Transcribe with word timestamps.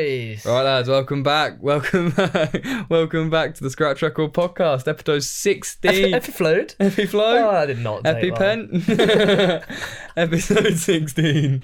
boys. 0.00 0.46
Right, 0.46 0.62
lads, 0.62 0.88
welcome 0.88 1.22
back. 1.22 1.58
Welcome 1.60 2.10
back. 2.10 2.64
welcome 2.88 3.28
back 3.30 3.54
to 3.56 3.62
the 3.62 3.70
Scratch 3.70 4.02
Record 4.02 4.32
podcast, 4.32 4.88
episode 4.88 5.22
16. 5.22 6.14
Epi 6.14 6.32
float. 6.32 6.76
Epi 6.80 7.06
flow. 7.06 7.36
Oh, 7.36 7.50
I 7.50 7.66
did 7.66 7.78
not. 7.80 8.04
long. 8.04 8.14
EpiPen. 8.14 9.64
episode 10.16 10.76
16. 10.78 11.62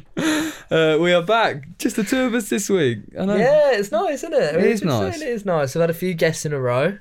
Uh, 0.70 0.98
we 1.00 1.12
are 1.12 1.22
back. 1.22 1.78
Just 1.78 1.96
the 1.96 2.04
two 2.04 2.20
of 2.20 2.34
us 2.34 2.50
this 2.50 2.68
week. 2.68 3.00
Yeah, 3.12 3.72
it's 3.72 3.90
nice, 3.90 4.22
isn't 4.24 4.34
it? 4.34 4.54
It 4.56 4.64
is 4.64 4.82
nice. 4.84 5.20
It 5.20 5.28
is 5.28 5.44
nice. 5.46 5.74
We've 5.74 5.80
had 5.80 5.90
a 5.90 5.94
few 5.94 6.12
guests 6.14 6.44
in 6.44 6.52
a 6.52 6.60
row. 6.60 6.88
I 6.88 6.98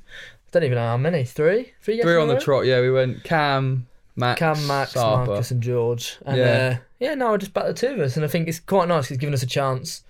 don't 0.52 0.64
even 0.64 0.76
know 0.76 0.88
how 0.88 0.98
many. 0.98 1.26
Three? 1.26 1.74
Three 1.82 1.98
guests 1.98 2.06
Three 2.06 2.22
on 2.22 2.28
the 2.30 2.40
trot. 2.40 2.66
Yeah, 2.66 2.80
we 2.80 2.92
went 2.92 3.24
Cam, 3.24 3.88
Max, 4.16 4.40
Cam, 4.40 4.68
Max, 4.68 4.94
Sarper. 4.94 5.28
Marcus, 5.28 5.52
and 5.52 5.62
George. 5.62 6.18
And 6.26 6.38
Yeah. 6.38 6.46
yeah, 6.46 6.76
uh, 6.76 6.78
yeah. 7.00 7.16
No, 7.16 7.36
just 7.38 7.54
back 7.54 7.66
the 7.66 7.74
two 7.74 7.88
of 7.88 8.00
us, 8.00 8.16
and 8.16 8.24
I 8.24 8.30
think 8.30 8.48
it's 8.48 8.60
quite 8.62 8.88
nice. 8.88 9.12
It's 9.12 9.20
given 9.20 9.34
us 9.34 9.44
a 9.44 9.48
chance 9.48 10.04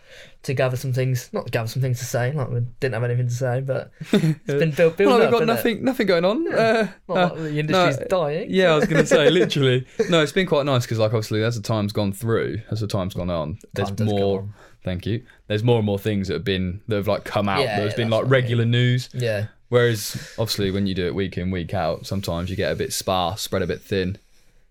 to 0.43 0.53
gather 0.53 0.77
some 0.77 0.93
things, 0.93 1.29
not 1.33 1.49
gather 1.51 1.67
some 1.67 1.81
things 1.81 1.99
to 1.99 2.05
say. 2.05 2.31
Like 2.31 2.49
we 2.49 2.59
didn't 2.79 2.93
have 2.93 3.03
anything 3.03 3.27
to 3.27 3.33
say, 3.33 3.61
but 3.61 3.91
it's 4.11 4.39
been 4.45 4.71
built, 4.71 4.97
built 4.97 4.99
Well, 4.99 5.15
up. 5.15 5.19
we've 5.21 5.31
got 5.31 5.41
hasn't 5.41 5.41
it? 5.41 5.45
nothing, 5.53 5.83
nothing 5.85 6.07
going 6.07 6.25
on. 6.25 6.53
Uh, 6.53 6.87
Not 7.07 7.17
uh, 7.17 7.29
like 7.29 7.35
the 7.37 7.59
industry's 7.59 7.99
no, 7.99 8.05
dying. 8.07 8.47
Yeah, 8.49 8.71
I 8.71 8.75
was 8.75 8.85
going 8.85 9.01
to 9.01 9.07
say, 9.07 9.29
literally. 9.31 9.85
No, 10.09 10.21
it's 10.21 10.31
been 10.31 10.47
quite 10.47 10.65
nice 10.65 10.83
because, 10.83 10.99
like, 10.99 11.13
obviously, 11.13 11.43
as 11.43 11.55
the 11.55 11.61
time's 11.61 11.91
gone 11.93 12.13
through, 12.13 12.61
as 12.71 12.79
the 12.81 12.87
time's 12.87 13.13
gone 13.13 13.29
on, 13.29 13.57
there's 13.73 13.91
Time 13.91 14.07
more. 14.07 14.39
on. 14.41 14.53
Thank 14.83 15.07
you. 15.07 15.25
There's 15.47 15.63
more 15.63 15.77
and 15.77 15.85
more 15.85 15.97
things 15.97 16.27
that 16.27 16.35
have 16.35 16.43
been 16.43 16.81
that 16.87 16.97
have 16.97 17.07
like 17.07 17.23
come 17.23 17.49
out. 17.49 17.61
Yeah, 17.61 17.79
There's 17.79 17.93
yeah, 17.93 17.97
been 17.97 18.09
like 18.11 18.19
what 18.19 18.21
I 18.21 18.23
mean. 18.25 18.31
regular 18.31 18.65
news. 18.65 19.09
Yeah. 19.13 19.47
Whereas, 19.69 20.13
obviously, 20.37 20.69
when 20.69 20.85
you 20.85 20.93
do 20.93 21.07
it 21.07 21.15
week 21.15 21.39
in 21.39 21.49
week 21.49 21.73
out, 21.73 22.05
sometimes 22.05 22.51
you 22.51 22.55
get 22.55 22.71
a 22.71 22.75
bit 22.75 22.93
sparse, 22.93 23.41
spread 23.41 23.63
a 23.63 23.67
bit 23.67 23.81
thin. 23.81 24.19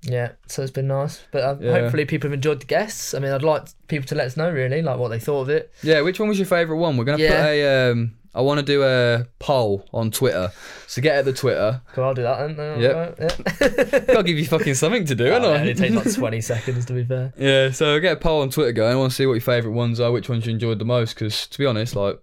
Yeah, 0.06 0.33
so 0.47 0.62
it's 0.62 0.70
been 0.70 0.88
nice. 0.88 1.22
But 1.33 1.42
uh, 1.42 1.56
Yeah. 1.60 1.72
hopefully 1.80 2.05
people 2.05 2.28
have 2.28 2.34
enjoyed 2.34 2.60
the 2.60 2.66
guests. 2.66 3.14
I 3.14 3.19
mean, 3.20 3.33
I'd 3.33 3.42
like 3.42 3.64
people 3.88 4.06
to 4.08 4.14
let 4.14 4.27
us 4.27 4.36
know 4.36 4.50
really, 4.50 4.83
like 4.83 4.98
what 4.98 5.08
they 5.08 5.19
thought 5.19 5.42
of 5.42 5.48
it. 5.48 5.72
Yeah, 5.83 6.00
which 6.02 6.20
one 6.20 6.28
was 6.28 6.38
your 6.38 6.46
favourite 6.46 6.78
one? 6.78 6.96
We're 6.96 7.05
gonna 7.05 7.22
Yeah. 7.22 7.42
put 7.42 7.46
a. 7.50 7.91
Um, 7.92 8.14
I 8.36 8.41
want 8.41 8.58
to 8.58 8.66
do 8.66 8.83
a 8.83 9.27
poll 9.38 9.86
on 9.94 10.11
Twitter. 10.11 10.50
So 10.88 11.00
get 11.00 11.16
at 11.19 11.24
the 11.24 11.33
Twitter. 11.33 11.80
Cool, 11.94 12.02
I'll 12.05 12.14
do 12.14 12.22
that 12.22 12.56
then. 12.56 12.80
Yep. 12.80 13.19
Yeah. 14.08 14.14
I'll 14.16 14.24
give 14.24 14.36
you 14.36 14.44
fucking 14.44 14.74
something 14.74 15.05
to 15.05 15.14
do, 15.14 15.28
Oh, 15.28 15.41
yeah, 15.52 15.61
I? 15.61 15.64
it 15.66 15.77
takes 15.77 15.94
like 15.94 16.12
20 16.18 16.41
seconds 16.41 16.84
to 16.86 16.94
be 16.94 17.05
fair. 17.05 17.33
Yeah, 17.39 17.70
so 17.70 17.98
get 18.00 18.14
a 18.14 18.16
poll 18.16 18.42
on 18.42 18.50
Twitter 18.50 18.72
going. 18.72 18.92
I 18.92 18.96
want 18.96 19.12
to 19.12 19.16
see 19.16 19.24
what 19.27 19.34
your 19.34 19.41
favourite 19.41 19.74
ones 19.74 20.00
are, 20.00 20.11
which 20.11 20.28
ones 20.28 20.46
you 20.46 20.52
enjoyed 20.52 20.80
the 20.80 20.84
most. 20.84 21.14
Because 21.14 21.46
to 21.46 21.58
be 21.58 21.64
honest, 21.64 21.94
like 21.94 22.18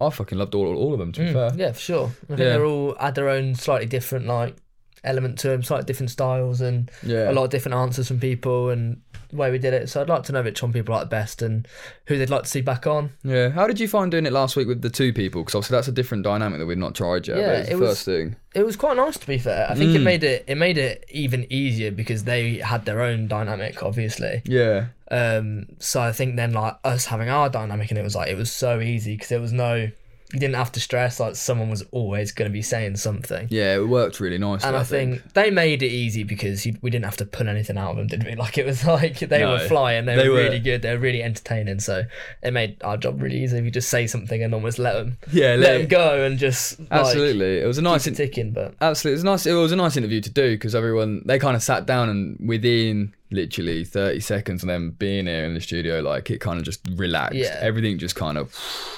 I 0.00 0.10
fucking 0.10 0.36
loved 0.36 0.56
all, 0.56 0.66
all 0.74 0.92
of 0.94 0.98
them. 0.98 1.12
To 1.12 1.20
be 1.20 1.26
Mm, 1.28 1.32
fair, 1.32 1.52
yeah, 1.54 1.70
for 1.70 1.78
sure. 1.80 2.06
I 2.06 2.26
think 2.26 2.40
Yeah. 2.40 2.44
they're 2.46 2.64
all 2.66 2.96
had 2.98 3.14
their 3.14 3.28
own 3.28 3.54
slightly 3.54 3.86
different 3.86 4.26
like 4.26 4.56
element 5.04 5.38
to 5.40 5.48
them, 5.48 5.62
slightly 5.62 5.84
different 5.86 6.10
styles, 6.10 6.60
and 6.60 6.90
yeah, 7.02 7.30
a 7.30 7.32
lot 7.32 7.44
of 7.44 7.50
different 7.50 7.76
answers 7.76 8.08
from 8.08 8.20
people 8.20 8.70
and 8.70 9.00
the 9.30 9.36
way 9.36 9.50
we 9.50 9.58
did 9.58 9.72
it. 9.74 9.88
So 9.88 10.00
I'd 10.00 10.08
like 10.08 10.22
to 10.24 10.32
know 10.32 10.42
which 10.42 10.62
one 10.62 10.72
people 10.72 10.94
like 10.94 11.04
the 11.04 11.08
best 11.10 11.40
and 11.42 11.66
who 12.06 12.18
they'd 12.18 12.28
like 12.30 12.42
to 12.44 12.48
see 12.48 12.60
back 12.60 12.86
on. 12.86 13.10
yeah. 13.24 13.48
How 13.50 13.66
did 13.66 13.80
you 13.80 13.88
find 13.88 14.10
doing 14.10 14.26
it 14.26 14.32
last 14.32 14.56
week 14.56 14.68
with 14.68 14.82
the 14.82 14.90
two 14.90 15.12
people? 15.12 15.42
Because 15.42 15.54
obviously 15.54 15.76
that's 15.76 15.88
a 15.88 15.92
different 15.92 16.22
dynamic 16.24 16.58
that 16.60 16.66
we've 16.66 16.76
not 16.78 16.94
tried 16.94 17.26
yet. 17.26 17.38
Yeah, 17.38 17.46
but 17.46 17.54
it's 17.60 17.68
the 17.68 17.74
it 17.74 17.78
was- 17.78 17.88
first 17.90 18.04
thing. 18.04 18.36
It 18.54 18.66
was 18.66 18.76
quite 18.76 18.96
nice 18.98 19.16
to 19.18 19.26
be 19.26 19.38
fair. 19.38 19.66
I 19.70 19.74
think 19.74 19.94
it 19.94 20.00
Mm. 20.00 20.04
made 20.04 20.24
it 20.24 20.44
it 20.46 20.56
made 20.56 20.76
it 20.76 21.06
even 21.10 21.46
easier 21.50 21.90
because 21.90 22.24
they 22.24 22.56
had 22.58 22.84
their 22.84 23.00
own 23.00 23.26
dynamic, 23.26 23.82
obviously. 23.82 24.42
Yeah, 24.44 24.88
Um, 25.10 25.66
so 25.78 26.02
I 26.02 26.12
think 26.12 26.36
then 26.36 26.52
like 26.52 26.76
us 26.84 27.06
having 27.06 27.30
our 27.30 27.48
dynamic 27.48 27.90
and 27.90 27.98
it 27.98 28.02
was 28.02 28.14
like 28.14 28.28
it 28.28 28.36
was 28.36 28.52
so 28.52 28.80
easy 28.80 29.14
because 29.14 29.28
there 29.30 29.40
was 29.40 29.52
no 29.54 29.90
you 30.32 30.40
didn't 30.40 30.54
have 30.56 30.72
to 30.72 30.80
stress 30.80 31.20
like 31.20 31.36
someone 31.36 31.68
was 31.70 31.82
always 31.90 32.32
going 32.32 32.48
to 32.50 32.52
be 32.52 32.62
saying 32.62 32.96
something. 32.96 33.48
yeah, 33.50 33.76
it 33.76 33.86
worked 33.88 34.20
really 34.20 34.38
nicely. 34.38 34.68
And 34.68 34.76
I, 34.76 34.82
think, 34.82 35.32
they 35.34 35.50
made 35.50 35.82
it 35.82 35.88
easy 35.90 36.22
because 36.24 36.64
you, 36.66 36.76
we 36.82 36.90
didn't 36.90 37.04
have 37.04 37.16
to 37.18 37.26
pull 37.26 37.48
anything 37.48 37.76
out 37.78 37.90
of 37.92 37.96
them, 37.98 38.06
did 38.06 38.24
we? 38.24 38.34
Like 38.42 38.58
it 38.58 38.66
was 38.66 38.84
like 38.84 39.18
they 39.20 39.40
No. 39.40 39.52
were 39.52 39.58
flying, 39.60 40.04
they, 40.06 40.16
They 40.16 40.28
were 40.28 40.34
were. 40.36 40.40
really 40.44 40.58
good, 40.58 40.82
they 40.82 40.92
were 40.92 40.98
really 41.00 41.22
entertaining. 41.22 41.80
So 41.80 42.04
it 42.42 42.52
made 42.52 42.82
our 42.82 42.96
job 42.96 43.20
really 43.22 43.42
easy. 43.44 43.58
If 43.58 43.64
you 43.64 43.70
just 43.70 43.88
say 43.90 44.06
something 44.06 44.42
and 44.42 44.52
almost 44.54 44.78
let 44.78 44.94
them 44.94 45.18
yeah, 45.32 45.50
let 45.50 45.58
let- 45.60 45.78
them 45.78 45.86
go 45.88 46.24
and 46.24 46.38
just 46.38 46.80
like, 46.80 46.88
absolutely. 46.92 47.58
it 47.60 47.66
was 47.66 47.78
a 47.78 47.82
nice, 47.82 48.06
it 48.06 48.16
ticking. 48.16 48.52
But 48.52 48.74
absolutely. 48.80 49.12
It 49.12 49.16
was 49.16 49.24
nice. 49.24 49.46
It 49.46 49.52
was 49.54 49.72
a 49.72 49.76
nice 49.76 49.96
interview 49.96 50.20
to 50.22 50.30
do 50.30 50.50
because 50.52 50.74
everyone 50.74 51.22
they 51.26 51.38
kind 51.38 51.56
of 51.56 51.62
sat 51.62 51.86
down 51.86 52.08
and 52.08 52.36
within 52.48 53.14
literally 53.32 53.84
thirty 53.84 54.20
seconds 54.20 54.62
and 54.62 54.70
then 54.70 54.90
being 54.90 55.26
here 55.26 55.44
in 55.44 55.54
the 55.54 55.60
studio, 55.60 56.00
like 56.00 56.30
it 56.30 56.38
kind 56.38 56.58
of 56.58 56.64
just 56.64 56.86
relaxed. 56.94 57.36
Yeah. 57.36 57.58
Everything 57.60 57.98
just 57.98 58.14
kind 58.14 58.38
of 58.38 58.56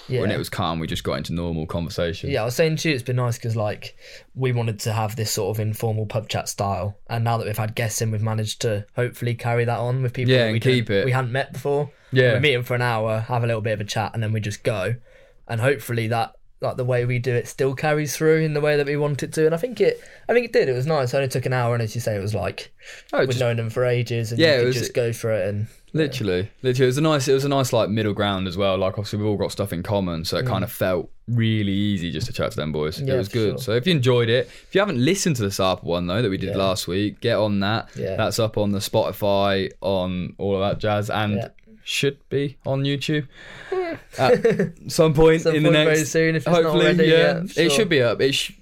yeah, 0.08 0.20
when 0.20 0.30
it 0.30 0.38
was 0.38 0.48
calm, 0.48 0.78
we 0.78 0.86
just 0.86 1.04
got 1.04 1.14
into 1.14 1.32
normal 1.32 1.66
conversation. 1.66 2.30
Yeah, 2.30 2.42
I 2.42 2.44
was 2.44 2.56
saying 2.56 2.76
to 2.76 2.88
you, 2.88 2.94
it's 2.94 3.04
been 3.04 3.16
nice 3.16 3.36
because 3.36 3.56
like 3.56 3.96
we 4.34 4.52
wanted 4.52 4.80
to 4.80 4.92
have 4.92 5.16
this 5.16 5.30
sort 5.30 5.56
of 5.56 5.60
informal 5.60 6.06
pub 6.06 6.28
chat 6.28 6.48
style, 6.48 6.98
and 7.08 7.24
now 7.24 7.38
that 7.38 7.46
we've 7.46 7.56
had 7.56 7.74
guests 7.74 8.02
in, 8.02 8.10
we've 8.10 8.22
managed 8.22 8.60
to 8.62 8.86
hopefully 8.96 9.34
carry 9.34 9.64
that 9.64 9.78
on 9.78 10.02
with 10.02 10.12
people. 10.12 10.32
Yeah, 10.32 10.40
that 10.40 10.44
and 10.46 10.52
we 10.54 10.60
keep 10.60 10.90
it. 10.90 11.04
We 11.04 11.12
hadn't 11.12 11.32
met 11.32 11.52
before. 11.52 11.90
Yeah. 12.12 12.34
we 12.34 12.40
meet 12.40 12.54
them 12.54 12.62
for 12.62 12.74
an 12.74 12.82
hour, 12.82 13.20
have 13.20 13.42
a 13.42 13.46
little 13.46 13.62
bit 13.62 13.72
of 13.72 13.80
a 13.80 13.84
chat, 13.84 14.12
and 14.14 14.22
then 14.22 14.32
we 14.32 14.40
just 14.40 14.62
go, 14.62 14.96
and 15.48 15.60
hopefully 15.60 16.08
that 16.08 16.34
like 16.64 16.76
the 16.76 16.84
way 16.84 17.04
we 17.04 17.18
do 17.20 17.32
it 17.34 17.46
still 17.46 17.74
carries 17.74 18.16
through 18.16 18.40
in 18.40 18.54
the 18.54 18.60
way 18.60 18.76
that 18.76 18.86
we 18.86 18.96
want 18.96 19.22
it 19.22 19.32
to. 19.34 19.46
And 19.46 19.54
I 19.54 19.58
think 19.58 19.80
it, 19.80 20.00
I 20.28 20.32
think 20.32 20.46
it 20.46 20.52
did. 20.52 20.68
It 20.68 20.72
was 20.72 20.86
nice. 20.86 21.14
It 21.14 21.16
only 21.18 21.28
took 21.28 21.46
an 21.46 21.52
hour, 21.52 21.74
and 21.74 21.82
as 21.82 21.94
you 21.94 22.00
say, 22.00 22.16
it 22.16 22.20
was 22.20 22.34
like 22.34 22.72
Oh, 23.12 23.20
we've 23.20 23.28
just- 23.28 23.40
known 23.40 23.56
them 23.56 23.70
for 23.70 23.84
ages, 23.84 24.32
and 24.32 24.40
Yeah, 24.40 24.54
you 24.54 24.58
could 24.60 24.66
was- 24.66 24.76
just 24.76 24.94
go 24.94 25.12
for 25.12 25.30
it. 25.32 25.46
And 25.48 25.66
Literally, 25.96 26.50
literally, 26.62 26.86
it 26.86 26.88
was 26.88 26.98
a 26.98 27.02
nice, 27.02 27.28
it 27.28 27.34
was 27.34 27.44
a 27.44 27.48
nice 27.48 27.72
like 27.72 27.88
middle 27.88 28.12
ground 28.14 28.48
as 28.48 28.56
well. 28.56 28.76
Like 28.76 28.94
obviously 28.94 29.20
we've 29.20 29.28
all 29.28 29.36
got 29.36 29.52
stuff 29.52 29.72
in 29.72 29.84
common, 29.84 30.24
so 30.24 30.36
it 30.38 30.44
kind 30.44 30.64
of 30.64 30.72
felt 30.72 31.08
really 31.28 31.70
easy 31.72 32.10
just 32.10 32.26
to 32.26 32.32
chat 32.32 32.50
to 32.50 32.56
them 32.56 32.72
boys. 32.72 32.98
Mm. 33.00 33.06
Yeah, 33.06 33.14
it 33.14 33.18
was 33.18 33.28
good. 33.28 33.50
sure. 33.52 33.58
So 33.58 33.72
if 33.74 33.86
you 33.86 33.92
enjoyed 33.92 34.28
it, 34.28 34.46
if 34.48 34.74
you 34.74 34.80
haven't 34.80 34.98
listened 34.98 35.36
to 35.36 35.42
the 35.42 35.50
Sarper 35.50 35.84
one 35.84 36.08
though 36.08 36.20
that 36.20 36.28
we 36.30 36.36
did 36.36 36.48
Yeah. 36.50 36.56
last 36.56 36.88
week, 36.88 37.20
get 37.20 37.36
on 37.36 37.60
that. 37.60 37.90
Yeah. 37.96 38.16
That's 38.16 38.40
up 38.40 38.58
on 38.58 38.72
the 38.72 38.80
Spotify, 38.80 39.70
on 39.80 40.34
all 40.38 40.60
of 40.60 40.68
that 40.68 40.80
jazz, 40.80 41.10
and 41.10 41.34
Yeah. 41.36 41.48
Should 41.84 42.18
be 42.28 42.56
on 42.66 42.82
YouTube 42.82 43.28
at 44.18 44.72
some 44.88 45.14
point 45.14 45.42
Some 45.42 45.54
in 45.54 45.62
the 45.62 45.68
point 45.68 45.84
next. 45.84 45.90
very 45.98 46.04
soon, 46.06 46.36
if 46.36 46.42
it's 46.42 46.46
not 46.46 46.62
hopefully, 46.64 46.86
already, 46.86 47.04
yeah, 47.08 47.42
yeah, 47.54 47.64
it 47.64 47.72
should 47.72 47.88
be 47.88 48.02
up. 48.02 48.20
It 48.20 48.32
sh- 48.34 48.52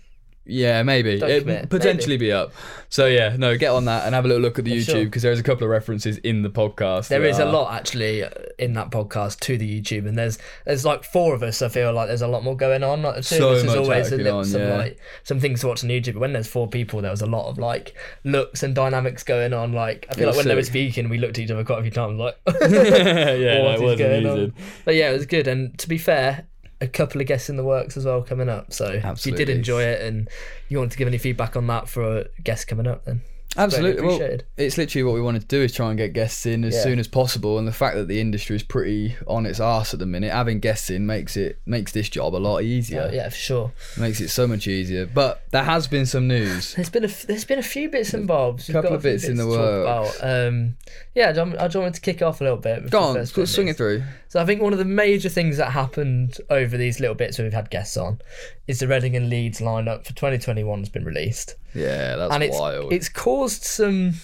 yeah, 0.44 0.82
maybe 0.82 1.18
Don't 1.18 1.30
it 1.30 1.40
commit. 1.40 1.70
potentially 1.70 2.16
be 2.16 2.32
up. 2.32 2.52
So 2.88 3.06
yeah, 3.06 3.36
no, 3.38 3.56
get 3.56 3.70
on 3.70 3.84
that 3.86 4.04
and 4.06 4.14
have 4.14 4.24
a 4.24 4.28
little 4.28 4.42
look 4.42 4.58
at 4.58 4.64
the 4.64 4.72
Yeah, 4.72 4.78
YouTube 4.82 4.84
sure. 4.86 5.04
because 5.04 5.22
there's 5.22 5.38
a 5.38 5.42
couple 5.42 5.64
of 5.64 5.70
references 5.70 6.18
in 6.18 6.42
the 6.42 6.50
podcast. 6.50 7.08
There 7.08 7.24
is 7.24 7.36
is 7.36 7.40
a 7.40 7.46
lot 7.46 7.72
actually 7.72 8.22
uh, 8.24 8.30
in 8.58 8.74
that 8.74 8.90
podcast 8.90 9.40
to 9.40 9.56
the 9.56 9.80
YouTube, 9.80 10.06
and 10.06 10.18
there's 10.18 10.38
there's 10.66 10.84
like 10.84 11.04
four 11.04 11.34
of 11.34 11.42
us. 11.42 11.62
I 11.62 11.68
feel 11.68 11.92
like 11.92 12.08
there's 12.08 12.22
a 12.22 12.28
lot 12.28 12.42
more 12.44 12.56
going 12.56 12.82
on. 12.82 13.02
Like 13.02 13.16
two 13.16 13.22
So 13.22 13.50
of 13.50 13.58
us 13.58 13.64
is 13.64 13.74
always 13.74 14.12
a 14.12 14.16
little, 14.16 14.38
on, 14.38 14.44
some 14.44 14.60
yeah. 14.60 14.76
like 14.76 14.98
some 15.22 15.40
things 15.40 15.60
to 15.60 15.68
watch 15.68 15.82
on 15.84 15.90
YouTube. 15.90 16.14
But 16.14 16.20
when 16.20 16.32
there's 16.32 16.48
four 16.48 16.68
people, 16.68 17.00
there 17.00 17.10
was 17.10 17.22
a 17.22 17.26
lot 17.26 17.48
of 17.48 17.56
like 17.58 17.94
looks 18.24 18.62
and 18.62 18.74
dynamics 18.74 19.22
going 19.22 19.52
on. 19.54 19.72
Like 19.72 20.06
I 20.10 20.14
feel 20.14 20.26
like 20.26 20.36
when 20.36 20.48
they 20.48 20.54
were 20.54 20.62
speaking, 20.62 21.08
we 21.08 21.18
looked 21.18 21.38
at 21.38 21.44
each 21.44 21.50
other 21.50 21.64
quite 21.64 21.78
a 21.78 21.82
few 21.82 21.90
times, 21.90 22.18
like 22.18 22.36
yeah, 22.60 23.58
no, 23.58 23.64
what 23.64 23.72
it 23.72 23.74
is 23.76 23.80
was 23.82 23.98
going 23.98 24.26
amusing. 24.26 24.44
on. 24.50 24.54
But 24.84 24.94
yeah, 24.96 25.10
it 25.10 25.12
was 25.14 25.26
good. 25.26 25.46
And 25.48 25.78
to 25.78 25.88
be 25.88 25.98
fair, 25.98 26.46
a 26.82 26.88
couple 26.88 27.20
of 27.20 27.26
guests 27.28 27.48
in 27.48 27.56
the 27.56 27.62
works 27.64 27.96
as 27.96 28.04
well 28.04 28.22
coming 28.22 28.48
up. 28.48 28.72
So 28.72 29.00
if 29.02 29.24
you 29.24 29.32
did 29.32 29.48
enjoy 29.48 29.84
it 29.84 30.02
and 30.02 30.28
you 30.68 30.78
want 30.78 30.90
to 30.92 30.98
give 30.98 31.06
any 31.06 31.18
feedback 31.18 31.56
on 31.56 31.68
that 31.68 31.88
for 31.88 32.18
a 32.18 32.24
guest 32.42 32.66
coming 32.66 32.88
up, 32.88 33.04
then 33.04 33.22
Absolutely. 33.56 34.06
Well, 34.06 34.38
it's 34.56 34.78
literally 34.78 35.02
what 35.04 35.12
we 35.14 35.20
wanted 35.20 35.42
to 35.42 35.48
do 35.48 35.60
is 35.62 35.72
try 35.74 35.88
and 35.90 35.98
get 35.98 36.14
guests 36.14 36.46
in 36.46 36.64
as 36.64 36.74
Yeah. 36.74 36.82
soon 36.84 36.98
as 36.98 37.06
possible. 37.06 37.58
And 37.58 37.68
the 37.68 37.72
fact 37.72 37.96
that 37.96 38.08
the 38.08 38.18
industry 38.20 38.56
is 38.56 38.62
pretty 38.62 39.14
on 39.26 39.44
its 39.44 39.60
arse 39.60 39.92
at 39.92 40.00
the 40.00 40.06
minute, 40.06 40.32
having 40.32 40.58
guests 40.58 40.88
in 40.88 41.04
makes 41.06 41.36
it 41.36 41.58
makes 41.66 41.92
this 41.92 42.08
job 42.08 42.34
a 42.34 42.38
lot 42.38 42.62
easier. 42.62 43.10
yeah, 43.12 43.16
yeah, 43.24 43.28
for 43.28 43.36
sure. 43.36 43.72
Makes 43.98 44.20
it 44.22 44.28
so 44.28 44.46
much 44.46 44.66
easier. 44.66 45.04
But 45.06 45.42
there 45.50 45.64
has 45.64 45.86
been 45.86 46.06
some 46.06 46.26
news. 46.28 46.74
There's 46.74 46.88
been 46.90 47.04
a 47.04 47.08
f- 47.08 47.22
there's 47.26 47.44
been 47.44 47.58
a 47.58 47.62
few 47.62 47.90
bits 47.90 48.14
and 48.14 48.26
bobs. 48.26 48.68
We've 48.68 48.72
Couple 48.74 48.94
of 48.94 49.02
few 49.02 49.10
bits 49.12 49.24
in 49.24 49.36
the 49.36 49.44
to 49.44 49.50
talk 49.50 49.58
works. 49.58 50.18
About. 50.20 50.46
Um, 50.48 50.76
yeah, 51.14 51.28
I 51.28 51.32
just, 51.32 51.56
I 51.58 51.64
just 51.66 51.76
wanted 51.76 51.94
to 51.94 52.00
kick 52.00 52.22
off 52.22 52.40
a 52.40 52.44
little 52.44 52.58
bit. 52.58 52.90
Go 52.90 53.00
on, 53.00 53.16
of 53.18 53.28
swing 53.28 53.68
it 53.68 53.76
through. 53.76 54.02
So 54.28 54.40
I 54.40 54.46
think 54.46 54.62
one 54.62 54.72
of 54.72 54.78
the 54.78 54.84
major 54.86 55.28
things 55.28 55.58
that 55.58 55.72
happened 55.72 56.38
over 56.48 56.78
these 56.78 57.00
little 57.00 57.14
bits 57.14 57.36
where 57.36 57.44
we've 57.44 57.52
had 57.52 57.68
guests 57.68 57.98
on 57.98 58.18
is 58.66 58.78
the 58.80 58.88
Reading 58.88 59.14
and 59.14 59.28
Leeds 59.28 59.60
lineup 59.60 60.06
for 60.06 60.14
2021 60.14 60.78
has 60.78 60.88
been 60.88 61.04
released, 61.04 61.56
Yeah, 61.74 62.16
that's 62.16 62.34
and 62.34 62.42
it's 62.42 62.58
wild. 62.58 62.92
it's 62.92 63.08
caused 63.08 63.64
some 63.64 64.14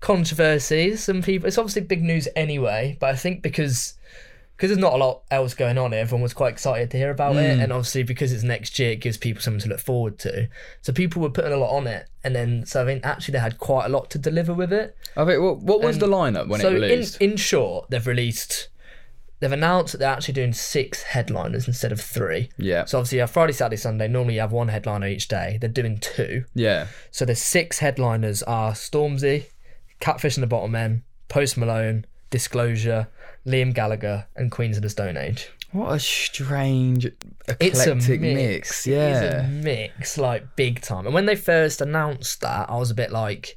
controversy. 0.00 0.96
Some 0.96 1.22
people, 1.22 1.48
it's 1.48 1.58
obviously 1.58 1.82
big 1.82 2.02
news 2.02 2.28
anyway, 2.36 2.96
but 3.00 3.10
I 3.10 3.16
think 3.16 3.42
because. 3.42 3.94
Because 4.56 4.70
there's 4.70 4.80
not 4.80 4.94
a 4.94 4.96
lot 4.96 5.22
else 5.30 5.54
going 5.54 5.78
on, 5.78 5.94
everyone 5.94 6.20
was 6.20 6.34
quite 6.34 6.52
excited 6.52 6.90
to 6.90 6.96
hear 6.96 7.12
about 7.12 7.36
Mm. 7.36 7.42
it, 7.44 7.60
and 7.60 7.72
obviously 7.72 8.02
because 8.02 8.32
it's 8.32 8.42
next 8.42 8.76
year, 8.80 8.90
it 8.90 8.96
gives 8.96 9.16
people 9.16 9.40
something 9.40 9.60
to 9.60 9.68
look 9.68 9.78
forward 9.78 10.18
to. 10.18 10.48
So 10.82 10.92
people 10.92 11.22
were 11.22 11.30
putting 11.30 11.52
a 11.52 11.56
lot 11.56 11.70
on 11.76 11.86
it, 11.86 12.08
and 12.24 12.34
then 12.34 12.66
so 12.66 12.82
I 12.82 12.84
think 12.84 13.06
actually 13.06 13.34
they 13.34 13.38
had 13.38 13.58
quite 13.58 13.86
a 13.86 13.88
lot 13.88 14.10
to 14.10 14.18
deliver 14.18 14.52
with 14.52 14.72
it. 14.72 14.96
I 15.16 15.24
think 15.26 15.40
what, 15.40 15.58
what 15.58 15.80
was 15.80 15.94
Um, 15.94 16.00
the 16.00 16.08
lineup 16.08 16.48
when 16.48 16.60
so 16.60 16.70
it 16.70 16.80
released? 16.80 17.18
in 17.20 17.30
in 17.30 17.36
short, 17.36 17.88
they've 17.90 18.04
released, 18.04 18.66
they've 19.40 19.52
announced 19.52 19.92
that 19.92 19.98
they're 19.98 20.08
actually 20.12 20.34
doing 20.34 20.52
six 20.52 21.02
headliners 21.02 21.66
instead 21.68 21.92
of 21.92 22.00
three. 22.00 22.50
yeah, 22.58 22.84
So 22.84 22.98
obviously 22.98 23.16
you 23.16 23.20
have 23.22 23.30
Friday, 23.30 23.52
Saturday, 23.52 23.76
Sunday. 23.76 24.08
Normally 24.08 24.34
you 24.34 24.40
have 24.40 24.52
one 24.52 24.68
headliner 24.68 25.06
each 25.06 25.28
day. 25.28 25.58
They're 25.60 25.68
doing 25.70 25.98
two. 25.98 26.44
yeah, 26.54 26.86
So 27.10 27.24
the 27.24 27.34
six 27.34 27.78
headliners 27.78 28.42
are 28.44 28.72
Stormzy, 28.72 29.44
Catfish 30.00 30.36
and 30.36 30.42
the 30.48 30.54
Bottlemen, 30.54 31.02
Post 31.28 31.56
Malone, 31.56 32.04
Disclosure, 32.30 33.08
Liam 33.46 33.74
Gallagher, 33.74 34.26
and 34.36 34.50
Queens 34.50 34.76
of 34.76 34.82
the 34.82 34.88
Stone 34.90 35.16
Age. 35.16 35.48
what 35.72 35.92
a 35.94 35.98
strange 35.98 37.06
It's 37.06 37.16
a 37.48 37.92
eclectic 37.92 38.20
mix. 38.20 38.34
mix. 38.36 38.70
It's 38.70 38.86
Yeah, 38.86 39.44
a 39.44 39.48
mix, 39.48 40.18
like 40.18 40.56
big 40.56 40.80
time. 40.80 41.04
And 41.06 41.14
when 41.14 41.26
they 41.26 41.36
first 41.36 41.80
announced 41.80 42.40
that, 42.42 42.68
I 42.70 42.76
was 42.76 42.90
a 42.90 42.94
bit 42.94 43.10
like, 43.12 43.56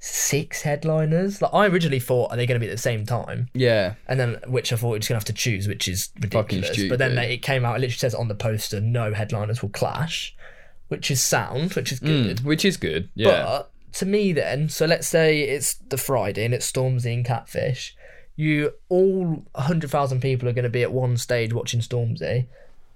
six 0.00 0.62
headliners. 0.62 1.42
Like 1.42 1.52
I 1.52 1.66
originally 1.66 2.00
thought, 2.00 2.30
are 2.30 2.36
they 2.36 2.46
going 2.46 2.60
to 2.60 2.64
be 2.64 2.70
at 2.70 2.74
the 2.74 2.80
same 2.82 3.04
time? 3.04 3.48
Yeah. 3.54 3.94
And 4.06 4.18
then, 4.18 4.40
which 4.46 4.72
I 4.72 4.76
thought 4.76 4.90
we're 4.90 4.98
just 4.98 5.08
gonna 5.08 5.18
have 5.18 5.24
to 5.26 5.32
choose, 5.32 5.66
which 5.68 5.88
is 5.88 6.10
ridiculous. 6.20 6.68
stupid. 6.72 6.90
But 6.90 6.98
then 6.98 7.14
they, 7.14 7.34
it 7.34 7.38
came 7.38 7.64
out. 7.64 7.76
It 7.76 7.80
literally 7.80 7.98
says 7.98 8.14
on 8.14 8.28
the 8.28 8.34
poster, 8.34 8.80
no 8.80 9.12
headliners 9.12 9.62
will 9.62 9.70
clash, 9.70 10.34
which 10.88 11.10
is 11.10 11.22
sound, 11.22 11.72
which 11.74 11.92
is 11.92 12.00
good. 12.00 12.38
Mm, 12.38 12.44
which 12.44 12.64
is 12.64 12.76
good. 12.76 13.08
Yeah. 13.14 13.42
But 13.44 13.70
to 13.94 14.06
me, 14.06 14.32
then, 14.32 14.68
so 14.68 14.86
let's 14.86 15.08
say 15.08 15.40
it's 15.42 15.74
the 15.74 15.96
Friday 15.96 16.44
and 16.44 16.54
it's 16.54 16.70
Stormzy 16.70 17.12
and 17.14 17.24
Catfish. 17.24 17.96
You 18.36 18.72
all 18.88 19.44
hundred 19.56 19.90
thousand 19.90 20.20
people 20.20 20.48
are 20.48 20.52
going 20.52 20.62
to 20.62 20.68
be 20.70 20.82
at 20.82 20.92
one 20.92 21.16
stage 21.16 21.52
watching 21.52 21.80
Stormzy 21.80 22.46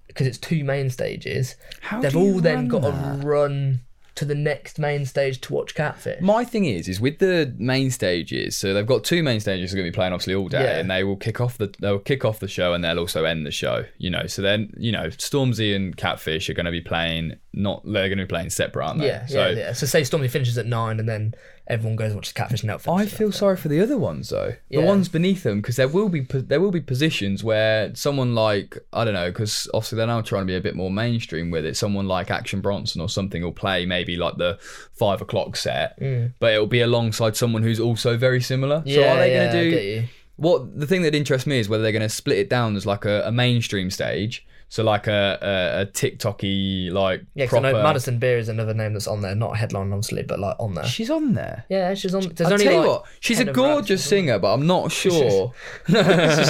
because 0.07 0.27
it's 0.29 0.39
two 0.39 0.63
main 0.63 0.89
stages. 0.91 1.57
How 1.81 2.01
They've 2.01 2.13
do 2.13 2.21
you 2.21 2.35
all 2.35 2.41
then 2.41 2.69
got 2.69 2.83
that? 2.83 3.21
to 3.21 3.27
run 3.27 3.81
to 4.15 4.25
the 4.25 4.35
next 4.35 4.79
main 4.79 5.07
stage 5.07 5.41
to 5.41 5.53
watch 5.55 5.75
Catfish. 5.75 6.21
My 6.21 6.45
thing 6.45 6.65
is, 6.67 6.87
is 6.89 7.01
with 7.01 7.19
the 7.19 7.55
main 7.59 7.91
stages. 7.91 8.57
So 8.57 8.75
they've 8.75 8.87
got 8.87 9.05
two 9.05 9.23
main 9.23 9.41
stages 9.41 9.71
that 9.71 9.77
are 9.77 9.81
going 9.81 9.87
to 9.87 9.93
be 9.93 9.95
playing 9.95 10.13
obviously 10.13 10.35
all 10.35 10.49
day, 10.49 10.63
Yeah. 10.63 10.79
and 10.79 10.91
they 10.91 11.03
will 11.05 11.17
kick 11.17 11.41
off 11.41 11.57
the 11.59 11.75
they'll 11.81 11.99
kick 11.99 12.25
off 12.25 12.39
the 12.41 12.49
show 12.49 12.75
and 12.75 12.85
they'll 12.85 12.99
also 12.99 13.25
end 13.25 13.47
the 13.47 13.51
show. 13.51 13.85
You 13.99 14.11
know, 14.11 14.27
so 14.27 14.43
then 14.43 14.73
you 14.77 14.93
know 14.93 15.07
Stormzy 15.09 15.75
and 15.75 15.97
Catfish 15.97 16.51
are 16.51 16.55
going 16.55 16.67
to 16.67 16.73
be 16.73 16.81
playing 16.83 17.37
not 17.55 17.83
they're 17.85 18.09
going 18.09 18.19
to 18.19 18.25
be 18.25 18.29
playing 18.29 18.51
separate, 18.51 18.85
aren't 18.85 19.01
they? 19.01 19.07
yeah, 19.07 19.27
So 19.27 19.47
yeah, 19.49 19.57
yeah. 19.57 19.73
So 19.73 19.87
say 19.87 20.03
Stormzy 20.03 20.31
finishes 20.31 20.59
at 20.59 20.67
nine, 20.67 21.01
and 21.01 21.09
then 21.09 21.35
everyone 21.67 21.97
goes 21.97 22.07
and 22.07 22.17
watches 22.17 22.33
Catfish 22.33 22.63
and 22.63 22.71
Outfit. 22.71 22.93
I 22.93 23.07
feel 23.07 23.31
sorry 23.33 23.57
for 23.57 23.69
the 23.69 23.81
other 23.81 23.97
ones 23.97 24.29
though. 24.31 24.55
The 24.71 24.79
Yeah. 24.81 24.85
ones 24.85 25.09
beneath 25.09 25.43
them 25.43 25.61
because 25.61 25.77
there 25.77 25.89
will 25.89 26.09
be 26.09 26.23
po- 26.23 26.41
there 26.41 26.61
will 26.61 26.71
be 26.71 26.81
positions 26.81 27.45
where 27.45 27.95
someone 27.95 28.35
like 28.35 28.79
I 28.93 29.05
don't 29.05 29.15
know 29.15 29.31
because 29.31 29.69
obviously 29.73 29.97
they're 29.97 30.07
now 30.07 30.21
trying 30.23 30.43
to 30.43 30.47
be 30.47 30.57
a 30.57 30.61
bit 30.61 30.75
more 30.75 30.91
mainstream 30.91 31.51
with 31.51 31.65
it. 31.65 31.77
Someone 31.77 32.09
like 32.09 32.31
Action 32.31 32.61
Bronson 32.61 33.01
or 33.01 33.09
something 33.09 33.43
will 33.43 33.53
play 33.53 33.87
maybe 33.87 34.17
like 34.17 34.37
the 34.37 34.59
five 34.93 35.21
o'clock 35.23 35.57
set, 35.57 35.99
mm. 36.01 36.33
but 36.41 36.53
it'll 36.53 36.67
be 36.67 36.81
alongside 36.81 37.37
someone 37.37 37.63
who's 37.63 37.81
also 37.81 38.17
very 38.17 38.41
similar. 38.41 38.83
So 38.87 39.03
are 39.09 39.17
they 39.19 39.33
going 39.33 39.53
to 39.53 39.71
do 40.01 40.09
what? 40.37 40.79
The 40.79 40.87
thing 40.87 41.03
that 41.03 41.15
interests 41.15 41.47
me 41.47 41.59
is 41.59 41.69
whether 41.69 41.83
they're 41.83 41.93
going 41.93 42.03
to 42.03 42.09
split 42.09 42.39
it 42.39 42.51
down 42.51 42.75
as 42.77 42.87
like 42.87 43.05
a, 43.05 43.23
a 43.27 43.33
mainstream 43.33 43.91
stage. 43.91 44.45
So 44.73 44.83
like 44.83 45.07
a 45.07 45.39
a, 45.43 45.83
a 45.83 45.87
TikToky 45.87 46.91
like 46.93 47.23
Yeah, 47.35 47.45
'cause 47.45 47.59
I 47.59 47.61
proper. 47.61 47.77
know 47.77 47.83
Madison 47.83 48.19
Beer 48.19 48.39
is 48.39 48.49
another 48.49 48.73
name 48.73 48.95
that's 48.95 49.07
on 49.07 49.21
there, 49.21 49.35
not 49.35 49.53
a 49.53 49.57
headline 49.59 49.93
obviously, 49.93 50.23
but 50.23 50.39
like 50.41 50.57
on 50.59 50.73
there. 50.73 50.87
She's 50.87 51.11
on 51.11 51.35
there. 51.35 51.67
Yeah, 51.69 51.93
she's 51.93 52.15
on. 52.15 52.23
There's 52.35 52.47
I'll 52.47 52.55
only 52.55 52.65
tell 52.65 52.73
you 52.73 52.79
like 52.81 52.89
what, 52.89 53.05
she's 53.21 53.39
a 53.39 53.45
10 53.45 53.49
of 53.51 53.55
her 53.57 53.63
gorgeous 53.63 54.01
acts. 54.01 54.09
singer, 54.09 54.39
but 54.39 54.55
I'm 54.55 54.67
not 54.67 54.91
sure. 54.91 55.53
she's 55.87 55.97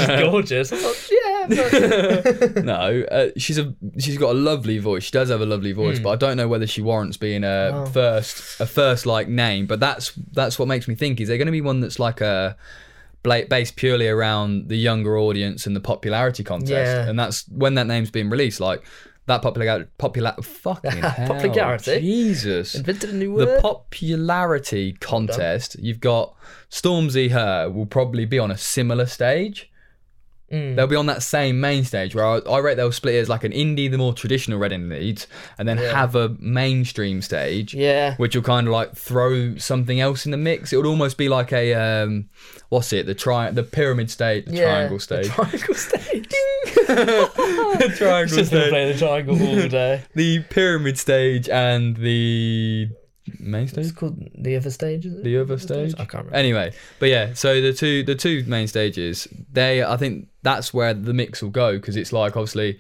gorgeous. 0.07 0.73
I 0.73 0.77
thought, 0.77 1.11
yeah, 1.11 2.33
but- 2.53 2.65
no, 2.65 3.03
uh, 3.11 3.31
she's 3.37 3.59
a 3.59 3.75
she's 3.99 4.19
got 4.19 4.31
a 4.37 4.39
lovely 4.39 4.79
voice. 4.79 5.03
She 5.03 5.11
does 5.11 5.29
have 5.29 5.41
a 5.41 5.47
lovely 5.47 5.73
voice, 5.73 5.97
Hmm. 5.99 6.05
but 6.05 6.11
I 6.11 6.17
don't 6.17 6.37
know 6.37 6.47
whether 6.47 6.69
she 6.69 6.81
warrants 6.81 7.17
being 7.17 7.43
a 7.43 7.91
first 7.93 8.61
a 8.61 8.67
first 8.67 9.05
like 9.05 9.27
name. 9.27 9.67
But 9.67 9.81
that's 9.81 10.13
that's 10.33 10.61
what 10.61 10.69
makes 10.69 10.87
me 10.87 10.95
think: 10.95 11.21
is 11.21 11.27
there 11.27 11.39
going 11.39 11.47
to 11.47 11.51
be 11.53 11.61
one 11.61 11.81
that's 11.81 11.99
like 11.99 12.21
a 12.21 12.57
bla- 12.57 12.57
based 13.23 13.77
purely 13.77 14.09
around 14.09 14.69
the 14.69 14.77
younger 14.77 15.17
audience 15.19 15.67
and 15.67 15.75
the 15.77 15.81
popularity 15.81 16.43
contest? 16.45 16.71
Yeah. 16.71 17.09
And 17.09 17.19
that's 17.19 17.47
when 17.49 17.75
that 17.75 17.87
name's 17.87 18.11
being 18.11 18.31
released, 18.31 18.61
like. 18.61 18.83
That 19.27 19.41
popular, 19.41 19.89
popular, 19.99 20.35
fucking 20.43 20.91
hell, 20.91 21.29
Popularity? 21.29 22.01
Jesus, 22.01 22.75
invented 22.75 23.11
a 23.11 23.13
new 23.13 23.33
word. 23.33 23.47
the 23.47 23.61
popularity 23.63 24.95
contest, 24.95 25.77
you've 25.79 26.01
got 26.01 26.35
Stormzy 26.71 27.31
Her 27.31 27.71
will 27.71 27.87
probably 27.87 28.25
be 28.25 28.41
on 28.41 28.51
a 28.51 28.59
similar 28.59 29.07
stage. 29.07 29.71
Mm. 30.53 30.77
They'll 30.77 30.87
be 30.87 30.97
on 30.97 31.07
that 31.07 31.23
same 31.23 31.61
main 31.61 31.83
stage 31.85 32.15
where 32.15 32.27
I, 32.27 32.39
I 32.39 32.59
rate 32.59 32.75
they'll 32.75 32.93
split 32.93 33.15
it 33.15 33.19
as 33.19 33.29
like 33.29 33.43
an 33.43 33.53
indie, 33.53 33.91
the 33.91 33.97
more 33.97 34.13
traditional 34.13 34.59
Reading 34.59 34.89
Leeds, 34.89 35.27
and 35.59 35.67
then 35.67 35.79
have 35.79 36.15
a 36.15 36.29
mainstream 36.39 37.23
stage, 37.23 37.73
yeah, 37.75 38.17
which 38.17 38.37
will 38.37 38.43
kind 38.43 38.67
of 38.67 38.73
like 38.73 38.95
throw 38.95 39.57
something 39.57 39.99
else 39.99 40.27
in 40.27 40.31
the 40.31 40.37
mix. 40.37 40.73
It 40.73 40.77
would 40.77 40.87
almost 40.87 41.17
be 41.17 41.31
like 41.31 41.53
a 41.53 41.75
um, 41.75 42.29
what's 42.69 42.93
it? 42.93 43.07
The 43.07 43.15
tri 43.15 43.51
the 43.51 43.63
pyramid 43.63 44.11
stage, 44.11 44.45
the 44.45 44.57
yeah. 44.57 44.65
triangle 44.65 44.99
The 44.99 45.03
stage, 45.03 45.29
triangle 45.29 45.75
stage. 45.75 46.29
the 46.87 47.95
triangle 47.97 48.37
Just 48.37 48.53
gonna 48.53 48.65
stage, 48.65 48.71
play 48.71 48.93
the 48.93 48.99
triangle 48.99 49.41
all 49.41 49.69
day. 49.69 50.03
the 50.15 50.41
pyramid 50.51 50.99
stage, 50.99 51.49
and 51.49 51.97
the 51.97 52.91
main 53.39 53.69
stage. 53.69 53.87
It's 53.87 53.93
called 53.95 54.19
the 54.37 54.57
other 54.57 54.71
stage. 54.71 55.07
Is 55.07 55.15
it? 55.15 55.25
the 55.25 55.39
other 55.39 55.59
stage. 55.59 55.93
I 55.95 56.05
can't 56.05 56.25
remember. 56.27 56.35
Anyway, 56.37 56.73
but 56.99 57.09
yeah, 57.09 57.35
so 57.35 57.61
the 57.61 57.73
two 57.73 58.03
the 58.03 58.15
two 58.15 58.45
main 58.47 58.67
stages, 58.69 59.29
they 59.53 59.83
I 59.85 59.97
think 59.97 60.29
that's 60.43 60.75
where 60.75 60.95
the 60.95 61.15
mix 61.15 61.43
will 61.43 61.51
go 61.51 61.77
because 61.77 61.97
it's 61.97 62.13
like 62.13 62.37
obviously 62.37 62.79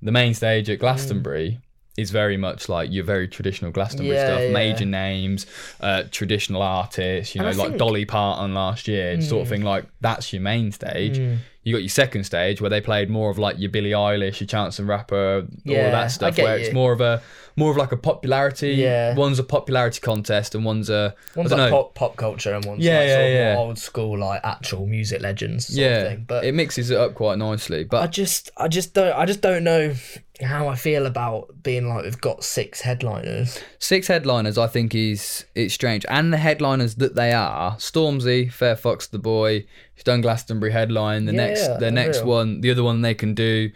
the 0.00 0.12
main 0.12 0.34
stage 0.34 0.70
at 0.70 0.78
Glastonbury 0.78 1.60
is 1.98 2.10
very 2.10 2.38
much 2.38 2.70
like 2.70 2.90
your 2.90 3.04
very 3.04 3.28
traditional 3.28 3.70
Glastonbury 3.70 4.16
Yeah, 4.16 4.26
stuff, 4.26 4.40
yeah. 4.40 4.52
major 4.52 4.86
names, 4.86 5.44
uh, 5.80 6.04
traditional 6.10 6.62
artists, 6.62 7.34
you 7.34 7.42
know, 7.42 7.48
I 7.48 7.52
like 7.52 7.68
think- 7.68 7.78
Dolly 7.78 8.06
Parton 8.06 8.54
last 8.54 8.88
year, 8.88 9.20
sort 9.20 9.42
of 9.42 9.48
thing. 9.48 9.62
Like 9.62 9.84
that's 10.00 10.32
your 10.32 10.40
main 10.42 10.72
stage. 10.72 11.18
Mm. 11.18 11.38
You 11.64 11.72
got 11.74 11.82
your 11.82 11.88
second 11.90 12.24
stage 12.24 12.60
where 12.60 12.70
they 12.70 12.80
played 12.80 13.08
more 13.08 13.30
of 13.30 13.38
like 13.38 13.56
your 13.58 13.70
Billie 13.70 13.90
Eilish, 13.92 14.40
your 14.40 14.48
Chance 14.48 14.78
and 14.80 14.88
Rapper, 14.88 15.46
all 15.46 15.48
Yeah, 15.64 15.86
of 15.86 15.92
that 15.92 16.06
stuff. 16.08 16.36
Where 16.36 16.58
you. 16.58 16.64
it's 16.64 16.74
more 16.74 16.92
of 16.92 17.00
a 17.00 17.22
more 17.54 17.70
of 17.70 17.76
like 17.76 17.92
a 17.92 17.96
popularity. 17.96 18.72
Yeah. 18.72 19.14
One's 19.14 19.38
a 19.38 19.44
popularity 19.44 20.00
contest 20.00 20.54
and 20.54 20.64
one's 20.64 20.90
a 20.90 21.14
One's 21.36 21.52
I 21.52 21.56
don't 21.56 21.64
like 21.66 21.70
know. 21.70 21.82
pop, 21.84 21.94
pop 21.94 22.16
culture 22.16 22.52
and 22.54 22.64
one's 22.64 22.82
Yeah, 22.84 22.98
like 22.98 23.06
yeah, 23.08 23.18
of 23.18 23.34
yeah. 23.34 23.54
old 23.58 23.78
school, 23.78 24.18
like 24.18 24.40
actual 24.42 24.86
music 24.86 25.20
legends. 25.20 25.66
Sort 25.68 25.76
yeah, 25.78 25.86
of 25.98 26.08
thing. 26.08 26.24
but 26.26 26.44
it 26.44 26.52
mixes 26.54 26.90
it 26.90 26.98
up 26.98 27.14
quite 27.14 27.38
nicely. 27.38 27.84
But 27.84 28.02
I 28.02 28.06
just, 28.08 28.50
I 28.56 28.68
just 28.68 28.94
don't, 28.94 29.14
I 29.16 29.24
just 29.26 29.40
don't 29.42 29.62
know 29.62 29.94
how 30.42 30.66
I 30.66 30.74
feel 30.74 31.06
about 31.06 31.62
being 31.62 31.88
like 31.88 32.02
we've 32.04 32.20
got 32.20 32.42
six 32.42 32.80
headliners. 32.80 33.60
six 33.78 34.08
headliners, 34.08 34.58
I 34.58 34.66
think, 34.66 34.94
is 34.94 35.44
it's 35.54 35.74
strange, 35.74 36.04
and 36.08 36.32
the 36.32 36.38
headliners 36.38 36.96
that 36.96 37.14
they 37.14 37.32
are: 37.32 37.76
Stormzy, 37.76 38.50
Fair 38.52 38.74
Fox, 38.76 39.06
the 39.06 39.18
Boy. 39.20 39.66
He's 40.02 40.06
done 40.06 40.20
Glastonbury 40.20 40.72
headline. 40.72 41.26
The 41.26 41.32
Yeah, 41.32 41.46
next, 41.46 41.60
yeah, 41.62 41.76
the 41.76 41.90
next 41.92 42.24
one, 42.24 42.60
the 42.60 42.72
other 42.72 42.82
one 42.82 43.02
they 43.02 43.14
can 43.14 43.34
do, 43.34 43.70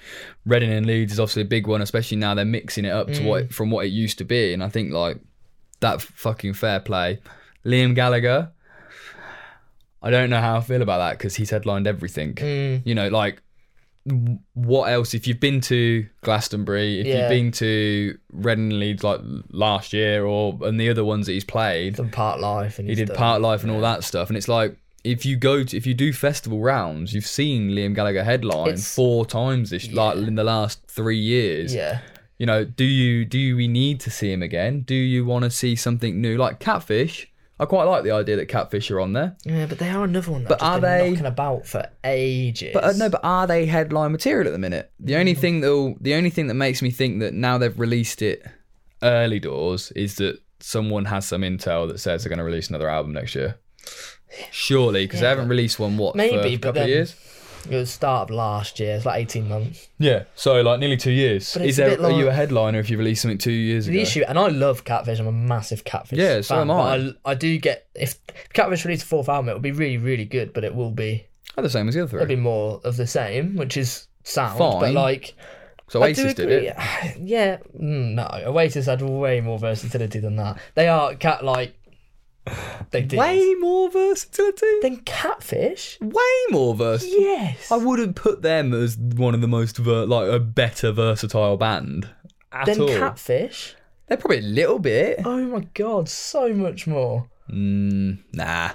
Reading 0.45 0.73
and 0.73 0.85
Leeds 0.85 1.13
is 1.13 1.21
obviously 1.21 1.43
a 1.43 1.45
big 1.45 1.69
one, 1.69 1.81
especially 1.83 2.17
now 2.17 2.35
they're 2.35 2.45
mixing 2.45 2.85
it 2.85 2.91
up 2.91 3.07
to 3.13 3.21
Mm. 3.21 3.25
what 3.27 3.53
from 3.55 3.71
what 3.71 3.87
it 3.87 3.91
used 3.91 4.19
to 4.19 4.25
be, 4.25 4.53
and 4.53 4.61
I 4.61 4.69
think 4.69 4.93
like 4.93 5.21
that 5.79 6.03
fucking 6.03 6.55
fair 6.55 6.81
play. 6.81 7.21
Liam 7.65 7.95
Gallagher. 7.95 8.51
I 10.03 10.11
don't 10.11 10.29
know 10.31 10.41
how 10.41 10.57
I 10.57 10.61
feel 10.63 10.83
about 10.83 10.99
that 10.99 11.17
because 11.17 11.37
he's 11.37 11.51
headlined 11.51 11.87
everything. 11.87 12.35
Mm. 12.35 12.83
You 12.85 12.97
know, 12.97 13.07
like 13.09 13.41
what 14.55 14.91
else? 14.91 15.15
If 15.15 15.29
you've 15.29 15.39
been 15.41 15.61
to 15.63 16.07
Glastonbury, 16.23 17.01
if 17.03 17.07
Yeah. 17.07 17.21
you've 17.21 17.29
been 17.29 17.53
to 17.53 18.19
Reading 18.33 18.71
and 18.73 18.81
Leeds 18.81 19.05
like 19.05 19.21
last 19.53 19.93
year, 19.93 20.25
or 20.25 20.59
and 20.63 20.81
the 20.81 20.91
other 20.91 21.05
ones 21.05 21.27
that 21.27 21.33
he's 21.35 21.45
played, 21.45 21.95
Done 21.95 22.11
Parklife 22.11 22.81
and 22.81 22.89
he 22.89 22.97
did 22.97 23.07
done- 23.09 23.17
Parklife 23.17 23.63
and 23.63 23.71
all 23.71 23.81
that 23.83 24.03
stuff, 24.03 24.27
and 24.29 24.37
it's 24.37 24.49
like. 24.49 24.77
If 25.07 25.25
you 25.25 25.37
go 25.37 25.63
to, 25.65 25.77
if 25.77 25.87
you 25.87 25.95
do 25.95 26.13
festival 26.13 26.61
rounds, 26.61 27.15
you've 27.15 27.27
seen 27.27 27.71
Liam 27.71 27.95
Gallagher 27.95 28.25
headline 28.25 28.69
It's- 28.69 28.95
four 28.95 29.25
times 29.25 29.71
this 29.71 29.91
like 29.93 30.17
in 30.17 30.35
the 30.35 30.45
last 30.45 30.81
three 30.89 31.19
years. 31.19 31.75
Yeah, 31.75 32.01
You 32.39 32.47
know, 32.47 32.65
do 32.65 32.85
you 32.85 33.25
do 33.25 33.57
we 33.57 33.69
need 33.69 34.01
to 34.01 34.11
see 34.11 34.31
him 34.33 34.43
again? 34.43 34.81
Do 34.81 34.95
you 34.95 35.25
want 35.25 35.45
to 35.45 35.51
see 35.51 35.77
something 35.77 36.21
new 36.21 36.37
like 36.37 36.59
Catfish? 36.59 37.29
I 37.59 37.65
quite 37.65 37.85
like 37.85 38.03
the 38.05 38.11
idea 38.11 38.37
that 38.37 38.47
Catfish 38.49 38.91
are 38.91 39.01
on 39.01 39.15
there. 39.15 39.35
yeah, 39.45 39.65
but 39.65 39.79
they 39.79 39.89
are 39.89 40.05
another 40.05 40.31
one. 40.33 40.43
That 40.43 40.49
But 40.59 40.63
are 40.63 40.81
been 40.81 40.99
they- 40.99 41.11
knocking 41.13 41.27
about 41.27 41.67
for 41.67 41.89
ages? 42.05 42.73
But 42.75 42.85
uh, 42.85 42.93
no, 42.93 43.09
but 43.09 43.21
are 43.25 43.47
they 43.47 43.65
headline 43.65 44.13
material 44.13 44.47
at 44.49 44.53
the 44.53 44.59
minute? 44.59 44.91
The 45.01 45.17
only 45.17 45.35
thing 45.35 45.61
that 45.63 45.97
the 46.01 46.15
only 46.15 46.31
thing 46.31 46.49
that 46.49 46.55
makes 46.67 46.83
me 46.83 46.91
think 46.91 47.21
that 47.21 47.33
now 47.33 47.57
they've 47.59 47.79
released 47.81 48.21
it 48.23 48.45
early 49.03 49.39
doors 49.41 49.93
is 49.93 50.17
that 50.17 50.41
someone 50.61 51.05
has 51.07 51.27
some 51.27 51.43
intel 51.43 51.87
that 51.89 52.01
says 52.01 52.23
they're 52.25 52.29
going 52.29 52.39
to 52.39 52.45
release 52.45 52.69
another 52.69 52.89
album 52.91 53.13
next 53.13 53.35
year. 53.35 53.57
Surely, 54.51 55.05
because 55.07 55.21
they 55.21 55.27
haven't 55.29 55.49
released 55.49 55.79
one 55.79 55.97
what 55.97 56.15
maybe, 56.17 56.37
for 56.37 56.47
a 56.47 56.57
couple 56.59 56.83
of 56.83 56.89
years. 56.89 57.15
it 57.71 57.75
was 57.77 57.91
start 57.91 58.29
of 58.31 58.35
last 58.37 58.79
year. 58.81 58.97
It's 58.97 59.07
like 59.07 59.21
eighteen 59.21 59.49
months. 59.49 59.89
Yeah, 59.99 60.25
so 60.35 60.61
like 60.63 60.81
nearly 60.81 60.97
two 60.97 61.11
years. 61.13 61.53
But 61.55 61.67
Is 61.67 61.77
there 61.77 61.91
bit 61.91 62.01
are 62.01 62.11
you 62.11 62.29
a 62.29 62.33
headliner 62.33 62.79
if 62.79 62.91
you 62.91 62.99
release 62.99 63.23
something 63.23 63.39
two 63.39 63.51
years 63.53 63.87
The 63.87 63.93
ago? 63.93 63.97
The 63.99 64.03
issue, 64.03 64.25
and 64.27 64.39
I 64.39 64.49
love 64.49 64.85
Catfish. 64.85 65.19
I'm 65.19 65.27
a 65.27 65.33
massive 65.33 65.85
Catfish. 65.85 66.19
Yeah, 66.19 66.41
so 66.41 66.55
fan, 66.57 66.63
am 66.63 66.71
I. 66.71 66.97
I. 66.97 67.13
I 67.33 67.35
do 67.35 67.57
get 67.59 67.87
if 67.95 68.19
Catfish 68.53 68.85
released 68.85 69.05
a 69.05 69.07
fourth 69.07 69.29
album, 69.29 69.49
it 69.49 69.53
will 69.55 69.61
be 69.61 69.73
really, 69.73 69.99
really 69.99 70.25
good. 70.25 70.53
But 70.53 70.65
it 70.65 70.75
will 70.75 70.91
be 70.91 71.27
Oh, 71.59 71.63
the 71.63 71.71
same 71.71 71.89
as 71.89 71.95
the 71.95 72.03
other 72.03 72.17
it'll 72.19 72.27
be 72.29 72.37
more 72.37 72.81
of 72.85 72.97
the 72.99 73.07
same, 73.07 73.57
which 73.57 73.77
is 73.77 74.09
sound. 74.25 74.59
Fine. 74.59 74.81
But 74.81 74.93
like, 74.93 75.35
So 75.89 76.03
I 76.03 76.13
do 76.13 76.23
Oasis 76.23 76.35
did 76.35 76.51
it. 76.51 76.77
Yeah, 77.19 77.59
mm, 77.81 78.13
no, 78.15 78.29
Oasis 78.51 78.87
had 78.87 79.01
way 79.01 79.41
more 79.41 79.59
versatility 79.59 80.19
than 80.19 80.37
that. 80.37 80.59
They 80.75 80.89
are 80.89 81.15
cat 81.15 81.45
like. 81.45 81.76
They 82.93 83.03
did. 83.03 83.19
Way 83.19 83.55
more 83.59 83.91
versatility. 83.91 84.67
than 84.81 84.99
Catfish. 84.99 85.99
Way 86.01 86.23
more 86.51 86.75
versatility. 86.75 87.23
Yes. 87.25 87.71
I 87.73 87.77
wouldn't 87.77 88.15
put 88.17 88.43
them 88.43 88.73
as 88.73 88.97
one 88.97 89.35
of 89.35 89.41
the 89.41 89.49
most 89.49 89.77
ver- 89.79 90.07
like 90.07 90.29
a 90.31 90.39
better 90.39 90.93
versatile 90.93 91.57
band 91.57 92.09
at 92.53 92.67
then 92.67 92.81
all. 92.81 92.89
Catfish. 92.89 93.75
They're 94.07 94.17
probably 94.17 94.39
a 94.39 94.43
little 94.43 94.79
bit. 94.79 95.21
Oh 95.25 95.45
my 95.47 95.67
god, 95.75 96.09
so 96.09 96.53
much 96.55 96.87
more. 96.87 97.29
Mm, 97.51 98.19
nah. 98.33 98.71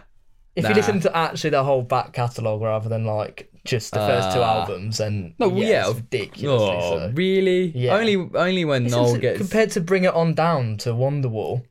If 0.58 0.64
Nah. 0.64 0.70
you 0.70 0.76
listen 0.76 1.00
to 1.02 1.16
actually 1.18 1.52
the 1.52 1.64
whole 1.64 1.82
back 1.84 2.12
catalogue 2.12 2.62
rather 2.62 2.90
than 2.90 3.06
like 3.06 3.50
just 3.64 3.94
the 3.94 4.00
first 4.00 4.34
two 4.36 4.42
Ah. 4.42 4.60
albums, 4.62 5.00
and 5.00 5.34
No, 5.40 5.48
yeah, 5.56 5.68
yeah, 5.68 5.80
it's 5.82 5.90
of- 5.92 5.96
ridiculously 5.98 6.76
Oh, 6.82 6.98
so. 7.00 7.12
really? 7.16 7.72
Yeah. 7.76 7.96
Only, 7.96 8.16
only 8.36 8.66
when 8.66 8.84
Listen 8.84 9.00
Noel 9.02 9.14
to- 9.14 9.20
gets. 9.20 9.38
compared 9.38 9.72
to 9.72 9.80
Bring 9.82 10.04
It 10.04 10.14
On 10.14 10.34
Down 10.34 10.76
to 10.80 10.90
Wonderwall, 10.90 11.64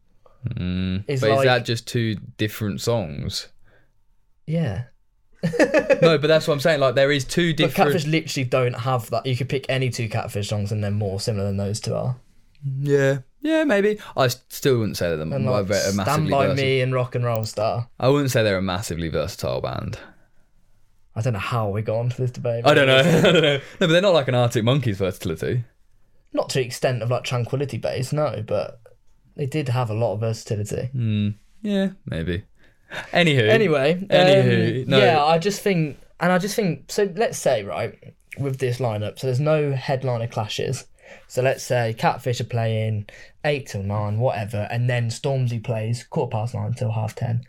Mm. 0.49 1.05
Is 1.09 1.21
but 1.21 1.31
like- 1.31 1.39
is 1.41 1.45
that 1.45 1.65
just 1.65 1.87
two 1.87 2.17
different 2.37 2.81
songs? 2.81 3.49
Yeah. 4.47 4.85
no, 5.43 5.49
but 6.19 6.23
that's 6.27 6.47
what 6.49 6.55
I'm 6.55 6.61
saying. 6.61 6.81
Like 6.81 6.95
there 6.95 7.11
is 7.13 7.25
two 7.25 7.53
But 7.53 7.57
different. 7.59 7.93
Catfish 7.93 8.07
literally 8.07 8.45
don't 8.49 8.75
have 8.75 9.09
that. 9.11 9.27
You 9.27 9.37
could 9.37 9.49
pick 9.49 9.67
any 9.69 9.91
two 9.91 10.09
Catfish 10.09 10.49
songs 10.49 10.73
and 10.73 10.83
they're 10.83 10.91
more 10.91 11.21
similar 11.21 11.47
than 11.47 11.57
those 11.57 11.81
two 11.81 11.95
are. 11.95 12.17
Yeah, 12.79 13.19
yeah, 13.41 13.65
maybe. 13.65 13.99
I 14.17 14.29
still 14.29 14.79
wouldn't 14.79 14.99
say 14.99 15.09
that 15.11 15.17
they're 15.17 15.35
And 15.35 15.49
a, 15.49 15.51
like, 15.51 15.67
ve- 15.67 15.75
Stand 15.75 16.29
by 16.31 16.47
versatile- 16.49 16.55
Me 16.57 16.81
and 16.83 16.93
Rock 16.95 17.15
and 17.15 17.25
Roll 17.25 17.45
Star. 17.47 17.89
I 17.99 18.09
wouldn't 18.11 18.31
say 18.31 18.43
they're 18.43 18.59
a 18.59 18.63
massively 18.63 19.09
versatile 19.09 19.63
band. 19.63 19.99
I 21.17 21.23
don't 21.23 21.33
know 21.33 21.39
how 21.39 21.69
we 21.71 21.81
got 21.83 21.97
onto 21.99 22.17
this 22.17 22.31
debate. 22.31 22.67
I 22.67 22.75
don't 22.75 22.87
know. 22.87 22.99
I 22.99 23.21
don't 23.33 23.35
know. 23.43 23.57
No, 23.57 23.61
but 23.79 23.87
they're 23.89 24.03
not 24.03 24.13
like 24.15 24.29
an 24.29 24.35
Arctic 24.35 24.63
Monkeys 24.65 24.99
versatility. 24.99 25.65
Not 26.33 26.51
to 26.51 26.59
the 26.59 26.65
extent 26.67 27.03
of 27.03 27.11
like 27.11 27.25
Tranquility 27.25 27.79
Base, 27.79 28.13
no, 28.13 28.45
but 28.47 28.79
they 29.37 29.47
did 29.47 29.69
have 29.69 29.91
a 29.91 29.95
lot 29.95 30.15
of 30.15 30.21
versatility. 30.21 30.87
Hmm. 30.93 31.31
Yeah, 31.63 31.91
maybe. 32.07 32.45
Anywho. 33.13 33.49
Anyway, 33.49 34.07
Anywho, 34.11 34.83
um, 34.85 34.91
no. 34.91 34.99
yeah, 34.99 35.23
I 35.23 35.39
just 35.39 35.61
think, 35.63 35.99
and 36.19 36.33
I 36.33 36.39
just 36.39 36.57
think, 36.57 36.91
so 36.91 37.13
let's 37.15 37.39
say, 37.39 37.63
right, 37.63 38.15
with 38.39 38.59
this 38.59 38.79
lineup, 38.79 39.19
so 39.19 39.27
there's 39.27 39.41
no 39.41 39.73
headliner 39.73 40.27
clashes. 40.27 40.87
So 41.29 41.43
let's 41.43 41.63
say 41.65 41.95
Catfish 41.97 42.41
are 42.41 42.45
playing 42.45 43.07
8 43.45 43.67
till 43.67 43.83
9, 43.83 44.19
whatever, 44.19 44.69
and 44.71 44.89
then 44.89 45.09
Stormzy 45.09 45.63
plays 45.63 46.05
quarter 46.05 46.31
past 46.31 46.55
9 46.55 46.75
till 46.75 46.93
half 46.93 47.15
10. 47.15 47.43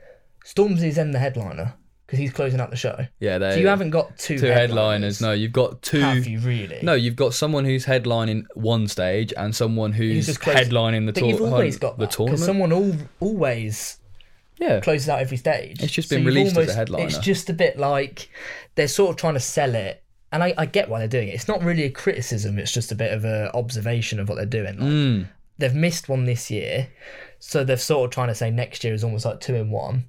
Stormzy's 0.46 0.96
then 0.96 1.12
the 1.12 1.20
headliner 1.20 1.76
because 2.12 2.20
he's 2.20 2.34
closing 2.34 2.60
out 2.60 2.70
the 2.70 2.76
show. 2.76 3.08
Yeah, 3.22 3.38
they. 3.38 3.54
So 3.54 3.60
you 3.60 3.68
haven't 3.68 3.92
got 3.92 4.18
two, 4.18 4.38
two 4.38 4.48
headliners. 4.48 5.22
No, 5.22 5.32
you've 5.32 5.54
got 5.54 5.82
two. 5.82 6.02
Have 6.02 6.28
you 6.28 6.40
really? 6.40 6.80
No, 6.84 6.94
you've 6.94 7.16
got 7.16 7.34
someone 7.34 7.64
who's 7.64 7.86
headlining 7.86 8.44
one 8.54 8.88
stage 8.90 9.34
and 9.38 9.56
someone 9.56 9.94
who's 9.94 10.26
just 10.26 10.42
close- 10.42 10.58
headlining 10.58 11.06
the, 11.06 11.14
But 11.14 11.20
tour- 11.22 11.30
you've 11.30 11.42
always 11.42 11.78
got 11.78 11.98
the 11.98 12.06
that 12.06 12.10
because 12.10 12.16
tournament. 12.18 12.40
someone 12.42 12.74
al- 12.74 13.08
always 13.22 13.98
yeah, 14.60 14.82
closes 14.82 15.08
out 15.10 15.20
every 15.22 15.38
stage. 15.38 15.82
It's 15.82 15.94
just 15.94 16.10
been 16.10 16.20
you've 16.20 16.28
released 16.28 16.58
as 16.58 16.70
a 16.70 16.74
headliner. 16.74 17.06
It's 17.06 17.18
just 17.18 17.50
a 17.50 17.54
bit 17.54 17.80
like 17.80 18.30
they're 18.76 18.88
sort 18.90 19.12
of 19.12 19.16
trying 19.16 19.36
to 19.36 19.40
sell 19.40 19.74
it, 19.74 20.04
and 20.34 20.44
I, 20.44 20.54
I 20.58 20.66
get 20.66 20.90
why 20.90 21.00
they're 21.00 21.08
doing 21.08 21.30
it. 21.30 21.36
It's 21.36 21.48
not 21.48 21.64
really 21.64 21.84
a 21.84 21.90
criticism; 21.90 22.60
it's 22.60 22.72
just 22.74 22.92
a 22.92 22.96
bit 22.96 23.14
of 23.14 23.24
a 23.26 23.50
observation 23.56 24.20
of 24.20 24.28
what 24.30 24.36
they're 24.36 24.46
doing. 24.46 24.78
Like, 24.78 24.90
Mm. 24.90 25.28
They've 25.58 25.76
missed 25.76 26.10
one 26.10 26.26
this 26.26 26.50
year, 26.50 26.88
so 27.40 27.64
they're 27.64 27.78
sort 27.78 28.06
of 28.10 28.12
trying 28.14 28.30
to 28.30 28.36
say 28.36 28.50
next 28.50 28.84
year 28.84 28.94
is 28.96 29.04
almost 29.04 29.26
like 29.26 29.40
two 29.42 29.54
in 29.56 29.70
one, 29.70 30.06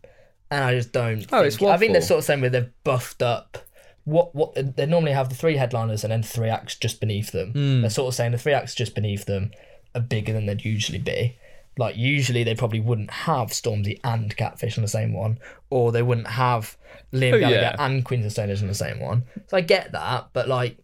and 0.52 0.64
I 0.64 0.74
just 0.74 0.92
don't. 0.92 1.26
Oh, 1.32 1.40
think, 1.40 1.46
it's 1.46 1.62
I 1.62 1.76
think 1.78 1.92
they're 1.92 2.02
sort 2.02 2.18
of 2.18 2.24
saying 2.24 2.42
where 2.42 2.50
they've 2.50 2.70
buffed 2.84 3.22
up. 3.22 3.58
What 4.04 4.34
what 4.34 4.76
they 4.76 4.84
normally 4.84 5.12
have 5.12 5.30
the 5.30 5.34
three 5.34 5.56
headliners 5.56 6.04
and 6.04 6.12
then 6.12 6.22
three 6.22 6.48
acts 6.48 6.76
just 6.76 7.00
beneath 7.00 7.32
them. 7.32 7.52
Hmm. 7.52 7.80
They're 7.80 7.90
sort 7.90 8.08
of 8.08 8.14
saying 8.14 8.32
the 8.32 8.38
three 8.38 8.52
acts 8.52 8.74
just 8.74 8.94
beneath 8.94 9.24
them 9.24 9.52
are 9.94 10.00
bigger 10.00 10.32
than 10.32 10.46
they'd 10.46 10.64
usually 10.64 10.98
be. 10.98 11.38
Like 11.78 11.96
usually 11.96 12.44
they 12.44 12.54
probably 12.54 12.80
wouldn't 12.80 13.10
have 13.10 13.48
Stormzy 13.48 13.98
and 14.04 14.36
Catfish 14.36 14.76
on 14.76 14.82
the 14.82 14.88
same 14.88 15.14
one, 15.14 15.38
or 15.70 15.90
they 15.90 16.02
wouldn't 16.02 16.28
have 16.28 16.76
Liam 17.12 17.34
Oh, 17.34 17.38
Gallagher 17.40 17.60
yeah. 17.60 17.76
and 17.78 18.04
Queens 18.04 18.24
of 18.26 18.32
Stoners 18.32 18.62
on 18.62 18.68
the 18.68 18.74
same 18.74 19.00
one. 19.00 19.24
So 19.48 19.56
I 19.56 19.60
get 19.60 19.92
that, 19.92 20.28
but 20.32 20.48
like 20.48 20.76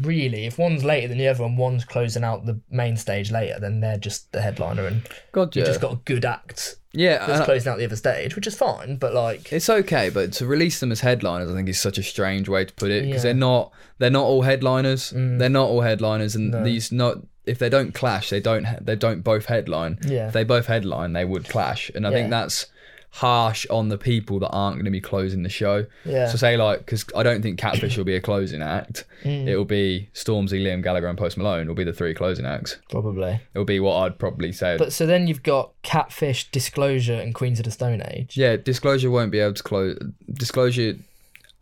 really, 0.00 0.46
if 0.46 0.58
one's 0.58 0.84
later 0.84 1.08
than 1.08 1.18
the 1.18 1.28
other 1.28 1.44
and 1.44 1.56
one's 1.56 1.84
closing 1.84 2.24
out 2.24 2.44
the 2.46 2.60
main 2.70 2.96
stage 2.96 3.30
later, 3.30 3.58
then 3.60 3.80
they're 3.80 3.96
just 3.98 4.32
the 4.32 4.40
headliner 4.42 4.86
and 4.86 5.02
Gotcha. 5.32 5.60
you've 5.60 5.68
just 5.68 5.80
got 5.80 5.92
a 5.92 5.96
good 6.04 6.24
act 6.24 6.76
yeah, 6.98 7.26
that's 7.26 7.44
closing 7.44 7.70
out 7.70 7.76
the 7.76 7.84
other 7.84 7.94
stage, 7.96 8.34
which 8.36 8.46
is 8.46 8.56
fine. 8.56 8.96
But 8.96 9.12
like, 9.12 9.52
it's 9.52 9.68
okay, 9.68 10.08
but 10.08 10.32
to 10.34 10.46
release 10.46 10.80
them 10.80 10.90
as 10.90 11.00
headliners, 11.00 11.50
I 11.50 11.54
think 11.54 11.68
is 11.68 11.78
such 11.78 11.98
a 11.98 12.02
strange 12.02 12.48
way 12.48 12.64
to 12.64 12.72
put 12.72 12.90
it 12.90 13.04
because 13.04 13.16
Yeah. 13.22 13.32
they're 13.32 13.34
not 13.38 13.72
they're 13.98 14.08
not 14.10 14.24
all 14.24 14.40
headliners. 14.42 15.12
Mm. 15.12 15.38
They're 15.38 15.50
not 15.50 15.68
all 15.68 15.82
headliners, 15.82 16.34
and 16.34 16.64
these 16.64 16.90
not 16.90 17.18
if 17.44 17.58
they 17.58 17.68
don't 17.68 17.92
clash, 17.92 18.30
they 18.30 18.40
don't 18.40 18.66
they 18.80 18.96
don't 18.96 19.20
both 19.20 19.44
headline. 19.44 19.98
Yeah. 20.06 20.28
If 20.28 20.32
they 20.32 20.42
both 20.42 20.66
headline, 20.68 21.12
they 21.12 21.26
would 21.26 21.46
clash, 21.46 21.90
and 21.94 22.06
I 22.06 22.12
think 22.12 22.30
that's 22.30 22.64
harsh 23.10 23.66
on 23.70 23.88
the 23.88 23.96
people 23.96 24.38
that 24.38 24.50
aren't 24.50 24.76
going 24.76 24.84
to 24.84 24.90
be 24.90 25.00
closing 25.00 25.42
the 25.42 25.48
show. 25.48 25.86
Yeah. 26.04 26.28
So 26.28 26.36
say 26.36 26.56
like 26.56 26.80
because 26.80 27.04
I 27.16 27.22
don't 27.22 27.40
think 27.40 27.58
Catfish 27.58 27.96
will 27.96 28.04
be 28.04 28.14
a 28.14 28.20
closing 28.20 28.62
act. 28.62 29.04
Mm. 29.24 29.46
It 29.46 29.56
will 29.56 29.64
be 29.64 30.10
Stormzy, 30.12 30.62
Liam 30.62 30.82
Gallagher, 30.82 31.06
and 31.06 31.16
Post 31.16 31.38
Malone 31.38 31.66
will 31.66 31.74
be 31.74 31.84
the 31.84 31.92
three 31.92 32.14
closing 32.14 32.44
acts. 32.44 32.76
probably. 32.90 33.40
It 33.54 33.58
will 33.58 33.64
be 33.64 33.80
what 33.80 33.96
I'd 34.02 34.18
probably 34.18 34.52
say. 34.52 34.76
But 34.76 34.92
so 34.92 35.06
then 35.06 35.26
you've 35.26 35.42
got 35.42 35.72
Catfish, 35.82 36.50
Disclosure, 36.50 37.14
and 37.14 37.34
Queens 37.34 37.58
of 37.58 37.64
the 37.64 37.70
Stone 37.70 38.02
Age. 38.02 38.36
Yeah, 38.36 38.56
disclosure 38.56 39.10
won't 39.10 39.32
be 39.32 39.38
able 39.38 39.54
to 39.54 39.62
close. 39.62 39.98
Disclosure. 40.32 40.96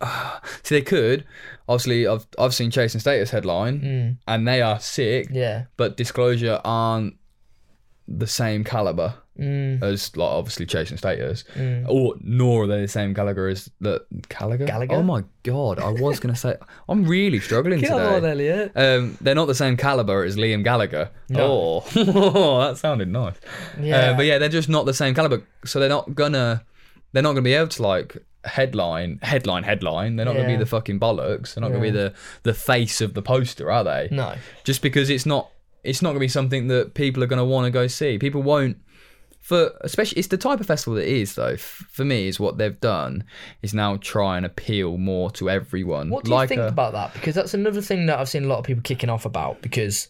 see, 0.63 0.75
they 0.75 0.81
could. 0.81 1.25
Obviously, 1.69 2.05
I've 2.05 2.27
I've 2.37 2.53
seen 2.53 2.69
Chase 2.69 2.93
and 2.93 3.01
Status 3.01 3.29
headline, 3.29 4.19
and 4.27 4.47
they 4.47 4.61
are 4.61 4.79
sick. 4.79 5.29
Mm. 5.29 5.35
Yeah. 5.35 5.63
But 5.77 5.95
disclosure 5.95 6.59
aren't 6.65 7.15
the 8.07 8.27
same 8.27 8.63
caliber 8.63 9.15
Mm. 9.39 9.83
as 9.83 10.15
like 10.15 10.29
obviously 10.29 10.65
Chase 10.65 10.89
and 10.91 10.97
Status, 10.99 11.43
or 11.87 12.15
nor 12.21 12.63
are 12.63 12.67
they 12.67 12.81
the 12.81 12.87
same 12.87 13.13
caliber 13.13 13.47
as 13.49 13.69
the 13.81 14.05
Gallagher. 14.29 14.65
Gallagher? 14.65 14.95
Oh 14.95 15.03
my 15.03 15.23
god! 15.43 15.79
I 15.79 15.89
was 15.89 16.19
gonna 16.19 16.35
say 16.35 16.55
I'm 16.87 17.03
really 17.05 17.39
struggling 17.39 17.81
Come 17.81 17.99
on, 17.99 18.21
today. 18.21 18.31
Elliot. 18.31 18.71
Um, 18.75 19.17
they're 19.19 19.35
not 19.35 19.47
the 19.47 19.55
same 19.55 19.75
caliber 19.75 20.23
as 20.23 20.37
Liam 20.37 20.63
Gallagher. 20.63 21.09
No. 21.29 21.83
Oh, 21.95 22.59
that 22.67 22.77
sounded 22.77 23.09
nice. 23.09 23.35
Yeah. 23.79 24.11
Uh, 24.11 24.17
but 24.17 24.25
yeah, 24.25 24.37
they're 24.37 24.47
just 24.49 24.69
not 24.69 24.85
the 24.85 24.93
same 24.93 25.13
caliber, 25.13 25.43
so 25.65 25.79
they're 25.79 25.89
not 25.89 26.15
gonna 26.15 26.63
they're 27.11 27.23
not 27.23 27.31
gonna 27.31 27.41
be 27.41 27.53
able 27.53 27.67
to 27.69 27.81
like 27.81 28.17
headline 28.45 29.19
headline 29.21 29.63
headline. 29.63 30.15
They're 30.15 30.25
not 30.25 30.35
gonna 30.35 30.47
be 30.47 30.55
the 30.55 30.65
fucking 30.65 30.99
bollocks. 30.99 31.55
They're 31.55 31.61
not 31.61 31.69
gonna 31.69 31.81
be 31.81 31.91
the 31.91 32.13
the 32.43 32.53
face 32.53 33.01
of 33.01 33.13
the 33.13 33.21
poster, 33.21 33.71
are 33.71 33.83
they? 33.83 34.07
No. 34.11 34.35
Just 34.63 34.81
because 34.81 35.09
it's 35.09 35.25
not 35.25 35.49
it's 35.83 36.01
not 36.01 36.09
gonna 36.09 36.19
be 36.19 36.27
something 36.27 36.67
that 36.67 36.93
people 36.93 37.23
are 37.23 37.27
gonna 37.27 37.45
want 37.45 37.65
to 37.65 37.71
go 37.71 37.87
see. 37.87 38.17
People 38.17 38.41
won't. 38.43 38.77
For 39.45 39.77
especially, 39.81 40.17
it's 40.17 40.29
the 40.29 40.39
type 40.39 40.59
of 40.59 40.65
festival 40.65 40.95
that 40.95 41.07
is 41.07 41.35
though. 41.35 41.53
F- 41.53 41.85
For 41.91 42.03
me, 42.03 42.27
is 42.27 42.39
what 42.39 42.57
they've 42.57 42.79
done 42.79 43.25
is 43.61 43.75
now 43.75 43.97
try 43.97 44.37
and 44.37 44.45
appeal 44.45 44.97
more 44.97 45.29
to 45.31 45.51
everyone. 45.51 46.09
What 46.09 46.25
do 46.25 46.33
you 46.33 46.47
think 46.47 46.61
a, 46.61 46.67
about 46.67 46.93
that? 46.93 47.13
Because 47.13 47.35
that's 47.35 47.53
another 47.53 47.81
thing 47.81 48.07
that 48.07 48.17
I've 48.17 48.27
seen 48.27 48.45
a 48.45 48.47
lot 48.47 48.57
of 48.57 48.65
people 48.65 48.81
kicking 48.81 49.07
off 49.11 49.23
about. 49.23 49.61
Because 49.61 50.07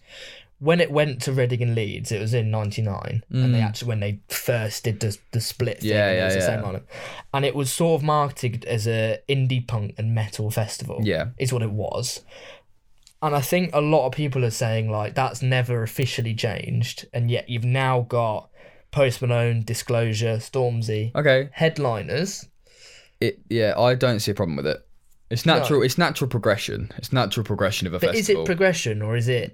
when 0.60 0.80
it 0.80 0.90
went 0.90 1.22
to 1.24 1.34
Reading 1.34 1.62
and 1.64 1.76
Leeds, 1.76 2.14
it 2.14 2.22
was 2.22 2.34
in 2.34 2.50
'99, 2.50 3.24
and 3.30 3.54
they 3.54 3.60
actually 3.60 3.90
when 3.90 4.00
they 4.00 4.22
first 4.30 4.86
did 4.86 5.02
the 5.02 5.18
the 5.34 5.42
split 5.42 5.82
thing, 5.82 5.92
Mm. 5.92 5.94
Yeah, 5.96 6.08
and 6.12 6.18
it 6.18 6.24
was 6.24 6.34
yeah, 6.36 6.40
the 6.40 6.46
same 6.46 6.60
yeah. 6.62 6.80
lineup, 6.80 6.84
and 7.34 7.44
it 7.44 7.56
was 7.56 7.74
sort 7.74 8.00
of 8.00 8.06
marketed 8.06 8.64
as 8.64 8.88
a 8.88 9.20
indie 9.28 9.68
punk 9.68 9.96
and 9.98 10.16
metal 10.16 10.50
festival. 10.50 11.00
Yeah. 11.04 11.32
is 11.38 11.52
what 11.52 11.62
it 11.62 11.72
was. 11.72 12.22
And 13.22 13.36
I 13.36 13.42
think 13.42 13.72
a 13.74 13.82
lot 13.82 14.06
of 14.06 14.14
people 14.14 14.46
are 14.46 14.50
saying 14.50 14.90
like 14.90 15.14
that's 15.14 15.42
never 15.42 15.84
officially 15.84 16.36
changed, 16.36 17.06
and 17.12 17.30
yet 17.30 17.50
you've 17.50 17.66
now 17.66 18.06
got 18.08 18.50
Post 18.96 19.22
Malone, 19.22 19.62
Disclosure, 19.62 20.38
Stormzy, 20.38 21.14
Okay, 21.14 21.50
headliners. 21.52 22.48
it 23.20 23.40
yeah, 23.50 23.78
I 23.78 23.94
don't 23.94 24.22
see 24.22 24.32
a 24.32 24.34
problem 24.34 24.56
with 24.56 24.66
it. 24.66 24.88
It's 25.30 25.46
natural. 25.46 25.82
It's 25.82 25.98
natural 25.98 26.30
progression. 26.30 26.94
It's 26.98 27.12
natural 27.12 27.44
progression 27.44 27.88
of 27.88 27.94
a 27.94 28.00
But 28.00 28.16
is 28.16 28.30
it 28.30 28.46
progression 28.46 29.02
or 29.02 29.18
is 29.18 29.28
it 29.28 29.54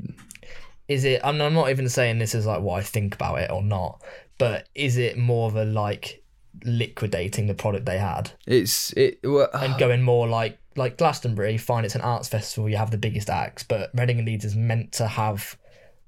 is 0.87 1.05
it 1.05 1.21
I'm, 1.23 1.41
I'm 1.41 1.55
not 1.55 1.71
even 1.71 1.89
saying 1.89 2.19
this 2.19 2.35
is 2.35 2.45
like 2.45 2.61
what 2.61 2.79
I 2.79 2.83
think 2.83 3.15
about 3.15 3.39
it 3.39 3.49
or 3.49 3.63
not, 3.63 4.03
but 4.37 4.67
is 4.75 4.97
it 4.97 5.17
more 5.17 5.47
of 5.47 5.55
a 5.55 5.65
like 5.65 6.23
liquidating 6.63 7.47
the 7.47 7.55
product 7.55 7.85
they 7.87 7.97
had 7.97 8.29
it's 8.45 8.91
it. 8.93 9.21
Well, 9.23 9.49
and 9.53 9.75
going 9.79 10.03
more 10.03 10.27
like 10.27 10.59
like 10.75 10.99
Glastonbury, 10.99 11.57
fine 11.57 11.83
it's 11.83 11.95
an 11.95 12.01
arts 12.01 12.27
festival, 12.27 12.69
you 12.69 12.77
have 12.77 12.91
the 12.91 12.97
biggest 12.99 13.27
acts, 13.27 13.63
but 13.63 13.89
Reading 13.95 14.19
and 14.19 14.27
Leeds 14.27 14.45
is 14.45 14.55
meant 14.55 14.91
to 14.93 15.07
have 15.07 15.57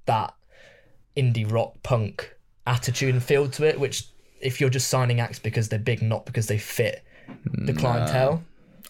that 0.05 0.35
indie 1.17 1.51
rock 1.51 1.81
punk 1.81 2.29
attitude 2.65 3.13
and 3.13 3.23
feel 3.23 3.49
to 3.49 3.67
it, 3.67 3.79
which 3.79 4.07
if 4.41 4.59
you're 4.59 4.69
just 4.69 4.89
signing 4.89 5.19
acts 5.19 5.39
because 5.39 5.69
they're 5.69 5.79
big, 5.79 6.01
not 6.01 6.25
because 6.25 6.47
they 6.47 6.57
fit 6.57 7.03
the 7.45 7.73
clientele. 7.73 8.43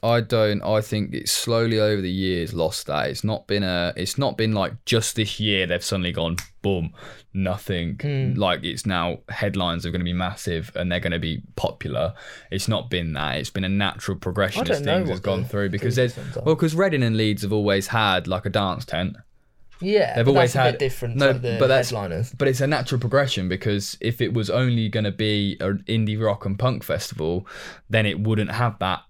I 0.04 0.20
don't. 0.20 0.62
I 0.64 0.82
think 0.82 1.14
it's 1.14 1.32
slowly 1.32 1.80
over 1.80 2.02
the 2.02 2.12
years 2.12 2.54
lost 2.54 2.88
that. 2.88 3.10
It's 3.10 3.24
not 3.24 3.48
been 3.48 3.64
a. 3.64 3.94
It's 3.96 4.18
not 4.18 4.36
been 4.36 4.52
like 4.52 4.74
just 4.84 5.16
this 5.16 5.40
year 5.40 5.66
they've 5.66 5.84
suddenly 5.84 6.12
gone 6.12 6.36
boom, 6.62 6.94
nothing. 7.34 7.98
Hmm. 8.02 8.34
Like 8.34 8.66
it's 8.66 8.86
now 8.86 9.20
headlines 9.30 9.86
are 9.86 9.92
going 9.92 10.02
to 10.02 10.06
be 10.06 10.12
massive 10.12 10.74
and 10.76 10.92
they're 10.92 11.00
going 11.00 11.14
to 11.14 11.20
be 11.20 11.42
popular. 11.56 12.14
It's 12.52 12.68
not 12.68 12.90
been 12.90 13.14
that. 13.14 13.38
It's 13.38 13.50
been 13.50 13.64
a 13.64 13.70
natural 13.70 14.18
progression 14.18 14.70
as 14.70 14.82
things 14.82 15.10
has 15.10 15.22
gone 15.22 15.46
through 15.46 15.70
because 15.70 15.96
there's 15.96 16.18
well 16.36 16.56
because 16.56 16.76
Reading 16.76 17.02
and 17.02 17.16
Leeds 17.16 17.44
have 17.44 17.54
always 17.54 17.88
had 17.88 18.28
like 18.28 18.46
a 18.46 18.50
dance 18.50 18.84
tent. 18.84 19.16
Yeah, 19.84 20.16
They've 20.16 20.28
always 20.28 20.54
had 20.54 20.72
bit 20.74 20.80
different 20.80 21.16
no, 21.18 21.34
but 21.34 21.68
that's 21.68 21.90
headliners. 21.90 22.34
but 22.38 22.48
it's 22.48 22.62
a 22.62 22.68
natural 22.68 23.00
progression 23.00 23.50
because 23.50 23.98
if 24.02 24.22
it 24.22 24.34
was 24.34 24.50
only 24.50 24.90
going 24.90 25.04
to 25.04 25.12
be 25.12 25.58
an 25.60 25.84
indie 25.88 26.20
rock 26.20 26.46
and 26.46 26.58
punk 26.58 26.84
festival, 26.84 27.46
then 27.90 28.06
it 28.06 28.20
wouldn't 28.20 28.52
have 28.52 28.80
that 28.80 29.02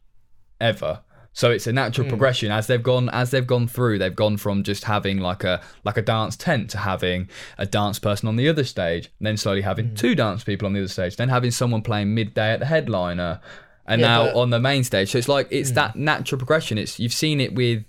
ever. 0.60 1.02
So 1.36 1.50
it's 1.50 1.66
a 1.66 1.74
natural 1.74 2.08
progression 2.08 2.52
as 2.52 2.68
they've 2.68 2.84
gone 2.84 3.10
as 3.10 3.32
they've 3.32 3.48
gone 3.48 3.68
through. 3.68 3.98
They've 3.98 4.16
gone 4.16 4.38
from 4.38 4.62
just 4.62 4.84
having 4.84 5.18
like 5.18 5.44
a 5.44 5.62
like 5.84 5.98
a 5.98 6.04
dance 6.04 6.36
tent 6.36 6.70
to 6.72 6.78
having 6.78 7.28
a 7.58 7.66
dance 7.66 7.98
person 7.98 8.28
on 8.28 8.36
the 8.36 8.48
other 8.48 8.64
stage, 8.64 9.10
then 9.20 9.36
slowly 9.38 9.62
having 9.62 9.88
Hmm. 9.90 9.96
two 9.96 10.14
dance 10.14 10.44
people 10.44 10.68
on 10.68 10.74
the 10.74 10.80
other 10.82 10.88
stage, 10.90 11.16
then 11.16 11.30
having 11.30 11.50
someone 11.50 11.82
playing 11.82 12.14
midday 12.14 12.52
at 12.52 12.60
the 12.60 12.68
headliner, 12.68 13.40
and 13.88 14.02
Yeah, 14.02 14.08
now 14.08 14.24
but- 14.26 14.32
Hmm. 14.34 14.38
on 14.40 14.50
the 14.52 14.60
main 14.60 14.84
stage. 14.84 15.12
So 15.12 15.18
it's 15.18 15.28
like 15.28 15.48
it's 15.52 15.72
that 15.72 15.96
natural 15.96 16.38
progression. 16.40 16.78
It's 16.78 17.00
you've 17.00 17.14
seen 17.14 17.40
it 17.42 17.54
with 17.56 17.84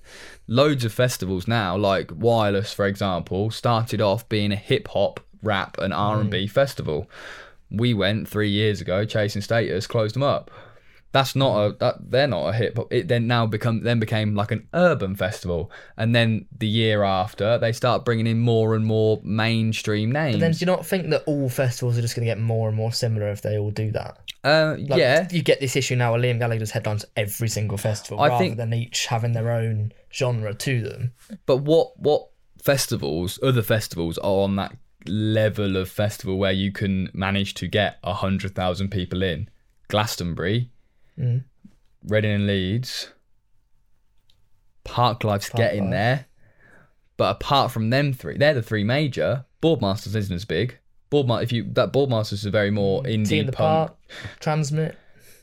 loads 0.46 0.84
of 0.84 0.92
festivals 0.92 1.46
now, 1.48 1.76
like 1.76 2.10
Wireless, 2.14 2.72
for 2.72 2.86
example, 2.86 3.50
started 3.50 4.00
off 4.00 4.28
being 4.28 4.52
a 4.52 4.56
hip 4.56 4.88
hop, 4.88 5.20
rap, 5.42 5.76
and 5.78 5.92
R 5.94 6.16
and 6.16 6.24
Hmm. 6.24 6.30
B 6.30 6.46
festival. 6.46 7.08
we 7.70 7.92
went 7.92 8.28
three 8.28 8.50
years 8.50 8.80
ago 8.80 9.04
Chase 9.04 9.34
and 9.34 9.42
Status, 9.42 9.86
closed 9.88 10.14
them 10.14 10.22
up. 10.22 10.50
That's 11.14 11.37
not 11.37 11.56
a 11.64 11.76
that 11.78 12.11
they're 12.11 12.26
not 12.26 12.49
a 12.49 12.52
hit, 12.52 12.75
but 12.75 12.88
it 12.90 13.06
then 13.06 13.28
now 13.28 13.47
become 13.47 13.85
then 13.85 14.00
became 14.00 14.35
like 14.35 14.50
an 14.50 14.66
urban 14.75 15.14
festival, 15.14 15.71
and 15.97 16.12
then 16.12 16.47
the 16.59 16.66
year 16.66 17.04
after 17.04 17.56
they 17.56 17.71
start 17.71 18.04
bringing 18.04 18.26
in 18.26 18.40
more 18.40 18.75
and 18.75 18.85
more 18.85 19.21
mainstream 19.23 20.11
names. 20.11 20.35
And 20.35 20.42
then 20.42 20.50
do 20.50 20.59
you 20.59 20.66
not 20.66 20.85
think 20.85 21.11
that 21.11 21.23
all 21.26 21.49
festivals 21.49 21.97
are 21.97 22.00
just 22.02 22.16
going 22.16 22.26
to 22.26 22.30
get 22.35 22.40
more 22.40 22.66
and 22.66 22.76
more 22.76 22.92
similar 22.92 23.28
if 23.30 23.42
they 23.42 23.56
all 23.56 23.71
do 23.71 23.92
that? 23.92 24.18
uh, 24.42 24.75
Like, 24.76 24.99
yeah, 24.99 25.28
You 25.30 25.42
get 25.44 25.61
this 25.61 25.76
issue 25.76 25.94
now 25.94 26.11
where 26.11 26.21
Liam 26.21 26.40
Gallagher 26.40 26.59
does 26.59 26.73
headlines 26.73 27.04
every 27.16 27.49
single 27.49 27.78
festival 27.78 28.18
I 28.21 28.26
rather 28.28 28.44
think- 28.44 28.56
than 28.56 28.75
each 28.75 29.06
having 29.06 29.35
their 29.35 29.52
own 29.52 29.92
genre 30.12 30.52
to 30.52 30.83
them. 30.83 31.12
But 31.47 31.59
what 31.59 31.97
what 31.97 32.26
festivals, 32.61 33.38
other 33.40 33.62
festivals, 33.62 34.18
are 34.18 34.42
on 34.42 34.56
that 34.56 34.76
level 35.06 35.76
of 35.76 35.88
festival 35.88 36.38
where 36.38 36.50
you 36.50 36.73
can 36.73 37.09
manage 37.14 37.54
to 37.54 37.68
get 37.68 37.99
a 38.02 38.14
hundred 38.14 38.56
thousand 38.56 38.88
people 38.90 39.23
in? 39.23 39.49
Glastonbury, 39.88 40.71
Mm. 41.18 41.44
Reading 42.06 42.33
and 42.33 42.47
Leeds, 42.47 43.09
Parklife's 44.85 45.49
getting 45.50 45.85
Parklife. 45.85 45.90
there. 45.90 46.26
But 47.16 47.37
apart 47.37 47.71
from 47.71 47.90
them 47.90 48.12
three, 48.12 48.37
they're 48.37 48.54
the 48.54 48.62
three 48.62 48.85
major. 48.85 49.44
Boardmasters 49.62 50.14
isn't 50.16 50.35
as 50.35 50.44
big. 50.44 50.78
Boardma- 51.11 51.42
if 51.42 51.52
you 51.52 51.64
that 51.75 51.92
Boardmasters 51.92 52.33
is 52.33 52.44
very 52.44 52.71
more 52.71 53.06
in 53.06 53.23
indie 53.23 53.47
the 53.47 53.52
punk. 53.52 53.56
Park, 53.56 53.97
Transmit. 54.40 54.99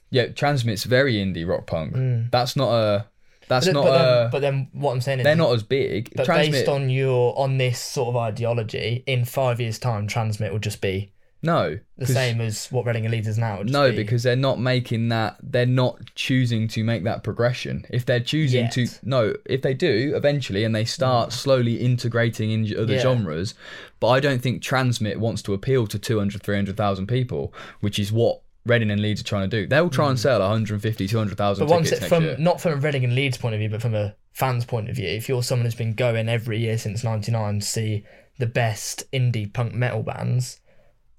Yeah, 0.10 0.28
Transmit's 0.28 0.84
very 0.84 1.16
indie 1.16 1.48
rock 1.48 1.66
punk. 1.68 2.30
That's 2.32 2.56
not 2.56 2.72
a. 2.74 3.06
That's 3.48 3.66
But, 3.68 3.74
not 3.74 3.84
but, 3.86 3.90
a. 3.94 4.04
then, 4.04 4.30
but 4.32 4.42
then 4.42 4.68
what 4.74 4.92
I'm 4.94 5.02
saying 5.02 5.20
is 5.20 5.24
they're 5.24 5.36
not 5.36 5.54
as 5.54 5.64
big. 5.64 6.12
But 6.16 6.26
Transmit, 6.26 6.52
based 6.52 6.70
on 6.70 6.90
your 6.90 7.38
on 7.40 7.58
this 7.58 7.80
sort 7.80 8.10
of 8.10 8.18
ideology, 8.18 9.04
in 9.08 9.24
five 9.26 9.60
years' 9.62 9.80
time, 9.80 10.08
Transmit 10.08 10.52
will 10.52 10.60
just 10.60 10.82
be 10.82 11.12
no 11.44 11.80
The 11.98 12.06
same 12.06 12.40
as 12.42 12.68
what 12.72 12.86
Reading 12.86 13.06
and 13.06 13.12
Leeds 13.12 13.28
is 13.28 13.38
now. 13.38 13.62
No, 13.64 13.90
be- 13.90 13.98
because 13.98 14.24
they're 14.24 14.36
not 14.36 14.60
making 14.60 15.10
that. 15.10 15.38
They're 15.42 15.66
not 15.66 16.00
choosing 16.16 16.68
to 16.70 16.84
make 16.84 17.04
that 17.04 17.24
progression. 17.24 17.86
If 17.90 18.06
they're 18.06 18.20
choosing 18.20 18.70
to, 18.70 18.88
no, 19.04 19.34
if 19.46 19.62
they 19.62 19.74
do 19.74 20.14
eventually, 20.16 20.64
and 20.64 20.76
they 20.76 20.86
start 20.86 21.32
slowly 21.34 21.76
integrating 21.82 22.52
in 22.52 22.78
other 22.78 22.94
Yeah. 22.94 23.02
genres, 23.02 23.54
but 24.00 24.10
I 24.10 24.20
don't 24.20 24.42
think 24.42 24.62
Transmit 24.62 25.20
wants 25.20 25.42
to 25.44 25.54
appeal 25.54 25.88
to 25.88 25.98
200, 26.00 26.42
300,000 26.44 27.08
people, 27.08 27.54
which 27.80 27.98
is 28.00 28.12
what 28.12 28.42
Reading 28.66 28.92
and 28.92 29.02
Leeds 29.02 29.22
are 29.22 29.24
trying 29.24 29.50
to 29.50 29.62
do. 29.62 29.68
They'll 29.68 29.90
try 29.90 30.10
and 30.10 30.20
sell 30.20 30.40
150, 30.40 31.08
200,000 31.08 31.66
Mm. 31.66 31.68
but 31.68 31.74
once 31.74 31.90
tickets 31.90 32.00
it, 32.00 32.04
next 32.04 32.10
from 32.10 32.24
year. 32.26 32.36
not 32.38 32.62
from 32.62 32.74
a 32.74 32.76
Reading 32.76 33.04
and 33.04 33.16
Leeds 33.16 33.38
point 33.38 33.56
of 33.56 33.60
view, 33.60 33.70
but 33.70 33.82
from 33.82 33.96
a 33.96 34.14
fan's 34.34 34.66
point 34.66 34.90
of 34.90 34.96
view, 34.96 35.08
if 35.08 35.28
you're 35.28 35.42
someone 35.44 35.66
who's 35.66 35.74
been 35.76 35.94
going 35.94 36.30
every 36.30 36.60
year 36.60 36.78
since 36.78 37.04
'99 37.04 37.60
to 37.62 37.66
see 37.66 38.04
the 38.38 38.46
best 38.46 39.04
indie 39.12 39.52
punk 39.52 39.74
metal 39.74 40.04
bands. 40.04 40.60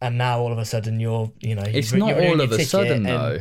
And 0.02 0.18
now 0.18 0.40
all 0.40 0.52
of 0.52 0.58
a 0.58 0.64
sudden 0.64 1.00
you're, 1.00 1.32
you 1.40 1.54
know, 1.54 1.62
It's 1.62 1.92
you're, 1.92 2.00
not 2.00 2.16
you're 2.16 2.28
all 2.28 2.40
of 2.40 2.52
a 2.52 2.64
sudden 2.64 3.04
though. 3.04 3.40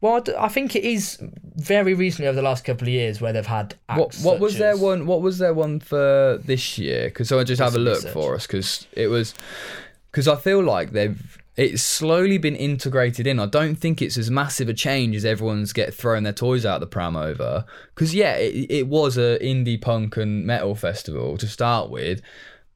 Well, 0.00 0.22
I 0.38 0.48
think 0.48 0.76
it 0.76 0.84
is 0.84 1.18
very 1.56 1.94
recently 1.94 2.28
over 2.28 2.36
the 2.36 2.42
last 2.42 2.64
couple 2.64 2.86
of 2.86 2.92
years 2.92 3.20
where 3.20 3.32
they've 3.32 3.46
had. 3.46 3.74
What 3.94 4.14
what 4.16 4.40
was 4.40 4.58
their 4.58 4.76
one? 4.76 5.06
What 5.06 5.22
was 5.22 5.38
their 5.38 5.54
one 5.54 5.80
for 5.80 6.38
this 6.44 6.78
year? 6.78 7.08
Because 7.08 7.32
I 7.32 7.42
just 7.44 7.60
have 7.60 7.74
a 7.74 7.78
look 7.78 7.96
research. 7.96 8.12
for 8.12 8.34
us 8.34 8.46
because 8.46 8.86
it 8.92 9.08
was 9.08 9.34
because 10.10 10.28
I 10.28 10.36
feel 10.36 10.62
like 10.62 10.92
they've 10.92 11.38
it's 11.56 11.82
slowly 11.82 12.36
been 12.36 12.54
integrated 12.54 13.26
in. 13.26 13.40
I 13.40 13.46
don't 13.46 13.76
think 13.76 14.02
it's 14.02 14.18
as 14.18 14.30
massive 14.30 14.68
a 14.68 14.74
change 14.74 15.16
as 15.16 15.24
everyone's 15.24 15.72
get 15.72 15.94
throwing 15.94 16.24
their 16.24 16.34
toys 16.34 16.66
out 16.66 16.80
the 16.80 16.86
pram 16.86 17.16
over. 17.16 17.64
Because 17.94 18.14
yeah, 18.14 18.34
it, 18.34 18.70
it 18.70 18.86
was 18.88 19.16
a 19.16 19.38
indie 19.40 19.80
punk 19.80 20.18
and 20.18 20.44
metal 20.44 20.74
festival 20.74 21.38
to 21.38 21.46
start 21.46 21.88
with, 21.88 22.20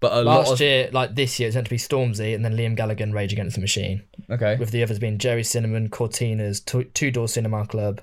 but 0.00 0.12
a 0.12 0.23
lot 0.23 0.38
Last 0.40 0.52
of 0.54 0.61
year, 0.61 0.88
like 0.92 1.14
this 1.14 1.38
year, 1.38 1.47
it's 1.49 1.54
meant 1.54 1.66
to 1.66 1.71
be 1.71 1.76
Stormzy 1.76 2.35
and 2.35 2.45
then 2.45 2.57
Liam 2.57 2.75
Gallagher 2.75 3.04
and 3.04 3.15
Rage 3.15 3.32
Against 3.32 3.54
the 3.54 3.60
Machine. 3.60 4.02
okay. 4.30 4.56
with 4.56 4.71
the 4.71 4.82
others 4.82 4.99
being 4.99 5.19
Gerry 5.19 5.45
Cinnamon, 5.45 5.89
Courteeners, 5.91 6.65
Two 6.95 7.10
Door 7.10 7.28
Cinema 7.28 7.67
Club. 7.67 8.00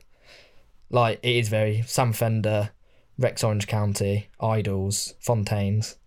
Like 0.90 1.20
it 1.24 1.36
is 1.36 1.50
very 1.50 1.82
Sam 1.86 2.14
Fender, 2.14 2.70
Rex 3.18 3.44
Orange 3.44 3.68
County, 3.68 4.30
IDLES, 4.40 5.16
Fontaines. 5.20 5.98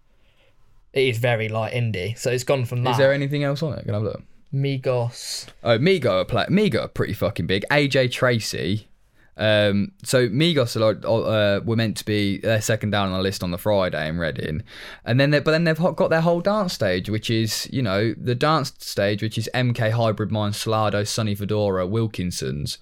It 0.93 1.09
is 1.09 1.19
very 1.19 1.49
like 1.49 1.73
indie, 1.73 2.17
so 2.19 2.31
it's 2.31 2.45
gone 2.45 2.65
from 2.65 2.83
that. 2.85 2.93
Is 2.93 2.97
there 2.97 3.13
anything 3.13 3.45
else 3.45 3.63
on 3.63 3.75
it? 3.79 3.83
Can 3.85 3.91
I 3.91 3.99
have 3.99 4.03
a 4.03 4.07
look? 4.07 4.23
Migos? 4.53 5.47
Oh, 5.63 5.79
Migo 5.79 6.11
are 6.11 6.25
play- 6.25 6.47
Migo 6.47 6.81
are 6.83 6.89
pretty 6.89 7.13
fucking 7.13 7.47
big. 7.47 7.65
AJ 7.71 8.11
Tracey. 8.11 8.89
Um, 9.37 9.93
so 10.05 10.29
Migos 10.29 10.77
uh, 10.77 11.61
were 11.65 11.77
meant 11.77 11.97
to 11.99 12.05
be 12.05 12.39
their 12.39 12.61
second 12.61 12.91
down 12.91 13.09
on 13.09 13.15
the 13.15 13.23
list 13.23 13.43
on 13.43 13.51
the 13.51 13.59
Friday 13.59 14.09
in 14.09 14.19
Reading, 14.19 14.63
and 15.05 15.19
then 15.19 15.31
but 15.31 15.45
then 15.47 15.65
they've 15.65 15.79
got 15.79 16.11
their 16.11 16.21
whole 16.21 16.41
dance 16.41 16.75
stage, 16.75 17.09
which 17.09 17.31
is 17.31 17.69
you 17.73 17.83
know 17.83 18.15
the 18.19 18.35
dance 18.35 18.73
stage, 18.79 19.23
which 19.23 19.39
is 19.39 19.49
MK 19.55 19.93
Hybrid 19.93 20.31
Mind, 20.31 20.55
Solardo, 20.55 21.07
Sonny 21.07 21.35
Fodera, 21.35 21.89
Wilkinsons, 21.89 22.79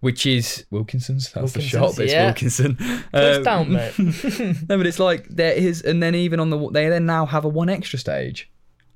which 0.00 0.26
is 0.26 0.66
Wilkinsons. 0.70 1.32
That's 1.32 1.52
the 1.52 1.60
Wilkinsons, 1.60 1.68
shop. 1.68 1.98
It's 1.98 2.12
yeah. 2.12 2.24
Wilkinson. 2.26 2.78
Um, 3.12 3.42
down, 3.42 3.72
mate. 3.72 3.98
no, 4.68 4.76
but 4.76 4.86
it's 4.86 4.98
like 4.98 5.26
there 5.28 5.54
is, 5.54 5.82
and 5.82 6.02
then 6.02 6.14
even 6.14 6.40
on 6.40 6.50
the 6.50 6.70
they 6.70 6.88
then 6.88 7.06
now 7.06 7.26
have 7.26 7.44
a 7.44 7.48
one 7.48 7.68
extra 7.68 7.98
stage. 7.98 8.50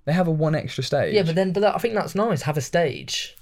They 0.05 0.13
have 0.13 0.29
a 0.29 0.33
one 0.33 0.55
extra 0.55 0.83
stage. 0.83 1.15
yeah, 1.15 1.23
but 1.23 1.35
then, 1.35 1.53
but 1.53 1.61
that, 1.61 1.75
I 1.75 1.79
think 1.79 1.95
that's 1.95 2.15
nice. 2.15 2.43
Have 2.43 2.57
a 2.57 2.63
stage 2.63 3.37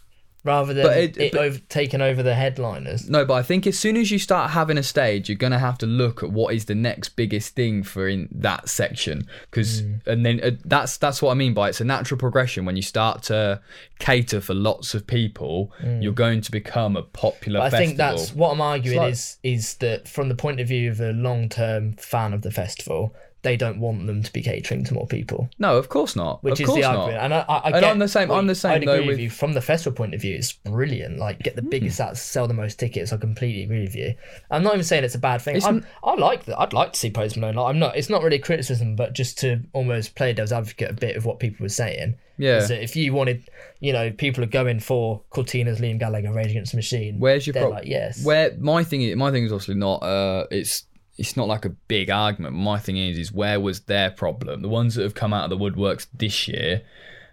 rather 0.49 0.75
than 0.75 0.85
But 0.87 0.97
it, 0.97 1.17
it- 1.19 1.33
but- 1.33 1.41
over, 1.43 1.59
taking 1.69 2.01
over 2.01 2.23
the 2.23 2.35
headliners. 2.35 3.09
No, 3.09 3.25
but 3.25 3.35
I 3.35 3.43
think 3.43 3.67
as 3.67 3.79
soon 3.79 3.97
as 3.97 4.11
you 4.11 4.19
start 4.19 4.51
having 4.51 4.77
a 4.79 4.83
stage, 4.83 5.29
you're 5.29 5.37
gonna 5.37 5.59
have 5.59 5.79
to 5.79 5.87
look 5.87 6.23
at 6.23 6.31
what 6.33 6.55
is 6.55 6.65
the 6.65 6.75
next 6.75 7.11
biggest 7.11 7.55
thing 7.55 7.83
for 7.83 8.09
in 8.09 8.29
that 8.33 8.69
section, 8.69 9.27
because 9.51 9.81
and 10.07 10.25
then 10.27 10.41
uh, 10.43 10.51
that's 10.65 10.97
that's 10.97 11.23
what 11.23 11.31
I 11.31 11.35
mean 11.35 11.55
by 11.55 11.69
it's 11.69 11.81
a 11.81 11.85
natural 11.85 12.19
progression. 12.19 12.65
When 12.65 12.75
you 12.77 12.83
start 12.83 13.23
to 13.25 13.61
cater 13.99 14.41
for 14.41 14.55
lots 14.55 14.95
of 14.95 15.07
people, 15.07 15.73
you're 16.01 16.13
going 16.13 16.41
to 16.41 16.51
become 16.51 16.97
a 16.97 17.03
popular. 17.03 17.61
But 17.61 17.75
I 17.75 17.79
think 17.79 17.97
that's 17.97 18.35
what 18.35 18.51
I'm 18.53 18.61
arguing 18.61 18.99
like- 18.99 19.13
is 19.13 19.37
is 19.43 19.75
that 19.77 20.09
from 20.09 20.29
the 20.29 20.35
point 20.35 20.61
of 20.61 20.69
view 20.69 20.91
of 20.91 21.01
a 21.01 21.13
long 21.13 21.49
term 21.49 21.93
fan 21.95 22.33
of 22.33 22.43
the 22.43 22.51
festival, 22.51 23.15
they 23.43 23.57
don't 23.57 23.79
want 23.79 24.07
them 24.07 24.23
to 24.23 24.33
be 24.33 24.43
catering 24.43 24.83
to 24.85 24.95
more 24.95 25.07
people. 25.07 25.49
no, 25.59 25.77
of 25.77 25.89
course 25.89 26.17
not. 26.17 26.43
which 26.43 26.61
of 26.61 26.69
is 26.69 26.75
the 26.75 26.81
not. 26.81 26.97
argument. 26.97 27.23
And 27.25 27.35
I, 27.35 27.39
I, 27.49 27.57
I 27.59 27.77
And 27.77 27.87
I'm 27.87 27.99
the 28.01 28.09
same- 28.09 28.31
I'm 28.33 28.47
the 28.49 28.55
same 28.55 28.73
I'd 28.73 28.83
agree 28.83 28.99
with 28.99 29.07
with- 29.07 29.17
Hmm. 29.19 29.23
you. 29.23 29.31
From 29.31 29.53
the 29.53 29.61
festival 29.61 29.97
point 29.97 30.15
of 30.15 30.21
view, 30.21 30.35
it's 30.35 30.53
brilliant. 30.53 31.19
Like 31.19 31.39
get 31.41 31.55
the 31.57 31.63
biggest 31.63 32.01
acts, 32.01 32.21
sell 32.21 32.49
the 32.49 32.55
most 32.55 32.79
tickets. 32.79 33.13
I 33.13 33.17
completely 33.17 33.63
agree 33.63 33.83
with 33.83 33.95
you. 33.95 34.15
I'm 34.51 34.63
not 34.65 34.75
even 34.75 34.85
saying 34.85 35.05
it's 35.05 35.15
a 35.15 35.19
bad 35.21 35.41
thing. 35.41 35.63
I 36.03 36.15
like 36.15 36.45
that. 36.47 36.59
I'd 36.61 36.73
like 36.73 36.93
to 36.95 36.99
see 36.99 37.11
Post 37.11 37.37
Malone. 37.37 37.55
Like, 37.57 37.69
I'm 37.71 37.79
not. 37.79 37.97
It's 37.97 38.11
not 38.11 38.23
really 38.23 38.39
criticism, 38.41 38.97
but 38.97 39.13
just 39.13 39.39
to 39.39 39.61
almost 39.73 40.15
play 40.17 40.33
devil's 40.33 40.53
advocate 40.53 40.91
a 40.91 40.95
bit 40.95 41.15
of 41.17 41.25
what 41.25 41.39
people 41.39 41.63
were 41.65 41.69
saying. 41.69 42.17
Yeah. 42.39 42.59
Is 42.59 42.69
that 42.69 42.83
if 42.83 42.95
you 42.95 43.13
wanted, 43.13 43.49
you 43.81 43.93
know, 43.93 44.11
people 44.13 44.45
are 44.45 44.49
going 44.49 44.79
for 44.79 45.23
Courteeners, 45.33 45.79
Liam 45.79 45.99
Gallagher, 45.99 46.33
Rage 46.33 46.51
Against 46.53 46.71
the 46.73 46.77
Machine. 46.79 47.19
Where's 47.19 47.47
your 47.49 47.55
problem? 47.55 47.73
like, 47.75 47.87
yes. 47.89 48.25
Where 48.25 48.53
my 48.59 48.85
thing 48.85 49.03
is, 49.03 49.17
my 49.17 49.33
thing 49.33 49.45
is 49.45 49.53
obviously 49.53 49.75
not. 49.75 49.97
Uh, 50.05 50.47
it's 50.51 50.85
it's 51.19 51.37
not 51.37 51.49
like 51.49 51.65
a 51.65 51.71
big 51.71 52.11
argument. 52.11 52.55
My 52.55 52.79
thing 52.79 52.97
is, 52.97 53.19
is 53.19 53.33
where 53.33 53.61
was 53.61 53.81
their 53.81 54.11
problem? 54.11 54.63
The 54.63 54.69
ones 54.69 54.95
that 54.95 55.03
have 55.03 55.15
come 55.15 55.35
out 55.35 55.45
of 55.45 55.51
the 55.51 55.59
woodworks 55.59 56.07
this 56.15 56.47
year 56.49 56.83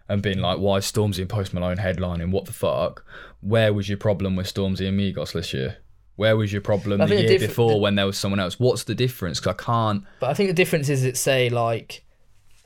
and 0.09 0.21
been 0.21 0.41
like, 0.41 0.57
why 0.57 0.77
is 0.77 0.91
Stormzy 0.91 1.19
and 1.19 1.29
Post 1.29 1.53
Malone 1.53 1.77
headlining? 1.77 2.31
What 2.31 2.45
the 2.45 2.53
fuck? 2.53 3.05
Where 3.41 3.73
was 3.73 3.87
your 3.87 3.97
problem 3.99 4.35
with 4.35 4.51
Stormzy 4.51 4.87
and 4.87 4.99
Migos 4.99 5.33
this 5.33 5.53
year? 5.53 5.77
Where 6.15 6.35
was 6.37 6.51
your 6.51 6.61
problem 6.61 7.01
I 7.01 7.05
the 7.05 7.09
think 7.15 7.27
the 7.27 7.31
year 7.33 7.39
diff- 7.39 7.49
before 7.49 7.71
the- 7.71 7.77
when 7.77 7.95
there 7.95 8.05
was 8.07 8.17
someone 8.17 8.39
else? 8.39 8.59
What's 8.59 8.85
the 8.85 8.95
difference? 8.95 9.39
Because 9.39 9.55
I 9.59 9.63
can't. 9.63 10.03
But 10.19 10.29
I 10.29 10.33
think 10.33 10.49
the 10.49 10.53
difference 10.55 10.89
is 10.89 11.03
that 11.03 11.17
say 11.17 11.49
like 11.49 12.03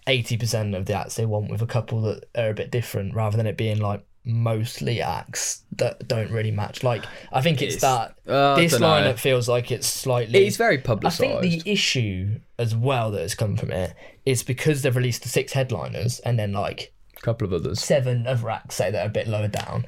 eighty 0.07 0.37
percent 0.37 0.73
of 0.75 0.85
the 0.85 0.93
acts 0.93 1.15
they 1.15 1.25
want 1.25 1.49
with 1.51 1.61
a 1.61 1.65
couple 1.67 2.01
that 2.03 2.25
are 2.37 2.49
a 2.51 2.53
bit 2.53 2.71
different, 2.71 3.13
rather 3.15 3.35
than 3.37 3.45
it 3.47 3.57
being 3.57 3.79
like 3.79 4.05
mostly 4.25 5.01
acts 5.01 5.63
that 5.77 6.07
don't 6.07 6.31
really 6.31 6.51
match. 6.51 6.83
Like 6.83 7.03
I 7.31 7.41
think 7.41 7.61
it's, 7.61 7.75
It's- 7.77 8.15
that 8.25 8.31
uh, 8.31 8.55
this 8.55 8.77
lineup 8.77 9.17
feels 9.19 9.47
like 9.49 9.71
it's 9.71 9.87
slightly. 9.87 10.45
It's 10.45 10.57
very 10.57 10.77
public. 10.77 11.13
I 11.13 11.15
think 11.15 11.41
the 11.41 11.61
issue 11.65 12.39
as 12.57 12.75
well 12.75 13.11
that 13.11 13.21
has 13.21 13.35
come 13.35 13.55
from 13.57 13.71
it 13.71 13.93
is 14.25 14.43
because 14.43 14.81
they've 14.81 14.95
released 14.95 15.23
the 15.23 15.29
six 15.29 15.53
headliners 15.53 16.19
and 16.19 16.37
then 16.37 16.51
like 16.51 16.93
A 17.17 17.21
couple 17.21 17.47
of 17.47 17.53
others. 17.53 17.79
seven 17.81 18.27
other 18.27 18.49
acts 18.49 18.75
say 18.75 18.91
that 18.91 19.03
are 19.05 19.09
a 19.09 19.11
bit 19.11 19.27
lower 19.27 19.47
down. 19.47 19.85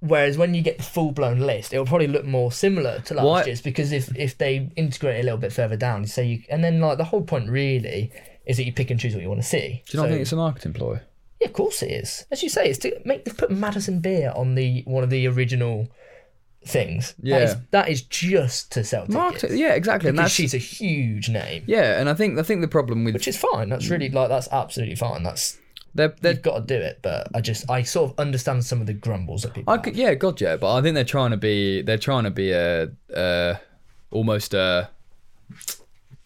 Whereas 0.00 0.38
when 0.38 0.54
you 0.54 0.62
get 0.62 0.76
the 0.78 0.84
full 0.84 1.10
blown 1.10 1.40
list, 1.40 1.72
it'll 1.72 1.84
probably 1.84 2.06
look 2.06 2.24
more 2.24 2.52
similar 2.52 3.00
to 3.00 3.14
last 3.14 3.24
Why- 3.24 3.44
year's 3.46 3.60
because 3.60 3.90
if, 3.90 4.16
if 4.16 4.38
they 4.38 4.70
integrate 4.76 5.20
a 5.20 5.24
little 5.24 5.38
bit 5.38 5.52
further 5.52 5.76
down, 5.76 6.06
so 6.06 6.20
you 6.20 6.42
and 6.48 6.62
then 6.62 6.80
like 6.80 6.98
the 6.98 7.04
whole 7.04 7.22
point 7.22 7.50
really 7.50 8.12
is 8.46 8.56
that 8.58 8.64
you 8.64 8.72
pick 8.72 8.90
and 8.92 9.00
choose 9.00 9.12
what 9.14 9.22
you 9.22 9.28
want 9.28 9.42
to 9.42 9.46
see. 9.46 9.82
Do 9.86 9.96
you 9.96 9.96
not 9.98 10.04
So- 10.04 10.08
think 10.10 10.20
it's 10.22 10.32
a 10.32 10.36
marketing 10.36 10.72
ploy? 10.72 11.00
Yeah, 11.40 11.48
of 11.48 11.52
course 11.52 11.82
it 11.82 11.90
is. 11.90 12.26
As 12.30 12.42
you 12.42 12.48
say, 12.48 12.68
it's 12.68 12.78
to 12.80 13.00
make 13.04 13.24
they 13.24 13.32
put 13.32 13.50
Madison 13.50 14.00
Beer 14.00 14.32
on 14.34 14.54
the 14.54 14.82
one 14.86 15.04
of 15.04 15.10
the 15.10 15.26
original 15.26 15.88
things. 16.66 17.14
Yeah. 17.22 17.38
is, 17.38 17.56
that 17.70 17.88
is 17.88 18.02
just 18.02 18.72
to 18.72 18.84
sell 18.84 19.02
tickets. 19.02 19.14
Marketing, 19.14 19.58
yeah, 19.58 19.74
exactly. 19.74 20.08
And 20.10 20.18
that's 20.18 20.32
she's 20.32 20.54
a 20.54 20.58
huge 20.58 21.28
name, 21.28 21.64
yeah, 21.66 22.00
and 22.00 22.08
I 22.08 22.14
think 22.14 22.38
I 22.38 22.42
think 22.42 22.60
the 22.60 22.68
problem 22.68 23.04
with 23.04 23.14
which 23.14 23.28
is 23.28 23.36
fine. 23.36 23.68
That's 23.68 23.88
really 23.88 24.08
like 24.08 24.28
that's 24.28 24.48
absolutely 24.50 24.96
fine. 24.96 25.22
That's 25.22 25.58
they're, 25.94 26.14
they're 26.20 26.32
you've 26.32 26.42
got 26.42 26.54
to 26.56 26.64
do 26.64 26.76
it. 26.76 27.00
But 27.02 27.28
I 27.34 27.40
just 27.40 27.68
I 27.70 27.82
sort 27.82 28.12
of 28.12 28.18
understand 28.18 28.64
some 28.64 28.80
of 28.80 28.86
the 28.86 28.94
grumbles 28.94 29.42
that 29.42 29.54
people. 29.54 29.72
I 29.72 29.78
could, 29.78 29.96
yeah, 29.96 30.14
God, 30.14 30.40
yeah, 30.40 30.56
but 30.56 30.74
I 30.74 30.82
think 30.82 30.94
they're 30.94 31.04
trying 31.04 31.30
to 31.30 31.36
be, 31.36 31.82
they're 31.82 31.98
trying 31.98 32.24
to 32.24 32.30
be 32.30 32.52
a, 32.52 32.90
uh, 33.14 33.56
almost 34.10 34.54
a 34.54 34.90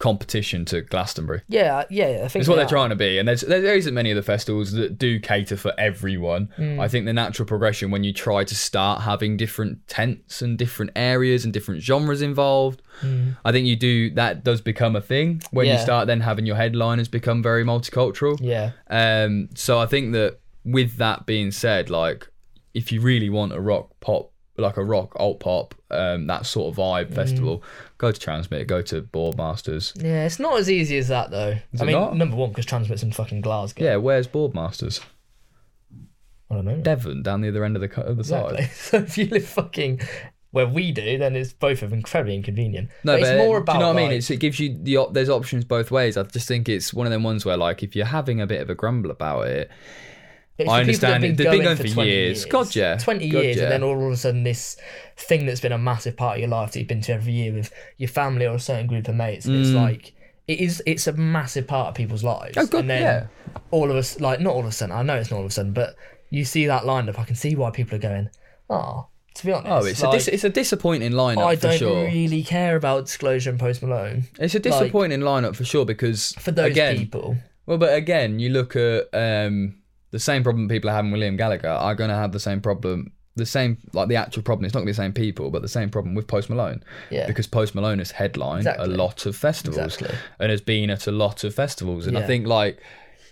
competition 0.03 0.65
to 0.65 0.81
Glastonbury. 0.81 1.43
Yeah, 1.47 1.85
yeah. 1.89 2.23
I 2.25 2.27
think 2.27 2.41
It's 2.41 2.49
what 2.49 2.55
they 2.55 2.63
they're 2.63 2.67
trying 2.77 2.89
to 2.89 2.95
be, 2.97 3.19
and 3.19 3.25
there's 3.25 3.39
there 3.39 3.73
isn't 3.73 3.93
many 3.93 4.11
of 4.11 4.17
the 4.17 4.21
festivals 4.21 4.73
that 4.73 4.97
do 4.97 5.17
cater 5.17 5.55
for 5.55 5.71
everyone. 5.77 6.49
Hmm. 6.57 6.77
I 6.77 6.89
think 6.89 7.05
the 7.05 7.13
natural 7.13 7.45
progression 7.45 7.89
when 7.89 8.03
you 8.03 8.11
try 8.11 8.43
to 8.43 8.53
start 8.53 9.03
having 9.03 9.37
different 9.37 9.87
tents 9.87 10.41
and 10.41 10.57
different 10.57 10.91
areas 10.97 11.45
and 11.45 11.53
different 11.53 11.81
genres 11.81 12.21
involved, 12.21 12.81
I 13.45 13.51
think 13.53 13.65
you 13.65 13.77
do 13.77 14.09
that 14.15 14.43
does 14.43 14.59
become 14.59 14.97
a 14.97 15.01
thing 15.01 15.41
when 15.51 15.67
you 15.67 15.77
Hmm. 15.77 15.83
Start 15.83 16.07
then 16.07 16.19
having 16.19 16.45
your 16.45 16.57
headliners 16.57 17.07
become 17.07 17.41
very 17.41 17.63
multicultural. 17.63 18.37
Yeah, 18.41 18.71
Um, 18.89 19.47
so 19.55 19.79
I 19.79 19.85
think 19.85 20.11
that 20.11 20.39
with 20.65 20.97
that 20.97 21.25
being 21.25 21.51
said, 21.51 21.89
like 21.89 22.27
if 22.73 22.91
you 22.91 22.99
really 22.99 23.29
want 23.29 23.53
a 23.53 23.61
rock 23.61 23.91
pop, 24.01 24.32
like 24.57 24.77
a 24.77 24.83
rock 24.83 25.13
alt 25.19 25.39
pop, 25.39 25.73
um, 25.89 26.27
that 26.27 26.45
sort 26.45 26.71
of 26.71 26.77
vibe 26.77 27.09
Mm. 27.11 27.15
festival, 27.15 27.63
go 27.97 28.11
to 28.11 28.19
Transmit, 28.19 28.67
go 28.67 28.81
to 28.83 29.01
Boardmasters. 29.01 29.99
yeah. 30.03 30.25
It's 30.25 30.39
not 30.39 30.59
as 30.59 30.69
easy 30.69 30.97
as 30.97 31.07
that 31.07 31.31
though. 31.31 31.55
I 31.79 31.83
mean, 31.83 31.93
not? 31.95 32.15
number 32.15 32.35
one, 32.35 32.49
because 32.49 32.65
Transmit's 32.65 33.01
in 33.03 33.11
fucking 33.11 33.41
Glasgow. 33.41 33.83
Yeah, 33.83 33.95
where's 33.97 34.27
Boardmasters? 34.27 35.01
I 36.51 36.55
don't 36.55 36.65
know. 36.65 36.77
Devon, 36.77 37.23
down 37.23 37.41
the 37.41 37.49
other 37.49 37.63
end 37.65 37.75
of 37.75 37.81
the 37.81 37.87
the 37.87 38.11
Exactly. 38.19 38.57
side. 38.63 38.69
So 38.73 38.97
if 38.97 39.17
you 39.17 39.25
live 39.25 39.45
fucking 39.45 40.01
where 40.51 40.67
we 40.67 40.91
do, 40.91 41.17
then 41.17 41.35
it's 41.35 41.51
both 41.51 41.81
of 41.81 41.91
incredibly 41.93 42.35
inconvenient. 42.35 42.89
No, 43.03 43.13
but, 43.13 43.21
but, 43.21 43.27
it's 43.35 43.43
more 43.43 43.57
about 43.57 43.73
do 43.73 43.77
you 43.79 43.79
know 43.85 43.93
what 43.93 43.97
I 44.03 44.07
mean? 44.07 44.11
It's, 44.17 44.29
it 44.29 44.37
gives 44.37 44.59
you 44.59 44.77
the 44.79 44.97
op- 44.97 45.13
there's 45.15 45.29
options 45.29 45.65
both 45.65 45.89
ways. 45.89 46.15
I 46.15 46.21
just 46.23 46.47
think 46.47 46.69
it's 46.69 46.93
one 46.93 47.07
of 47.07 47.11
them 47.11 47.23
ones 47.23 47.43
where 47.43 47.57
like 47.57 47.81
if 47.81 47.95
you're 47.95 48.05
having 48.05 48.39
a 48.39 48.45
bit 48.45 48.61
of 48.61 48.69
a 48.69 48.75
grumble 48.75 49.09
about 49.09 49.47
it, 49.47 49.71
It's 50.57 50.69
I 50.69 50.81
for 50.81 50.85
people 50.85 50.99
that 50.99 51.13
understand 51.15 51.39
have 51.39 51.51
been 51.51 51.63
going 51.63 51.77
for 51.77 51.87
20 51.87 52.09
years. 52.09 52.45
God, 52.45 52.75
yeah. 52.75 52.97
20 52.97 53.29
God, 53.29 53.43
years, 53.43 53.57
yeah. 53.57 53.63
and 53.63 53.71
then 53.71 53.83
all 53.83 54.05
of 54.05 54.11
a 54.11 54.17
sudden, 54.17 54.43
this 54.43 54.77
thing 55.17 55.45
that's 55.45 55.61
been 55.61 55.71
a 55.71 55.77
massive 55.77 56.15
part 56.15 56.35
of 56.37 56.41
your 56.41 56.49
life 56.49 56.73
that 56.73 56.79
you've 56.79 56.87
been 56.87 57.01
to 57.01 57.13
every 57.13 57.33
year 57.33 57.51
with 57.53 57.73
your 57.97 58.09
family 58.09 58.45
or 58.45 58.55
a 58.55 58.59
certain 58.59 58.85
group 58.85 59.07
of 59.07 59.15
mates, 59.15 59.45
and 59.45 59.55
it's 59.55 59.71
like, 59.71 60.13
it 60.47 60.59
is, 60.59 60.83
it's 60.85 61.07
a 61.07 61.13
massive 61.13 61.65
part 61.65 61.89
of 61.89 61.95
people's 61.95 62.23
lives. 62.23 62.55
Mm. 62.55 62.63
Oh, 62.63 62.67
God, 62.67 62.79
and 62.81 62.89
then 62.89 63.01
yeah. 63.01 63.27
all 63.71 63.89
of 63.89 63.95
us, 63.95 64.19
like, 64.19 64.41
not 64.41 64.53
all 64.53 64.59
of 64.59 64.67
a 64.67 64.71
sudden, 64.71 64.95
I 64.95 65.01
know 65.01 65.15
it's 65.15 65.31
not 65.31 65.37
all 65.37 65.43
of 65.43 65.49
a 65.49 65.53
sudden, 65.53 65.73
but 65.73 65.95
you 66.29 66.45
see 66.45 66.67
that 66.67 66.83
lineup, 66.83 67.17
I 67.17 67.23
can 67.23 67.35
see 67.35 67.55
why 67.55 67.71
people 67.71 67.95
are 67.95 68.01
going, 68.01 68.29
oh, 68.69 69.07
to 69.35 69.45
be 69.45 69.53
honest. 69.53 69.71
oh, 69.71 69.85
it's 69.85 70.01
a 70.03 70.07
like, 70.07 70.19
dis- 70.19 70.27
it's 70.27 70.43
a 70.43 70.49
disappointing 70.49 71.11
lineup 71.11 71.45
I 71.45 71.55
for 71.55 71.69
don't 71.69 71.77
sure. 71.79 72.05
really 72.05 72.43
care 72.43 72.75
about 72.75 73.05
Disclosure 73.05 73.49
and 73.49 73.59
Post 73.59 73.81
Malone. 73.81 74.25
It's 74.39 74.53
a 74.53 74.59
disappointing 74.59 75.21
lineup 75.21 75.55
for 75.55 75.65
sure 75.65 75.85
because 75.85 76.33
For 76.33 76.51
those 76.51 76.71
again, 76.71 76.97
people. 76.97 77.37
Well, 77.65 77.77
but 77.77 77.95
again, 77.95 78.39
you 78.39 78.49
look 78.49 78.75
at 78.75 79.07
um, 79.13 79.75
the 80.13 80.19
same 80.19 80.43
problem 80.43 80.69
people 80.69 80.89
are 80.91 80.93
having 80.93 81.11
with 81.11 81.19
Liam 81.21 81.37
Gallagher 81.37 81.67
are 81.67 81.95
going 81.95 82.11
to 82.11 82.15
have 82.15 82.31
the 82.31 82.39
same 82.39 82.61
problem. 82.61 83.11
The 83.35 83.47
same, 83.47 83.79
like 83.93 84.09
the 84.09 84.15
actual 84.15 84.43
problem. 84.43 84.63
It's 84.63 84.75
not 84.75 84.81
going 84.81 84.85
to 84.85 84.89
be 84.89 84.91
the 84.91 85.03
same 85.03 85.11
people, 85.11 85.49
but 85.49 85.63
the 85.63 85.67
same 85.67 85.89
problem 85.89 86.13
with 86.13 86.27
Post 86.27 86.51
Malone. 86.51 86.83
Yeah. 87.09 87.25
Because 87.25 87.47
Post 87.47 87.73
Malone 87.73 87.97
has 87.97 88.11
headlined 88.11 88.67
Exactly. 88.67 88.93
a 88.93 88.95
lot 88.95 89.25
of 89.25 89.35
festivals 89.35 89.95
Exactly. 89.95 90.15
and 90.39 90.51
has 90.51 90.61
been 90.61 90.91
at 90.91 91.07
a 91.07 91.11
lot 91.11 91.43
of 91.43 91.55
festivals, 91.55 92.05
and 92.05 92.15
I 92.15 92.21
think 92.27 92.45
like 92.45 92.79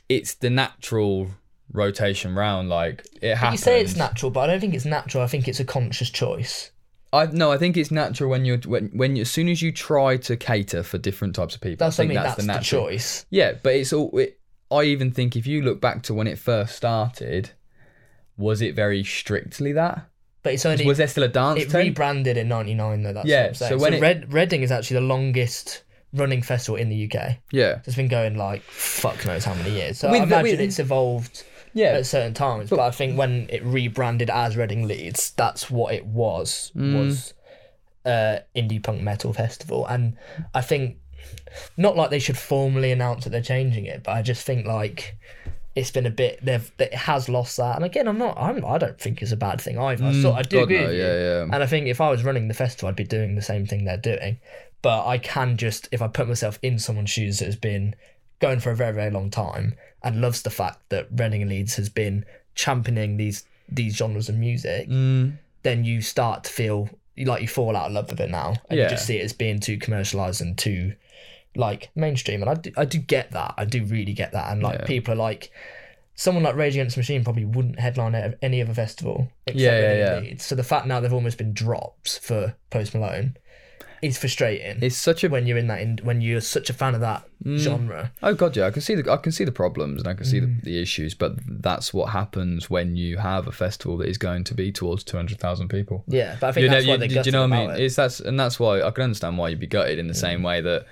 it's 0.10 0.34
the 0.34 0.50
natural 0.50 1.30
rotation 1.72 2.34
round. 2.34 2.68
Like 2.70 3.06
it 3.22 3.36
happens. 3.36 3.62
You 3.62 3.64
say 3.64 3.80
it's 3.82 3.96
natural, 3.96 4.32
but 4.32 4.42
I 4.42 4.48
don't 4.48 4.60
think 4.60 4.74
it's 4.74 4.86
natural. 4.86 5.24
I 5.24 5.28
think 5.28 5.48
it's 5.48 5.60
a 5.60 5.66
conscious 5.66 6.10
choice. 6.10 6.72
I 7.14 7.28
no, 7.28 7.52
I 7.52 7.60
think 7.60 7.78
it's 7.78 7.92
natural 7.92 8.28
when 8.32 8.44
you're 8.44 8.58
when 8.60 8.88
when 8.96 9.16
you, 9.16 9.22
as 9.22 9.30
soon 9.30 9.50
as 9.50 9.62
you 9.62 9.72
try 9.72 10.18
to 10.18 10.36
cater 10.36 10.82
for 10.82 10.98
different 10.98 11.36
types 11.36 11.54
of 11.54 11.62
people. 11.62 11.86
That's 11.86 12.00
I 12.00 12.04
what 12.04 12.06
I 12.06 12.08
think 12.08 12.18
mean. 12.18 12.24
that's, 12.24 12.36
That's, 12.38 12.48
the 12.48 12.54
the, 12.54 12.58
natural. 12.58 12.86
choice. 12.88 13.26
Yeah, 13.30 13.54
but 13.62 13.76
it's 13.76 13.94
all. 13.94 14.18
It, 14.18 14.40
I 14.72 14.84
even 14.84 15.12
think 15.12 15.36
if 15.36 15.46
you 15.48 15.62
look 15.62 15.82
back 15.82 16.02
to 16.04 16.14
when 16.14 16.28
it 16.28 16.40
first 16.40 16.76
started, 16.76 17.52
was 18.38 18.62
it 18.62 18.76
very 18.76 19.04
strictly 19.04 19.72
that? 19.74 20.08
But 20.44 20.54
it's 20.54 20.66
only 20.66 20.86
Was 20.86 20.98
there 20.98 21.08
still 21.08 21.24
a 21.24 21.28
dance 21.28 21.60
it 21.62 21.70
tent? 21.70 21.84
rebranded 21.84 22.38
in 22.38 22.48
'99 22.48 23.04
though. 23.04 23.14
That's 23.14 23.28
Yeah, 23.28 23.42
what 23.42 23.48
I'm 23.50 23.54
saying. 23.56 23.70
so 23.72 23.78
So, 23.78 23.82
when 23.84 23.94
it- 23.96 24.02
Red 24.02 24.34
Reading 24.34 24.64
is 24.64 24.72
actually 24.72 24.96
the 24.96 25.06
longest 25.06 25.84
running 26.14 26.42
festival 26.42 26.76
in 26.78 26.90
the 26.90 26.96
UK. 27.10 27.38
yeah, 27.52 27.80
It's 27.86 27.96
been 27.96 28.08
going 28.08 28.36
like 28.36 28.62
fuck 28.64 29.24
knows 29.26 29.46
how 29.46 29.54
many 29.54 29.72
years. 29.72 30.00
So 30.00 30.10
With 30.10 30.22
I 30.22 30.26
the- 30.26 30.36
imagine 30.36 30.52
with- 30.58 30.62
it's 30.62 30.80
evolved 30.80 31.44
yeah. 31.74 31.90
at 31.94 32.06
certain 32.08 32.34
times. 32.34 32.70
But, 32.70 32.80
I 32.80 32.92
think 32.92 33.18
when 33.18 33.48
it 33.50 33.64
rebranded 33.64 34.30
as 34.30 34.58
Reading 34.58 34.88
Leeds, 34.88 35.32
that's 35.38 35.70
what 35.70 35.94
it 35.94 36.06
was. 36.06 36.72
Mm. 36.76 37.06
Was 37.08 37.34
uh, 38.04 38.40
indie 38.56 38.82
punk 38.82 39.00
metal 39.04 39.32
festival, 39.32 39.86
and 39.86 40.18
I 40.56 40.62
think 40.62 40.98
not 41.78 41.96
like 41.96 42.10
they 42.10 42.20
should 42.20 42.38
formally 42.38 42.92
announce 42.92 43.24
that 43.24 43.30
they're 43.32 43.42
changing 43.42 43.86
it, 43.86 44.04
but 44.04 44.12
I 44.12 44.22
just 44.22 44.46
think 44.46 44.66
like 44.66 45.16
it's 45.76 45.92
been 45.92 46.06
a 46.06 46.10
bit 46.12 46.38
they've 46.44 46.70
it 46.80 46.94
has 46.94 47.30
lost 47.30 47.58
that. 47.58 47.76
And 47.76 47.86
again, 47.86 48.08
I'm 48.08 48.18
not 48.18 48.38
I'm 48.38 48.64
I 48.66 48.78
don't 48.78 49.00
think 49.00 49.22
it's 49.22 49.32
a 49.32 49.38
bad 49.38 49.62
thing 49.62 49.78
either. 49.78 50.04
I, 50.06 50.12
sort, 50.14 50.36
I 50.36 50.42
do 50.42 50.58
Mm, 50.58 50.60
God, 50.60 50.64
agree 50.64 50.78
no, 50.78 50.88
with 50.88 50.96
you. 50.96 51.02
yeah, 51.04 51.14
yeah. 51.14 51.42
And 51.44 51.56
I 51.56 51.66
think 51.66 51.88
if 51.88 52.02
I 52.02 52.10
was 52.10 52.24
running 52.24 52.48
the 52.48 52.54
festival, 52.54 52.90
I'd 52.90 52.96
be 52.96 53.04
doing 53.04 53.36
the 53.36 53.42
same 53.42 53.66
thing 53.66 53.86
they're 53.86 53.98
doing. 53.98 54.40
But 54.82 55.06
I 55.08 55.18
can 55.18 55.58
just 55.58 55.88
if 55.92 56.02
I 56.02 56.08
put 56.08 56.28
myself 56.28 56.60
in 56.62 56.80
someone's 56.80 57.10
shoes 57.12 57.40
that 57.40 57.46
has 57.46 57.56
been 57.56 57.96
going 58.40 58.60
for 58.60 58.72
a 58.72 58.76
very 58.76 58.94
very 58.94 59.12
long 59.12 59.30
time 59.30 59.76
and 60.04 60.20
loves 60.20 60.42
the 60.42 60.50
fact 60.50 60.80
that 60.90 61.08
Reading 61.12 61.42
and 61.44 61.50
Leeds 61.52 61.76
has 61.76 61.90
been 61.90 62.26
championing 62.56 63.18
these 63.18 63.46
these 63.70 63.96
genres 63.96 64.28
of 64.28 64.36
music, 64.36 64.90
Mm, 64.90 65.38
then 65.64 65.86
you 65.86 66.02
start 66.02 66.44
to 66.46 66.52
feel 66.52 66.90
like 67.18 67.42
you 67.42 67.48
fall 67.48 67.76
out 67.78 67.86
of 67.88 67.92
love 67.94 68.10
with 68.10 68.20
it 68.20 68.30
now, 68.32 68.56
and 68.70 68.78
Yeah. 68.78 68.86
you 68.86 68.90
just 68.90 69.06
see 69.06 69.18
it 69.18 69.24
as 69.24 69.32
being 69.34 69.60
too 69.60 69.78
commercialized 69.78 70.42
and 70.42 70.58
too 70.58 70.94
like 71.56 71.90
mainstream. 71.96 72.42
And 72.42 72.50
I 72.50 72.54
do, 72.56 72.72
I 72.78 72.86
do 72.86 72.98
get 72.98 73.32
that. 73.32 73.54
I 73.58 73.66
do 73.66 73.84
really 73.86 74.14
get 74.14 74.32
that. 74.34 74.52
And 74.52 74.62
like 74.64 74.80
Yeah. 74.80 74.86
people 74.86 75.14
are 75.14 75.18
like. 75.18 75.52
Someone 76.14 76.44
like 76.44 76.56
Rage 76.56 76.76
Against 76.76 76.98
the 76.98 77.00
Machine 77.00 77.24
probably 77.24 77.46
wouldn't 77.46 77.80
headline 77.80 78.14
at 78.14 78.38
any 78.44 78.62
other 78.62 78.74
festival 78.76 79.32
except 79.48 79.60
Yeah, 79.60 79.80
yeah, 79.80 79.94
yeah. 80.16 80.20
Leeds. 80.20 80.46
So 80.46 80.54
the 80.56 80.64
fact 80.64 80.86
now 80.86 81.00
they've 81.00 81.12
almost 81.12 81.38
been 81.40 81.54
dropped 81.54 82.20
for 82.22 82.54
Post 82.70 82.94
Malone 82.94 83.38
is 84.04 84.18
frustrating 84.18 84.82
it's 84.82 84.98
such 84.98 85.24
a 85.24 85.30
when 85.30 85.48
you're 85.48 85.58
in 85.58 85.68
that 85.68 85.80
in, 85.80 85.98
when 86.04 86.22
you're 86.22 86.42
such 86.42 86.70
a 86.70 86.74
fan 86.74 86.94
of 86.96 87.02
that 87.02 87.24
Mm. 87.44 87.58
genre. 87.58 88.12
Oh 88.22 88.36
god, 88.36 88.56
yeah, 88.56 88.68
I 88.68 88.72
can 88.72 88.82
see 88.84 88.94
the 88.94 89.12
I 89.12 89.18
can 89.18 89.32
see 89.32 89.46
the 89.46 89.52
problems 89.52 90.02
and 90.02 90.08
I 90.08 90.14
can 90.14 90.26
see 90.26 90.42
Mm. 90.42 90.62
the, 90.64 90.72
the 90.72 90.82
issues, 90.82 91.16
but 91.16 91.34
that's 91.48 91.92
what 91.92 92.12
happens 92.12 92.70
when 92.70 92.96
you 92.96 93.18
have 93.18 93.48
a 93.48 93.52
festival 93.52 93.98
that 93.98 94.08
is 94.10 94.20
going 94.20 94.44
to 94.44 94.54
be 94.54 94.72
towards 94.72 95.04
two 95.04 95.18
hundred 95.18 95.40
thousand 95.40 95.70
people. 95.70 96.04
Yeah, 96.08 96.36
but 96.40 96.48
I 96.50 96.52
think 96.52 96.64
You 96.64 96.70
know, 96.70 96.76
that's 96.76 96.86
why 96.88 96.94
you- 96.94 97.00
they 97.00 97.08
do 97.08 97.22
you 97.26 97.32
know 97.32 97.48
what 97.48 97.54
I 97.54 97.62
mean? 97.68 97.70
it. 97.72 97.80
It's 97.80 97.96
that's 97.96 98.20
and 98.20 98.40
that's 98.40 98.60
why 98.60 98.82
I 98.84 98.92
can 98.92 99.06
understand 99.06 99.40
why 99.40 99.50
you'd 99.50 99.60
be 99.60 99.66
gutted 99.66 99.98
in 99.98 100.08
the 100.08 100.14
Mm. 100.14 100.18
same 100.18 100.44
way 100.44 100.62
that 100.62 100.86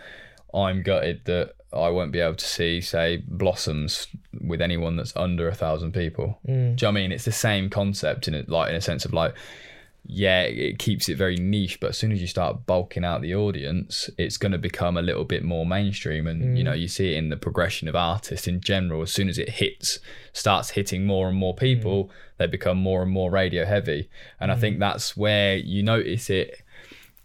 I'm 0.53 0.81
gutted 0.83 1.25
that 1.25 1.53
I 1.71 1.89
won't 1.89 2.11
be 2.11 2.19
able 2.19 2.35
to 2.35 2.45
see, 2.45 2.81
say, 2.81 3.23
Blossoms 3.27 4.07
with 4.41 4.61
anyone 4.61 4.95
that's 4.95 5.15
under 5.15 5.47
a 5.47 5.53
thousand 5.55 5.93
people. 5.93 6.39
Mm. 6.47 6.51
Do 6.51 6.53
you 6.53 6.65
know 6.65 6.75
what 6.75 6.87
I 6.87 6.91
mean? 6.91 7.11
It's 7.11 7.25
the 7.25 7.31
same 7.31 7.69
concept 7.69 8.27
in 8.27 8.33
it, 8.33 8.49
like 8.49 8.69
in 8.69 8.75
a 8.75 8.81
sense 8.81 9.05
of 9.05 9.13
like, 9.13 9.35
yeah, 10.11 10.41
it 10.41 10.79
keeps 10.79 11.07
it 11.09 11.17
very 11.17 11.35
niche, 11.35 11.79
but 11.79 11.91
as 11.91 11.97
soon 11.97 12.11
as 12.11 12.19
you 12.21 12.25
start 12.25 12.65
bulking 12.65 13.03
out 13.05 13.21
the 13.21 13.35
audience, 13.35 14.09
it's 14.17 14.37
going 14.37 14.53
to 14.53 14.57
become 14.57 14.97
a 14.97 15.01
little 15.03 15.25
bit 15.25 15.43
more 15.43 15.65
mainstream. 15.67 16.25
And 16.25 16.57
you 16.57 16.63
know, 16.63 16.71
Mm. 16.71 16.79
you 16.81 16.87
see 16.87 17.13
it 17.13 17.17
in 17.17 17.29
the 17.29 17.37
progression 17.37 17.87
of 17.87 17.95
artists 17.95 18.47
in 18.47 18.61
general. 18.61 19.03
As 19.03 19.11
soon 19.11 19.29
as 19.29 19.37
it 19.37 19.49
hits, 19.49 19.99
starts 20.33 20.71
hitting 20.71 21.05
more 21.05 21.27
and 21.27 21.37
more 21.37 21.53
people, 21.53 22.05
Mm. 22.05 22.09
they 22.39 22.47
become 22.47 22.77
more 22.77 23.03
and 23.03 23.11
more 23.11 23.29
radio 23.29 23.65
heavy. 23.65 24.09
And 24.39 24.51
I 24.51 24.55
think 24.55 24.79
that's 24.79 25.15
where 25.15 25.57
you 25.57 25.83
notice 25.83 26.29
it 26.31 26.61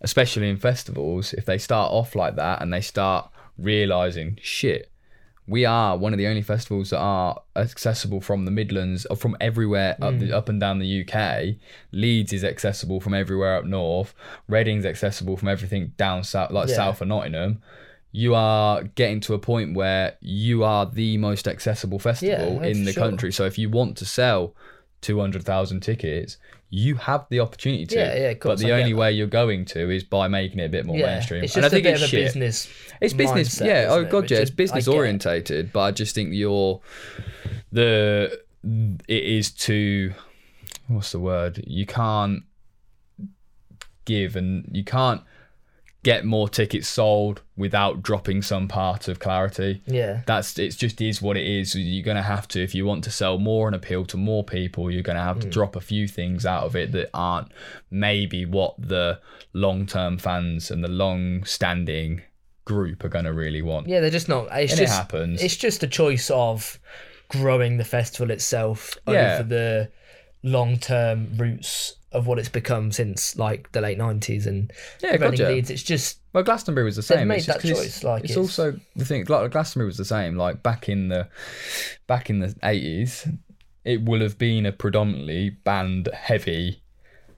especially 0.05 0.49
in 0.49 0.57
festivals, 0.59 1.33
if 1.33 1.45
they 1.45 1.59
start 1.59 1.91
off 1.91 2.15
like 2.15 2.37
that 2.37 2.63
and 2.63 2.73
they 2.73 2.81
start 2.81 3.29
realizing, 3.59 4.39
shit, 4.43 4.91
we 5.47 5.65
are 5.65 5.97
one 5.99 6.13
of 6.15 6.19
the 6.19 6.27
only 6.27 6.41
festivals 6.43 6.91
that 6.91 6.99
are 7.01 7.39
accessible 7.57 8.21
from 8.21 8.45
the 8.45 8.51
Midlands 8.51 9.05
or 9.07 9.17
from 9.17 9.37
everywhere 9.41 9.97
up, 10.01 10.15
Mm. 10.15 10.21
the, 10.21 10.33
up 10.37 10.49
and 10.49 10.59
down 10.61 10.79
the 10.79 10.87
UK. 11.03 11.57
Leeds 11.93 12.33
is 12.33 12.45
accessible 12.45 13.01
from 13.01 13.13
everywhere 13.15 13.57
up 13.57 13.65
north. 13.67 14.15
Reading's 14.49 14.87
accessible 14.87 15.37
from 15.37 15.49
everything 15.49 15.93
down 15.99 16.25
south, 16.25 16.51
like 16.51 16.69
Yeah. 16.69 16.77
south 16.77 17.01
of 17.03 17.09
Nottingham. 17.09 17.61
You 18.13 18.35
are 18.35 18.85
getting 18.85 19.21
to 19.23 19.35
a 19.35 19.39
point 19.39 19.75
where 19.75 20.15
you 20.21 20.65
are 20.65 20.87
the 20.87 21.17
most 21.19 21.47
accessible 21.49 21.99
festival 21.99 22.61
Yeah, 22.63 22.69
in 22.69 22.85
the 22.85 22.93
sure. 22.93 23.03
country. 23.03 23.33
So 23.33 23.45
if 23.45 23.59
you 23.59 23.69
want 23.69 23.97
to 23.99 24.05
sell 24.07 24.55
200,000 25.03 25.81
tickets, 25.81 26.39
you 26.71 26.97
have 26.97 27.27
the 27.31 27.41
opportunity 27.41 27.87
to. 27.87 27.97
Yeah, 27.97 28.15
yeah, 28.15 28.29
of 28.31 28.41
But 28.41 28.59
the 28.59 28.73
I 28.73 28.81
only 28.81 28.95
way 28.95 29.13
you're 29.13 29.27
going 29.27 29.65
to 29.67 29.91
is 29.91 30.03
by 30.03 30.29
making 30.29 30.59
it 30.59 30.65
a 30.65 30.69
bit 30.69 30.87
more 30.87 30.97
yeah, 30.97 31.07
mainstream. 31.07 31.45
it's 31.45 31.55
and 31.55 31.63
just 31.63 31.73
I 31.73 31.77
think 31.77 31.87
a 31.87 31.89
bit 31.91 31.95
it's 31.95 32.03
of 32.03 32.07
a 32.07 32.11
shit. 32.11 32.25
business. 32.25 32.69
It's 33.01 33.15
business, 33.15 33.59
mindset, 33.59 33.67
yeah. 33.67 33.87
Oh 33.89 33.95
isn't 33.99 34.07
it? 34.07 34.11
god, 34.11 34.31
yeah. 34.31 34.39
It's 34.39 34.51
business 34.51 34.89
orientated, 34.89 35.73
but 35.73 35.81
I 35.81 35.91
just 35.93 36.15
think 36.15 36.31
you're 36.33 36.81
the 37.73 38.41
it 39.09 39.25
is 39.25 39.51
to 39.53 40.15
what's 40.89 41.13
the 41.13 41.21
word? 41.21 41.63
You 41.67 41.87
can't 41.87 42.43
give 44.05 44.37
and 44.37 44.69
you 44.73 44.85
can't 44.85 45.23
get 46.05 46.25
more 46.25 46.49
tickets 46.49 46.89
sold 46.89 47.43
without 47.57 48.03
dropping 48.03 48.43
some 48.43 48.69
part 48.69 49.09
of 49.09 49.19
clarity. 49.19 49.83
Yeah, 49.87 50.21
That's 50.27 50.57
it. 50.59 50.77
Just 50.77 51.01
is 51.01 51.21
what 51.21 51.37
it 51.37 51.47
is. 51.47 51.75
You're 51.75 52.05
gonna 52.05 52.23
have 52.23 52.47
to 52.49 52.63
if 52.63 52.75
you 52.75 52.85
want 52.87 53.03
to 53.05 53.11
sell 53.11 53.39
more 53.39 53.67
and 53.67 53.75
appeal 53.75 54.05
to 54.07 54.17
more 54.17 54.45
people. 54.45 54.91
You're 54.91 55.03
gonna 55.03 55.21
Hmm. 55.23 55.27
have 55.29 55.41
to 55.41 55.49
drop 55.51 55.75
a 55.75 55.81
few 55.81 56.07
things 56.07 56.47
out 56.47 56.63
of 56.65 56.77
it 56.77 56.93
that 56.93 57.11
aren't 57.13 57.49
maybe 57.91 58.45
what 58.45 58.75
the 58.79 59.19
long-term 59.55 60.19
fans 60.19 60.71
and 60.71 60.85
the 60.85 60.89
long-standing 60.89 62.23
group 62.65 63.05
are 63.05 63.09
gonna 63.09 63.33
really 63.33 63.63
want. 63.63 63.89
yeah. 63.89 64.01
They're 64.01 64.11
just 64.11 64.29
not. 64.29 64.49
It's 64.53 64.73
And 64.73 64.81
it 64.81 64.85
just 64.85 64.97
happens. 64.97 65.43
It's 65.43 65.57
just 65.57 65.83
a 65.83 65.87
choice 65.89 66.31
of 66.31 66.79
growing 67.29 67.77
the 67.79 67.85
festival 67.85 68.31
itself 68.31 68.97
Yeah. 69.09 69.35
over 69.35 69.43
the 69.49 69.91
long 70.43 70.79
term 70.79 71.37
roots 71.37 71.97
of 72.15 72.27
what 72.27 72.39
it's 72.39 72.49
become 72.49 72.93
since 72.93 73.37
like 73.37 73.71
the 73.73 73.81
late 73.81 73.99
nineties 73.99 74.47
and 74.47 74.73
Yeah, 75.03 75.13
Reading 75.13 75.31
gotcha. 75.31 75.57
It's 75.73 75.83
just 75.83 76.21
Well, 76.33 76.43
Glastonbury 76.45 76.85
was 76.85 76.97
the 76.97 77.03
same. 77.03 77.29
made 77.29 77.39
It's 77.39 77.47
that 77.47 77.61
choice, 77.61 77.85
It's, 77.85 78.05
like, 78.05 78.25
it's, 78.25 78.33
it's- 78.33 78.39
also 78.49 78.79
the 78.97 79.05
thing. 79.05 79.25
Like 79.29 79.51
Glastonbury 79.51 79.87
was 79.87 79.97
the 79.99 80.05
same. 80.05 80.37
Like 80.37 80.63
back 80.63 80.89
in 80.89 81.09
the 81.09 81.29
back 82.07 82.31
in 82.31 82.39
the 82.41 82.55
eighties, 82.63 83.29
it 83.85 84.03
would 84.03 84.21
have 84.23 84.39
been 84.39 84.65
a 84.65 84.73
predominantly 84.73 85.51
band 85.51 86.09
heavy 86.15 86.81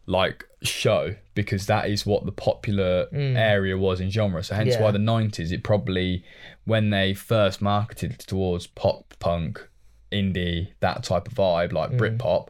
like 0.09 0.45
show 0.63 1.17
because 1.35 1.67
that 1.67 1.89
is 1.91 2.07
what 2.07 2.25
the 2.25 2.33
popular 2.33 3.09
area 3.13 3.77
was 3.77 4.01
in 4.01 4.11
genre. 4.11 4.43
So 4.45 4.55
hence 4.55 4.75
Mm. 4.75 4.79
Yeah. 4.79 4.85
why 4.85 4.91
the 4.93 4.99
nineties 5.01 5.51
it 5.53 5.65
probably 5.65 6.25
when 6.65 6.91
they 6.91 7.13
first 7.15 7.61
marketed 7.61 8.19
towards 8.21 8.67
pop 8.69 9.15
punk, 9.19 9.69
indie, 10.13 10.69
that 10.81 11.03
type 11.03 11.27
of 11.29 11.35
vibe, 11.35 11.73
like 11.73 11.91
Mm. 11.91 11.99
Britpop, 11.99 12.49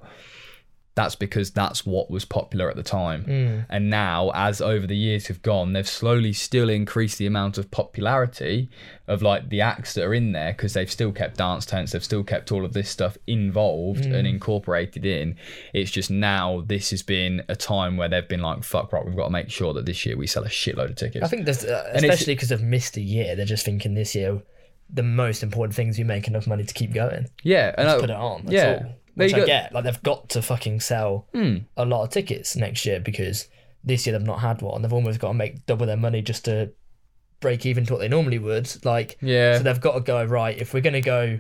that's 0.97 1.15
because 1.15 1.51
that's 1.51 1.85
what 1.87 2.11
was 2.11 2.25
popular 2.25 2.69
at 2.71 2.75
the 2.77 2.83
time. 2.83 3.25
Mm. 3.27 3.67
And 3.69 3.91
now, 3.91 4.33
as 4.35 4.61
over 4.61 4.87
the 4.87 4.97
years 4.97 5.27
have 5.29 5.43
gone, 5.43 5.75
they've 5.75 5.87
slowly 5.87 6.33
still 6.33 6.69
increased 6.71 7.19
the 7.19 7.27
amount 7.27 7.59
of 7.59 7.71
popularity 7.71 8.71
of 9.07 9.21
like 9.23 9.49
the 9.51 9.61
acts 9.61 9.93
that 9.95 10.05
are 10.05 10.15
in 10.15 10.33
there 10.33 10.53
because 10.53 10.73
they've 10.73 10.91
still 10.91 11.13
kept 11.13 11.37
dance 11.37 11.67
tents, 11.67 11.93
they've 11.93 12.03
still 12.03 12.25
kept 12.25 12.51
all 12.51 12.65
of 12.65 12.73
this 12.73 12.89
stuff 12.91 13.17
involved 13.27 14.05
Mm. 14.05 14.15
and 14.15 14.27
incorporated 14.27 15.05
in. 15.05 15.37
It's 15.75 15.91
just 15.91 16.11
now 16.11 16.63
this 16.67 16.91
has 16.91 17.03
been 17.03 17.43
a 17.49 17.55
time 17.57 17.97
where 17.99 18.09
they've 18.09 18.27
been 18.27 18.41
like, 18.43 18.65
fuck, 18.65 18.93
right, 18.93 19.05
we've 19.05 19.15
got 19.17 19.25
to 19.27 19.31
make 19.31 19.51
sure 19.51 19.75
that 19.75 19.85
this 19.87 20.05
year 20.07 20.17
we 20.17 20.27
sell 20.27 20.45
a 20.45 20.49
shitload 20.49 20.89
of 20.91 20.97
tickets. 20.97 21.25
I 21.25 21.29
think 21.29 21.45
there's 21.45 21.65
uh, 21.65 21.91
especially 21.95 22.35
because 22.35 22.49
they've 22.49 22.63
missed 22.63 22.97
a 22.97 23.03
year. 23.03 23.37
They're 23.37 23.45
just 23.45 23.65
thinking 23.67 23.95
this 23.95 24.15
year 24.15 24.43
the 24.89 25.03
most 25.03 25.43
important 25.43 25.75
thing 25.75 25.89
is 25.89 25.99
you 25.99 26.05
make 26.05 26.27
enough 26.29 26.47
money 26.47 26.65
to 26.65 26.73
keep 26.73 26.93
going. 26.95 27.27
yeah, 27.43 27.75
and 27.77 27.87
I- 27.89 27.99
Put 28.01 28.09
it 28.11 28.17
on. 28.17 28.43
That's 28.47 28.53
yeah. 28.55 28.83
all. 28.87 28.93
Which 29.25 29.35
I 29.35 29.45
get. 29.45 29.73
Like 29.73 29.85
they've 29.85 30.03
got 30.03 30.29
to 30.31 30.43
fucking 30.43 30.81
sell 30.81 31.27
Hmm. 31.33 31.57
a 31.77 31.85
lot 31.85 32.05
of 32.05 32.11
tickets 32.11 32.55
next 32.57 32.85
year 32.87 33.01
because 33.01 33.49
this 33.83 34.07
year 34.07 34.17
they've 34.19 34.27
not 34.27 34.41
had 34.41 34.63
one. 34.63 34.83
They've 34.83 34.93
almost 34.93 35.19
got 35.21 35.29
to 35.29 35.35
make 35.35 35.67
double 35.67 35.87
their 35.87 35.97
money 35.97 36.23
just 36.23 36.45
to 36.47 36.71
break 37.41 37.65
even 37.67 37.85
to 37.87 37.93
what 37.95 37.99
they 38.01 38.09
normally 38.09 38.39
would. 38.39 38.69
Like 38.85 39.17
Yeah. 39.21 39.59
so 39.59 39.63
they've 39.65 39.81
got 39.81 39.95
to 39.95 40.01
go 40.01 40.25
right. 40.25 40.57
If 40.59 40.73
we're 40.75 40.81
gonna 40.81 41.01
go 41.01 41.39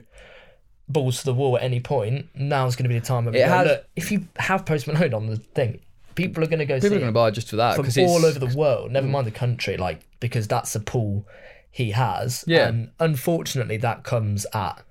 balls 0.88 1.18
to 1.18 1.24
the 1.24 1.34
wall 1.34 1.56
at 1.56 1.62
any 1.64 1.80
point, 1.80 2.26
now's 2.34 2.76
going 2.76 2.84
to 2.84 2.88
be 2.88 2.98
the 2.98 3.04
time. 3.04 3.24
We 3.24 3.40
It 3.40 3.48
has- 3.48 3.66
look, 3.66 3.84
if 3.96 4.12
you 4.12 4.28
have 4.36 4.64
Post 4.64 4.86
Malone 4.86 5.14
on 5.14 5.26
the 5.26 5.36
thing, 5.36 5.80
people 6.14 6.44
are 6.44 6.46
going 6.46 6.60
to 6.60 6.64
go 6.64 6.76
People 6.80 6.96
are 6.96 7.00
going 7.00 7.08
to 7.08 7.12
buy 7.12 7.30
just 7.32 7.50
for 7.50 7.56
that 7.56 7.74
from 7.76 7.86
all 8.04 8.24
over 8.24 8.38
the 8.38 8.56
world. 8.56 8.92
Never 8.92 9.06
mind 9.08 9.26
the 9.26 9.32
country, 9.32 9.76
like 9.76 10.00
because 10.20 10.46
that's 10.46 10.74
a 10.76 10.80
pool 10.80 11.26
he 11.72 11.90
has. 11.90 12.44
Yeah. 12.46 12.68
And 12.68 12.90
unfortunately, 13.00 13.78
that 13.78 14.04
comes 14.04 14.46
at 14.54 14.82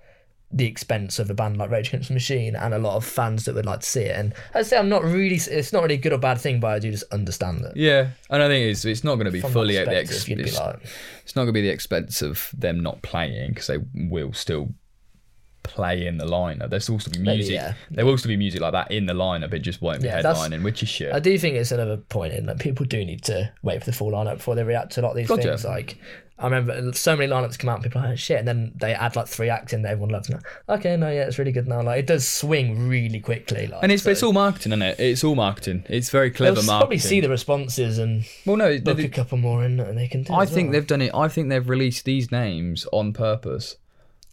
the 0.58 0.66
expense 0.66 1.20
of 1.20 1.30
a 1.30 1.34
band 1.34 1.58
like 1.58 1.70
Rage 1.70 1.90
Against 1.90 2.08
the 2.08 2.14
Machine 2.14 2.56
and 2.56 2.74
a 2.74 2.80
lot 2.80 2.96
of 2.96 3.04
fans 3.04 3.44
that 3.44 3.56
would 3.56 3.66
like 3.66 3.82
to 3.82 3.86
see 3.86 4.04
it. 4.04 4.18
And 4.18 4.34
I'd 4.54 4.66
say 4.66 4.78
I'm 4.78 4.88
not 4.88 5.04
really. 5.04 5.36
It's 5.36 5.74
not 5.74 5.84
really 5.84 5.96
a 5.96 5.98
good 5.98 6.14
or 6.14 6.18
bad 6.18 6.40
thing, 6.40 6.62
but 6.62 6.68
I 6.68 6.80
do 6.80 6.90
just 6.92 7.04
understand 7.12 7.66
that. 7.66 7.76
yeah, 7.76 8.12
and 8.30 8.42
I 8.42 8.48
think 8.48 8.72
it's 8.72 8.86
it's 8.86 9.04
not 9.04 9.16
going 9.16 9.26
to 9.26 9.32
be 9.32 9.42
From 9.42 9.52
fully 9.52 9.78
at 9.78 9.86
the 9.86 9.92
perspective, 9.92 10.16
ex- 10.16 10.28
you'd 10.30 10.38
be 10.38 10.44
it's, 10.46 10.58
like, 10.58 10.80
it's 11.24 11.36
not 11.36 11.42
going 11.44 11.50
to 11.50 11.54
be 11.54 11.62
the 11.62 11.70
expense 11.70 12.22
of 12.22 12.50
them 12.58 12.80
not 12.82 13.02
playing 13.02 13.50
because 13.50 13.68
they 13.68 13.80
will 13.94 14.32
still 14.32 14.70
play 15.64 16.06
in 16.06 16.18
the 16.20 16.26
lineup. 16.26 16.70
There's 16.70 16.90
also 16.90 17.10
be 17.12 17.18
Maybe, 17.20 17.38
music. 17.38 17.56
yeah. 17.56 17.74
There 17.90 18.06
will 18.06 18.18
still 18.18 18.30
be 18.30 18.38
music 18.38 18.62
like 18.62 18.74
that 18.74 18.92
in 18.92 19.08
the 19.08 19.14
lineup. 19.14 19.52
It 19.52 19.60
just 19.60 19.82
won't 19.82 20.02
be 20.02 20.08
Yeah, 20.08 20.22
headlining, 20.22 20.64
which 20.64 20.84
is 20.84 20.90
shit. 20.90 21.12
I 21.12 21.20
do 21.20 21.38
think 21.40 21.56
it's 21.56 21.72
another 21.72 21.98
point 21.98 22.34
in 22.34 22.46
that 22.46 22.60
people 22.60 22.86
do 22.86 23.04
need 23.04 23.24
to 23.24 23.52
wait 23.64 23.80
for 23.80 23.86
the 23.86 23.92
full 23.98 24.12
lineup 24.12 24.38
before 24.38 24.54
they 24.56 24.64
react 24.64 24.92
to 24.94 25.02
a 25.02 25.04
lot 25.04 25.12
of 25.12 25.18
these 25.18 25.28
Gotcha. 25.28 25.42
things. 25.50 25.66
Like 25.66 25.98
I 26.38 26.46
remember 26.46 26.92
so 26.94 27.16
many 27.16 27.32
lineups 27.32 27.58
come 27.58 27.70
out, 27.70 27.76
and 27.76 27.84
people 27.84 28.02
are 28.02 28.10
like 28.10 28.18
shit, 28.18 28.40
and 28.40 28.48
then 28.48 28.74
they 28.76 28.94
add 28.94 29.16
like 29.16 29.28
three 29.28 29.50
acts 29.50 29.72
in 29.72 29.84
that 29.84 29.92
everyone 29.94 30.10
loves. 30.10 30.30
Now, 30.30 30.40
okay, 30.68 30.98
no, 30.98 31.08
yeah, 31.10 31.22
it's 31.28 31.40
really 31.40 31.54
good 31.54 31.66
now. 31.68 31.82
Like 31.82 32.00
it 32.00 32.08
does 32.08 32.28
swing 32.28 32.90
really 32.90 33.22
quickly. 33.22 33.68
Like, 33.68 33.82
and 33.84 33.92
it's 33.92 34.04
so 34.04 34.12
it's 34.12 34.22
all 34.22 34.34
marketing, 34.34 34.74
isn't 34.74 34.82
it? 34.82 35.00
It's 35.00 35.24
all 35.24 35.36
marketing. 35.36 35.86
It's 35.88 36.10
very 36.10 36.32
clever 36.32 36.56
they'll 36.56 36.66
marketing. 36.66 36.80
probably 36.82 36.98
see 37.00 37.22
the 37.22 37.30
responses 37.30 37.98
and 38.00 38.26
well, 38.46 38.58
no, 38.58 38.78
book 38.80 38.98
they- 38.98 39.06
a 39.06 39.10
couple 39.10 39.38
more 39.38 39.64
in, 39.64 39.80
and 39.80 39.98
they 39.98 40.10
can 40.10 40.24
do. 40.24 40.34
I 40.34 40.46
think 40.46 40.68
well. 40.68 40.74
they've 40.74 40.88
done 40.88 41.02
it. 41.02 41.12
I 41.16 41.30
think 41.30 41.48
they've 41.50 41.70
released 41.70 42.04
these 42.04 42.32
names 42.34 42.86
on 42.92 43.14
purpose. 43.14 43.78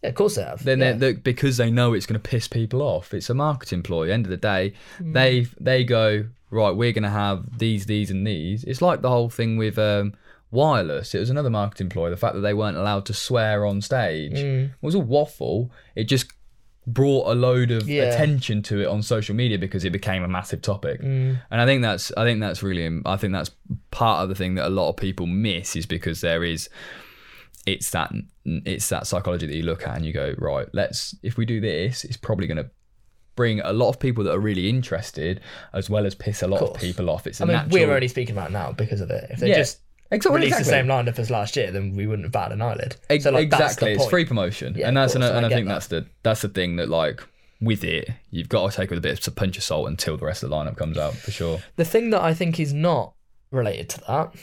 yeah, 0.03 0.09
of 0.09 0.15
course 0.15 0.35
they 0.35 0.43
have. 0.43 0.61
Then 0.63 0.79
yeah. 0.79 0.91
they're, 0.91 1.13
they 1.13 1.19
because 1.19 1.55
they 1.55 1.71
know 1.71 1.93
it's 1.93 2.05
going 2.05 2.19
to 2.21 2.29
piss 2.29 2.49
people 2.49 2.81
off. 2.81 3.13
It's 3.13 3.29
a 3.29 3.33
marketing 3.33 3.81
ploy. 3.81 4.11
End 4.11 4.25
of 4.25 4.29
the 4.29 4.35
day, 4.35 4.73
Hmm. 4.97 5.13
they 5.13 5.47
they 5.57 5.85
go 5.85 6.25
right. 6.49 6.71
We're 6.71 6.91
going 6.91 7.03
to 7.03 7.09
have 7.09 7.59
these, 7.59 7.85
these, 7.85 8.11
and 8.11 8.27
these. 8.27 8.65
It's 8.65 8.81
like 8.81 9.01
the 9.01 9.09
whole 9.09 9.29
thing 9.29 9.55
with 9.55 9.79
um, 9.79 10.13
wireless. 10.53 11.13
It 11.15 11.19
was 11.19 11.29
another 11.29 11.49
marketing 11.49 11.89
ploy. 11.89 12.09
The 12.09 12.17
fact 12.17 12.35
that 12.35 12.41
they 12.41 12.53
weren't 12.53 12.77
allowed 12.77 13.05
to 13.07 13.13
swear 13.13 13.65
on 13.65 13.81
stage 13.81 14.33
it 14.37 14.71
was 14.81 14.95
a 14.95 14.99
waffle. 14.99 15.71
It 15.95 16.05
just 16.05 16.31
brought 16.85 17.31
a 17.31 17.35
load 17.35 17.71
of 17.71 17.87
Yeah. 17.89 18.03
attention 18.03 18.61
to 18.63 18.81
it 18.81 18.87
on 18.87 19.01
social 19.01 19.33
media 19.35 19.57
because 19.57 19.85
it 19.85 19.91
became 19.91 20.21
a 20.23 20.27
massive 20.27 20.61
topic. 20.61 20.99
Hmm. 21.01 21.33
And 21.49 21.61
I 21.61 21.65
think 21.65 21.81
that's 21.81 22.11
I 22.17 22.23
think 22.25 22.39
that's 22.41 22.61
really 22.61 23.01
I 23.05 23.17
think 23.17 23.33
that's 23.33 23.51
part 23.91 24.21
of 24.23 24.29
the 24.29 24.35
thing 24.35 24.55
that 24.55 24.67
a 24.67 24.69
lot 24.69 24.89
of 24.89 24.97
people 24.97 25.25
miss 25.25 25.75
is 25.75 25.85
because 25.85 26.21
there 26.21 26.43
is 26.43 26.69
it's 27.65 27.89
that 27.91 28.11
it's 28.45 28.89
that 28.89 29.07
psychology 29.07 29.47
that 29.47 29.55
you 29.55 29.63
look 29.63 29.87
at 29.87 29.95
and 29.95 30.05
you 30.05 30.11
go 30.11 30.35
right 30.37 30.67
let's 30.73 31.15
if 31.23 31.37
we 31.37 31.45
do 31.45 31.61
this 31.61 32.03
it's 32.03 32.17
probably 32.17 32.45
going 32.45 32.57
to 32.57 32.69
bring 33.37 33.61
a 33.61 33.71
lot 33.71 33.87
of 33.87 33.97
people 33.99 34.21
that 34.25 34.33
are 34.33 34.39
really 34.39 34.67
interested 34.69 35.39
as 35.73 35.89
well 35.89 36.05
as 36.05 36.13
piss 36.13 36.43
a 36.43 36.47
lot 36.47 36.61
of, 36.61 36.67
course. 36.71 36.81
people 36.81 37.09
off 37.09 37.25
it's 37.25 37.39
I 37.39 37.45
mean, 37.45 37.53
natural 37.55 37.71
we're 37.87 37.93
only 37.95 38.09
speaking 38.09 38.35
about 38.35 38.49
it 38.49 38.53
now 38.53 38.73
because 38.73 38.99
of 38.99 39.09
it. 39.09 39.27
If 39.31 39.39
they 39.39 39.49
Yeah. 39.49 39.55
just 39.55 39.79
exactly, 40.13 40.39
released 40.41 40.59
the 40.59 40.65
same 40.65 40.87
lineup 40.87 41.17
as 41.19 41.29
last 41.29 41.55
year, 41.55 41.71
then 41.71 41.95
we 41.95 42.07
wouldn't 42.07 42.25
have 42.25 42.31
batted 42.31 42.53
an 42.53 42.61
eyelid. 42.61 42.95
So 43.21 43.31
like, 43.31 43.49
that's 43.49 43.59
the 43.59 43.65
exactly 43.65 43.91
it's 43.93 44.07
free 44.09 44.25
promotion 44.25 44.75
Yeah, 44.75 44.87
and 44.89 44.97
of 44.97 45.03
that's 45.03 45.13
course, 45.13 45.29
an, 45.29 45.35
and 45.37 45.45
I 45.45 45.47
I 45.47 45.49
get 45.49 45.55
think 45.55 45.67
that. 45.67 45.73
that's 45.73 45.87
the 45.87 46.05
that's 46.23 46.41
the 46.41 46.49
thing 46.49 46.75
that 46.77 46.89
like 46.89 47.23
with 47.61 47.83
it 47.83 48.09
you've 48.31 48.49
got 48.49 48.69
to 48.69 48.75
take 48.75 48.85
it 48.85 48.89
with 48.89 48.99
a 48.99 49.01
bit 49.01 49.19
of 49.19 49.27
a 49.33 49.35
punch 49.35 49.57
of 49.57 49.63
salt 49.63 49.87
until 49.87 50.17
the 50.17 50.25
rest 50.25 50.43
of 50.43 50.49
the 50.49 50.55
lineup 50.55 50.75
comes 50.75 50.97
out 50.97 51.13
for 51.13 51.31
sure 51.31 51.59
The 51.77 51.85
thing 51.85 52.09
that 52.09 52.21
I 52.21 52.33
think 52.33 52.59
is 52.59 52.73
not 52.73 53.13
related 53.51 53.87
to 53.89 54.01
that 54.07 54.35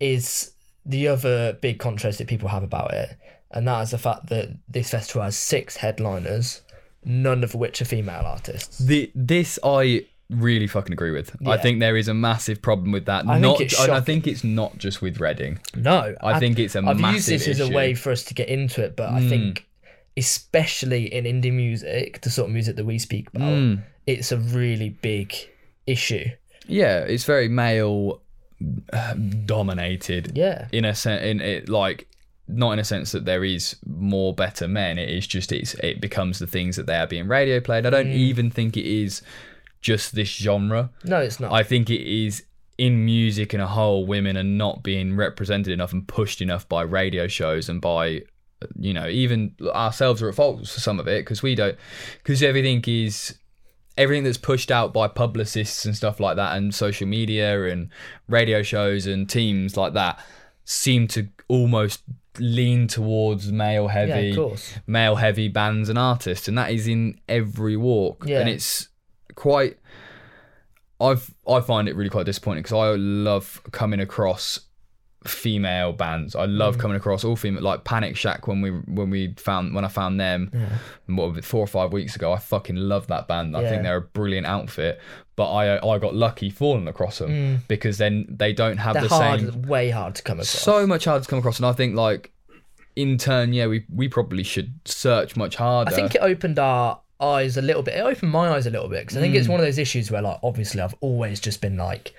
is 0.00 0.52
the 0.84 1.08
other 1.08 1.54
big 1.54 1.78
controversy 1.78 2.18
that 2.24 2.28
people 2.28 2.48
have 2.48 2.62
about 2.62 2.92
it, 2.92 3.16
and 3.50 3.66
that 3.68 3.82
is 3.82 3.90
the 3.92 3.98
fact 3.98 4.26
that 4.28 4.48
this 4.68 4.90
festival 4.90 5.22
has 5.22 5.36
six 5.36 5.76
headliners, 5.76 6.62
none 7.04 7.44
of 7.44 7.54
which 7.54 7.80
are 7.80 7.84
female 7.84 8.22
artists. 8.24 8.78
The 8.78 9.10
this 9.14 9.58
I 9.64 10.06
really 10.32 10.66
fucking 10.66 10.92
agree 10.92 11.10
with. 11.10 11.34
I 11.46 11.56
think 11.58 11.80
there 11.80 11.96
is 11.96 12.08
a 12.08 12.14
massive 12.14 12.60
problem 12.62 12.92
with 12.92 13.04
that. 13.06 13.26
I 13.28 13.34
think 13.34 13.42
not, 13.42 13.60
it's 13.60 13.78
I, 13.78 13.96
I 13.96 14.00
think 14.00 14.26
it's 14.26 14.42
not 14.44 14.78
just 14.78 15.00
with 15.02 15.20
Reading. 15.20 15.58
No, 15.76 16.14
I 16.22 16.38
think 16.40 16.58
it's 16.58 16.74
a 16.74 16.78
I've 16.80 16.98
massive 16.98 17.14
used 17.14 17.28
this 17.46 17.48
as 17.48 17.60
a 17.60 17.72
way 17.72 17.94
for 17.94 18.10
us 18.12 18.24
to 18.24 18.34
get 18.34 18.48
into 18.48 18.82
it, 18.82 18.96
but 18.96 19.10
I 19.10 19.20
think, 19.28 19.66
especially 20.16 21.12
in 21.12 21.24
indie 21.24 21.52
music, 21.52 22.20
the 22.22 22.30
sort 22.30 22.48
of 22.48 22.52
music 22.54 22.76
that 22.76 22.84
we 22.86 22.98
speak 22.98 23.28
about, 23.34 23.52
Hmm. 23.54 23.74
it's 24.06 24.32
a 24.32 24.38
really 24.38 24.90
big 24.90 25.34
issue. 25.86 26.24
Yeah, 26.66 26.98
it's 27.00 27.24
very 27.24 27.48
male 27.48 28.20
uh, 28.92 29.14
dominated. 29.44 30.32
Yeah. 30.36 30.68
In 30.72 30.84
a 30.84 30.94
sense, 30.94 31.22
in 31.24 31.40
it 31.40 31.68
like 31.68 32.06
not 32.48 32.72
in 32.72 32.78
a 32.78 32.84
sense 32.84 33.12
that 33.12 33.24
there 33.24 33.44
is 33.44 33.76
more 33.86 34.34
better 34.34 34.68
men. 34.68 34.98
It 34.98 35.08
is 35.08 35.26
just 35.26 35.52
it's 35.52 35.74
it 35.74 36.00
becomes 36.00 36.38
the 36.38 36.46
things 36.46 36.76
that 36.76 36.86
they 36.86 36.96
are 36.96 37.06
being 37.06 37.26
radio 37.28 37.60
played. 37.60 37.86
I 37.86 37.90
don't 37.90 38.06
Mm. 38.08 38.14
even 38.14 38.50
think 38.50 38.76
it 38.76 38.86
is 38.86 39.22
just 39.82 40.14
this 40.14 40.28
genre. 40.28 40.90
No, 41.04 41.18
it's 41.20 41.38
not. 41.40 41.52
I 41.52 41.62
think 41.62 41.90
it 41.90 42.00
is 42.00 42.44
in 42.78 43.04
music 43.04 43.52
in 43.52 43.60
a 43.60 43.66
whole, 43.66 44.06
women 44.06 44.36
are 44.38 44.42
not 44.42 44.82
being 44.82 45.14
represented 45.16 45.72
enough 45.72 45.92
and 45.92 46.08
pushed 46.08 46.40
enough 46.40 46.68
by 46.68 46.82
radio 46.82 47.28
shows 47.28 47.68
and 47.68 47.80
by, 47.80 48.22
you 48.78 48.94
know, 48.94 49.06
even 49.08 49.54
ourselves 49.74 50.22
are 50.22 50.28
at 50.28 50.34
fault 50.34 50.60
for 50.60 50.80
some 50.80 50.98
of 50.98 51.06
it 51.06 51.24
because 51.24 51.42
we 51.42 51.54
don't, 51.54 51.76
because 52.22 52.42
everything 52.42 52.82
is, 52.86 53.36
everything 53.98 54.24
that's 54.24 54.38
pushed 54.38 54.70
out 54.70 54.92
by 54.94 55.06
publicists 55.06 55.84
and 55.84 55.94
stuff 55.94 56.18
like 56.18 56.36
that 56.36 56.56
and 56.56 56.74
social 56.74 57.06
media 57.06 57.64
and 57.66 57.90
radio 58.28 58.62
shows 58.62 59.06
and 59.06 59.28
teams 59.28 59.76
like 59.76 59.92
that 59.92 60.18
seem 60.64 61.06
to 61.06 61.28
almost 61.48 62.02
lean 62.38 62.86
towards 62.86 63.52
male 63.52 63.88
heavy 63.88 64.28
yeah, 64.30 64.56
male 64.86 65.16
heavy 65.16 65.48
bands 65.48 65.90
and 65.90 65.98
artists 65.98 66.48
and 66.48 66.56
that 66.56 66.70
is 66.70 66.88
in 66.88 67.20
every 67.28 67.76
walk 67.76 68.24
Yeah. 68.26 68.40
and 68.40 68.48
it's 68.48 68.88
quite 69.42 69.76
I've 71.00 71.34
I 71.48 71.60
find 71.60 71.88
it 71.88 71.96
really 71.96 72.10
quite 72.10 72.26
disappointing 72.26 72.62
because 72.62 72.76
I 72.78 72.94
love 72.96 73.60
coming 73.72 74.00
across 74.00 74.60
female 75.24 75.92
bands. 75.92 76.34
I 76.34 76.46
Mm. 76.46 76.58
love 76.58 76.78
coming 76.78 76.96
across 76.96 77.24
all 77.24 77.36
female 77.36 77.62
like 77.62 77.84
Panic 77.84 78.16
Shack 78.16 78.46
when 78.48 78.60
we 78.60 78.70
when 78.70 79.10
we 79.10 79.34
found 79.36 79.74
when 79.74 79.84
I 79.84 79.88
found 79.88 80.20
them 80.20 80.50
what 81.06 81.28
was 81.30 81.38
it, 81.38 81.44
four 81.44 81.60
or 81.60 81.66
five 81.66 81.92
weeks 81.92 82.14
ago. 82.16 82.32
I 82.32 82.38
fucking 82.38 82.76
love 82.76 83.06
that 83.08 83.26
band. 83.28 83.56
I 83.56 83.62
Yeah. 83.62 83.68
think 83.70 83.82
they're 83.82 83.96
a 83.96 84.00
brilliant 84.18 84.46
outfit. 84.46 85.00
But 85.34 85.52
I 85.52 85.62
I 85.94 85.98
got 85.98 86.14
lucky 86.14 86.50
falling 86.50 86.86
across 86.88 87.18
them 87.18 87.62
because 87.68 87.98
then 87.98 88.26
they 88.28 88.52
don't 88.52 88.78
have 88.78 88.94
Mm. 88.96 89.00
They're 89.00 89.08
the 89.08 89.14
hard, 89.14 89.40
same 89.40 89.62
way 89.62 89.90
hard 89.90 90.14
to 90.16 90.22
come 90.22 90.36
across. 90.38 90.48
so 90.50 90.86
much 90.86 91.04
harder 91.06 91.24
to 91.24 91.28
come 91.30 91.38
across 91.40 91.58
and 91.58 91.66
I 91.66 91.72
think 91.72 91.96
like 91.96 92.32
in 92.94 93.16
turn 93.16 93.52
yeah 93.52 93.66
we 93.66 93.86
we 93.92 94.06
probably 94.08 94.42
should 94.44 94.72
search 94.84 95.34
much 95.36 95.56
harder. 95.56 95.90
I 95.90 95.94
think 95.94 96.14
it 96.14 96.20
opened 96.22 96.58
our 96.58 97.00
eyes 97.22 97.56
a 97.56 97.62
little 97.62 97.82
bit. 97.82 97.94
It 97.94 98.00
opened 98.00 98.32
my 98.32 98.50
eyes 98.50 98.66
a 98.66 98.70
little 98.70 98.88
bit 98.88 99.00
because 99.02 99.16
I 99.16 99.20
think 99.20 99.34
Mm. 99.34 99.38
it's 99.38 99.48
one 99.48 99.60
of 99.60 99.66
those 99.66 99.78
issues 99.78 100.10
where, 100.10 100.22
like, 100.22 100.38
obviously, 100.42 100.80
I've 100.80 100.94
always 101.00 101.40
just 101.40 101.60
been 101.60 101.76
like, 101.76 102.12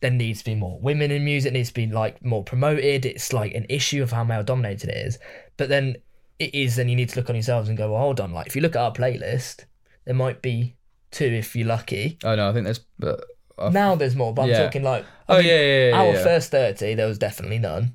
there 0.00 0.10
needs 0.10 0.40
to 0.40 0.44
be 0.46 0.54
more 0.56 0.78
women 0.80 1.10
in 1.12 1.24
music. 1.24 1.52
Needs 1.52 1.68
to 1.68 1.74
be 1.74 1.86
like 1.86 2.24
more 2.24 2.42
promoted. 2.42 3.06
It's 3.06 3.32
like 3.32 3.54
an 3.54 3.66
issue 3.68 4.02
of 4.02 4.10
how 4.10 4.24
male 4.24 4.42
dominated 4.42 4.90
it 4.90 4.96
is. 4.96 5.18
But 5.56 5.68
then 5.68 5.96
it 6.40 6.54
is. 6.54 6.74
Then 6.76 6.88
you 6.88 6.96
need 6.96 7.08
to 7.10 7.20
look 7.20 7.28
on 7.30 7.36
yourselves 7.36 7.68
and 7.68 7.78
go, 7.78 7.92
well, 7.92 8.00
hold 8.02 8.20
on. 8.20 8.32
Like, 8.32 8.48
if 8.48 8.56
you 8.56 8.62
look 8.62 8.74
at 8.74 8.82
our 8.82 8.92
playlist, 8.92 9.64
there 10.04 10.14
might 10.14 10.42
be 10.42 10.74
two 11.12 11.26
if 11.26 11.54
you're 11.54 11.68
lucky. 11.68 12.18
Oh 12.24 12.34
no, 12.34 12.48
I 12.48 12.52
think 12.52 12.64
there's. 12.64 12.80
But 12.98 13.24
now 13.70 13.94
there's 13.94 14.16
more, 14.16 14.34
but 14.34 14.42
I'm 14.42 14.64
talking 14.64 14.82
like 14.82 15.04
I 15.28 15.34
Oh 15.34 15.38
mean, 15.38 15.46
yeah, 15.46 15.60
yeah, 15.60 15.88
yeah. 15.90 15.96
our 16.00 16.12
yeah. 16.14 16.24
first 16.24 16.50
thirty, 16.50 16.94
there 16.94 17.06
was 17.06 17.18
definitely 17.18 17.58
none. 17.60 17.94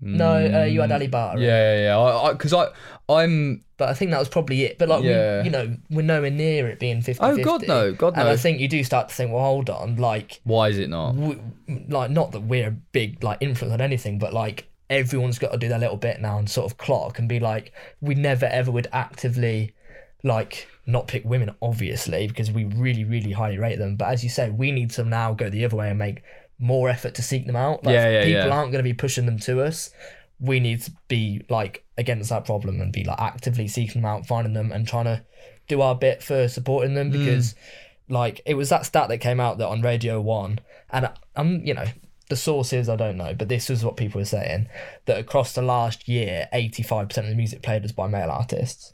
No, 0.00 0.60
uh, 0.60 0.64
you 0.64 0.80
had 0.82 0.92
Ali. 0.92 1.08
Mm, 1.08 1.40
Yeah, 1.40 1.46
yeah, 1.74 1.82
yeah. 1.84 1.98
I, 1.98 2.32
because 2.32 2.52
I, 2.52 2.68
I'm. 3.08 3.64
But 3.78 3.88
I 3.90 3.94
think 3.94 4.10
that 4.10 4.18
was 4.18 4.28
probably 4.28 4.62
it. 4.64 4.78
But 4.78 4.88
like, 4.88 5.02
Yeah. 5.04 5.40
we, 5.40 5.44
you 5.46 5.50
know, 5.50 5.76
we're 5.90 6.02
nowhere 6.02 6.30
near 6.30 6.68
it 6.68 6.78
being 6.78 7.02
50 7.02 7.22
Oh 7.22 7.36
God, 7.38 7.66
no, 7.68 7.92
God 7.92 8.14
no. 8.16 8.20
And 8.22 8.28
I 8.30 8.36
think 8.36 8.58
you 8.60 8.68
do 8.68 8.82
start 8.84 9.08
to 9.10 9.14
think, 9.14 9.32
well, 9.32 9.42
hold 9.42 9.68
on, 9.68 9.96
like, 9.96 10.40
Why 10.44 10.68
is 10.68 10.78
it 10.78 10.88
not? 10.88 11.12
w- 11.12 11.40
like 11.88 12.10
not 12.10 12.32
that 12.32 12.40
we're 12.40 12.68
a 12.68 12.70
big 12.70 13.22
like 13.22 13.38
influence 13.40 13.74
on 13.74 13.80
anything, 13.82 14.18
but 14.18 14.32
like 14.32 14.68
everyone's 14.88 15.38
got 15.38 15.52
to 15.52 15.58
do 15.58 15.68
their 15.68 15.78
little 15.78 15.96
bit 15.96 16.20
now 16.20 16.38
and 16.38 16.48
sort 16.48 16.70
of 16.70 16.78
clock 16.78 17.18
and 17.18 17.28
be 17.28 17.38
like, 17.40 17.72
we 18.00 18.14
never 18.14 18.46
ever 18.46 18.70
would 18.70 18.88
actively 18.92 19.74
like 20.22 20.66
not 20.86 21.06
pick 21.08 21.24
women, 21.24 21.54
obviously, 21.60 22.26
because 22.28 22.50
we 22.50 22.64
really, 22.64 23.04
really 23.04 23.32
highly 23.32 23.58
rate 23.58 23.78
them. 23.78 23.96
But 23.96 24.08
as 24.08 24.22
you 24.24 24.30
say, 24.30 24.50
we 24.50 24.72
need 24.72 24.90
to 24.92 25.04
now 25.04 25.34
go 25.34 25.50
the 25.50 25.64
other 25.64 25.76
way 25.76 25.90
and 25.90 25.98
make 25.98 26.22
more 26.58 26.88
effort 26.88 27.14
to 27.16 27.22
seek 27.22 27.46
them 27.46 27.56
out. 27.56 27.84
Like, 27.84 27.94
Yeah, 27.94 28.08
yeah, 28.10 28.24
people 28.24 28.48
yeah. 28.48 28.56
aren't 28.56 28.72
going 28.72 28.82
to 28.84 28.88
be 28.88 28.94
pushing 28.94 29.26
them 29.26 29.38
to 29.40 29.62
us. 29.62 29.90
We 30.40 30.60
need 30.60 30.82
to 30.82 30.92
be 31.08 31.44
like 31.48 31.84
against 31.98 32.28
that 32.30 32.44
problem 32.44 32.80
and 32.80 32.92
be 32.92 33.04
like 33.04 33.20
actively 33.20 33.68
seeking 33.68 34.02
them 34.02 34.10
out, 34.10 34.26
finding 34.26 34.52
them, 34.52 34.72
and 34.72 34.86
trying 34.86 35.04
to 35.06 35.22
do 35.68 35.80
our 35.80 35.94
bit 35.94 36.22
for 36.22 36.48
supporting 36.48 36.94
them 36.94 37.10
Hmm. 37.10 37.18
because 37.24 37.54
like 38.08 38.40
it 38.46 38.54
was 38.54 38.68
that 38.68 38.86
stat 38.86 39.08
that 39.08 39.18
came 39.18 39.40
out 39.40 39.58
that 39.58 39.68
on 39.68 39.82
Radio 39.82 40.20
One, 40.20 40.60
and 40.90 41.10
I'm 41.34 41.64
you 41.66 41.74
know 41.74 41.86
the 42.28 42.36
sources 42.36 42.88
I 42.88 42.96
don't 42.96 43.16
know, 43.16 43.34
but 43.34 43.48
this 43.48 43.68
was 43.68 43.84
what 43.84 43.96
people 43.96 44.20
were 44.20 44.24
saying 44.26 44.68
that 45.06 45.18
across 45.18 45.52
the 45.52 45.62
last 45.62 46.08
year, 46.08 46.48
85% 46.52 47.18
of 47.18 47.26
the 47.28 47.34
music 47.34 47.62
played 47.62 47.82
was 47.82 47.92
by 47.92 48.06
male 48.08 48.30
artists. 48.30 48.92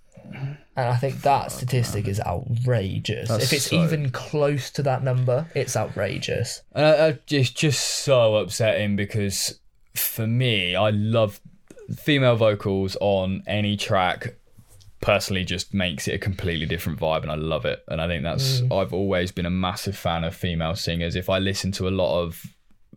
And 0.75 0.89
I 0.89 0.97
think 0.97 1.21
that 1.23 1.53
statistic 1.53 2.09
is 2.09 2.21
outrageous. 2.21 3.29
That's 3.29 3.45
if 3.45 3.53
it's 3.53 3.67
so- 3.67 3.83
even 3.85 4.11
close 4.11 4.71
to 4.73 4.83
that 4.85 5.05
number, 5.05 5.47
it's 5.55 5.77
outrageous. 5.77 6.63
And 6.75 6.87
I, 6.87 7.09
I, 7.09 7.19
it's 7.29 7.51
just 7.51 8.05
so 8.05 8.37
upsetting 8.37 8.97
because 8.97 9.61
for 9.95 10.27
me, 10.27 10.75
I 10.75 10.91
love 10.91 11.41
female 11.97 12.37
vocals 12.37 12.97
on 13.01 13.43
any 13.47 13.77
track. 13.77 14.37
Personally, 15.01 15.45
just 15.45 15.75
makes 15.75 16.07
it 16.07 16.15
a 16.15 16.19
completely 16.19 16.65
different 16.65 17.01
vibe, 17.01 17.23
and 17.23 17.31
I 17.31 17.35
love 17.35 17.65
it. 17.65 17.81
And 17.89 18.01
I 18.01 18.07
think 18.07 18.23
that's 18.23 18.61
mm. 18.61 18.81
I've 18.81 18.93
always 18.93 19.33
been 19.33 19.47
a 19.47 19.51
massive 19.51 19.97
fan 19.97 20.23
of 20.23 20.35
female 20.35 20.77
singers. 20.77 21.17
If 21.17 21.29
I 21.29 21.39
listen 21.39 21.73
to 21.73 21.89
a 21.89 21.91
lot 21.91 22.23
of 22.23 22.47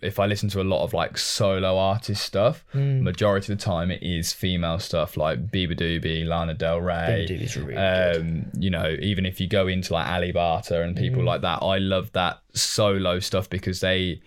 if 0.06 0.20
I 0.20 0.26
listen 0.26 0.50
to 0.50 0.62
a 0.62 0.64
lot 0.64 0.84
of 0.84 0.94
like 0.94 1.18
solo 1.18 1.78
artist 1.78 2.24
stuff, 2.24 2.64
majority 2.74 3.52
of 3.52 3.58
the 3.60 3.64
time 3.66 3.92
it 3.92 4.02
is 4.04 4.32
female 4.34 4.80
stuff 4.80 5.18
like 5.18 5.48
Beabadoobee, 5.52 6.26
Lana 6.28 6.54
Del 6.54 6.80
Rey. 6.82 7.26
Really 7.66 7.78
um, 8.20 8.52
you 8.60 8.70
know, 8.70 8.96
even 9.02 9.26
if 9.26 9.40
you 9.42 9.48
go 9.48 9.68
into 9.68 9.94
like 9.94 10.08
Ali 10.08 10.32
Barter 10.32 10.82
and 10.82 10.96
people 10.96 11.24
like 11.24 11.42
that, 11.42 11.62
I 11.64 11.78
love 11.80 12.12
that 12.14 12.40
solo 12.54 13.20
stuff 13.20 13.50
because 13.50 13.80
they 13.82 14.22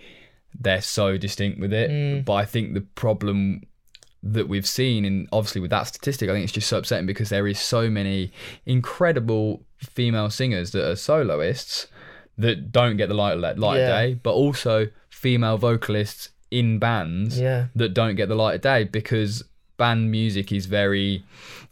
they're 0.61 0.83
so 0.83 1.17
distinct 1.17 1.61
with 1.61 1.73
it. 1.73 2.25
But 2.25 2.33
I 2.35 2.45
think 2.45 2.75
the 2.75 2.81
problem 2.81 3.63
that 4.23 4.49
we've 4.49 4.67
seen 4.67 5.05
and 5.05 5.29
obviously 5.33 5.61
with 5.61 5.71
that 5.71 5.87
statistic, 5.87 6.29
I 6.29 6.33
think 6.33 6.43
it's 6.45 6.53
just 6.53 6.69
so 6.69 6.79
upsetting 6.79 7.07
because 7.07 7.29
there 7.29 7.47
is 7.47 7.61
so 7.61 7.89
many 7.89 8.33
incredible 8.67 9.63
female 9.79 10.31
singers 10.31 10.73
that 10.73 10.89
are 10.91 10.97
soloists 10.97 11.87
that 12.37 12.71
don't 12.73 12.97
get 12.97 13.09
the 13.09 13.15
light 13.15 13.35
light 13.39 13.59
of 13.59 13.77
Yeah. 13.77 13.87
day, 14.07 14.15
but 14.15 14.33
also 14.33 14.89
female 15.19 15.59
vocalists 15.59 16.31
in 16.51 16.79
bands 16.79 17.39
Yeah. 17.39 17.67
that 17.75 17.93
don't 17.93 18.15
get 18.15 18.29
the 18.29 18.35
light 18.35 18.55
of 18.55 18.61
day 18.63 18.85
because 18.85 19.45
band 19.77 20.11
music 20.11 20.51
is 20.53 20.67
very 20.67 21.25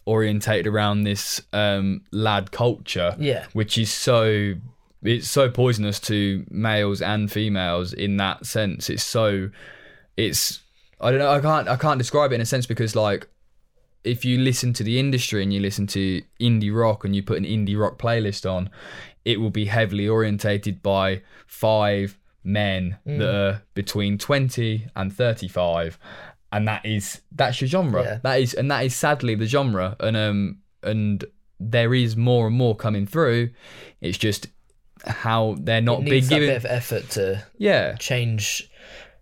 orientated 0.05 0.67
around 0.67 1.05
this 1.05 1.41
um, 1.53 2.03
lad 2.13 2.51
culture, 2.51 3.17
Yeah. 3.19 3.47
which 3.53 3.79
is 3.79 3.91
so 3.93 4.55
it's 5.03 5.29
so 5.29 5.49
poisonous 5.49 6.01
to 6.01 6.45
males 6.51 7.01
and 7.01 7.31
females 7.31 7.93
in 7.93 8.17
that 8.17 8.45
sense. 8.47 8.91
It's 8.91 9.05
so 9.05 9.51
it's 10.17 10.61
I 11.01 11.11
don't 11.11 11.21
know 11.21 11.31
I 11.31 11.41
can't 11.41 11.69
I 11.69 11.77
can't 11.77 11.99
describe 11.99 12.33
it 12.33 12.37
in 12.37 12.41
a 12.41 12.47
sense 12.47 12.67
because 12.67 12.97
like 12.97 13.29
if 14.05 14.25
you 14.25 14.39
listen 14.39 14.73
to 14.73 14.85
the 14.85 14.99
industry 14.99 15.43
and 15.43 15.53
you 15.53 15.61
listen 15.61 15.87
to 15.89 16.23
indie 16.41 16.75
rock 16.75 17.05
and 17.05 17.15
you 17.15 17.23
put 17.23 17.39
an 17.39 17.45
indie 17.45 17.79
rock 17.79 17.99
playlist 17.99 18.49
on, 18.51 18.71
it 19.25 19.41
will 19.41 19.51
be 19.51 19.67
heavily 19.67 20.09
orientated 20.09 20.83
by 20.83 21.23
five 21.47 22.17
men 22.47 22.97
Mm. 23.07 23.19
that 23.19 23.35
are 23.35 23.63
between 23.75 24.17
20 24.19 24.87
and 24.95 25.13
35 25.13 25.99
and 26.53 26.67
that 26.69 26.87
is 26.87 27.21
that's 27.33 27.61
your 27.61 27.69
genre 27.69 28.03
Yeah. 28.05 28.19
that 28.23 28.41
is 28.41 28.55
and 28.55 28.71
that 28.71 28.85
is 28.85 28.95
sadly 28.95 29.35
the 29.35 29.47
genre 29.47 29.97
and 30.01 30.17
um 30.17 30.59
and 30.83 31.25
there 31.59 31.93
is 31.95 32.17
more 32.17 32.47
and 32.47 32.57
more 32.57 32.77
coming 32.77 33.07
through 33.07 33.51
it's 34.01 34.17
just 34.19 34.47
how 35.07 35.57
they're 35.61 35.81
not 35.81 36.01
It 36.01 36.05
big 36.05 36.13
needs 36.13 36.29
that 36.29 36.35
giving 36.37 36.49
bit 36.51 36.57
of 36.57 36.65
effort 36.67 37.11
to 37.11 37.45
yeah 37.59 37.97
change, 37.97 38.71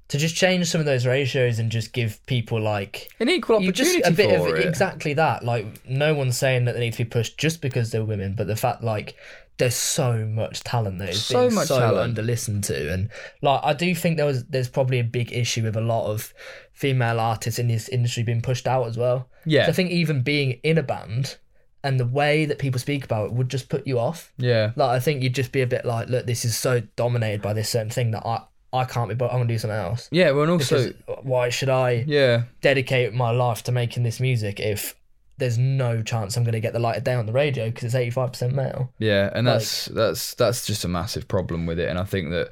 to 0.08 0.18
just 0.18 0.36
change 0.36 0.66
some 0.66 0.80
of 0.80 0.84
those 0.86 1.06
ratios 1.06 1.58
and 1.58 1.70
just 1.72 1.92
give 1.92 2.24
people 2.26 2.60
like 2.60 3.08
an 3.20 3.28
equal 3.28 3.56
opportunity 3.56 4.00
just 4.00 4.06
a 4.06 4.12
bit 4.12 4.38
of 4.38 4.46
it 4.46 4.66
exactly 4.66 5.14
that. 5.14 5.44
Like 5.44 5.66
no 5.88 6.14
one's 6.14 6.38
saying 6.38 6.66
that 6.66 6.74
they 6.74 6.80
need 6.80 6.92
to 6.92 7.04
be 7.04 7.10
pushed 7.10 7.38
just 7.38 7.60
because 7.62 7.90
they're 7.90 8.04
women, 8.04 8.34
but 8.34 8.46
the 8.46 8.56
fact 8.56 8.82
like 8.84 9.16
there's 9.58 9.74
so 9.76 10.26
much 10.26 10.64
talent 10.64 10.98
that 10.98 11.10
is 11.10 11.24
So 11.24 11.42
being 11.42 11.54
much 11.54 11.68
so 11.68 11.78
talent. 11.78 11.98
under 11.98 12.22
listened 12.22 12.64
to, 12.64 12.92
and 12.92 13.10
like 13.42 13.60
I 13.62 13.72
do 13.72 13.94
think 13.94 14.16
there 14.16 14.26
was 14.26 14.44
there's 14.46 14.68
probably 14.68 14.98
a 14.98 15.04
big 15.04 15.32
issue 15.32 15.62
with 15.62 15.76
a 15.76 15.80
lot 15.80 16.06
of 16.10 16.34
female 16.72 17.20
artists 17.20 17.58
in 17.58 17.68
this 17.68 17.88
industry 17.88 18.22
being 18.24 18.42
pushed 18.42 18.66
out 18.66 18.86
as 18.86 18.96
well. 18.98 19.28
Yeah. 19.46 19.64
So 19.66 19.70
I 19.70 19.72
think 19.74 19.90
even 19.90 20.22
being 20.22 20.58
in 20.64 20.78
a 20.78 20.82
band 20.82 21.36
and 21.84 22.00
the 22.00 22.06
way 22.06 22.46
that 22.46 22.58
people 22.58 22.80
speak 22.80 23.04
about 23.04 23.26
it 23.26 23.32
would 23.32 23.48
just 23.48 23.68
put 23.68 23.86
you 23.86 23.98
off. 23.98 24.32
yeah 24.38 24.72
Like 24.74 24.90
I 24.90 24.98
think 25.00 25.22
you'd 25.22 25.34
just 25.34 25.52
be 25.52 25.60
a 25.60 25.66
bit 25.66 25.84
like, 25.84 26.08
look, 26.08 26.26
this 26.26 26.44
is 26.44 26.56
so 26.56 26.80
dominated 26.96 27.42
by 27.42 27.52
this 27.52 27.68
certain 27.68 27.90
thing 27.90 28.10
that 28.12 28.26
I 28.26 28.42
I 28.72 28.84
can't 28.84 29.08
be, 29.08 29.14
but 29.14 29.26
I'm 29.30 29.36
gonna 29.38 29.46
do 29.46 29.58
something 29.58 29.78
else. 29.78 30.08
yeah 30.10 30.32
well 30.32 30.42
and 30.42 30.50
also 30.52 30.88
Because 30.92 31.22
why 31.22 31.48
should 31.50 31.68
I? 31.68 32.04
yeah 32.08 32.44
dedicate 32.60 33.14
my 33.14 33.30
life 33.30 33.62
to 33.64 33.72
making 33.72 34.02
this 34.02 34.18
music 34.18 34.58
if 34.58 34.96
there's 35.38 35.58
no 35.58 36.02
chance 36.02 36.36
I'm 36.36 36.44
going 36.44 36.52
to 36.52 36.60
get 36.60 36.72
the 36.72 36.78
light 36.78 36.96
of 36.96 37.04
day 37.04 37.14
on 37.14 37.26
the 37.26 37.32
radio 37.32 37.66
because 37.70 37.92
it's 37.94 38.14
85% 38.16 38.52
male. 38.52 38.92
Yeah, 38.98 39.30
and 39.34 39.46
that's 39.46 39.86
that's 39.86 40.34
that's 40.34 40.64
just 40.66 40.84
a 40.84 40.88
massive 40.88 41.26
problem 41.28 41.66
with 41.66 41.78
it, 41.78 41.88
and 41.88 41.98
I 41.98 42.04
think 42.04 42.30
that 42.30 42.50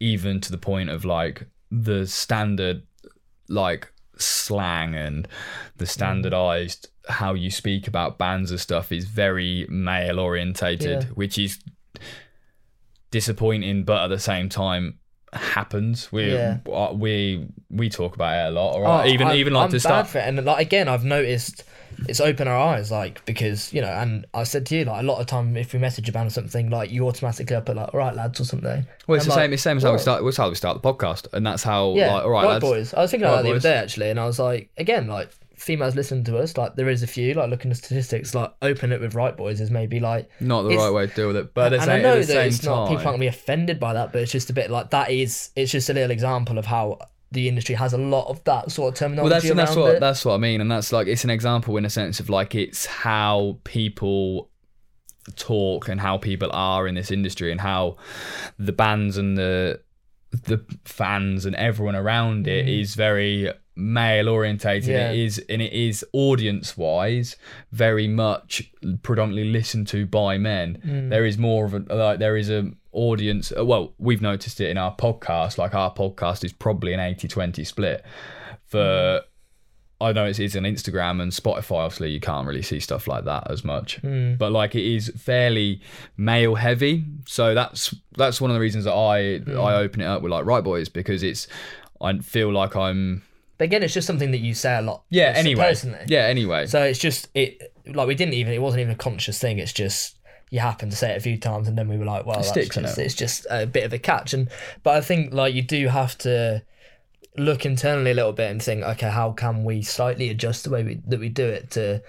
even 0.00 0.40
to 0.40 0.50
the 0.50 0.58
point 0.58 0.90
of 0.90 1.04
like 1.04 1.46
the 1.70 2.06
standard 2.06 2.82
like 3.48 3.92
slang 4.16 4.94
and 4.94 5.26
the 5.76 5.86
standardized 5.86 6.88
how 7.08 7.34
you 7.34 7.50
speak 7.50 7.86
about 7.86 8.16
bands 8.18 8.50
and 8.50 8.58
stuff 8.60 8.90
is 8.92 9.04
very 9.04 9.66
male 9.68 10.18
orientated, 10.18 11.02
Yeah. 11.02 11.08
which 11.10 11.36
is 11.38 11.58
disappointing, 13.10 13.84
but 13.84 14.04
at 14.04 14.08
the 14.08 14.18
same 14.18 14.48
time 14.48 14.98
happens. 15.32 16.10
We 16.12 16.32
Yeah. 16.32 16.58
uh, 16.72 16.92
we 16.94 17.46
we 17.70 17.88
talk 17.88 18.14
about 18.14 18.46
it 18.46 18.48
a 18.48 18.52
lot, 18.52 18.74
or 18.76 18.86
Oh, 18.86 19.06
even 19.06 19.26
I'm- 19.28 19.36
even 19.36 19.52
like 19.52 19.64
I'm 19.66 19.70
to 19.72 19.80
start. 19.80 20.06
for 20.06 20.18
it. 20.18 20.22
And 20.28 20.44
like 20.44 20.64
again, 20.66 20.88
I've 20.88 21.04
noticed 21.04 21.64
it's 22.08 22.20
opened 22.20 22.48
our 22.48 22.58
eyes, 22.58 22.90
like 22.90 23.24
because 23.24 23.72
you 23.72 23.80
know, 23.80 23.88
and 23.88 24.26
I 24.34 24.44
said 24.44 24.66
to 24.66 24.76
you, 24.76 24.84
like 24.84 25.02
a 25.02 25.06
lot 25.06 25.20
of 25.20 25.26
time 25.26 25.56
if 25.56 25.72
we 25.72 25.78
message 25.78 26.08
a 26.08 26.12
band 26.12 26.28
or 26.28 26.30
something, 26.30 26.70
like 26.70 26.90
you 26.90 27.06
automatically 27.06 27.60
put 27.60 27.76
like, 27.76 27.92
all 27.94 27.98
right, 27.98 28.14
lads, 28.14 28.40
or 28.40 28.44
something. 28.44 28.86
Well, 29.06 29.16
it's 29.16 29.24
I'm 29.26 29.30
the 29.30 29.34
like, 29.34 29.44
same. 29.44 29.52
It's 29.52 29.62
the 29.62 29.70
same 29.70 29.76
as 29.78 29.82
how 29.82 29.92
we 29.92 29.98
start. 29.98 30.24
It's 30.24 30.36
how 30.36 30.48
we 30.48 30.54
start 30.54 30.82
the 30.82 30.92
podcast, 30.92 31.32
and 31.32 31.46
that's 31.46 31.62
how. 31.62 31.94
Yeah, 31.94 32.14
like, 32.14 32.24
all 32.24 32.30
right, 32.30 32.44
right, 32.44 32.52
lads. 32.52 32.64
boys. 32.64 32.94
I 32.94 33.00
was 33.00 33.10
thinking 33.10 33.26
about 33.26 33.36
Right, 33.36 33.42
that 33.42 33.48
the 33.48 33.54
other 33.56 33.60
day 33.60 33.74
actually, 33.74 34.10
and 34.10 34.20
I 34.20 34.26
was 34.26 34.38
like, 34.38 34.70
again, 34.76 35.06
like 35.06 35.30
females 35.56 35.96
listen 35.96 36.22
to 36.24 36.38
us. 36.38 36.56
Like 36.56 36.76
there 36.76 36.88
is 36.88 37.02
a 37.02 37.06
few. 37.06 37.34
Like 37.34 37.50
looking 37.50 37.70
at 37.70 37.76
statistics, 37.76 38.34
like 38.34 38.52
open 38.62 38.92
it 38.92 39.00
with 39.00 39.14
right 39.14 39.36
boys 39.36 39.60
is 39.60 39.70
maybe 39.70 40.00
like 40.00 40.28
not 40.40 40.62
the 40.62 40.76
right 40.76 40.90
way 40.90 41.06
to 41.06 41.14
deal 41.14 41.26
with 41.28 41.36
it. 41.36 41.54
But 41.54 41.70
the 41.70 41.80
and 41.80 41.90
I 41.90 42.00
know 42.00 42.22
that 42.22 42.46
it's 42.46 42.58
time, 42.58 42.70
not 42.70 42.88
people 42.88 42.96
aren't 42.96 43.04
gonna 43.04 43.18
be 43.18 43.26
offended 43.26 43.80
by 43.80 43.94
that, 43.94 44.12
but 44.12 44.22
it's 44.22 44.32
just 44.32 44.50
a 44.50 44.52
bit 44.52 44.70
like 44.70 44.90
that 44.90 45.10
is 45.10 45.50
it's 45.56 45.72
just 45.72 45.88
a 45.90 45.94
little 45.94 46.10
example 46.10 46.58
of 46.58 46.66
how 46.66 46.98
the 47.34 47.46
industry 47.48 47.74
has 47.74 47.92
a 47.92 47.98
lot 47.98 48.26
of 48.28 48.42
that 48.44 48.72
sort 48.72 48.92
of 48.94 48.98
terminology 48.98 49.30
well, 49.30 49.40
that's 49.40 49.50
and 49.50 49.58
that's 49.58 49.76
around 49.76 49.82
what 49.84 49.94
it. 49.96 50.00
that's 50.00 50.24
what 50.24 50.34
I 50.34 50.38
mean, 50.38 50.60
and 50.62 50.70
that's 50.70 50.90
like 50.92 51.06
it's 51.06 51.24
an 51.24 51.30
example 51.30 51.76
in 51.76 51.84
a 51.84 51.90
sense 51.90 52.18
of 52.20 52.30
like 52.30 52.54
it's 52.54 52.86
how 52.86 53.58
people 53.64 54.50
talk 55.36 55.88
and 55.88 56.00
how 56.00 56.18
people 56.18 56.50
are 56.52 56.86
in 56.86 56.94
this 56.94 57.10
industry 57.10 57.50
and 57.50 57.60
how 57.60 57.96
the 58.58 58.72
bands 58.72 59.16
and 59.16 59.36
the 59.38 59.80
the 60.30 60.64
fans 60.84 61.46
and 61.46 61.54
everyone 61.56 61.94
around 61.96 62.46
it 62.48 62.68
is 62.68 62.94
very 62.94 63.50
male 63.76 64.28
orientated 64.28 64.88
Mm. 64.90 64.92
Yeah. 64.92 65.10
it 65.12 65.18
is 65.18 65.38
and 65.48 65.62
it 65.62 65.72
is 65.72 66.04
audience 66.12 66.76
wise 66.76 67.36
very 67.72 68.06
much 68.08 68.70
predominantly 69.02 69.50
listened 69.50 69.86
to 69.88 70.06
by 70.06 70.36
men 70.38 70.78
Mm. 70.86 71.08
there 71.10 71.24
is 71.24 71.38
more 71.38 71.64
of 71.64 71.74
a 71.74 71.78
like 71.94 72.18
there 72.18 72.36
is 72.36 72.50
a 72.50 72.70
audience 72.94 73.52
uh, 73.58 73.64
well 73.64 73.92
we've 73.98 74.22
noticed 74.22 74.60
it 74.60 74.70
in 74.70 74.78
our 74.78 74.94
podcast 74.96 75.58
like 75.58 75.74
our 75.74 75.92
podcast 75.92 76.44
is 76.44 76.52
probably 76.52 76.92
an 76.92 77.00
80-20 77.00 77.66
split 77.66 78.04
for 78.66 78.78
Mm. 78.78 79.20
I 80.00 80.12
know 80.12 80.26
it's, 80.26 80.40
it's 80.40 80.56
on 80.56 80.64
Instagram 80.64 81.22
and 81.22 81.30
Spotify. 81.30 81.84
Obviously, 81.84 82.10
you 82.10 82.20
can't 82.20 82.46
really 82.48 82.62
see 82.62 82.80
stuff 82.80 83.06
like 83.06 83.24
that 83.24 83.48
as 83.50 83.64
much, 83.64 83.96
Hmm. 83.98 84.34
but 84.34 84.50
like 84.52 84.74
it 84.74 84.84
is 84.84 85.10
fairly 85.16 85.80
male 86.16 86.56
heavy. 86.56 87.04
So 87.26 87.54
that's 87.54 87.94
that's 88.18 88.40
one 88.40 88.50
of 88.50 88.54
the 88.54 88.60
reasons 88.60 88.84
that 88.84 88.92
I 88.92 89.38
Hmm. 89.38 89.58
I 89.58 89.76
open 89.76 90.00
it 90.02 90.06
up 90.06 90.20
with 90.20 90.32
like 90.32 90.44
right 90.44 90.62
boys 90.64 90.88
because 90.88 91.22
it's 91.22 91.46
I 92.02 92.18
feel 92.18 92.52
like 92.52 92.74
I'm 92.76 93.22
But 93.56 93.66
again, 93.66 93.82
it's 93.84 93.94
just 93.94 94.06
something 94.06 94.32
that 94.32 94.40
you 94.40 94.52
say 94.52 94.76
a 94.76 94.82
lot. 94.82 95.04
yeah 95.10 95.32
anyway 95.36 95.62
Personally. 95.68 96.04
yeah 96.08 96.26
anyway 96.26 96.66
So 96.66 96.82
it's 96.82 96.98
just 96.98 97.28
it 97.34 97.72
like 97.86 98.08
we 98.08 98.16
didn't 98.16 98.34
even 98.34 98.52
it 98.52 98.60
wasn't 98.60 98.80
even 98.80 98.92
a 98.92 98.96
conscious 98.98 99.38
thing. 99.38 99.58
It's 99.58 99.72
just 99.72 100.16
you 100.50 100.60
happen 100.60 100.90
to 100.90 100.96
say 100.96 101.12
it 101.12 101.16
a 101.16 101.20
few 101.20 101.38
times, 101.38 101.68
and 101.68 101.76
then 101.76 101.88
we 101.88 101.96
were 101.96 102.04
like, 102.04 102.26
well, 102.26 102.36
that's 102.36 102.48
sticks, 102.48 102.76
just, 102.76 102.98
innit? 102.98 103.04
it's 103.04 103.14
just 103.14 103.46
a 103.50 103.66
bit 103.66 103.84
of 103.84 103.92
a 103.92 103.98
catch. 103.98 104.32
And 104.34 104.48
but 104.82 104.94
I 104.96 105.00
think 105.00 105.32
like 105.32 105.54
you 105.54 105.62
do 105.62 105.88
have 105.88 106.16
to 106.18 106.62
look 107.36 107.66
internally 107.66 108.12
a 108.12 108.14
little 108.14 108.32
bit 108.32 108.50
and 108.50 108.62
think, 108.62 108.82
okay, 108.84 109.10
how 109.10 109.32
can 109.32 109.64
we 109.64 109.82
slightly 109.82 110.28
adjust 110.30 110.64
the 110.64 110.70
way 110.70 110.84
we, 110.84 111.00
that 111.06 111.18
we 111.18 111.28
do 111.28 111.44
it 111.46 111.70
to 111.72 112.00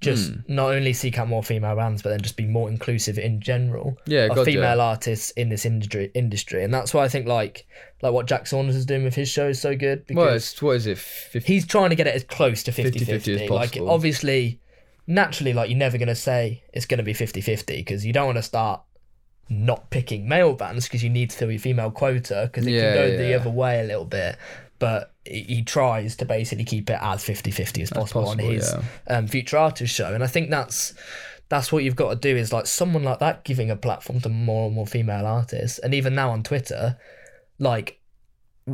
just 0.00 0.32
Hmm. 0.32 0.40
not 0.48 0.74
only 0.74 0.92
seek 0.92 1.16
out 1.16 1.28
more 1.28 1.44
female 1.44 1.76
bands, 1.76 2.02
but 2.02 2.10
then 2.10 2.20
just 2.20 2.36
be 2.36 2.44
more 2.44 2.68
inclusive 2.68 3.16
in 3.18 3.40
general 3.40 3.96
Yeah, 4.04 4.26
of 4.32 4.44
female 4.44 4.80
artists 4.80 5.30
in 5.30 5.48
this 5.48 5.64
industry. 5.64 6.10
Industry, 6.14 6.64
and 6.64 6.74
that's 6.74 6.92
why 6.92 7.04
I 7.04 7.08
think 7.08 7.28
like 7.28 7.64
like 8.02 8.12
what 8.12 8.26
Jack 8.26 8.48
Saunders 8.48 8.74
is 8.74 8.84
doing 8.84 9.04
with 9.04 9.14
his 9.14 9.28
show 9.28 9.46
is 9.50 9.60
so 9.60 9.76
good 9.76 10.04
because 10.08 10.24
Well, 10.24 10.34
it's, 10.34 10.60
what 10.60 10.72
is 10.72 10.88
it? 10.88 10.98
50, 10.98 11.52
he's 11.52 11.64
trying 11.64 11.90
to 11.90 11.94
get 11.94 12.08
it 12.08 12.16
as 12.16 12.24
close 12.24 12.64
to 12.64 12.72
50 12.72 12.98
50-50 12.98 13.02
as 13.14 13.24
50. 13.24 13.48
Like, 13.48 13.78
obviously, 13.80 14.58
naturally, 15.12 15.52
like, 15.52 15.70
you're 15.70 15.78
never 15.78 15.98
going 15.98 16.08
to 16.08 16.14
say 16.14 16.62
it's 16.72 16.86
going 16.86 16.98
to 16.98 17.04
be 17.04 17.14
50 17.14 17.40
50 17.40 17.76
because 17.76 18.04
you 18.04 18.12
don't 18.12 18.26
want 18.26 18.38
to 18.38 18.42
start 18.42 18.82
not 19.48 19.90
picking 19.90 20.28
male 20.28 20.54
bands 20.54 20.86
because 20.86 21.02
you 21.02 21.10
need 21.10 21.30
to 21.30 21.36
fill 21.36 21.50
your 21.50 21.60
female 21.60 21.90
quota 21.90 22.48
because 22.50 22.66
it 22.66 22.72
Yeah, 22.72 22.94
can 22.94 22.94
go 22.94 23.16
the 23.18 23.34
other 23.34 23.50
way 23.50 23.80
a 23.80 23.84
little 23.84 24.04
bit. 24.04 24.36
But 24.78 25.12
he 25.24 25.62
tries 25.62 26.16
to 26.16 26.24
basically 26.24 26.64
keep 26.64 26.90
it 26.90 26.98
as 27.00 27.22
50 27.24 27.50
50 27.52 27.82
as 27.82 27.90
possible, 27.90 28.22
on 28.22 28.38
possible, 28.38 28.52
his 28.52 28.74
um, 29.06 29.28
future 29.28 29.56
artist 29.58 29.94
show. 29.94 30.12
And 30.14 30.24
I 30.24 30.26
think 30.26 30.50
that's. 30.50 30.94
That's 31.48 31.70
what 31.70 31.84
you've 31.84 31.96
got 31.96 32.08
to 32.08 32.16
do 32.16 32.34
is 32.34 32.50
like 32.50 32.66
someone 32.66 33.04
like 33.04 33.18
that 33.18 33.44
giving 33.44 33.70
a 33.70 33.76
platform 33.76 34.22
to 34.22 34.30
more 34.30 34.66
and 34.66 34.74
more 34.74 34.86
female 34.86 35.26
artists. 35.26 35.78
And 35.78 35.92
even 35.92 36.14
now 36.14 36.30
on 36.30 36.42
Twitter, 36.42 36.96
like 37.58 38.00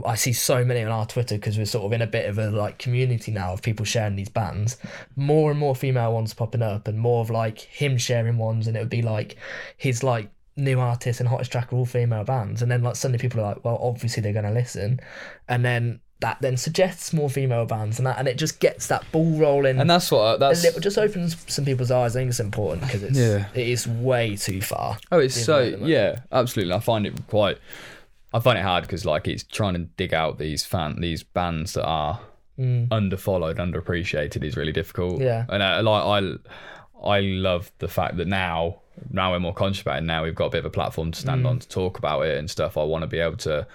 I 0.04 0.16
see 0.16 0.32
so 0.34 0.64
many 0.64 0.82
on 0.82 0.92
our 0.92 1.06
Twitter 1.06 1.36
because 1.36 1.56
we're 1.56 1.64
sort 1.64 1.86
of 1.86 1.92
in 1.94 2.02
a 2.02 2.06
bit 2.06 2.28
of 2.28 2.38
a 2.38 2.50
like 2.50 2.78
community 2.78 3.32
now 3.32 3.52
of 3.54 3.62
people 3.62 3.86
sharing 3.86 4.16
these 4.16 4.28
bands. 4.28 4.76
More 5.16 5.50
and 5.50 5.58
more 5.58 5.74
female 5.74 6.12
ones 6.12 6.34
popping 6.34 6.62
up, 6.62 6.88
and 6.88 6.98
more 6.98 7.22
of 7.22 7.30
like 7.30 7.58
him 7.60 7.96
sharing 7.96 8.36
ones, 8.38 8.66
and 8.66 8.76
it 8.76 8.80
would 8.80 8.90
be 8.90 9.02
like 9.02 9.36
his 9.76 10.02
like 10.02 10.30
new 10.56 10.78
artists 10.80 11.20
and 11.20 11.28
hottest 11.28 11.52
track 11.52 11.72
are 11.72 11.76
all 11.76 11.86
female 11.86 12.24
bands, 12.24 12.60
and 12.62 12.70
then 12.70 12.82
like 12.82 12.96
suddenly 12.96 13.18
people 13.18 13.40
are 13.40 13.54
like, 13.54 13.64
well, 13.64 13.78
obviously 13.80 14.22
they're 14.22 14.32
gonna 14.32 14.52
listen, 14.52 15.00
and 15.48 15.64
then 15.64 16.00
that 16.20 16.36
then 16.40 16.56
suggests 16.56 17.12
more 17.12 17.30
female 17.30 17.64
bands, 17.64 17.98
and 17.98 18.06
that 18.06 18.18
and 18.18 18.26
it 18.28 18.36
just 18.36 18.58
gets 18.60 18.88
that 18.88 19.04
ball 19.12 19.38
rolling. 19.38 19.80
and 19.80 19.88
that's 19.88 20.10
what 20.10 20.20
uh, 20.20 20.34
a 20.34 20.38
that's. 20.38 20.64
it 20.64 20.78
just 20.80 20.98
opens 20.98 21.36
some 21.50 21.64
people's 21.64 21.90
eyes. 21.92 22.14
I 22.14 22.20
think 22.20 22.30
it's 22.30 22.40
important 22.40 22.82
because 22.82 23.04
it's 23.04 23.16
Yeah. 23.18 23.46
it 23.54 23.68
is 23.68 23.86
way 23.86 24.36
too 24.36 24.60
far. 24.60 24.98
Oh, 25.12 25.18
it's 25.20 25.40
so 25.40 25.60
at 25.60 25.64
the 25.64 25.70
moment. 25.78 25.90
yeah, 25.90 26.18
absolutely. 26.30 26.74
I 26.74 26.80
find 26.80 27.06
it 27.06 27.14
quite. 27.28 27.56
I 28.32 28.40
find 28.40 28.58
it 28.58 28.62
hard 28.62 28.84
because 28.84 29.04
like 29.04 29.26
it's 29.28 29.42
trying 29.44 29.74
to 29.74 29.80
dig 29.96 30.12
out 30.12 30.38
these 30.38 30.64
fan 30.64 31.00
these 31.00 31.22
bands 31.22 31.72
that 31.74 31.84
are 31.86 32.20
underfollowed, 32.58 33.56
underappreciated 33.56 34.42
is 34.44 34.56
really 34.56 34.72
difficult. 34.72 35.20
Mm. 35.20 35.24
Yeah. 35.24 35.44
and 35.48 35.62
uh, 35.62 35.80
like 35.82 36.02
I, 37.04 37.08
I 37.16 37.20
love 37.20 37.70
the 37.78 37.88
fact 37.88 38.16
that 38.16 38.26
now 38.26 38.80
now 39.10 39.30
we're 39.30 39.38
more 39.40 39.54
conscious 39.54 39.82
about 39.82 39.98
it. 39.98 40.04
Now 40.04 40.24
we've 40.24 40.34
got 40.34 40.46
a 40.46 40.50
bit 40.50 40.58
of 40.58 40.64
a 40.66 40.70
platform 40.70 41.12
to 41.12 41.18
Mm. 41.18 41.22
stand 41.22 41.46
on 41.46 41.58
to 41.60 41.68
talk 41.68 41.98
about 41.98 42.22
it 42.22 42.36
and 42.36 42.50
stuff. 42.50 42.76
I 42.76 42.82
want 42.82 43.02
to 43.02 43.06
be 43.06 43.20
able 43.20 43.36
to 43.38 43.66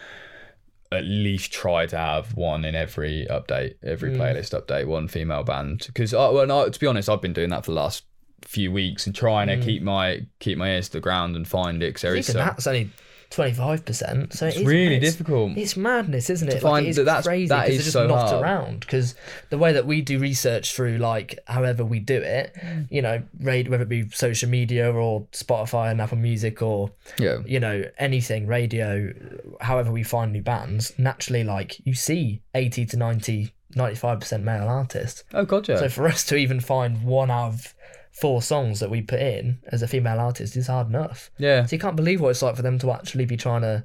at 0.92 1.06
least 1.06 1.52
try 1.52 1.86
to 1.88 1.98
have 1.98 2.36
one 2.36 2.66
in 2.66 2.76
every 2.76 3.26
update, 3.30 3.76
every 3.84 4.12
Mm. 4.12 4.18
playlist 4.18 4.54
update, 4.60 4.86
one 4.86 5.08
female 5.08 5.44
band. 5.44 5.84
Because 5.88 6.14
I, 6.14 6.30
well, 6.30 6.46
no, 6.46 6.68
to 6.70 6.80
be 6.80 6.86
honest, 6.86 7.10
I've 7.10 7.22
been 7.22 7.34
doing 7.34 7.50
that 7.50 7.66
for 7.66 7.72
the 7.72 7.78
last 7.78 8.04
few 8.42 8.72
weeks 8.72 9.08
and 9.08 9.16
trying 9.16 9.48
to 9.48 9.58
keep 9.58 9.82
my 9.82 10.28
keep 10.40 10.58
my 10.58 10.72
ears 10.72 10.88
to 10.90 10.94
the 10.94 11.00
ground 11.00 11.38
and 11.38 11.48
find 11.48 11.82
it. 11.82 11.88
Because 11.88 12.02
there 12.02 12.16
is 12.16 12.28
Mm. 12.28 12.32
Even 12.32 12.42
so, 12.42 12.46
that's 12.46 12.68
only 12.68 12.90
twenty 13.34 13.54
five 13.54 13.84
percent. 13.86 14.34
So 14.34 14.48
it's 14.48 14.58
it 14.58 14.62
is 14.62 14.68
really 14.68 14.96
it's- 14.98 15.12
difficult. 15.14 15.58
It's 15.58 15.76
madness, 15.76 16.30
isn't 16.30 16.48
it? 16.48 16.62
find 16.62 16.74
like, 16.74 16.86
it 16.86 16.90
is 16.90 16.96
that 16.98 17.24
crazy 17.24 17.48
that 17.50 17.66
because 17.66 17.78
they're 17.78 17.84
just 17.84 17.94
so 17.94 18.08
not 18.08 18.30
hard. 18.30 18.42
around. 18.44 18.80
Because 18.82 19.16
the 19.50 19.58
way 19.58 19.74
that 19.74 19.86
we 19.86 20.02
do 20.02 20.20
research 20.20 20.74
through, 20.76 20.98
like, 20.98 21.40
however 21.48 21.84
we 21.84 22.00
do 22.00 22.18
it, 22.22 22.54
Mm. 22.64 22.88
you 22.90 23.02
know, 23.02 23.22
radio, 23.40 23.72
whether 23.72 23.84
it 23.84 23.90
be 23.90 24.10
social 24.10 24.50
media 24.50 24.92
or 24.92 25.22
Spotify 25.32 25.92
and 25.92 26.00
Apple 26.02 26.18
Music 26.18 26.62
or 26.62 26.92
yeah, 27.18 27.40
you 27.46 27.60
know 27.60 27.84
anything, 27.98 28.48
radio, 28.48 29.14
however 29.62 29.92
we 29.92 30.04
find 30.04 30.32
new 30.34 30.42
bands, 30.42 30.94
naturally, 30.98 31.44
like 31.44 31.82
you 31.86 31.94
see 31.94 32.42
eighty 32.54 32.86
to 32.86 32.98
90 32.98 33.52
95 33.76 34.20
percent 34.20 34.44
male 34.44 34.68
artists. 34.68 35.24
oh 35.34 35.46
god, 35.46 35.68
yeah. 35.68 35.78
So 35.78 35.90
for 35.90 36.08
us 36.08 36.24
to 36.26 36.36
even 36.36 36.60
find 36.60 37.04
one 37.04 37.32
out 37.32 37.48
of 37.54 37.74
four 38.14 38.42
songs 38.42 38.80
that 38.80 38.90
we 38.90 39.02
put 39.02 39.20
in 39.20 39.58
as 39.68 39.82
a 39.82 39.88
female 39.88 40.20
artist 40.20 40.56
is 40.56 40.68
hard 40.68 40.88
enough. 40.88 41.30
yeah, 41.38 41.66
So 41.66 41.76
you 41.76 41.80
can't 41.80 41.96
believe 41.96 42.22
what 42.22 42.30
it's 42.30 42.42
like 42.42 42.56
for 42.56 42.62
them 42.62 42.78
to 42.80 42.92
actually 42.92 43.26
be 43.26 43.36
trying 43.38 43.62
to 43.62 43.84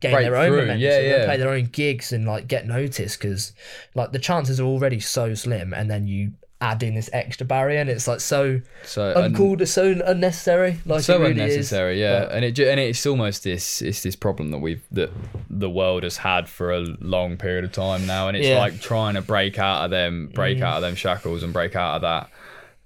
gain 0.00 0.12
Break 0.12 0.24
their 0.26 0.36
own 0.36 0.48
through, 0.48 0.56
momentum, 0.62 0.80
yeah, 0.80 0.98
yeah. 1.00 1.24
play 1.26 1.36
their 1.36 1.50
own 1.50 1.66
gigs 1.66 2.12
and 2.12 2.26
like 2.26 2.48
get 2.48 2.66
noticed 2.66 3.20
because 3.20 3.52
like 3.94 4.10
the 4.12 4.18
chances 4.18 4.58
are 4.60 4.64
already 4.66 4.98
so 5.00 5.32
slim, 5.34 5.72
and 5.72 5.88
then 5.90 6.06
you 6.08 6.32
add 6.60 6.80
in 6.82 6.94
this 6.94 7.08
extra 7.12 7.46
barrier, 7.46 7.80
and 7.80 7.88
it's 7.88 8.06
like 8.08 8.18
so 8.20 8.60
so 8.84 9.12
uncalled, 9.16 9.62
it's 9.62 9.70
so 9.72 10.00
unnecessary. 10.04 10.78
Like 10.84 11.00
it 11.00 11.04
so 11.04 11.18
really 11.20 11.30
unnecessary, 11.32 11.94
is. 11.94 12.00
yeah. 12.00 12.20
But- 12.24 12.32
and 12.32 12.44
it 12.44 12.58
and 12.58 12.80
it's 12.80 13.06
almost 13.06 13.44
this 13.44 13.80
it's 13.80 14.02
this 14.02 14.16
problem 14.16 14.50
that 14.50 14.58
we've 14.58 14.82
that 14.90 15.10
the 15.48 15.70
world 15.70 16.02
has 16.02 16.16
had 16.16 16.48
for 16.48 16.72
a 16.72 16.80
long 17.00 17.36
period 17.36 17.64
of 17.64 17.70
time 17.70 18.04
now, 18.06 18.26
and 18.26 18.36
it's 18.36 18.46
Yeah. 18.48 18.56
Mm. 18.56 18.60
like 18.60 18.80
trying 18.80 19.14
to 19.14 19.22
break 19.22 19.58
out 19.60 19.84
of 19.84 19.90
them, 19.92 20.30
break 20.34 20.60
out 20.60 20.76
of 20.78 20.82
them 20.82 20.96
shackles, 20.96 21.44
and 21.44 21.52
break 21.52 21.76
out 21.76 21.94
of 21.96 22.02
that 22.02 22.28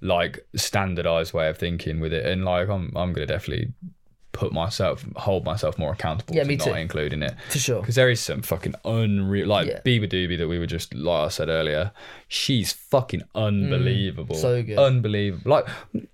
like 0.01 0.45
standardized 0.55 1.33
way 1.33 1.49
of 1.49 1.57
thinking 1.57 1.99
with 1.99 2.13
it. 2.13 2.25
And 2.25 2.45
like 2.45 2.69
I'm 2.69 2.91
I'm 2.95 3.13
gonna 3.13 3.25
definitely 3.25 3.73
put 4.33 4.53
myself 4.53 5.03
hold 5.15 5.43
myself 5.45 5.79
more 5.79 5.91
accountable 5.91 6.35
Yeah, 6.35 6.43
to 6.43 6.47
me 6.47 6.57
not 6.57 6.65
too. 6.65 6.73
including 6.75 7.23
it. 7.23 7.33
for 7.49 7.57
sure. 7.57 7.79
Because 7.81 7.95
there 7.95 8.11
is 8.11 8.19
some 8.19 8.43
fucking 8.43 8.75
unreal, 8.85 9.47
like 9.47 9.67
Yeah. 9.67 9.79
Beabadoobee 9.83 10.37
that 10.37 10.47
we 10.47 10.59
were 10.59 10.67
just, 10.67 10.93
like 10.93 11.25
I 11.25 11.29
said 11.29 11.49
earlier, 11.49 11.91
she's 12.27 12.71
fucking 12.71 13.23
unbelievable. 13.33 14.35
Mm, 14.35 14.39
so 14.41 14.61
good. 14.61 14.77
Unbelievable. 14.77 15.49
Like, 15.49 15.67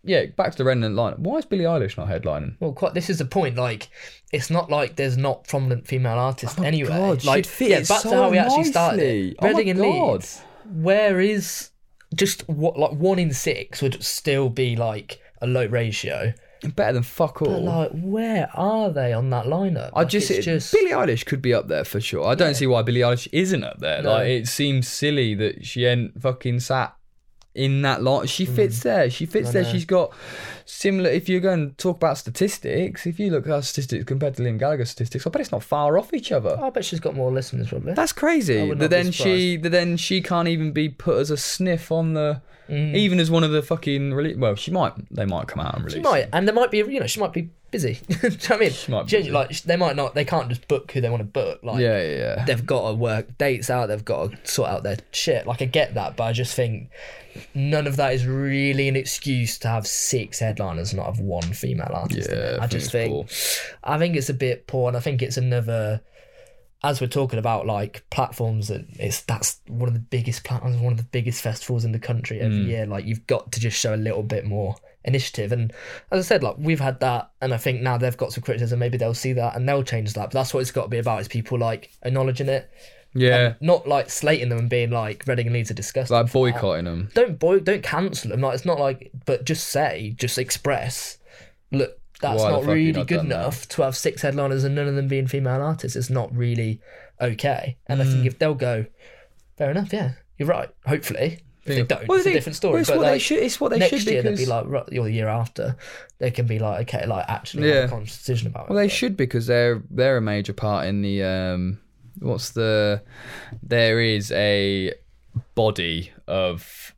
yeah, 0.05 0.27
back 0.27 0.51
to 0.53 0.57
the 0.57 0.63
Remnant 0.63 0.95
line. 0.95 1.15
Why 1.17 1.39
is 1.39 1.45
Billie 1.45 1.65
Eilish 1.65 1.97
not 1.97 2.07
headlining? 2.07 2.55
Well, 2.61 2.71
quite. 2.71 2.93
This 2.93 3.09
is 3.09 3.17
the 3.17 3.25
point. 3.25 3.57
Like, 3.57 3.89
it's 4.31 4.49
not 4.49 4.69
like 4.71 4.95
there's 4.95 5.17
not 5.17 5.45
prominent 5.49 5.85
female 5.85 6.17
artists 6.17 6.57
anyway. 6.59 6.91
Oh 6.93 7.15
God, 7.15 7.25
like, 7.25 7.59
yeah, 7.59 7.81
back 7.81 8.03
to 8.03 8.09
how 8.09 8.29
we 8.29 8.37
actually 8.37 8.63
started. 8.63 8.97
nicely. 8.99 9.35
Oh 9.39 9.47
Reading 9.49 9.69
and 9.71 9.79
God. 9.81 10.11
Leeds. 10.13 10.41
Where 10.71 11.19
is 11.19 11.71
just 12.13 12.47
what 12.49 12.77
like 12.77 12.91
one 12.91 13.19
in 13.19 13.33
six 13.33 13.81
would 13.81 14.03
still 14.03 14.49
be 14.49 14.75
like 14.75 15.19
a 15.41 15.47
low 15.47 15.65
ratio. 15.65 16.33
Better 16.75 16.93
than 16.93 17.03
fuck 17.03 17.41
all. 17.41 17.49
But 17.49 17.61
like, 17.63 17.91
where 17.91 18.49
are 18.53 18.89
they 18.89 19.11
on 19.11 19.29
that 19.31 19.47
lineup? 19.47 19.89
I 19.93 19.99
Like, 19.99 20.07
just, 20.09 20.31
it's 20.31 20.45
just 20.45 20.71
Billie 20.71 20.91
Eilish 20.91 21.25
could 21.25 21.41
be 21.41 21.53
up 21.53 21.67
there 21.67 21.83
for 21.83 21.99
sure. 21.99 22.25
I 22.25 22.35
don't 22.35 22.55
see 22.55 22.67
why 22.67 22.81
Billie 22.83 23.01
Eilish 23.01 23.27
isn't 23.33 23.65
up 23.65 23.79
there. 23.79 24.01
No. 24.01 24.13
Like 24.13 24.27
it 24.27 24.47
seems 24.47 24.87
silly 24.87 25.35
that 25.35 25.65
she 25.65 25.83
ain't 25.83 26.21
fucking 26.21 26.61
sat 26.61 26.95
in 27.53 27.81
that 27.81 28.01
lot. 28.01 28.29
She 28.29 28.45
fits 28.45 28.79
there. 28.81 29.09
She 29.09 29.25
fits 29.25 29.49
Mm. 29.49 29.53
There. 29.53 29.65
She's 29.65 29.83
got 29.85 30.13
similar. 30.73 31.09
If 31.09 31.29
you're 31.29 31.39
going 31.41 31.69
to 31.71 31.75
talk 31.75 31.97
about 31.97 32.17
statistics, 32.17 33.05
if 33.05 33.19
you 33.19 33.31
look 33.31 33.45
at 33.45 33.49
her 33.51 33.61
statistics 33.61 34.05
compared 34.05 34.35
to 34.35 34.43
Liam 34.43 34.59
Gallagher's 34.59 34.89
statistics, 34.89 35.25
I 35.25 35.29
bet 35.29 35.41
it's 35.41 35.51
not 35.51 35.63
far 35.63 35.97
off 35.97 36.13
each 36.13 36.31
other. 36.31 36.57
I 36.61 36.69
bet 36.69 36.85
she's 36.85 36.99
got 36.99 37.15
more 37.15 37.31
listeners 37.31 37.69
probably. 37.69 37.93
That's 37.93 38.13
crazy. 38.13 38.73
That 38.73 38.89
then 38.89 39.11
she, 39.11 39.57
that 39.57 39.69
then 39.69 39.97
she 39.97 40.21
can't 40.21 40.47
even 40.47 40.71
be 40.71 40.89
put 40.89 41.17
as 41.17 41.31
a 41.31 41.37
sniff 41.37 41.91
on 41.91 42.13
the, 42.13 42.41
Mm. 42.69 42.95
even 42.95 43.19
as 43.19 43.29
one 43.29 43.43
of 43.43 43.51
the 43.51 43.61
fucking 43.61 44.13
release. 44.13 44.37
Well, 44.37 44.55
she 44.55 44.71
might. 44.71 44.93
They 45.13 45.25
might 45.25 45.49
come 45.49 45.59
out 45.59 45.75
and 45.75 45.83
release. 45.83 45.97
She 45.97 46.01
might, 46.01 46.29
and 46.31 46.47
there 46.47 46.55
might 46.55 46.71
be, 46.71 46.77
you 46.77 46.97
know, 46.97 47.07
she 47.07 47.19
might 47.19 47.33
be 47.33 47.49
busy. 47.71 47.99
Do 48.07 48.15
you 48.29 48.29
know 48.29 48.55
I 48.55 48.57
mean? 48.57 48.71
She 48.71 48.89
might 48.89 49.07
be 49.07 49.29
like 49.31 49.61
they 49.63 49.75
might 49.75 49.97
not, 49.97 50.15
they 50.15 50.23
can't 50.23 50.47
just 50.47 50.65
book 50.69 50.89
who 50.93 51.01
they 51.01 51.09
want 51.09 51.19
to 51.19 51.25
book. 51.25 51.59
Like, 51.61 51.81
Yeah, 51.81 52.01
yeah, 52.01 52.17
yeah. 52.37 52.45
they've 52.45 52.65
got 52.65 52.87
to 52.87 52.93
work 52.95 53.37
dates 53.37 53.69
out. 53.69 53.87
They've 53.87 54.05
got 54.05 54.31
to 54.31 54.37
sort 54.49 54.69
out 54.69 54.83
their 54.83 54.95
shit. 55.11 55.45
Like 55.45 55.61
I 55.61 55.65
get 55.65 55.95
that, 55.95 56.15
but 56.15 56.23
I 56.23 56.31
just 56.31 56.55
think 56.55 56.89
none 57.53 57.85
of 57.85 57.97
that 57.97 58.13
is 58.13 58.25
really 58.25 58.87
an 58.87 58.95
excuse 58.95 59.57
to 59.57 59.67
have 59.67 59.85
six 59.85 60.39
headliners 60.39 60.62
and 60.69 60.95
not 60.95 61.05
have 61.07 61.19
one 61.19 61.43
female 61.53 61.91
artist. 61.93 62.29
Yeah. 62.31 62.57
I 62.59 62.63
I 62.63 62.67
think 62.67 62.71
just 62.71 62.91
think, 62.91 63.11
poor. 63.11 63.25
I 63.83 63.97
think 63.97 64.15
it's 64.15 64.29
a 64.29 64.33
bit 64.33 64.67
poor, 64.67 64.87
and 64.87 64.97
I 64.97 64.99
think 64.99 65.21
it's 65.21 65.37
another. 65.37 66.01
As 66.85 66.99
we're 66.99 67.07
talking 67.07 67.39
about 67.39 67.65
like 67.65 68.03
platforms, 68.09 68.67
that 68.67 68.85
it's 68.99 69.21
that's 69.21 69.61
one 69.67 69.87
of 69.87 69.93
the 69.93 70.01
biggest 70.01 70.43
platforms, 70.43 70.75
one 70.77 70.91
of 70.91 70.97
the 70.97 71.05
biggest 71.05 71.41
festivals 71.41 71.85
in 71.85 71.93
the 71.93 71.99
country 71.99 72.41
every 72.41 72.57
Mm. 72.59 72.67
year. 72.67 72.85
Like 72.85 73.05
you've 73.05 73.25
got 73.25 73.53
to 73.53 73.59
just 73.61 73.79
show 73.79 73.95
a 73.95 73.95
little 73.95 74.21
bit 74.23 74.43
more 74.45 74.75
initiative. 75.05 75.53
And 75.53 75.71
as 76.11 76.25
I 76.25 76.27
said, 76.27 76.43
like 76.43 76.55
we've 76.57 76.81
had 76.81 76.99
that, 76.99 77.31
and 77.39 77.53
I 77.53 77.57
think 77.57 77.81
now 77.81 77.97
they've 77.97 78.17
got 78.17 78.33
some 78.33 78.43
criticism. 78.43 78.79
Maybe 78.79 78.97
they'll 78.97 79.13
see 79.13 79.31
that 79.31 79.55
and 79.55 79.67
they'll 79.67 79.83
change 79.83 80.11
that. 80.13 80.23
But 80.25 80.33
that's 80.33 80.53
what 80.53 80.59
it's 80.59 80.71
got 80.71 80.83
to 80.83 80.89
be 80.89 80.97
about: 80.97 81.21
is 81.21 81.29
people 81.29 81.57
like 81.57 81.89
acknowledging 82.01 82.49
it, 82.49 82.69
Yeah, 83.15 83.53
not 83.61 83.87
like 83.87 84.09
slating 84.09 84.49
them 84.49 84.57
and 84.59 84.69
being 84.69 84.89
like 84.89 85.23
Reading 85.27 85.47
and 85.47 85.53
Leeds 85.53 85.69
are 85.71 85.75
disgusting. 85.75 86.15
like 86.17 86.31
boycotting 86.31 86.85
them. 86.85 87.09
Don't 87.13 87.37
boy, 87.37 87.59
don't 87.59 87.83
cancel 87.83 88.31
them. 88.31 88.41
Like 88.41 88.55
it's 88.55 88.65
not 88.65 88.79
like, 88.79 89.11
but 89.25 89.45
just 89.45 89.67
say, 89.67 90.15
just 90.17 90.37
express. 90.37 91.17
Look, 91.71 91.99
that's 92.21 92.41
Why 92.41 92.49
not 92.51 92.59
fuck 92.61 92.69
have 92.69 92.77
you 92.77 92.85
really 92.87 92.91
not 92.99 93.07
good 93.07 93.17
done 93.17 93.29
that? 93.29 93.39
enough 93.41 93.67
to 93.69 93.81
have 93.83 93.95
six 93.95 94.21
headliners 94.21 94.63
and 94.63 94.73
none 94.75 94.87
of 94.87 94.95
them 94.95 95.07
being 95.07 95.27
female 95.27 95.61
artists. 95.61 95.95
It's 95.95 96.09
not 96.09 96.35
really 96.35 96.81
okay. 97.21 97.77
And 97.87 98.01
I 98.01 98.05
Mm. 98.05 98.11
think 98.11 98.25
if 98.25 98.39
they'll 98.39 98.53
go, 98.55 98.85
fair 99.57 99.71
enough. 99.71 99.91
Yeah, 99.93 100.13
you're 100.37 100.47
right. 100.49 100.69
Hopefully, 100.87 101.39
if 101.65 101.75
they 101.75 101.83
don't, 101.83 102.07
Well, 102.07 102.17
it's 102.17 102.27
a 102.27 102.31
different 102.33 102.55
story. 102.55 102.73
well, 102.73 102.81
it's 102.81 102.89
but 102.89 102.97
what 102.97 103.05
they 103.05 103.19
should. 103.19 103.39
It's 103.39 103.59
what 103.61 103.69
they 103.71 103.79
next 103.79 103.89
should 103.91 104.03
year 104.11 104.23
because 104.23 104.39
they'll 104.39 104.47
be 104.47 104.49
like, 104.51 104.65
right, 104.67 104.97
or 104.97 105.03
the 105.05 105.11
year 105.11 105.27
after, 105.27 105.75
they 106.17 106.31
can 106.31 106.47
be 106.47 106.59
like, 106.59 106.81
okay, 106.93 107.05
like 107.05 107.25
actually 107.27 107.69
Yeah. 107.69 107.75
have 107.81 107.83
a 107.85 107.87
conscious 107.89 108.17
decision 108.17 108.47
about 108.47 108.69
Well, 108.69 108.77
it. 108.79 108.81
they 108.81 108.87
But- 108.87 108.91
should 108.95 109.17
because 109.17 109.45
they're 109.47 109.83
they're 109.91 110.17
a 110.17 110.21
major 110.21 110.53
part 110.53 110.87
in 110.87 111.01
the 111.03 111.23
um. 111.23 111.79
What's 112.19 112.51
the? 112.51 113.01
There 113.61 113.99
is 113.99 114.31
a 114.31 114.93
body 115.55 116.11
of 116.27 116.93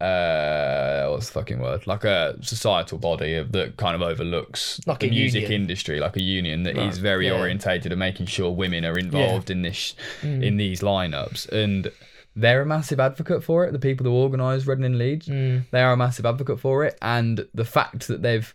uh 0.00 1.06
what's 1.08 1.28
the 1.28 1.32
fucking 1.32 1.58
word? 1.58 1.86
Like 1.86 2.04
a 2.04 2.36
societal 2.42 2.98
body 2.98 3.34
of, 3.34 3.52
that 3.52 3.78
kind 3.78 3.94
of 3.94 4.02
overlooks 4.02 4.78
Like 4.86 4.98
the 4.98 5.08
music 5.08 5.42
union. 5.42 5.62
industry, 5.62 6.00
like 6.00 6.16
a 6.16 6.22
union 6.22 6.64
that 6.64 6.76
is 6.76 6.98
very 6.98 7.28
yeah. 7.28 7.38
orientated 7.38 7.92
at 7.92 7.98
making 7.98 8.26
sure 8.26 8.50
women 8.50 8.84
are 8.84 8.98
involved 8.98 9.50
in 9.50 9.62
this 9.62 9.94
in 10.22 10.56
these 10.56 10.80
lineups 10.80 11.48
and. 11.50 11.90
They're 12.38 12.60
a 12.60 12.66
massive 12.66 13.00
advocate 13.00 13.42
for 13.42 13.64
it. 13.64 13.72
The 13.72 13.78
people 13.78 14.04
who 14.04 14.12
organise 14.12 14.66
Reading 14.66 14.84
and 14.84 14.98
Leeds, 14.98 15.24
they 15.24 15.80
are 15.80 15.92
a 15.92 15.96
massive 15.96 16.26
advocate 16.26 16.60
for 16.60 16.84
it. 16.84 16.98
And 17.00 17.48
the 17.54 17.64
fact 17.64 18.08
that 18.08 18.20
they've 18.20 18.54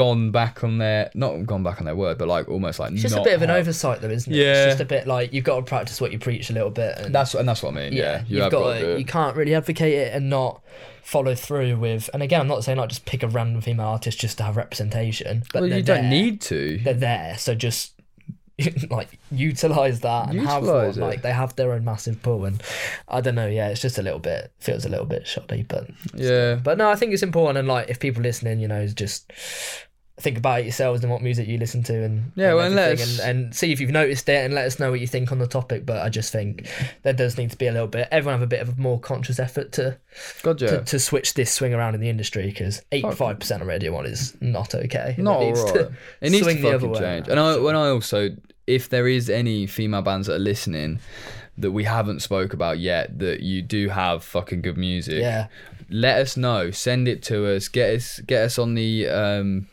gone 0.00 0.30
back 0.30 0.64
on 0.64 0.78
their 0.78 1.10
not 1.14 1.44
gone 1.44 1.62
back 1.62 1.78
on 1.78 1.84
their 1.84 1.94
word, 1.94 2.16
but 2.16 2.26
like 2.26 2.48
almost 2.48 2.78
like 2.78 2.90
It's 2.92 3.02
just 3.02 3.16
a 3.16 3.22
bit 3.22 3.34
of 3.34 3.42
an 3.42 3.50
oversight, 3.50 4.00
though, 4.00 4.08
isn't 4.08 4.32
it? 4.32 4.36
Yeah. 4.36 4.64
It's 4.64 4.70
just 4.72 4.80
a 4.80 4.86
bit 4.86 5.06
like 5.06 5.34
you've 5.34 5.44
got 5.44 5.56
to 5.56 5.62
practice 5.62 6.00
what 6.00 6.10
you 6.10 6.18
preach 6.18 6.48
a 6.48 6.54
little 6.54 6.70
bit. 6.70 6.96
And 6.96 7.14
That's 7.14 7.34
and 7.34 7.46
that's 7.46 7.62
what 7.62 7.74
I 7.74 7.76
mean. 7.76 7.92
Yeah, 7.92 8.22
you 8.26 8.36
you 8.36 8.42
have 8.42 8.50
have 8.50 8.60
got 8.62 8.72
to. 8.72 8.94
to, 8.94 8.98
you 8.98 9.04
can't 9.04 9.36
really 9.36 9.54
advocate 9.54 9.92
it 9.92 10.14
and 10.14 10.30
not 10.30 10.62
follow 11.02 11.34
through 11.34 11.76
with. 11.76 12.08
And 12.14 12.22
again, 12.22 12.40
I'm 12.40 12.48
not 12.48 12.64
saying 12.64 12.78
like 12.78 12.88
just 12.88 13.04
pick 13.04 13.22
a 13.22 13.28
random 13.28 13.60
female 13.60 13.88
artist 13.88 14.18
just 14.18 14.38
to 14.38 14.44
have 14.44 14.56
representation, 14.56 15.42
but 15.52 15.60
well, 15.60 15.70
you 15.70 15.82
don't 15.82 16.02
there. 16.02 16.10
need 16.10 16.40
to. 16.42 16.78
They're 16.78 16.94
there, 16.94 17.36
so 17.36 17.54
just 17.54 17.92
like 18.90 19.18
utilize 19.30 20.00
that 20.00 20.30
and 20.30 20.40
have 20.40 20.64
one. 20.66 20.86
it. 20.86 20.96
like 20.96 21.22
they 21.22 21.32
have 21.32 21.54
their 21.56 21.72
own 21.72 21.84
massive 21.84 22.22
pool. 22.22 22.44
And 22.44 22.62
I 23.08 23.20
don't 23.20 23.34
know, 23.34 23.46
yeah, 23.46 23.68
it's 23.68 23.80
just 23.80 23.98
a 23.98 24.02
little 24.02 24.18
bit 24.18 24.52
feels 24.58 24.84
a 24.84 24.88
little 24.88 25.06
bit 25.06 25.26
shoddy, 25.26 25.62
but 25.62 25.90
Yeah, 26.14 26.56
but 26.56 26.78
no, 26.78 26.90
I 26.90 26.94
think 26.96 27.12
it's 27.12 27.22
important. 27.22 27.58
And 27.58 27.68
like 27.68 27.88
if 27.88 28.00
people 28.00 28.22
listening, 28.22 28.60
you 28.60 28.68
know, 28.68 28.86
just 28.86 29.30
think 30.20 30.36
about 30.38 30.60
it 30.60 30.64
yourselves 30.64 31.02
and 31.02 31.10
what 31.10 31.22
music 31.22 31.48
you 31.48 31.56
listen 31.58 31.82
to 31.84 32.04
and 32.04 32.32
Yeah, 32.36 32.48
and 32.48 32.56
well, 32.56 32.66
and 32.66 32.74
let 32.74 32.92
us- 33.00 33.18
and, 33.20 33.38
and 33.46 33.54
see 33.54 33.72
if 33.72 33.80
you've 33.80 33.90
noticed 33.90 34.28
it 34.28 34.44
and 34.44 34.54
let 34.54 34.66
us 34.66 34.78
know 34.78 34.90
what 34.90 35.00
you 35.00 35.06
think 35.06 35.32
on 35.32 35.38
the 35.38 35.46
topic. 35.46 35.86
But 35.86 36.02
I 36.02 36.08
just 36.08 36.32
think 36.32 36.68
there 37.02 37.12
does 37.12 37.38
need 37.38 37.50
to 37.52 37.56
be 37.56 37.66
a 37.66 37.72
little 37.72 37.88
bit. 37.88 38.06
Everyone 38.10 38.34
have 38.38 38.46
a 38.46 38.46
bit 38.46 38.60
of 38.60 38.78
a 38.78 38.80
more 38.80 39.00
conscious 39.00 39.38
effort 39.38 39.72
to 39.72 39.96
gotcha. 40.42 40.66
to, 40.68 40.84
to 40.84 40.98
switch 41.00 41.34
this 41.34 41.50
swing 41.52 41.72
around 41.74 41.94
in 41.94 42.00
the 42.00 42.08
industry 42.08 42.46
because 42.46 42.82
eighty 42.92 43.10
five 43.12 43.38
percent 43.38 43.62
of 43.62 43.68
Radio 43.68 43.92
One 43.92 44.06
is 44.06 44.36
not 44.40 44.74
okay. 44.74 45.14
Not 45.18 45.42
it 45.42 45.46
needs 45.46 45.60
alright. 45.60 45.74
to 45.74 45.92
It 46.20 46.30
needs 46.30 46.38
to 46.46 46.52
swing 46.52 46.62
the 46.62 46.74
other 46.74 46.88
way 46.88 46.98
change. 47.00 47.28
around. 47.28 47.38
And 47.38 47.40
I, 47.40 47.56
when 47.58 47.76
I 47.76 47.88
also, 47.88 48.30
if 48.66 48.88
there 48.88 49.08
is 49.08 49.30
any 49.30 49.66
female 49.66 50.02
bands 50.02 50.26
that 50.26 50.34
are 50.34 50.38
listening 50.38 51.00
that 51.58 51.72
we 51.72 51.84
haven't 51.84 52.20
spoke 52.20 52.52
about 52.54 52.78
yet, 52.78 53.18
that 53.18 53.40
you 53.40 53.60
do 53.62 53.88
have 53.88 54.22
fucking 54.24 54.62
good 54.62 54.78
music, 54.78 55.20
Yeah. 55.20 55.48
let 55.90 56.18
us 56.20 56.36
know. 56.36 56.70
Send 56.70 57.06
it 57.08 57.22
to 57.24 57.46
us. 57.54 57.68
Get 57.68 57.94
us, 57.96 58.20
get 58.20 58.42
us 58.44 58.58
on 58.58 58.74
the. 58.74 59.08
um 59.08 59.66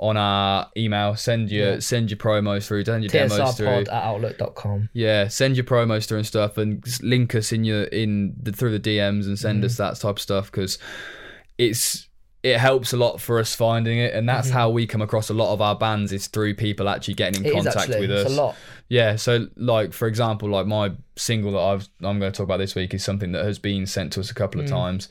on 0.00 0.16
our 0.16 0.68
email, 0.76 1.14
send 1.14 1.50
your 1.50 1.80
send 1.82 2.10
your 2.10 2.16
promos 2.16 2.66
through, 2.66 2.84
send 2.86 3.04
your 3.04 3.10
demos 3.10 3.54
through. 3.56 3.66
At 3.68 3.88
outlook.com. 3.90 4.88
Yeah, 4.94 5.28
send 5.28 5.56
your 5.56 5.64
promos 5.64 6.06
through 6.08 6.18
and 6.18 6.26
stuff, 6.26 6.56
and 6.56 6.82
link 7.02 7.34
us 7.34 7.52
in 7.52 7.64
your 7.64 7.84
in 7.84 8.34
the, 8.42 8.50
through 8.52 8.76
the 8.76 8.80
DMs 8.80 9.26
and 9.26 9.34
Mm-hmm. 9.34 9.34
send 9.36 9.64
us 9.64 9.76
that 9.76 9.96
type 9.96 10.16
of 10.16 10.20
stuff 10.20 10.50
because 10.50 10.78
it's 11.58 12.08
it 12.42 12.56
helps 12.56 12.94
a 12.94 12.96
lot 12.96 13.20
for 13.20 13.38
us 13.38 13.54
finding 13.54 13.98
it, 13.98 14.14
and 14.14 14.26
that's 14.26 14.48
how 14.48 14.70
we 14.70 14.86
come 14.86 15.02
across 15.02 15.28
a 15.28 15.34
lot 15.34 15.52
of 15.52 15.60
our 15.60 15.76
bands 15.76 16.10
is 16.10 16.26
through 16.26 16.54
people 16.54 16.88
actually 16.88 17.12
getting 17.12 17.44
in 17.44 17.50
Mm-hmm. 17.50 17.58
It 17.58 17.64
contact 17.64 17.90
actually 17.90 18.00
with 18.00 18.10
us. 18.12 18.26
it's 18.26 18.32
a 18.32 18.42
lot. 18.42 18.56
Yeah, 18.88 19.16
so 19.16 19.48
like 19.56 19.92
for 19.92 20.08
example, 20.08 20.48
like 20.48 20.66
my 20.66 20.92
single 21.16 21.52
that 21.52 21.58
I've 21.60 21.88
I'm 22.02 22.18
going 22.18 22.32
to 22.32 22.36
talk 22.36 22.44
about 22.44 22.56
this 22.56 22.74
week 22.74 22.94
is 22.94 23.04
something 23.04 23.32
that 23.32 23.44
has 23.44 23.58
been 23.58 23.84
sent 23.86 24.14
to 24.14 24.20
us 24.20 24.30
a 24.30 24.34
couple 24.34 24.62
of 24.62 24.66
times, 24.66 25.10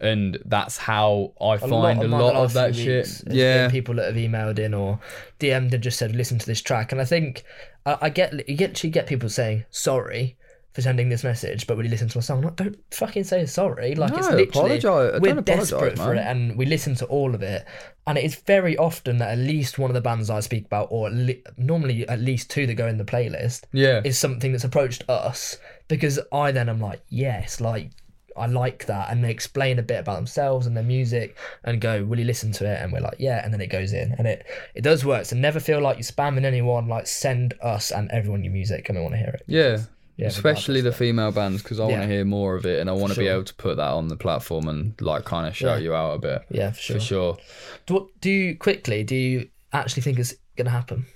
and 0.00 0.38
that's 0.44 0.76
how 0.76 1.32
I. 1.40 1.54
A 1.54 1.58
find 1.58 2.02
a 2.02 2.08
lot, 2.08 2.34
of 2.34 2.52
that 2.54 2.74
shit. 2.74 3.22
Yeah, 3.30 3.64
been 3.64 3.70
people 3.70 3.94
that 3.96 4.06
have 4.06 4.16
emailed 4.16 4.58
in 4.58 4.74
or 4.74 5.00
DM'd 5.38 5.72
and 5.74 5.82
just 5.82 5.98
said, 5.98 6.14
"Listen 6.16 6.38
to 6.38 6.46
this 6.46 6.62
track." 6.62 6.92
And 6.92 7.00
I 7.00 7.04
think 7.04 7.44
I, 7.86 7.98
I 8.02 8.08
get 8.10 8.48
you 8.48 8.56
get 8.56 8.82
you 8.82 8.90
get 8.90 9.06
people 9.06 9.28
saying 9.28 9.64
sorry 9.70 10.36
for 10.72 10.82
sending 10.82 11.08
this 11.08 11.24
message, 11.24 11.66
but 11.66 11.76
when 11.76 11.84
you 11.84 11.90
listen 11.90 12.06
to 12.06 12.18
a 12.20 12.22
song, 12.22 12.42
like, 12.42 12.54
don't 12.54 12.78
fucking 12.92 13.24
say 13.24 13.44
sorry. 13.44 13.96
Like 13.96 14.12
it's 14.12 14.28
No, 14.30 14.36
literally 14.36 14.76
apologise. 14.78 15.20
we're 15.20 15.40
desperate 15.40 15.98
for 15.98 16.14
it, 16.14 16.20
and 16.24 16.56
we 16.56 16.64
listen 16.64 16.94
to 16.96 17.06
all 17.06 17.34
of 17.34 17.42
it. 17.42 17.64
And 18.06 18.16
it 18.16 18.24
is 18.24 18.36
very 18.36 18.76
often 18.76 19.18
that 19.18 19.30
at 19.30 19.38
least 19.38 19.78
one 19.78 19.90
of 19.90 19.94
the 19.94 20.00
bands 20.00 20.30
I 20.30 20.40
speak 20.40 20.66
about, 20.66 20.88
or 20.90 21.08
at 21.08 21.12
le- 21.14 21.34
normally 21.56 22.08
at 22.08 22.20
least 22.20 22.50
two 22.50 22.66
that 22.68 22.74
go 22.74 22.86
in 22.86 22.98
the 22.98 23.04
playlist, 23.04 23.64
yeah, 23.72 24.00
is 24.04 24.16
something 24.18 24.52
that's 24.52 24.64
approached 24.64 25.04
us 25.08 25.58
because 25.88 26.20
I 26.32 26.52
then 26.52 26.68
am 26.68 26.80
like, 26.80 27.02
yes, 27.08 27.60
like 27.60 27.90
I 28.36 28.46
like 28.46 28.86
that, 28.86 29.10
and 29.10 29.22
they 29.24 29.30
explain 29.30 29.78
a 29.78 29.82
bit 29.82 30.00
about 30.00 30.16
themselves 30.16 30.66
and 30.66 30.76
their 30.76 30.84
music, 30.84 31.36
and 31.64 31.80
go, 31.80 32.04
will 32.04 32.18
you 32.18 32.24
listen 32.24 32.52
to 32.52 32.64
it? 32.66 32.80
And 32.82 32.92
we're 32.92 33.00
like, 33.00 33.16
yeah, 33.18 33.44
and 33.44 33.52
then 33.52 33.60
it 33.60 33.68
goes 33.68 33.92
in, 33.92 34.12
and 34.18 34.26
it 34.26 34.46
it 34.74 34.82
does 34.82 35.04
work. 35.04 35.24
So 35.26 35.36
never 35.36 35.60
feel 35.60 35.80
like 35.80 35.96
you're 35.96 36.04
spamming 36.04 36.44
anyone. 36.44 36.88
Like 36.88 37.06
send 37.06 37.54
us 37.62 37.90
and 37.90 38.10
everyone 38.10 38.44
your 38.44 38.52
music, 38.52 38.88
and 38.88 38.96
we 38.98 39.02
want 39.02 39.14
to 39.14 39.18
hear 39.18 39.30
it. 39.38 39.42
yeah. 39.46 39.78
Yeah, 40.16 40.26
Especially 40.26 40.82
the 40.82 40.92
female 40.92 41.32
bands 41.32 41.62
because 41.62 41.80
I 41.80 41.84
want 41.86 42.02
to 42.02 42.06
hear 42.06 42.26
more 42.26 42.54
of 42.54 42.66
it 42.66 42.78
and 42.78 42.90
I 42.90 42.92
want 42.92 43.14
to 43.14 43.18
be 43.18 43.26
able 43.26 43.44
to 43.44 43.54
put 43.54 43.78
that 43.78 43.88
on 43.90 44.08
the 44.08 44.18
platform 44.18 44.68
and 44.68 44.92
like 45.00 45.24
kind 45.24 45.46
of 45.46 45.56
shout 45.56 45.78
Yeah. 45.78 45.84
you 45.84 45.94
out 45.94 46.16
a 46.16 46.18
bit. 46.18 46.42
Yeah, 46.50 46.72
for 46.72 46.78
sure. 46.78 46.96
For 46.96 47.00
sure. 47.00 47.38
Do, 47.86 47.94
what- 47.94 48.20
do 48.20 48.28
you 48.30 48.54
quickly? 48.54 49.02
Do 49.02 49.14
you 49.16 49.48
actually 49.72 50.02
think 50.02 50.18
it's 50.18 50.34
gonna 50.56 50.68
happen? 50.68 51.06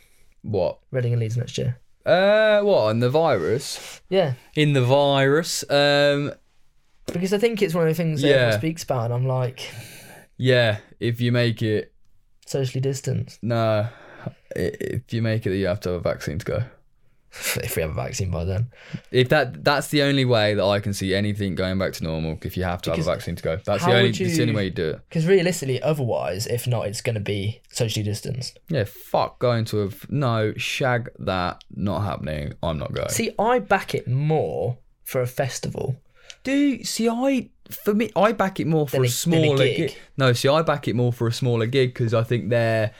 What? 0.40 0.78
Reading 0.90 1.12
and 1.12 1.20
Leeds 1.20 1.36
next 1.36 1.58
year. 1.58 1.78
Uh, 2.06 2.62
what? 2.62 2.92
In 2.92 3.00
the 3.00 3.10
virus? 3.10 4.00
Yeah, 4.08 4.34
In 4.56 4.72
the 4.72 4.82
virus? 4.84 5.64
Um, 5.68 6.32
because 7.12 7.32
I 7.32 7.38
think 7.38 7.62
it's 7.62 7.74
one 7.74 7.84
of 7.86 7.90
the 7.90 8.02
things 8.02 8.22
that 8.22 8.28
Yeah. 8.28 8.34
everyone 8.34 8.58
speaks 8.60 8.82
about, 8.82 9.04
and 9.06 9.14
I'm 9.14 9.26
like 9.26 9.70
yeah. 10.36 10.78
If 11.00 11.20
you 11.20 11.30
make 11.32 11.62
it, 11.62 11.92
socially 12.46 12.80
distanced. 12.80 13.42
no. 13.42 13.88
If 14.56 15.12
you 15.12 15.20
make 15.22 15.44
it, 15.46 15.50
that 15.50 15.56
you 15.56 15.66
have 15.66 15.80
to 15.80 15.90
have 15.90 15.98
a 16.00 16.02
vaccine 16.02 16.38
to 16.38 16.44
go. 16.44 16.62
if 17.56 17.74
we 17.74 17.82
have 17.82 17.90
a 17.90 17.94
vaccine 17.94 18.30
by 18.30 18.44
then. 18.44 18.70
If 19.10 19.28
that 19.30 19.64
that's 19.64 19.88
the 19.88 20.02
only 20.02 20.24
way 20.24 20.54
that 20.54 20.64
I 20.64 20.78
can 20.78 20.92
see 20.92 21.14
anything 21.14 21.56
going 21.56 21.78
back 21.78 21.92
to 21.94 22.04
normal. 22.04 22.38
If 22.42 22.56
you 22.56 22.62
have 22.62 22.80
to 22.82 22.90
Because 22.90 23.06
have 23.06 23.12
a 23.14 23.16
vaccine 23.16 23.36
to 23.36 23.42
go, 23.42 23.56
that's 23.64 23.84
the 23.84 23.90
only 23.90 24.10
would 24.10 24.20
it's 24.20 24.36
the 24.36 24.42
only 24.42 24.54
way 24.54 24.64
you 24.66 24.70
do 24.70 24.90
it. 24.90 25.00
Because 25.08 25.26
realistically, 25.26 25.82
otherwise, 25.82 26.46
if 26.46 26.66
not, 26.68 26.86
it's 26.86 27.00
going 27.00 27.14
to 27.14 27.20
be 27.20 27.60
socially 27.70 28.04
distanced. 28.04 28.60
Yeah, 28.68 28.84
fuck 28.84 29.40
going 29.40 29.64
to 29.66 29.82
a 29.82 29.86
f- 29.88 30.06
no 30.08 30.54
shag 30.56 31.10
that 31.18 31.64
not 31.74 32.00
happening. 32.02 32.54
I'm 32.62 32.78
not 32.78 32.92
going. 32.92 33.08
See, 33.08 33.32
I 33.38 33.58
back 33.58 33.94
it 33.94 34.06
more 34.06 34.78
for 35.02 35.20
a 35.20 35.26
festival. 35.26 35.96
Do 36.44 36.82
see, 36.84 37.08
I 37.08 37.50
for 37.70 37.94
me, 37.94 38.10
I 38.14 38.32
back 38.32 38.60
it 38.60 38.66
more 38.66 38.86
for 38.86 38.98
a 38.98 39.00
a- 39.00 39.02
than 39.02 39.08
a 39.08 39.10
smaller 39.10 39.56
gig. 39.56 39.76
gig. 39.76 39.96
No, 40.16 40.32
see, 40.32 40.48
I 40.48 40.62
back 40.62 40.86
it 40.88 40.94
more 40.94 41.12
for 41.12 41.26
a 41.26 41.32
smaller 41.32 41.66
gig 41.66 41.92
because 41.94 42.14
I 42.14 42.22
think 42.22 42.50
they're. 42.50 42.92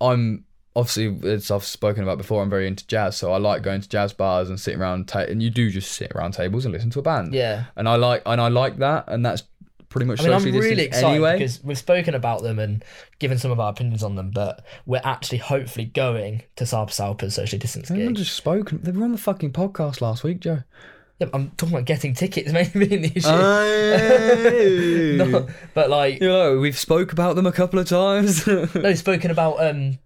I'm 0.00 0.44
obviously 0.74 1.18
as 1.30 1.50
I've 1.50 1.64
spoken 1.64 2.02
about 2.02 2.18
before. 2.18 2.42
I'm 2.42 2.50
very 2.50 2.66
into 2.66 2.86
jazz, 2.86 3.16
so 3.16 3.32
I 3.32 3.38
like 3.38 3.62
going 3.62 3.80
to 3.80 3.88
jazz 3.88 4.12
bars 4.12 4.50
and 4.50 4.60
sitting 4.60 4.80
around. 4.80 5.08
Ta- 5.08 5.20
and 5.20 5.42
you 5.42 5.50
do 5.50 5.70
just 5.70 5.92
sit 5.92 6.12
around 6.14 6.32
tables 6.32 6.64
and 6.66 6.72
listen 6.74 6.90
to 6.90 6.98
a 6.98 7.02
band. 7.02 7.32
Yeah. 7.34 7.64
and 7.76 7.88
I 7.88 7.96
like 7.96 8.22
and 8.26 8.40
I 8.40 8.48
like 8.48 8.76
that, 8.78 9.04
and 9.08 9.24
that's 9.24 9.42
pretty 9.88 10.04
much 10.04 10.20
I 10.20 10.24
mean, 10.24 10.32
I'm 10.34 10.44
really 10.44 10.82
excited 10.82 11.06
anyway. 11.08 11.38
because 11.38 11.64
we've 11.64 11.78
spoken 11.78 12.14
about 12.14 12.42
them 12.42 12.58
and 12.58 12.84
given 13.18 13.38
some 13.38 13.50
of 13.50 13.58
our 13.58 13.70
opinions 13.70 14.02
on 14.02 14.16
them, 14.16 14.30
but 14.30 14.62
we're 14.84 15.00
actually 15.02 15.38
hopefully 15.38 15.86
going 15.86 16.42
to 16.56 16.64
Sarp 16.64 16.90
Salper's 16.90 17.34
socially 17.36 17.58
distanced 17.58 17.88
haven't 17.88 18.08
gig. 18.08 18.16
just 18.16 18.34
spoken. 18.36 18.80
They 18.82 18.90
were 18.92 19.04
on 19.04 19.12
the 19.12 19.18
fucking 19.18 19.52
podcast 19.52 20.02
last 20.02 20.22
week, 20.24 20.40
Joe. 20.40 20.64
Yeah, 21.18 21.28
I'm 21.32 21.50
talking 21.52 21.74
about 21.74 21.86
getting 21.86 22.12
tickets, 22.14 22.52
maybe 22.52 22.86
being 22.86 23.02
the 23.02 23.12
issue. 23.14 23.28
Oh. 23.28 25.26
No, 25.30 25.48
but 25.74 25.88
like, 25.90 26.20
You 26.20 26.28
know, 26.28 26.58
we've 26.58 26.78
spoke 26.78 27.12
about 27.12 27.36
them 27.36 27.46
a 27.46 27.52
couple 27.52 27.78
of 27.78 27.88
times. 27.88 28.46
no, 28.74 28.94
spoken 28.94 29.30
about 29.30 29.54
um, 29.64 29.98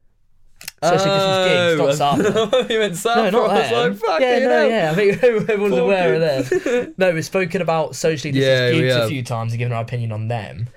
socially 0.82 1.10
distanced 1.10 1.48
gigs, 1.78 1.98
not 2.00 2.18
Sarper. 2.18 2.50
Oh, 2.52 2.66
you 2.70 2.78
meant 2.78 2.94
Sarper. 2.94 3.32
No, 3.32 3.46
not 3.46 3.50
I 3.50 3.88
was 3.88 4.00
like, 4.02 4.20
yeah, 4.20 4.38
no, 4.40 4.48
hell. 4.50 4.68
yeah. 4.70 4.90
I 4.90 4.94
think 4.94 5.22
everyone's 5.22 5.72
Fucking- 5.74 5.78
aware 5.78 6.14
of 6.14 6.48
them. 6.48 6.94
No, 6.96 7.12
we've 7.12 7.24
spoken 7.24 7.60
about 7.60 7.96
socially 7.96 8.32
Yeah, 8.38 8.70
distanced 8.70 8.76
we 8.76 8.82
gigs 8.82 8.94
a 8.96 9.08
few 9.08 9.22
times 9.24 9.52
and 9.52 9.58
given 9.58 9.72
our 9.72 9.82
opinion 9.82 10.12
on 10.12 10.28
them. 10.28 10.68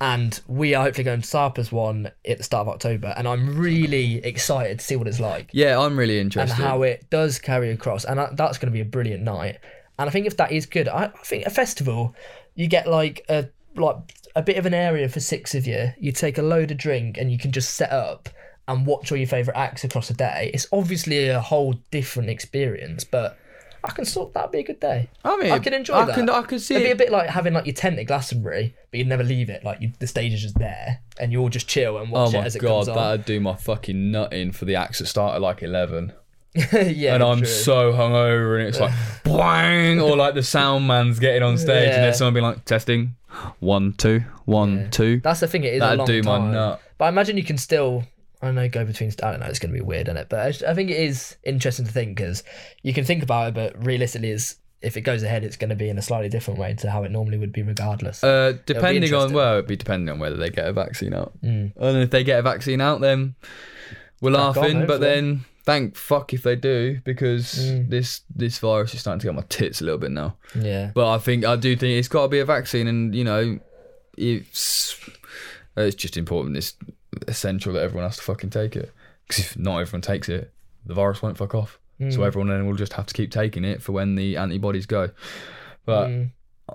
And 0.00 0.38
we 0.46 0.74
are 0.74 0.84
hopefully 0.84 1.04
going 1.04 1.22
to 1.22 1.26
Sarper's 1.26 1.72
one 1.72 2.10
at 2.28 2.36
the 2.38 2.44
start 2.44 2.66
of 2.66 2.74
October, 2.74 3.14
and 3.16 3.26
I'm 3.26 3.56
really 3.56 4.16
excited 4.16 4.80
to 4.80 4.84
see 4.84 4.94
what 4.96 5.08
it's 5.08 5.20
like 5.20 5.48
Yeah, 5.52 5.78
I'm 5.80 5.96
really 5.98 6.18
interested. 6.20 6.54
and 6.54 6.62
how 6.62 6.82
it 6.82 7.08
does 7.08 7.38
carry 7.38 7.70
across. 7.70 8.04
And 8.04 8.18
that's 8.36 8.58
going 8.58 8.66
to 8.70 8.72
be 8.72 8.80
a 8.82 8.84
brilliant 8.84 9.22
night. 9.22 9.58
And 9.98 10.08
I 10.08 10.12
think 10.12 10.26
if 10.26 10.36
that 10.36 10.52
is 10.52 10.66
good, 10.66 10.88
I, 10.88 11.04
I 11.04 11.24
think 11.24 11.46
a 11.46 11.50
festival, 11.50 12.14
you 12.54 12.68
get 12.68 12.86
like 12.86 13.24
a 13.28 13.48
like 13.74 13.96
a 14.34 14.42
bit 14.42 14.56
of 14.58 14.66
an 14.66 14.74
area 14.74 15.08
for 15.08 15.20
six 15.20 15.54
of 15.54 15.66
you. 15.66 15.92
You 15.98 16.12
take 16.12 16.38
a 16.38 16.42
load 16.42 16.70
of 16.70 16.76
drink 16.76 17.16
and 17.18 17.30
you 17.30 17.38
can 17.38 17.52
just 17.52 17.74
set 17.74 17.90
up 17.90 18.28
and 18.68 18.86
watch 18.86 19.10
all 19.12 19.18
your 19.18 19.26
favourite 19.26 19.58
acts 19.58 19.84
across 19.84 20.10
a 20.10 20.14
day. 20.14 20.50
It's 20.52 20.66
obviously 20.72 21.28
a 21.28 21.40
whole 21.40 21.74
different 21.90 22.30
experience, 22.30 23.04
but 23.04 23.38
I 23.84 23.90
can 23.92 24.04
sort 24.04 24.34
that'd 24.34 24.50
be 24.50 24.58
a 24.58 24.64
good 24.64 24.80
day. 24.80 25.08
I 25.24 25.36
mean, 25.36 25.52
I 25.52 25.58
can 25.60 25.72
enjoy 25.72 25.94
I 25.94 26.04
that. 26.06 26.14
Can, 26.16 26.28
I 26.28 26.42
can 26.42 26.58
see 26.58 26.74
It'd 26.74 26.86
be 26.86 26.90
a 26.90 26.96
bit 26.96 27.12
like 27.12 27.30
having 27.30 27.54
like 27.54 27.66
your 27.66 27.74
tent 27.74 27.98
at 27.98 28.06
Glastonbury, 28.06 28.74
but 28.90 28.98
you'd 28.98 29.06
never 29.06 29.22
leave 29.22 29.48
it. 29.48 29.62
Like 29.64 29.80
you, 29.80 29.92
the 30.00 30.06
stage 30.08 30.32
is 30.32 30.42
just 30.42 30.58
there, 30.58 31.00
and 31.20 31.30
you 31.30 31.40
all 31.40 31.48
just 31.48 31.68
chill 31.68 31.96
and 31.98 32.10
Oh 32.12 32.24
watch 32.24 32.34
it 32.34 32.38
my 32.38 32.44
as 32.44 32.56
it 32.56 32.58
god, 32.58 32.68
comes 32.68 32.88
on. 32.88 32.92
Oh 32.92 32.96
my 32.96 33.02
God, 33.02 33.10
that'd 33.10 33.26
do 33.26 33.40
my 33.40 33.54
fucking 33.54 34.10
nut 34.10 34.32
in 34.32 34.50
for 34.52 34.64
the 34.64 34.74
acts 34.74 34.98
that 34.98 35.06
start 35.06 35.36
at 35.36 35.40
like 35.40 35.62
eleven, 35.62 36.12
yeah, 36.72 37.14
and 37.14 37.22
I'm 37.22 37.38
true. 37.38 37.46
so 37.46 37.92
hungover, 37.92 38.58
and 38.58 38.68
it's 38.68 38.80
like 38.80 38.92
bang, 39.24 40.00
or 40.00 40.16
like 40.16 40.34
the 40.34 40.42
sound 40.42 40.86
man's 40.86 41.18
getting 41.18 41.42
on 41.42 41.58
stage, 41.58 41.68
and 41.84 41.92
Yeah. 41.92 42.00
there's 42.02 42.18
someone 42.18 42.34
being 42.34 42.44
like 42.46 42.64
testing, 42.64 43.16
one, 43.60 43.92
two, 43.94 44.22
one, 44.44 44.76
Yeah. 44.78 44.86
two. 44.90 45.20
That's 45.20 45.40
the 45.40 45.48
thing. 45.48 45.64
It 45.64 45.74
is 45.74 45.76
a 45.78 45.80
That'd 45.80 45.98
long 45.98 46.06
do 46.06 46.22
my 46.22 46.38
time. 46.38 46.52
nut. 46.52 46.80
But 46.98 47.04
I 47.06 47.08
imagine 47.08 47.36
you 47.36 47.44
can 47.44 47.58
still. 47.58 48.04
I 48.42 48.46
don't 48.46 48.54
know 48.54 48.68
go 48.68 48.84
between. 48.84 49.10
I 49.22 49.30
don't 49.30 49.40
know. 49.40 49.46
It's 49.46 49.58
going 49.58 49.72
to 49.72 49.78
be 49.78 49.84
weird, 49.84 50.08
isn't 50.08 50.16
it? 50.18 50.28
But 50.28 50.40
I, 50.64 50.70
I 50.70 50.74
think 50.74 50.90
it 50.90 50.98
is 51.00 51.36
interesting 51.42 51.86
to 51.86 51.92
think 51.92 52.16
because 52.16 52.44
you 52.82 52.92
can 52.92 53.04
think 53.04 53.22
about 53.22 53.48
it, 53.48 53.54
but 53.54 53.84
realistically, 53.84 54.30
it's 54.30 54.56
if 54.82 54.96
it 54.98 55.00
goes 55.00 55.22
ahead, 55.22 55.42
it's 55.42 55.56
going 55.56 55.70
to 55.70 55.74
be 55.74 55.88
in 55.88 55.96
a 55.96 56.02
slightly 56.02 56.28
different 56.28 56.60
way 56.60 56.74
to 56.74 56.90
how 56.90 57.02
it 57.02 57.10
normally 57.10 57.38
would 57.38 57.50
be, 57.50 57.62
regardless. 57.62 58.22
Uh, 58.22 58.52
depending 58.66 59.12
on 59.14 59.32
well, 59.32 59.54
it'd 59.54 59.66
be 59.66 59.74
depending 59.74 60.12
on 60.12 60.18
whether 60.18 60.36
they 60.36 60.50
get 60.50 60.66
a 60.68 60.72
vaccine 60.72 61.14
out. 61.14 61.32
Mm. 61.42 61.72
And 61.76 61.96
if 61.98 62.10
they 62.10 62.22
get 62.22 62.38
a 62.38 62.42
vaccine 62.42 62.82
out, 62.82 63.00
then 63.00 63.34
we're 64.20 64.36
on, 64.36 64.54
laughing. 64.54 64.86
but 64.86 65.00
then 65.00 65.44
thank 65.66 65.96
fuck 65.96 66.32
if 66.32 66.42
they 66.44 66.56
do, 66.56 67.00
because 67.04 67.54
Mm. 67.58 67.90
this 67.90 68.22
this 68.34 68.58
virus 68.58 68.94
is 68.94 69.00
starting 69.00 69.20
to 69.20 69.26
get 69.26 69.34
my 69.34 69.44
tits 69.48 69.80
a 69.82 69.84
little 69.84 69.98
bit 70.00 70.12
now. 70.12 70.36
yeah. 70.54 70.92
But 70.94 71.12
I 71.14 71.18
think 71.18 71.44
I 71.44 71.56
do 71.56 71.76
think 71.76 71.98
it's 71.98 72.08
got 72.08 72.22
to 72.22 72.28
be 72.28 72.38
a 72.38 72.44
vaccine, 72.46 72.86
and 72.86 73.14
you 73.14 73.24
know, 73.24 73.58
it's 74.16 74.98
it's 75.76 75.94
just 75.96 76.16
important. 76.16 76.56
It's 76.56 76.74
essential 77.28 77.72
that 77.74 77.82
everyone 77.82 78.04
has 78.08 78.16
to 78.16 78.22
fucking 78.22 78.50
take 78.50 78.76
it. 78.76 78.90
Because 79.28 79.44
if 79.44 79.58
not 79.58 79.78
everyone 79.78 80.00
takes 80.02 80.28
it, 80.28 80.52
the 80.86 80.94
virus 80.94 81.20
won't 81.22 81.36
fuck 81.36 81.54
off. 81.54 81.78
So 81.98 82.18
Mm. 82.20 82.26
everyone 82.26 82.48
then 82.48 82.66
will 82.66 82.74
just 82.76 82.92
have 82.94 83.06
to 83.06 83.14
keep 83.14 83.30
taking 83.30 83.64
it 83.64 83.82
for 83.82 83.92
when 83.92 84.14
the 84.16 84.36
antibodies 84.36 84.86
go. 84.86 85.10
But 85.84 86.08
Mm. 86.08 86.30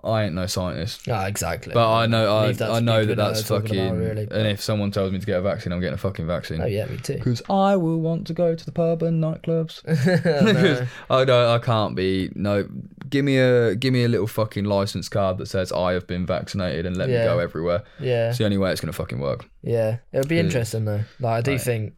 I 0.06 0.24
ain't 0.24 0.34
no 0.36 0.46
scientist. 0.46 1.02
Ah, 1.10 1.26
exactly. 1.28 1.74
But 1.74 1.92
I 1.94 2.06
know 2.06 2.38
I, 2.38 2.48
Leave 2.48 2.60
that 2.60 2.72
I 2.72 2.80
to 2.80 2.82
know 2.86 3.00
people 3.02 3.16
that 3.18 3.24
who 3.28 3.34
that's 3.34 3.50
what 3.50 3.50
they're 3.50 3.60
talking 3.68 3.78
fucking. 3.78 3.98
about, 3.98 4.16
really, 4.16 4.28
and 4.32 4.48
if 4.48 4.62
someone 4.62 4.90
tells 4.92 5.12
me 5.12 5.20
to 5.20 5.26
get 5.26 5.38
a 5.38 5.42
vaccine, 5.42 5.74
I'm 5.74 5.82
getting 5.82 5.96
a 5.96 5.98
fucking 5.98 6.26
vaccine. 6.26 6.62
Oh 6.62 6.66
yeah, 6.66 6.86
me 6.86 6.96
too. 6.98 7.16
Because 7.16 7.42
I 7.50 7.76
will 7.76 8.00
want 8.00 8.26
to 8.28 8.34
go 8.34 8.56
to 8.56 8.66
the 8.66 8.72
pub 8.72 9.04
and 9.04 9.22
nightclubs. 9.22 9.84
no. 10.46 10.88
I 11.10 11.26
don't. 11.26 11.50
I 11.50 11.60
can't 11.60 11.94
be. 11.96 12.32
No, 12.36 12.66
give 13.10 13.26
me 13.26 13.38
a 13.38 13.76
give 13.76 13.92
me 13.92 14.06
a 14.06 14.08
little 14.08 14.28
fucking 14.28 14.64
license 14.64 15.10
card 15.10 15.38
that 15.40 15.48
says 15.48 15.74
I 15.74 15.92
have 15.92 16.08
been 16.08 16.26
vaccinated 16.26 16.86
and 16.86 16.96
let 16.96 17.10
Yeah. 17.10 17.20
me 17.20 17.26
go 17.26 17.40
everywhere. 17.40 17.84
Yeah, 18.00 18.30
It's 18.30 18.38
the 18.38 18.46
only 18.46 18.58
way 18.58 18.72
it's 18.72 18.80
gonna 18.80 18.94
fucking 18.94 19.20
work. 19.20 19.46
yeah. 19.62 19.98
It 20.14 20.20
would 20.20 20.30
be 20.30 20.40
interesting 20.40 20.86
though. 20.86 21.02
Like 21.20 21.40
I 21.40 21.42
do 21.42 21.58
think, 21.60 21.94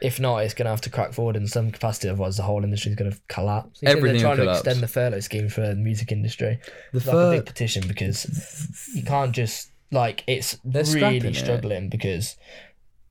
if 0.00 0.20
not, 0.20 0.38
it's 0.38 0.54
going 0.54 0.66
to 0.66 0.70
have 0.70 0.80
to 0.82 0.90
crack 0.90 1.12
forward 1.12 1.36
in 1.36 1.46
some 1.46 1.70
capacity. 1.70 2.08
Otherwise, 2.08 2.36
the 2.36 2.42
whole 2.44 2.62
industry 2.64 2.90
is 2.90 2.96
going 2.96 3.10
to 3.10 3.18
collapse. 3.28 3.82
You 3.82 3.88
Everything 3.88 4.12
they're 4.22 4.34
trying 4.34 4.38
will 4.38 4.52
to 4.52 4.58
extend 4.58 4.80
the 4.80 4.88
furlough 4.88 5.20
scheme 5.20 5.48
for 5.48 5.60
the 5.62 5.74
music 5.74 6.12
industry. 6.12 6.60
The 6.92 6.98
It's 6.98 7.06
like 7.06 7.16
a 7.16 7.30
big 7.38 7.46
petition 7.46 7.84
because 7.88 8.90
you 8.94 9.02
can't 9.02 9.32
just 9.32 9.70
like 9.90 10.22
it's 10.26 10.58
They're 10.64 10.84
really 10.84 11.28
it. 11.28 11.36
struggling 11.36 11.88
because 11.88 12.36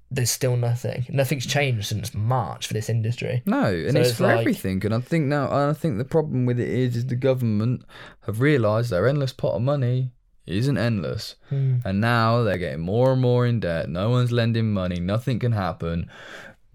there's 0.10 0.30
still 0.30 0.56
nothing. 0.56 1.06
Nothing's 1.10 1.46
changed 1.46 1.86
since 1.88 2.14
March 2.14 2.68
for 2.68 2.74
this 2.74 2.90
industry. 2.90 3.44
No, 3.46 3.66
and 3.66 3.92
So 3.92 4.00
it's, 4.00 4.10
it's 4.10 4.18
for 4.20 4.24
like- 4.28 4.40
everything. 4.40 4.86
And 4.86 4.94
I 4.94 5.00
think 5.02 5.26
now, 5.26 5.52
I 5.70 5.74
think 5.74 5.98
the 5.98 6.06
problem 6.06 6.46
with 6.46 6.60
it 6.62 6.70
is, 6.70 6.96
is 6.96 7.08
the 7.08 7.16
government 7.18 7.84
have 8.26 8.40
realised 8.40 8.90
their 8.92 9.06
endless 9.08 9.34
pot 9.34 9.56
of 9.56 9.62
money 9.64 10.12
isn't 10.46 10.78
endless, 10.78 11.36
Hmm. 11.50 11.80
and 11.84 12.00
now 12.00 12.42
they're 12.44 12.58
getting 12.58 12.80
more 12.80 13.12
and 13.12 13.22
more 13.22 13.46
in 13.46 13.60
debt. 13.60 13.90
No 13.90 14.10
one's 14.10 14.32
lending 14.32 14.72
money. 14.72 14.98
Nothing 14.98 15.40
can 15.40 15.52
happen. 15.52 16.10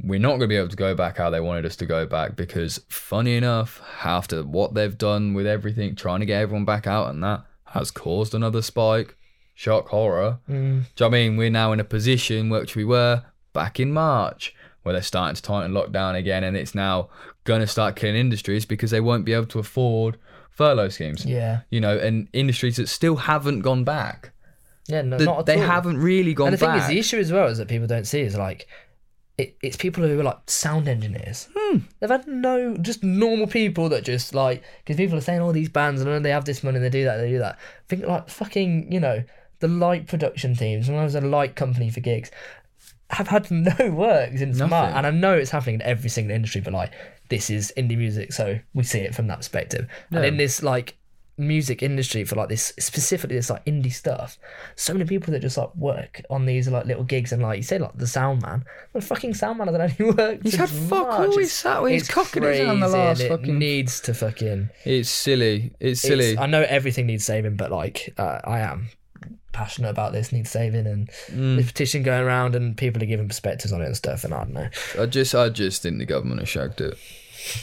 We're 0.05 0.19
not 0.19 0.31
going 0.31 0.41
to 0.41 0.47
be 0.49 0.57
able 0.57 0.69
to 0.69 0.77
go 0.77 0.95
back 0.95 1.17
how 1.19 1.31
they 1.31 1.41
wanted 1.41 1.65
us 1.67 1.77
to 1.77 1.87
go 1.87 2.07
back 2.07 2.35
because, 2.37 2.81
funny 2.89 3.37
enough, 3.37 3.81
after 4.05 4.43
what 4.43 4.75
they've 4.75 4.97
done 4.99 5.33
with 5.35 5.47
everything, 5.47 5.95
trying 5.95 6.21
to 6.21 6.27
get 6.27 6.41
everyone 6.43 6.65
back 6.65 6.87
out, 6.87 7.11
and 7.11 7.23
that 7.23 7.45
has 7.67 7.91
caused 7.91 8.35
another 8.35 8.63
spike. 8.63 9.17
Shock 9.55 9.89
horror. 9.89 10.39
Mm. 10.49 10.51
Do 10.51 10.55
you 10.57 10.71
know 10.71 10.85
what 10.97 11.07
I 11.07 11.09
mean? 11.11 11.37
We're 11.37 11.51
now 11.51 11.73
in 11.73 11.79
a 11.81 11.85
position 11.85 12.49
which 12.51 12.75
we 12.75 12.85
were 12.85 13.23
back 13.53 13.79
in 13.79 13.93
March, 13.93 14.55
where 14.83 14.93
they're 14.95 15.03
starting 15.03 15.37
to 15.37 15.43
tighten 15.43 15.73
lockdown 15.73 16.17
again, 16.17 16.43
and 16.43 16.57
it's 16.57 16.75
now 16.75 17.11
going 17.45 17.61
to 17.61 17.67
start 17.67 17.95
killing 17.95 18.17
industries 18.17 18.65
because 18.65 18.91
they 18.91 19.01
won't 19.01 19.25
be 19.25 19.33
able 19.35 19.47
to 19.47 19.59
afford 19.59 20.17
furlough 20.51 20.89
schemes. 20.89 21.25
Yeah, 21.25 21.61
You 21.71 21.81
know, 21.81 21.97
and 21.99 22.29
industries 22.33 22.77
that 22.77 22.89
still 22.89 23.17
haven't 23.17 23.61
gone 23.61 23.85
back. 23.85 24.33
yeah. 24.89 25.03
No, 25.03 25.19
The- 25.19 25.25
not 25.27 25.39
at 25.41 25.47
they 25.47 25.57
all. 25.61 25.67
haven't 25.67 25.99
really 25.99 26.35
gone 26.35 26.47
back. 26.47 26.53
and 26.53 26.61
the 26.61 26.67
thing 26.67 26.77
is, 26.83 26.89
the 26.89 26.99
issue 26.99 27.19
as 27.21 27.31
well 27.31 27.47
is 27.49 27.59
that 27.59 27.69
people 27.69 27.87
don't 27.87 28.07
see 28.07 28.21
is 28.23 28.37
like, 28.37 28.67
it, 29.39 29.57
it's 29.63 29.77
people 29.77 30.07
who 30.07 30.19
are 30.21 30.25
like 30.25 30.39
sound 30.47 30.89
engineers. 30.89 31.49
Hmm. 31.57 31.79
They've 32.01 32.11
had 32.11 32.27
no, 32.27 32.77
just 32.77 33.03
normal 33.03 33.47
people 33.47 33.89
that 33.89 34.05
just 34.05 34.35
like, 34.35 34.63
because 34.85 34.97
people 34.97 35.17
are 35.17 35.23
saying 35.23 35.41
all 35.41 35.53
these 35.53 35.69
bands 35.69 36.01
and 36.01 36.11
oh, 36.11 36.21
they 36.21 36.31
have 36.31 36.45
this 36.45 36.63
money, 36.63 36.79
they 36.79 36.91
do 36.91 37.05
that, 37.05 37.17
they 37.17 37.31
do 37.31 37.39
that. 37.39 37.59
Think 37.89 38.07
like 38.07 38.29
fucking, 38.29 38.93
you 38.93 39.01
know, 39.01 39.25
the 39.61 39.69
light 39.69 40.07
production 40.07 40.55
teams. 40.55 40.89
When 40.89 40.99
I 40.99 41.05
was 41.05 41.15
a 41.15 41.21
light 41.21 41.57
company 41.57 41.89
for 41.89 42.01
gigs, 42.01 42.31
have 43.11 43.29
had 43.29 43.51
no 43.51 43.91
work 43.91 44.37
since 44.37 44.59
Nothing. 44.59 44.71
March, 44.71 44.95
and 44.95 45.07
I 45.07 45.11
know 45.11 45.35
it's 45.35 45.51
happening 45.51 45.77
in 45.77 45.83
every 45.83 46.11
single 46.11 46.35
industry, 46.35 46.61
but 46.61 46.73
like 46.73 46.93
this 47.29 47.49
is 47.49 47.73
indie 47.77 47.97
music, 47.97 48.33
so 48.33 48.59
we 48.75 48.85
see 48.85 49.01
it 49.01 49.15
from 49.15 49.29
that 49.29 49.39
perspective. 49.39 49.89
And 50.11 50.25
in 50.25 50.37
this 50.37 50.63
like 50.63 50.97
music 51.39 51.83
industry 51.83 52.25
for 52.25 52.37
like 52.37 52.49
this 52.51 52.73
specifically 52.79 53.37
this 53.37 53.51
like 53.51 53.65
indie 53.65 53.93
stuff, 53.93 54.39
so 54.77 54.93
many 54.93 55.05
people 55.05 55.33
that 55.33 55.41
just 55.41 55.57
like 55.57 55.75
work 55.77 56.21
on 56.31 56.45
these 56.47 56.69
like 56.69 56.85
little 56.87 57.05
gigs 57.05 57.33
and 57.33 57.43
like 57.43 57.57
you 57.57 57.63
say 57.63 57.79
like 57.79 57.97
the 57.97 58.07
sound 58.07 58.43
man, 58.43 58.65
the 58.93 59.01
fucking 59.01 59.35
sound 59.35 59.59
man 59.59 59.67
hasn't 59.69 59.91
had 59.91 60.01
any 60.01 60.11
work. 60.13 60.41
He's 60.43 60.55
had 60.57 60.69
since 60.69 60.89
fuck 60.91 61.09
March. 61.09 61.29
all. 61.31 61.39
He's 61.39 61.53
sat 61.53 61.83
with 61.83 61.93
his 61.93 62.03
it's 62.03 62.11
cocking 62.11 62.43
his 62.43 62.59
hand 62.59 62.83
the 62.83 62.89
last 62.89 63.21
and 63.21 63.29
fucking. 63.31 63.59
Needs 63.59 64.01
to 64.03 64.15
fucking. 64.15 64.69
It's 64.85 65.09
silly. 65.09 65.73
It's 65.81 66.05
it's- 66.05 66.21
silly. 66.25 66.39
I 66.39 66.47
know 66.47 66.63
everything 66.69 67.07
needs 67.07 67.25
saving, 67.25 67.57
but 67.57 67.71
like 67.71 68.13
uh, 68.19 68.41
I 68.45 68.61
am 68.61 68.89
passionate 69.53 69.91
about 69.91 70.13
this 70.13 70.33
needs 70.33 70.51
saving 70.51 70.87
and 70.87 71.09
Mm. 71.29 71.57
this 71.57 71.67
petition 71.67 72.03
going 72.03 72.23
around 72.25 72.55
and 72.55 72.75
people 72.77 73.03
are 73.03 73.07
giving 73.07 73.29
perspectives 73.29 73.71
on 73.73 73.83
it 73.83 73.87
and 73.87 73.97
stuff 73.97 74.25
and 74.25 74.33
I 74.33 74.39
don't 74.45 74.53
know. 74.55 74.69
I 74.99 75.05
just, 75.07 75.35
I 75.35 75.51
just 75.51 75.83
think 75.83 75.99
the 75.99 76.07
government 76.07 76.41
has 76.41 76.49
shagged 76.49 76.81
it. 76.81 76.97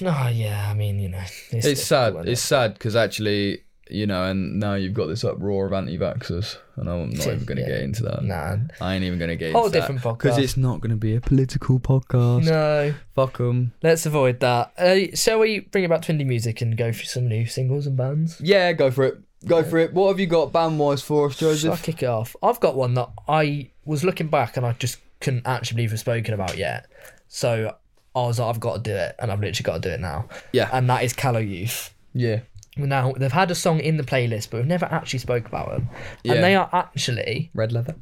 Oh 0.02 0.28
yeah, 0.34 0.68
I 0.70 0.74
mean 0.74 1.00
you 1.00 1.10
know 1.10 1.22
it's, 1.52 1.66
It's 1.66 1.84
sad. 1.84 2.16
It's 2.28 2.42
sad 2.42 2.74
because 2.74 2.96
actually, 2.96 3.64
you 3.90 4.06
know, 4.08 4.24
and 4.26 4.60
now 4.60 4.76
you've 4.76 4.94
got 4.94 5.08
this 5.08 5.24
uproar 5.24 5.66
of 5.68 5.74
anti-vaxxers, 5.74 6.58
and 6.76 6.90
I'm 6.90 7.10
not 7.10 7.28
even 7.28 7.46
going 7.46 7.58
to 7.58 7.62
Yeah. 7.64 7.68
get 7.70 7.82
into 7.82 8.04
that. 8.04 8.24
Nah, 8.24 8.58
I 8.82 8.96
ain't 8.96 9.04
even 9.04 9.20
going 9.20 9.30
to 9.30 9.36
get 9.36 9.54
Whole 9.54 9.66
into 9.68 9.80
different 9.80 10.02
because 10.04 10.38
podcast. 10.38 10.44
it's 10.44 10.58
not 10.58 10.80
going 10.82 10.92
to 10.92 10.96
be 10.98 11.16
a 11.16 11.22
political 11.22 11.80
podcast. 11.80 12.46
no. 12.46 12.94
Fuck 13.16 13.38
them. 13.38 13.74
Let's 13.82 14.06
avoid 14.06 14.40
that. 14.42 14.74
Uh, 14.78 15.16
shall 15.16 15.40
we 15.40 15.60
bring 15.62 15.88
to 15.88 15.96
indie 16.14 16.26
music 16.26 16.62
and 16.62 16.78
go 16.78 16.92
through 16.92 17.06
some 17.06 17.28
new 17.28 17.46
singles 17.46 17.88
and 17.88 17.98
bands? 17.98 18.40
Yeah, 18.42 18.72
go 18.74 18.92
for 18.92 19.06
it. 19.06 19.18
Go 19.46 19.64
for 19.64 19.78
it. 19.78 19.94
What 19.94 20.10
have 20.10 20.20
you 20.20 20.28
got 20.28 20.52
band-wise 20.52 21.02
for 21.02 21.28
us, 21.28 21.38
Shall 21.38 21.72
I 21.72 21.78
kick 21.78 22.04
it 22.04 22.08
off? 22.08 22.36
I've 22.44 22.60
got 22.60 22.76
one 22.76 22.94
that 22.96 23.10
I 23.28 23.70
was 23.86 24.04
looking 24.04 24.28
back 24.28 24.58
and 24.58 24.66
I 24.66 24.74
just 24.74 24.98
couldn't 25.22 25.48
actually 25.48 25.76
believe 25.78 25.92
we've 25.92 26.00
spoken 26.00 26.34
about 26.34 26.58
yet. 26.58 26.88
So 27.30 27.76
I 28.26 28.28
was 28.28 28.40
like, 28.40 28.50
I've 28.50 28.60
got 28.60 28.84
to 28.84 28.92
do 28.92 28.96
it, 28.96 29.16
and 29.20 29.32
I've 29.32 29.40
literally 29.40 29.64
got 29.64 29.82
to 29.82 29.90
do 29.90 29.94
it 29.94 30.00
now. 30.00 30.28
Yeah. 30.52 30.70
And 30.72 30.90
that 30.90 31.04
is 31.04 31.14
Callow 31.14 31.40
Youth. 31.40 31.94
Yeah. 32.14 32.42
Now 32.78 33.14
they've 33.14 33.32
had 33.32 33.52
a 33.52 33.56
song 33.56 33.80
in 33.80 33.98
the 33.98 34.04
playlist, 34.04 34.50
but 34.50 34.58
we've 34.58 34.68
never 34.68 34.86
actually 34.86 35.20
spoke 35.20 35.46
about 35.48 35.70
them. 35.70 35.90
Yeah. 36.24 36.34
And 36.34 36.44
they 36.44 36.56
are 36.56 36.70
actually 36.72 37.52
Red 37.54 37.72
leather. 37.72 37.96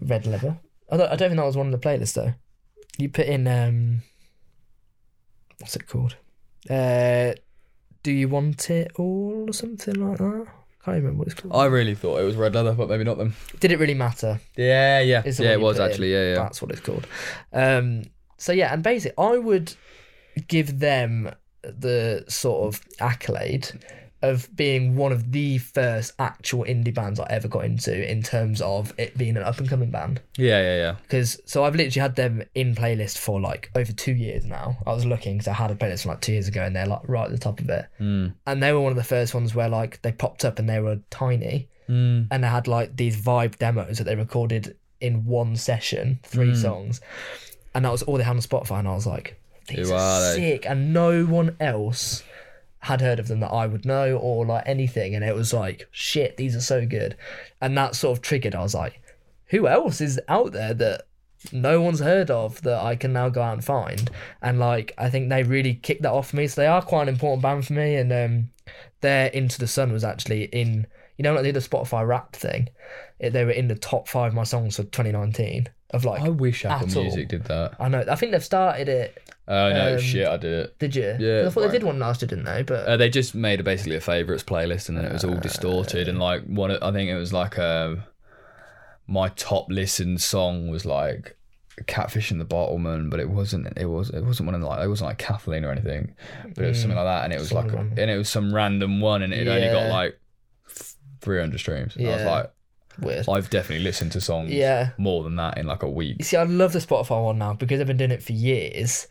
Red 0.00 0.26
Leather. 0.26 0.58
I 0.90 0.96
don't, 0.96 1.06
I 1.06 1.16
don't 1.16 1.28
think 1.30 1.36
that 1.36 1.46
was 1.46 1.56
one 1.56 1.72
of 1.72 1.80
the 1.80 1.88
playlists 1.88 2.14
though. 2.14 2.34
You 2.96 3.08
put 3.08 3.26
in 3.26 3.46
um, 3.46 4.02
what's 5.58 5.76
it 5.76 5.86
called? 5.86 6.16
Uh, 6.68 7.34
do 8.02 8.12
you 8.12 8.28
want 8.28 8.70
it 8.70 8.92
all 8.96 9.46
or 9.48 9.52
something 9.52 9.94
like 9.94 10.18
that? 10.18 10.46
Can't 10.84 10.96
remember 10.96 11.18
what 11.18 11.28
it's 11.28 11.40
called. 11.40 11.54
I 11.54 11.66
really 11.66 11.94
thought 11.94 12.20
it 12.20 12.24
was 12.24 12.36
red 12.36 12.54
leather, 12.54 12.72
but 12.72 12.88
maybe 12.88 13.04
not 13.04 13.18
them. 13.18 13.34
Did 13.60 13.72
it 13.72 13.78
really 13.78 13.94
matter? 13.94 14.40
Yeah, 14.56 15.00
yeah, 15.00 15.22
yeah. 15.24 15.52
It 15.52 15.60
was 15.60 15.76
put 15.76 15.84
in. 15.84 15.90
actually. 15.90 16.12
Yeah, 16.12 16.28
yeah. 16.30 16.34
That's 16.36 16.62
what 16.62 16.70
it's 16.70 16.80
called. 16.80 17.06
Um, 17.52 18.04
so 18.38 18.52
yeah, 18.52 18.72
and 18.72 18.82
basically, 18.82 19.22
I 19.22 19.36
would 19.38 19.74
give 20.46 20.78
them 20.78 21.30
the 21.62 22.24
sort 22.28 22.66
of 22.74 22.80
accolade 23.00 23.68
of 24.20 24.48
being 24.56 24.96
one 24.96 25.12
of 25.12 25.30
the 25.30 25.58
first 25.58 26.12
actual 26.18 26.64
indie 26.64 26.92
bands 26.92 27.20
I 27.20 27.26
ever 27.30 27.46
got 27.46 27.64
into 27.64 28.10
in 28.10 28.20
terms 28.22 28.60
of 28.60 28.92
it 28.98 29.16
being 29.16 29.36
an 29.36 29.44
up 29.44 29.58
and 29.58 29.68
coming 29.68 29.90
band. 29.92 30.20
Yeah, 30.36 30.60
yeah, 30.60 30.76
yeah. 30.76 30.96
Because 31.02 31.40
so 31.44 31.62
I've 31.62 31.76
literally 31.76 32.00
had 32.00 32.16
them 32.16 32.42
in 32.56 32.74
playlist 32.74 33.18
for 33.18 33.40
like 33.40 33.70
over 33.76 33.92
two 33.92 34.14
years 34.14 34.44
now. 34.44 34.76
I 34.86 34.92
was 34.92 35.04
looking 35.06 35.34
because 35.38 35.46
I 35.48 35.52
had 35.52 35.70
a 35.70 35.76
playlist 35.76 36.02
from 36.02 36.10
like 36.10 36.20
two 36.20 36.32
years 36.32 36.48
ago, 36.48 36.62
and 36.64 36.74
they're 36.74 36.86
like 36.86 37.02
right 37.08 37.26
at 37.26 37.30
the 37.30 37.38
top 37.38 37.60
of 37.60 37.68
it. 37.70 37.86
Mm. 38.00 38.34
And 38.46 38.60
they 38.62 38.72
were 38.72 38.80
one 38.80 38.90
of 38.90 38.96
the 38.96 39.04
first 39.04 39.34
ones 39.34 39.54
where 39.54 39.68
like 39.68 40.02
they 40.02 40.10
popped 40.10 40.44
up 40.44 40.58
and 40.58 40.68
they 40.68 40.80
were 40.80 40.98
tiny, 41.10 41.68
Mm. 41.88 42.26
and 42.30 42.44
they 42.44 42.48
had 42.48 42.68
like 42.68 42.96
these 42.96 43.16
vibe 43.18 43.56
demos 43.58 43.96
that 43.98 44.04
they 44.04 44.14
recorded 44.16 44.76
in 45.00 45.24
one 45.24 45.56
session, 45.56 46.18
three 46.24 46.50
Mm. 46.52 46.56
songs, 46.62 47.00
and 47.74 47.84
that 47.84 47.92
was 47.92 48.02
all 48.02 48.16
they 48.16 48.24
had 48.24 48.36
on 48.36 48.42
Spotify. 48.42 48.78
And 48.78 48.88
I 48.88 48.94
was 48.94 49.06
like, 49.06 49.40
these 49.68 49.88
Who 49.88 49.94
are, 49.94 49.98
are 49.98 50.34
sick, 50.34 50.66
and 50.66 50.92
no 50.92 51.24
one 51.24 51.56
else 51.60 52.22
had 52.80 53.00
heard 53.00 53.18
of 53.18 53.28
them 53.28 53.40
that 53.40 53.52
I 53.52 53.66
would 53.66 53.84
know 53.84 54.16
or 54.16 54.46
like 54.46 54.64
anything. 54.66 55.14
And 55.14 55.24
it 55.24 55.34
was 55.34 55.52
like, 55.52 55.88
shit, 55.90 56.36
these 56.36 56.54
are 56.56 56.60
so 56.60 56.86
good, 56.86 57.16
and 57.60 57.76
that 57.76 57.94
sort 57.94 58.16
of 58.16 58.22
triggered. 58.22 58.54
I 58.54 58.62
was 58.62 58.74
like, 58.74 59.00
who 59.46 59.66
else 59.66 60.00
is 60.00 60.20
out 60.28 60.52
there 60.52 60.74
that 60.74 61.02
no 61.52 61.80
one's 61.80 62.00
heard 62.00 62.30
of 62.30 62.60
that 62.62 62.82
I 62.82 62.96
can 62.96 63.12
now 63.12 63.28
go 63.28 63.42
out 63.42 63.54
and 63.54 63.64
find. 63.64 64.10
And 64.42 64.58
like 64.58 64.92
I 64.98 65.10
think 65.10 65.28
they 65.28 65.42
really 65.42 65.74
kicked 65.74 66.02
that 66.02 66.12
off 66.12 66.30
for 66.30 66.36
me. 66.36 66.46
So 66.46 66.60
they 66.60 66.66
are 66.66 66.82
quite 66.82 67.02
an 67.02 67.08
important 67.08 67.42
band 67.42 67.66
for 67.66 67.74
me. 67.74 67.96
And 67.96 68.12
um 68.12 68.50
their 69.00 69.28
Into 69.28 69.58
the 69.58 69.66
Sun 69.66 69.92
was 69.92 70.04
actually 70.04 70.44
in 70.44 70.86
you 71.16 71.22
know 71.22 71.34
like 71.34 71.42
they 71.42 71.52
did 71.52 71.62
the 71.62 71.68
Spotify 71.68 72.06
rap 72.06 72.34
thing. 72.34 72.68
It, 73.18 73.32
they 73.32 73.44
were 73.44 73.50
in 73.50 73.68
the 73.68 73.74
top 73.76 74.08
five 74.08 74.32
of 74.32 74.34
my 74.34 74.44
songs 74.44 74.76
for 74.76 74.84
2019 74.84 75.68
of 75.90 76.04
like 76.04 76.20
I 76.22 76.28
wish 76.28 76.64
Apple 76.64 76.86
at 76.88 76.96
all. 76.96 77.02
Music 77.04 77.28
did 77.28 77.44
that. 77.44 77.72
I 77.80 77.88
know 77.88 78.04
I 78.08 78.14
think 78.16 78.32
they've 78.32 78.44
started 78.44 78.88
it. 78.88 79.22
Oh 79.46 79.70
no, 79.72 79.94
Um, 79.94 80.00
shit! 80.00 80.26
I 80.28 80.36
did 80.36 80.52
it. 80.64 80.78
Did 80.78 80.94
you? 80.94 81.16
Yeah, 81.18 81.42
'Cause 81.44 81.46
I 81.46 81.50
thought 81.54 81.66
they 81.68 81.78
did 81.78 81.82
one 81.84 81.98
last 81.98 82.20
year, 82.20 82.26
didn't 82.28 82.44
they? 82.44 82.62
But 82.62 82.86
Uh, 82.86 82.96
they 82.98 83.08
just 83.08 83.34
made 83.34 83.60
a, 83.60 83.62
basically 83.62 83.96
a 83.96 84.00
favorites 84.00 84.44
playlist, 84.44 84.88
and 84.90 84.98
then 84.98 85.06
it 85.06 85.12
was 85.12 85.24
all 85.24 85.36
distorted. 85.36 86.06
And 86.08 86.18
like 86.18 86.44
one, 86.44 86.70
of- 86.70 86.82
I 86.82 86.92
think 86.92 87.08
it 87.08 87.16
was 87.16 87.32
like 87.32 87.58
um, 87.58 88.02
my 89.06 89.30
top 89.30 89.66
listened 89.70 90.20
song 90.20 90.68
was 90.68 90.84
like 90.84 91.36
Catfish 91.86 92.30
and 92.30 92.38
the 92.38 92.44
Bottlemen, 92.44 93.08
but 93.08 93.20
it 93.20 93.30
wasn't. 93.30 93.68
It 93.78 93.86
was. 93.86 94.10
It 94.10 94.22
wasn't 94.22 94.46
one 94.48 94.54
of 94.54 94.60
the, 94.60 94.66
like. 94.66 94.84
It 94.84 94.88
wasn't 94.88 95.08
like 95.08 95.18
Kathleen 95.18 95.64
or 95.64 95.70
anything, 95.72 96.14
but 96.54 96.64
it 96.64 96.68
was 96.68 96.80
something 96.80 96.96
like 96.98 97.06
that. 97.06 97.24
And 97.24 97.32
it 97.32 97.38
was 97.40 97.50
like, 97.52 97.66
Mm. 97.68 97.72
Something 97.74 97.98
and 97.98 98.10
it 98.10 98.18
was 98.18 98.28
some 98.28 98.54
random 98.54 99.00
one, 99.00 99.22
and 99.22 99.32
it 99.32 99.48
only 99.48 99.68
got 99.68 99.86
Yeah. 99.86 99.92
like 99.94 100.18
three 101.22 101.40
hundred 101.40 101.58
streams. 101.60 101.96
And 101.96 102.06
I 102.06 102.10
was 102.10 102.20
Yeah. 102.20 102.30
like, 102.30 102.50
Weird. 103.00 103.28
I've 103.28 103.48
definitely 103.50 103.84
listened 103.84 104.12
to 104.12 104.20
songs 104.20 104.50
Yeah. 104.50 104.90
more 104.98 105.22
than 105.24 105.36
that 105.36 105.58
in 105.58 105.66
like 105.66 105.82
a 105.82 105.88
week. 105.90 106.16
You 106.18 106.24
see, 106.24 106.36
I 106.36 106.42
love 106.44 106.72
the 106.72 106.78
Spotify 106.80 107.22
one 107.24 107.38
now 107.38 107.52
because 107.54 107.80
I've 107.80 107.86
been 107.86 107.96
doing 107.96 108.10
it 108.10 108.22
for 108.22 108.32
years. 108.32 109.06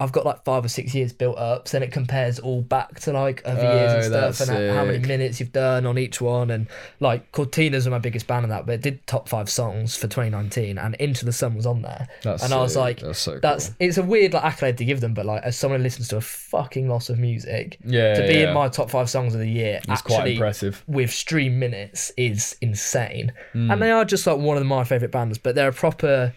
I've 0.00 0.12
got 0.12 0.24
like 0.24 0.44
five 0.44 0.64
or 0.64 0.68
six 0.68 0.94
years 0.94 1.12
built 1.12 1.36
up, 1.38 1.66
so 1.66 1.76
then 1.78 1.82
it 1.88 1.90
compares 1.92 2.38
all 2.38 2.62
back 2.62 3.00
to 3.00 3.12
like 3.12 3.42
other 3.44 3.60
years 3.62 4.06
and 4.06 4.14
Oh, 4.14 4.30
stuff, 4.30 4.48
and 4.48 4.76
how 4.76 4.84
many 4.84 4.98
minutes 4.98 5.40
you've 5.40 5.52
done 5.52 5.86
on 5.86 5.98
each 5.98 6.20
one. 6.20 6.50
And 6.50 6.68
like 7.00 7.32
Courteeners 7.32 7.84
were 7.84 7.90
my 7.90 7.98
biggest 7.98 8.28
band 8.28 8.44
of 8.44 8.50
that, 8.50 8.64
but 8.64 8.76
it 8.76 8.82
did 8.82 9.04
top 9.08 9.28
five 9.28 9.50
songs 9.50 9.96
for 9.96 10.06
2019, 10.06 10.78
and 10.78 10.94
Into 10.96 11.24
the 11.24 11.32
Sun 11.32 11.56
was 11.56 11.66
on 11.66 11.82
there. 11.82 12.06
That's 12.22 12.44
and 12.44 12.54
I 12.54 12.58
was 12.58 12.76
like, 12.76 13.00
that's 13.00 13.18
so 13.18 13.40
That's 13.40 13.68
cool. 13.70 13.76
it's 13.80 13.98
a 13.98 14.04
weird 14.04 14.34
like 14.34 14.44
accolade 14.44 14.78
to 14.78 14.84
give 14.84 15.00
them, 15.00 15.14
but 15.14 15.26
like 15.26 15.42
as 15.42 15.58
someone 15.58 15.80
who 15.80 15.84
listens 15.84 16.06
to 16.08 16.16
a 16.18 16.20
fucking 16.20 16.88
lot 16.88 17.10
of 17.10 17.18
music, 17.18 17.78
yeah, 17.84 18.14
to 18.14 18.20
be 18.28 18.34
yeah. 18.34 18.48
in 18.48 18.54
my 18.54 18.68
top 18.68 18.90
five 18.90 19.10
songs 19.10 19.34
of 19.34 19.40
the 19.40 19.50
year, 19.50 19.80
It's 19.88 20.02
quite 20.02 20.28
impressive. 20.28 20.84
with 20.86 21.10
stream 21.10 21.58
minutes 21.58 22.12
is 22.16 22.56
insane. 22.60 23.32
Mm. 23.52 23.72
And 23.72 23.82
they 23.82 23.90
are 23.90 24.04
just 24.04 24.28
like 24.28 24.38
one 24.38 24.56
of 24.58 24.64
my 24.64 24.84
favourite 24.84 25.10
bands, 25.10 25.38
but 25.38 25.56
they're 25.56 25.70
a 25.70 25.72
proper 25.72 26.34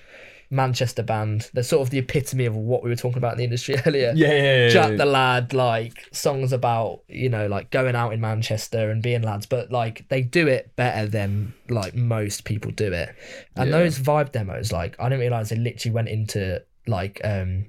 Manchester 0.51 1.01
band. 1.01 1.49
They're 1.53 1.63
sort 1.63 1.81
of 1.81 1.89
the 1.89 1.97
epitome 1.97 2.45
of 2.45 2.55
what 2.55 2.83
we 2.83 2.89
were 2.89 2.95
talking 2.95 3.17
about 3.17 3.31
in 3.33 3.37
the 3.39 3.43
industry 3.45 3.75
earlier. 3.85 4.13
Yeah, 4.15 4.33
yeah, 4.33 4.57
yeah. 4.57 4.69
Jack 4.69 4.91
yeah. 4.91 4.97
the 4.97 5.05
Lad, 5.05 5.53
like 5.53 6.07
songs 6.11 6.53
about, 6.53 7.01
you 7.07 7.29
know, 7.29 7.47
like 7.47 7.71
going 7.71 7.95
out 7.95 8.13
in 8.13 8.21
Manchester 8.21 8.91
and 8.91 9.01
being 9.01 9.21
lads, 9.21 9.45
but 9.45 9.71
like 9.71 10.07
they 10.09 10.21
do 10.21 10.47
it 10.47 10.75
better 10.75 11.07
than 11.07 11.53
like 11.69 11.95
most 11.95 12.43
people 12.43 12.71
do 12.71 12.91
it. 12.91 13.15
And 13.55 13.73
those 13.73 13.97
vibe 13.97 14.31
demos, 14.31 14.71
like 14.71 14.95
I 14.99 15.05
didn't 15.05 15.21
realise 15.21 15.49
they 15.49 15.55
literally 15.55 15.93
went 15.93 16.09
into 16.09 16.61
like 16.87 17.21
um 17.23 17.65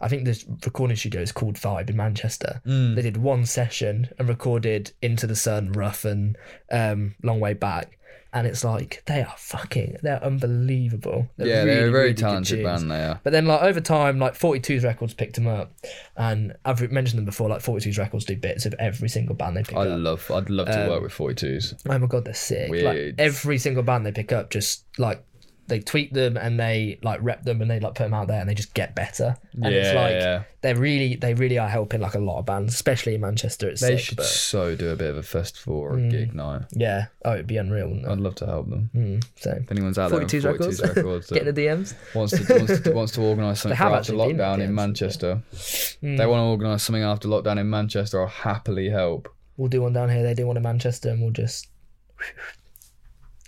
I 0.00 0.08
think 0.08 0.24
this 0.24 0.44
recording 0.64 0.96
studio 0.96 1.20
is 1.20 1.32
called 1.32 1.54
Vibe 1.54 1.90
in 1.90 1.96
Manchester. 1.96 2.60
Mm. 2.66 2.96
They 2.96 3.02
did 3.02 3.16
one 3.16 3.46
session 3.46 4.08
and 4.18 4.28
recorded 4.28 4.92
Into 5.00 5.26
the 5.26 5.36
Sun, 5.36 5.72
Rough 5.72 6.04
and 6.04 6.36
um 6.70 7.14
Long 7.22 7.40
Way 7.40 7.54
Back. 7.54 7.97
And 8.38 8.46
it's 8.46 8.62
like 8.62 9.02
they 9.06 9.20
are 9.22 9.34
fucking 9.36 9.96
they're 10.02 10.22
unbelievable. 10.22 11.28
yeah, 11.38 11.64
they're 11.64 11.64
really, 11.66 11.78
a 11.88 11.90
very 11.90 12.02
really 12.04 12.14
talented 12.14 12.62
band. 12.62 12.88
They 12.90 13.02
are. 13.04 13.20
But 13.24 13.32
then, 13.32 13.46
like 13.46 13.62
over 13.62 13.80
time, 13.80 14.18
like 14.20 14.38
42's 14.38 14.84
records 14.84 15.12
picked 15.14 15.34
them 15.34 15.48
up, 15.48 15.72
and 16.16 16.54
I've 16.64 16.80
mentioned 16.92 17.18
them 17.18 17.24
before. 17.24 17.48
Like 17.48 17.62
42's 17.62 17.98
records 17.98 18.24
do 18.26 18.36
bits 18.36 18.64
of 18.66 18.74
every 18.78 19.08
single 19.08 19.34
band 19.34 19.56
they 19.56 19.62
pick 19.64 19.76
I 19.76 19.80
up. 19.80 19.86
I 19.88 19.94
love. 19.96 20.30
I'd 20.30 20.50
love 20.50 20.66
to 20.68 20.82
Um, 20.84 20.88
work 20.90 21.02
with 21.02 21.12
42s. 21.12 21.74
Oh 21.88 21.98
my 21.98 22.06
god, 22.06 22.24
they're 22.26 22.34
sick! 22.34 22.68
Like 22.70 22.80
Weird. 22.94 23.20
every 23.20 23.58
single 23.58 23.82
band 23.82 24.06
they 24.06 24.12
pick 24.12 24.30
up, 24.30 24.50
just 24.50 24.84
like 24.98 25.24
they 25.68 25.80
tweak 25.80 26.12
them 26.12 26.36
and 26.36 26.58
they 26.58 26.98
like 27.02 27.20
rep 27.22 27.42
them 27.44 27.60
and 27.62 27.70
they 27.70 27.78
like 27.78 27.94
put 27.94 28.04
them 28.04 28.14
out 28.14 28.26
there 28.28 28.40
and 28.40 28.48
they 28.48 28.54
just 28.54 28.74
get 28.74 28.94
better. 28.94 29.36
And 29.52 29.66
it's 29.66 29.92
Yeah, 29.92 30.00
like 30.02 30.12
yeah. 30.14 30.42
they're 30.62 30.76
really, 30.76 31.14
they 31.16 31.34
really 31.34 31.58
are 31.58 31.68
helping 31.68 32.00
like 32.00 32.14
a 32.14 32.18
lot 32.18 32.38
of 32.38 32.46
bands, 32.46 32.72
especially 32.74 33.14
in 33.14 33.20
Manchester. 33.20 33.68
It's 33.68 33.80
They 33.82 33.96
sick, 33.96 34.04
should 34.06 34.16
but 34.16 34.26
so 34.26 34.74
do 34.74 34.88
a 34.90 34.96
bit 34.96 35.10
of 35.10 35.16
a 35.18 35.22
festival 35.22 35.74
or 35.76 35.92
a 35.94 35.96
Mm. 36.00 36.10
gig 36.10 36.34
night. 36.34 36.62
yeah, 36.72 37.06
oh, 37.24 37.34
it'd 37.34 37.46
be 37.46 37.58
unreal. 37.58 37.88
Wouldn't 37.88 38.06
it? 38.06 38.10
I'd 38.10 38.18
love 38.18 38.34
to 38.36 38.46
help 38.46 38.70
them. 38.70 38.90
Mm, 38.96 39.24
so 39.36 39.50
If 39.60 39.70
anyone's 39.70 39.98
out 39.98 40.10
there 40.10 40.20
on 40.20 40.26
42's 40.26 40.44
42's 40.44 40.80
records, 40.80 40.96
records, 40.96 41.30
get 41.32 41.46
in 41.46 41.54
the 41.54 41.60
DMs. 41.66 41.94
wants 42.14 42.32
to 42.46 42.54
wants 42.54 42.80
to, 42.80 42.92
wants 42.92 43.12
to 43.12 43.22
organise 43.22 43.60
something 43.62 43.78
after 43.78 44.12
lockdown 44.14 44.60
in 44.60 44.74
Manchester. 44.74 45.42
Mm. 45.52 46.16
They 46.16 46.26
want 46.26 46.40
to 46.40 46.44
organise 46.44 46.82
something 46.82 47.02
after 47.02 47.28
lockdown 47.28 47.58
in 47.58 47.68
Manchester. 47.68 48.20
I'll 48.22 48.26
happily 48.28 48.88
help. 48.88 49.28
We'll 49.58 49.68
do 49.68 49.82
one 49.82 49.92
down 49.92 50.08
here. 50.08 50.22
They 50.22 50.34
do 50.34 50.46
one 50.46 50.56
in 50.56 50.62
Manchester, 50.62 51.10
and 51.10 51.20
we'll 51.20 51.32
just. 51.32 51.66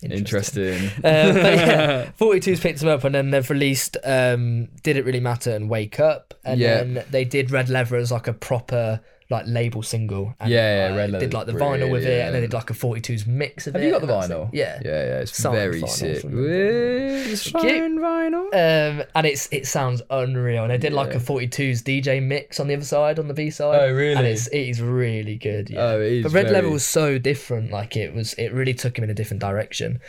Interesting. 0.02 0.90
Uh, 1.04 1.32
but 1.32 1.54
yeah, 1.56 2.10
42's 2.18 2.60
picked 2.60 2.80
them 2.80 2.88
up 2.88 3.04
and 3.04 3.14
then 3.14 3.30
they've 3.30 3.48
released 3.50 3.96
um, 4.04 4.68
Did 4.82 4.96
It 4.96 5.04
Really 5.04 5.20
Matter 5.20 5.50
and 5.54 5.68
Wake 5.68 5.98
Up. 6.00 6.34
And 6.44 6.60
Yeah. 6.60 6.82
then 6.84 7.04
they 7.10 7.24
did 7.24 7.50
Red 7.50 7.68
Leather 7.68 7.96
as 7.96 8.10
like 8.12 8.26
a 8.26 8.32
proper 8.32 9.00
like 9.30 9.44
label 9.46 9.82
single. 9.82 10.34
And, 10.40 10.50
Yeah, 10.50 10.88
yeah, 10.88 10.92
uh, 10.92 10.96
Red 10.96 11.20
Did 11.20 11.32
like 11.34 11.46
the 11.46 11.52
vinyl 11.52 11.90
with 11.90 12.04
it 12.04 12.26
and 12.26 12.34
then 12.34 12.42
they 12.42 12.48
did 12.48 12.52
like 12.52 12.68
a 12.70 12.74
42's 12.74 13.26
mix 13.26 13.66
of 13.68 13.74
Have 13.74 13.82
it. 13.82 13.86
you 13.86 13.92
got 13.92 14.00
the 14.00 14.06
vinyl? 14.08 14.48
it. 14.48 14.54
Yeah. 14.56 14.80
yeah, 14.84 14.90
yeah. 14.90 15.20
It's 15.20 15.36
Signed 15.36 15.54
very 15.56 15.80
sick. 15.86 16.24
It's 16.24 17.42
signed 17.50 17.98
vinyl. 17.98 18.46
Um, 18.52 19.04
and 19.14 19.26
it's 19.26 19.48
it 19.52 19.66
sounds 19.66 20.02
unreal. 20.10 20.64
And 20.64 20.72
they 20.72 20.78
did 20.78 20.92
like 20.92 21.10
Yeah. 21.10 21.18
a 21.18 21.20
42's 21.20 21.82
DJ 21.82 22.20
mix 22.22 22.58
on 22.60 22.66
the 22.68 22.74
other 22.74 22.84
side, 22.84 23.18
on 23.18 23.28
the 23.28 23.34
B 23.34 23.50
side. 23.50 23.78
Oh, 23.80 23.92
really? 23.92 24.14
And 24.16 24.26
it's 24.26 24.46
it 24.48 24.58
is 24.68 24.80
really 24.82 25.36
good. 25.36 25.70
Yeah. 25.70 25.80
Oh, 25.82 26.00
it 26.00 26.12
is 26.12 26.22
but 26.24 26.32
Red 26.32 26.42
very- 26.46 26.54
Leather 26.56 26.70
was 26.70 26.84
so 26.84 27.18
different. 27.18 27.70
Like 27.70 27.96
it 27.96 28.12
was, 28.14 28.34
it 28.34 28.52
really 28.52 28.74
took 28.74 28.98
him 28.98 29.04
in 29.04 29.10
a 29.10 29.14
different 29.14 29.40
direction. 29.40 30.00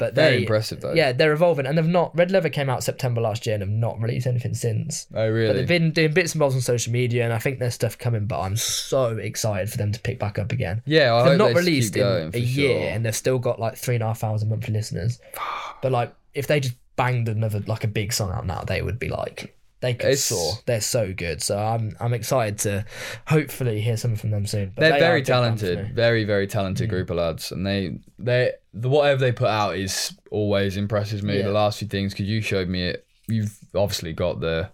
But 0.00 0.14
Very 0.14 0.36
they, 0.36 0.40
impressive 0.42 0.80
though. 0.80 0.94
yeah, 0.94 1.12
they're 1.12 1.32
evolving, 1.34 1.66
and 1.66 1.76
they've 1.78 1.86
not. 1.86 2.16
Red 2.16 2.30
Leather 2.32 2.48
came 2.48 2.68
out 2.70 2.82
September 2.82 3.20
last 3.20 3.44
year, 3.46 3.54
and 3.54 3.60
have 3.62 3.70
not 3.70 4.00
released 4.00 4.26
anything 4.26 4.54
since. 4.54 5.06
Oh, 5.14 5.28
really? 5.28 5.48
But 5.48 5.52
they've 5.58 5.68
been 5.68 5.92
doing 5.92 6.12
bits 6.14 6.32
and 6.32 6.40
bobs 6.40 6.54
on 6.54 6.62
social 6.62 6.90
media, 6.92 7.22
and 7.22 7.32
I 7.34 7.38
think 7.38 7.58
there's 7.58 7.74
stuff 7.74 7.98
coming. 7.98 8.24
But 8.26 8.40
I'm 8.40 8.56
so 8.56 9.18
excited 9.18 9.70
for 9.70 9.76
them 9.76 9.92
to 9.92 10.00
pick 10.00 10.18
back 10.18 10.38
up 10.38 10.52
again. 10.52 10.82
yeah, 10.86 11.14
I 11.14 11.18
they've 11.22 11.32
hope 11.32 11.38
not 11.38 11.48
they 11.48 11.54
released 11.54 11.94
in 11.96 12.02
going, 12.02 12.28
a 12.28 12.32
for 12.32 12.38
year, 12.38 12.88
and 12.90 13.04
they've 13.04 13.14
still 13.14 13.38
got 13.38 13.60
like 13.60 13.76
three 13.76 13.94
and 13.94 14.02
a 14.02 14.06
half 14.08 14.18
thousand 14.20 14.48
monthly 14.48 14.72
listeners. 14.74 15.20
But 15.82 15.92
like, 15.92 16.14
if 16.34 16.46
they 16.46 16.60
just 16.60 16.76
banged 16.96 17.28
another 17.28 17.60
like 17.66 17.84
a 17.84 17.88
big 17.88 18.12
song 18.12 18.32
out 18.32 18.46
now, 18.46 18.62
they 18.62 18.80
would 18.82 18.98
be 18.98 19.08
like 19.08 19.54
they 19.80 19.92
could 19.94 20.06
It's- 20.10 20.24
soar. 20.24 20.54
They're 20.66 20.80
so 20.80 21.12
good. 21.12 21.42
So 21.42 21.58
I'm 21.58 21.94
I'm 22.00 22.12
excited 22.14 22.58
to 22.60 22.84
hopefully 23.26 23.80
hear 23.80 23.96
something 23.96 24.18
from 24.18 24.30
them 24.30 24.46
soon. 24.46 24.72
But 24.74 24.80
They're 24.80 24.92
they 24.92 24.98
very 25.00 25.20
big 25.20 25.28
band 25.28 25.58
for 25.60 25.66
talented, 25.66 25.94
very 25.94 26.24
very 26.24 26.46
talented 26.46 26.86
Mm. 26.88 26.90
group 26.90 27.10
of 27.10 27.16
lads, 27.16 27.52
and 27.52 27.66
they 27.66 27.98
they 28.18 28.52
the 28.72 28.88
whatever 28.88 29.20
they 29.20 29.32
put 29.32 29.48
out 29.48 29.76
is 29.76 30.16
always 30.30 30.76
impresses 30.76 31.22
me. 31.22 31.38
Yeah. 31.38 31.44
The 31.44 31.52
last 31.52 31.78
few 31.78 31.88
things 31.88 32.12
because 32.12 32.26
you 32.26 32.40
showed 32.40 32.68
me 32.68 32.84
it. 32.88 33.06
You've 33.28 33.56
obviously 33.74 34.12
got 34.12 34.40
the 34.40 34.70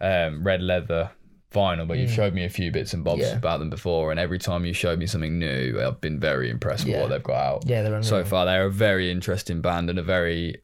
um, 0.00 0.42
red 0.44 0.62
leather 0.62 1.10
vinyl, 1.52 1.86
but 1.88 1.98
you've 1.98 2.10
showed 2.12 2.32
me 2.32 2.44
a 2.44 2.48
few 2.48 2.70
bits 2.70 2.94
and 2.94 3.02
bobs 3.04 3.22
Mm. 3.22 3.30
Yeah. 3.30 3.36
about 3.36 3.58
them 3.58 3.70
before, 3.70 4.10
and 4.12 4.20
every 4.20 4.38
time 4.38 4.64
you 4.64 4.72
showed 4.72 4.98
me 4.98 5.06
something 5.06 5.38
new, 5.38 5.80
I've 5.84 6.00
been 6.00 6.20
very 6.20 6.48
impressed 6.50 6.86
with 6.86 6.96
what 7.00 7.08
they've 7.10 7.22
got 7.22 7.34
out. 7.36 7.64
Yeah, 7.66 7.82
they're 7.82 7.94
unreal. 7.94 8.02
so 8.08 8.24
far. 8.24 8.46
They're 8.46 8.66
a 8.66 8.70
very 8.70 9.10
interesting 9.10 9.60
band 9.60 9.90
and 9.90 9.98
a 9.98 10.02
very 10.02 10.62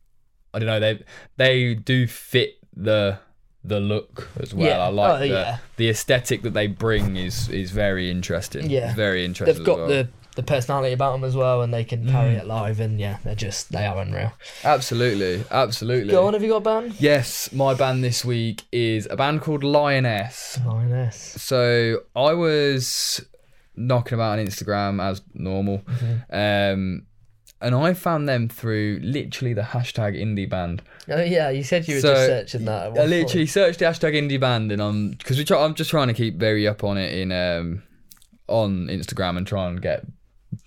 I 0.54 0.58
don't 0.60 0.66
know 0.68 0.80
they 0.80 1.04
they 1.36 1.74
do 1.74 2.06
fit 2.06 2.54
the 2.74 3.18
the 3.64 3.80
look 3.80 4.28
as 4.40 4.54
well. 4.54 4.68
Yeah. 4.68 4.78
I 4.78 4.88
like 4.88 5.12
Oh, 5.14 5.18
the, 5.18 5.26
yeah. 5.28 5.58
the 5.76 5.88
aesthetic 5.88 6.42
that 6.42 6.54
they 6.54 6.68
bring 6.68 7.16
is 7.16 7.48
is 7.48 7.72
very 7.72 8.08
interesting. 8.10 8.70
Yeah. 8.70 8.94
Very 8.94 9.24
interesting. 9.24 9.56
They've 9.56 9.66
got 9.66 9.78
well. 9.78 9.88
the 9.88 10.08
the 10.36 10.42
personality 10.44 10.92
about 10.92 11.12
them 11.12 11.24
as 11.24 11.34
well, 11.34 11.62
and 11.62 11.74
they 11.74 11.82
can 11.84 12.08
carry 12.08 12.34
it 12.34 12.46
live. 12.46 12.78
And 12.78 13.00
yeah, 13.00 13.18
they're 13.24 13.34
just 13.34 13.72
they 13.72 13.84
are 13.86 14.00
unreal. 14.00 14.32
absolutely 14.64 15.44
absolutely. 15.50 16.12
Go 16.12 16.26
on, 16.26 16.34
have 16.34 16.42
you 16.42 16.48
got 16.50 16.56
a 16.56 16.60
band? 16.60 16.94
Yes, 17.00 17.52
my 17.52 17.74
band 17.74 18.04
this 18.04 18.24
week 18.24 18.62
is 18.70 19.08
a 19.10 19.16
band 19.16 19.40
called 19.42 19.62
Lyoness. 19.62 20.58
Lyoness. 20.60 21.14
So 21.38 22.02
I 22.14 22.32
was 22.34 23.24
knocking 23.74 24.14
about 24.14 24.38
on 24.38 24.46
Instagram 24.46 25.02
as 25.02 25.20
normal, 25.34 25.82
um, 26.30 27.06
and 27.60 27.74
I 27.74 27.94
found 27.94 28.28
them 28.28 28.48
through 28.48 29.00
literally 29.02 29.54
the 29.54 29.62
hashtag 29.62 30.14
indie 30.20 30.48
band. 30.48 30.82
Oh 31.08 31.22
yeah, 31.22 31.50
you 31.50 31.62
said 31.62 31.88
you 31.88 31.96
were 31.96 32.00
So, 32.00 32.14
just 32.14 32.26
searching 32.26 32.64
that. 32.66 32.92
at 32.92 32.98
I 32.98 33.04
literally 33.06 33.44
point. 33.44 33.50
searched 33.50 33.78
the 33.78 33.86
hashtag 33.86 34.14
indie 34.14 34.38
band, 34.40 34.72
and 34.72 34.82
I'm 34.82 35.10
because 35.12 35.38
we 35.38 35.44
try, 35.44 35.62
I'm 35.64 35.74
just 35.74 35.90
trying 35.90 36.08
to 36.08 36.14
keep 36.14 36.36
very 36.36 36.68
up 36.68 36.84
on 36.84 36.98
it 36.98 37.12
in 37.14 37.32
um, 37.32 37.82
on 38.48 38.86
Instagram 38.88 39.36
and 39.38 39.46
try 39.46 39.66
and 39.68 39.80
get 39.80 40.04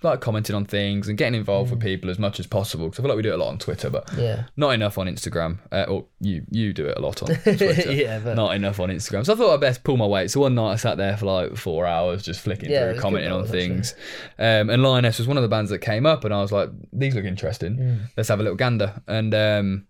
like 0.04 0.22
commenting 0.22 0.56
on 0.56 0.66
things 0.66 1.08
and 1.08 1.18
getting 1.18 1.36
involved 1.40 1.70
Mm. 1.70 1.76
with 1.76 1.82
people 1.84 2.10
as 2.10 2.20
much 2.20 2.40
as 2.40 2.48
possible. 2.48 2.86
Because 2.86 3.00
I 3.00 3.02
feel 3.04 3.10
like 3.10 3.18
we 3.18 3.24
do 3.24 3.30
it 3.32 3.36
a 3.36 3.38
lot 3.38 3.50
on 3.50 3.58
Twitter, 3.58 3.90
but 3.90 4.10
Yeah. 4.18 4.44
not 4.58 4.72
enough 4.72 4.98
on 4.98 5.08
Instagram. 5.08 5.58
Uh, 5.72 5.86
or 5.88 6.06
you 6.20 6.44
you 6.52 6.74
do 6.74 6.86
it 6.86 6.98
a 6.98 7.02
lot 7.02 7.22
on 7.24 7.36
Twitter. 7.44 7.92
Yeah, 7.92 8.20
but- 8.20 8.36
not 8.36 8.56
enough 8.56 8.80
on 8.80 8.90
Instagram. 8.90 9.26
So 9.26 9.34
I 9.34 9.36
thought 9.36 9.54
I'd 9.54 9.60
best 9.62 9.84
pull 9.84 9.98
my 9.98 10.06
weight. 10.06 10.32
So 10.32 10.42
one 10.42 10.56
night 10.56 10.72
I 10.72 10.76
sat 10.76 10.98
there 10.98 11.18
for 11.18 11.26
like 11.26 11.56
four 11.56 11.86
hours 11.86 12.24
just 12.24 12.40
flicking 12.42 12.70
Yeah, 12.70 12.92
through, 12.92 13.02
commenting 13.02 13.32
on 13.32 13.46
things. 13.46 13.94
Um, 14.38 14.70
and 14.70 14.82
Lyoness 14.84 15.18
was 15.18 15.28
one 15.28 15.38
of 15.38 15.44
the 15.44 15.50
bands 15.50 15.70
that 15.72 15.80
came 15.80 16.06
up, 16.06 16.24
and 16.26 16.34
I 16.34 16.42
was 16.42 16.52
like, 16.52 16.70
these 16.94 17.16
look 17.16 17.26
interesting. 17.26 17.78
Mm. 17.78 18.00
Let's 18.18 18.30
have 18.30 18.40
a 18.40 18.44
little 18.44 18.58
gander. 18.58 19.02
And 19.08 19.34
um, 19.34 19.86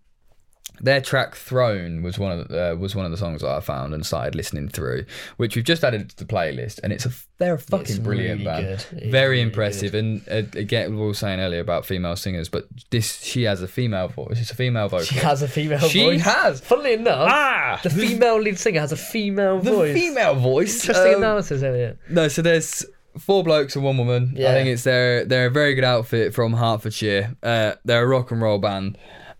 their 0.80 1.00
track 1.00 1.34
"Throne" 1.34 2.02
was 2.02 2.18
one 2.18 2.38
of 2.38 2.48
the, 2.48 2.72
uh, 2.72 2.74
was 2.76 2.94
one 2.96 3.04
of 3.04 3.10
the 3.10 3.16
songs 3.18 3.42
that 3.42 3.50
I 3.50 3.60
found 3.60 3.94
and 3.94 4.04
started 4.04 4.34
listening 4.34 4.68
through, 4.68 5.04
which 5.36 5.56
we've 5.56 5.64
just 5.64 5.84
added 5.84 6.10
to 6.10 6.16
the 6.16 6.24
playlist. 6.24 6.80
And 6.82 6.92
it's 6.92 7.06
a 7.06 7.10
they're 7.38 7.54
a 7.54 7.58
fucking 7.58 7.86
It's 7.86 7.98
brilliant 7.98 8.40
really 8.40 8.44
band, 8.44 8.86
good. 8.90 9.10
Very 9.10 9.28
really 9.30 9.42
impressive. 9.42 9.94
And 9.94 10.22
uh, 10.30 10.42
again, 10.58 10.90
we 10.98 11.04
were 11.06 11.14
saying 11.14 11.40
earlier 11.40 11.60
about 11.60 11.86
female 11.86 12.16
singers, 12.16 12.48
but 12.48 12.66
this 12.90 13.22
she 13.22 13.42
has 13.44 13.62
a 13.62 13.68
female 13.68 14.08
voice. 14.08 14.40
It's 14.40 14.50
a 14.50 14.54
female 14.56 14.88
vocal. 14.88 15.04
She 15.06 15.18
has 15.18 15.42
a 15.42 15.48
female 15.48 15.78
voice. 15.78 15.90
She 15.90 16.02
voice. 16.04 16.22
has. 16.22 16.60
Funnily 16.60 16.94
enough, 16.94 17.28
ah 17.30 17.80
the 17.82 17.90
female 17.90 18.40
lead 18.40 18.58
singer 18.58 18.80
has 18.80 18.92
a 18.92 18.96
female 18.96 19.60
the 19.60 19.70
voice. 19.72 19.94
female 19.94 20.34
voice. 20.34 20.80
Interesting 20.86 21.14
Um, 21.14 21.22
analysis, 21.22 21.62
Elliot. 21.62 21.98
No, 22.08 22.28
so 22.28 22.42
there's 22.42 22.84
four 23.18 23.42
blokes 23.42 23.74
and 23.74 23.84
one 23.84 23.98
woman. 23.98 24.32
Yeah. 24.36 24.50
I 24.50 24.54
think 24.54 24.68
it's 24.68 24.84
their 24.84 25.24
they're 25.24 25.46
a 25.46 25.50
very 25.50 25.74
good 25.74 25.84
outfit 25.84 26.32
from 26.34 26.52
Hertfordshire. 26.54 27.36
Uh, 27.42 27.72
they're 27.84 28.04
a 28.04 28.06
rock 28.06 28.30
and 28.30 28.40
roll 28.40 28.58
band, 28.58 28.96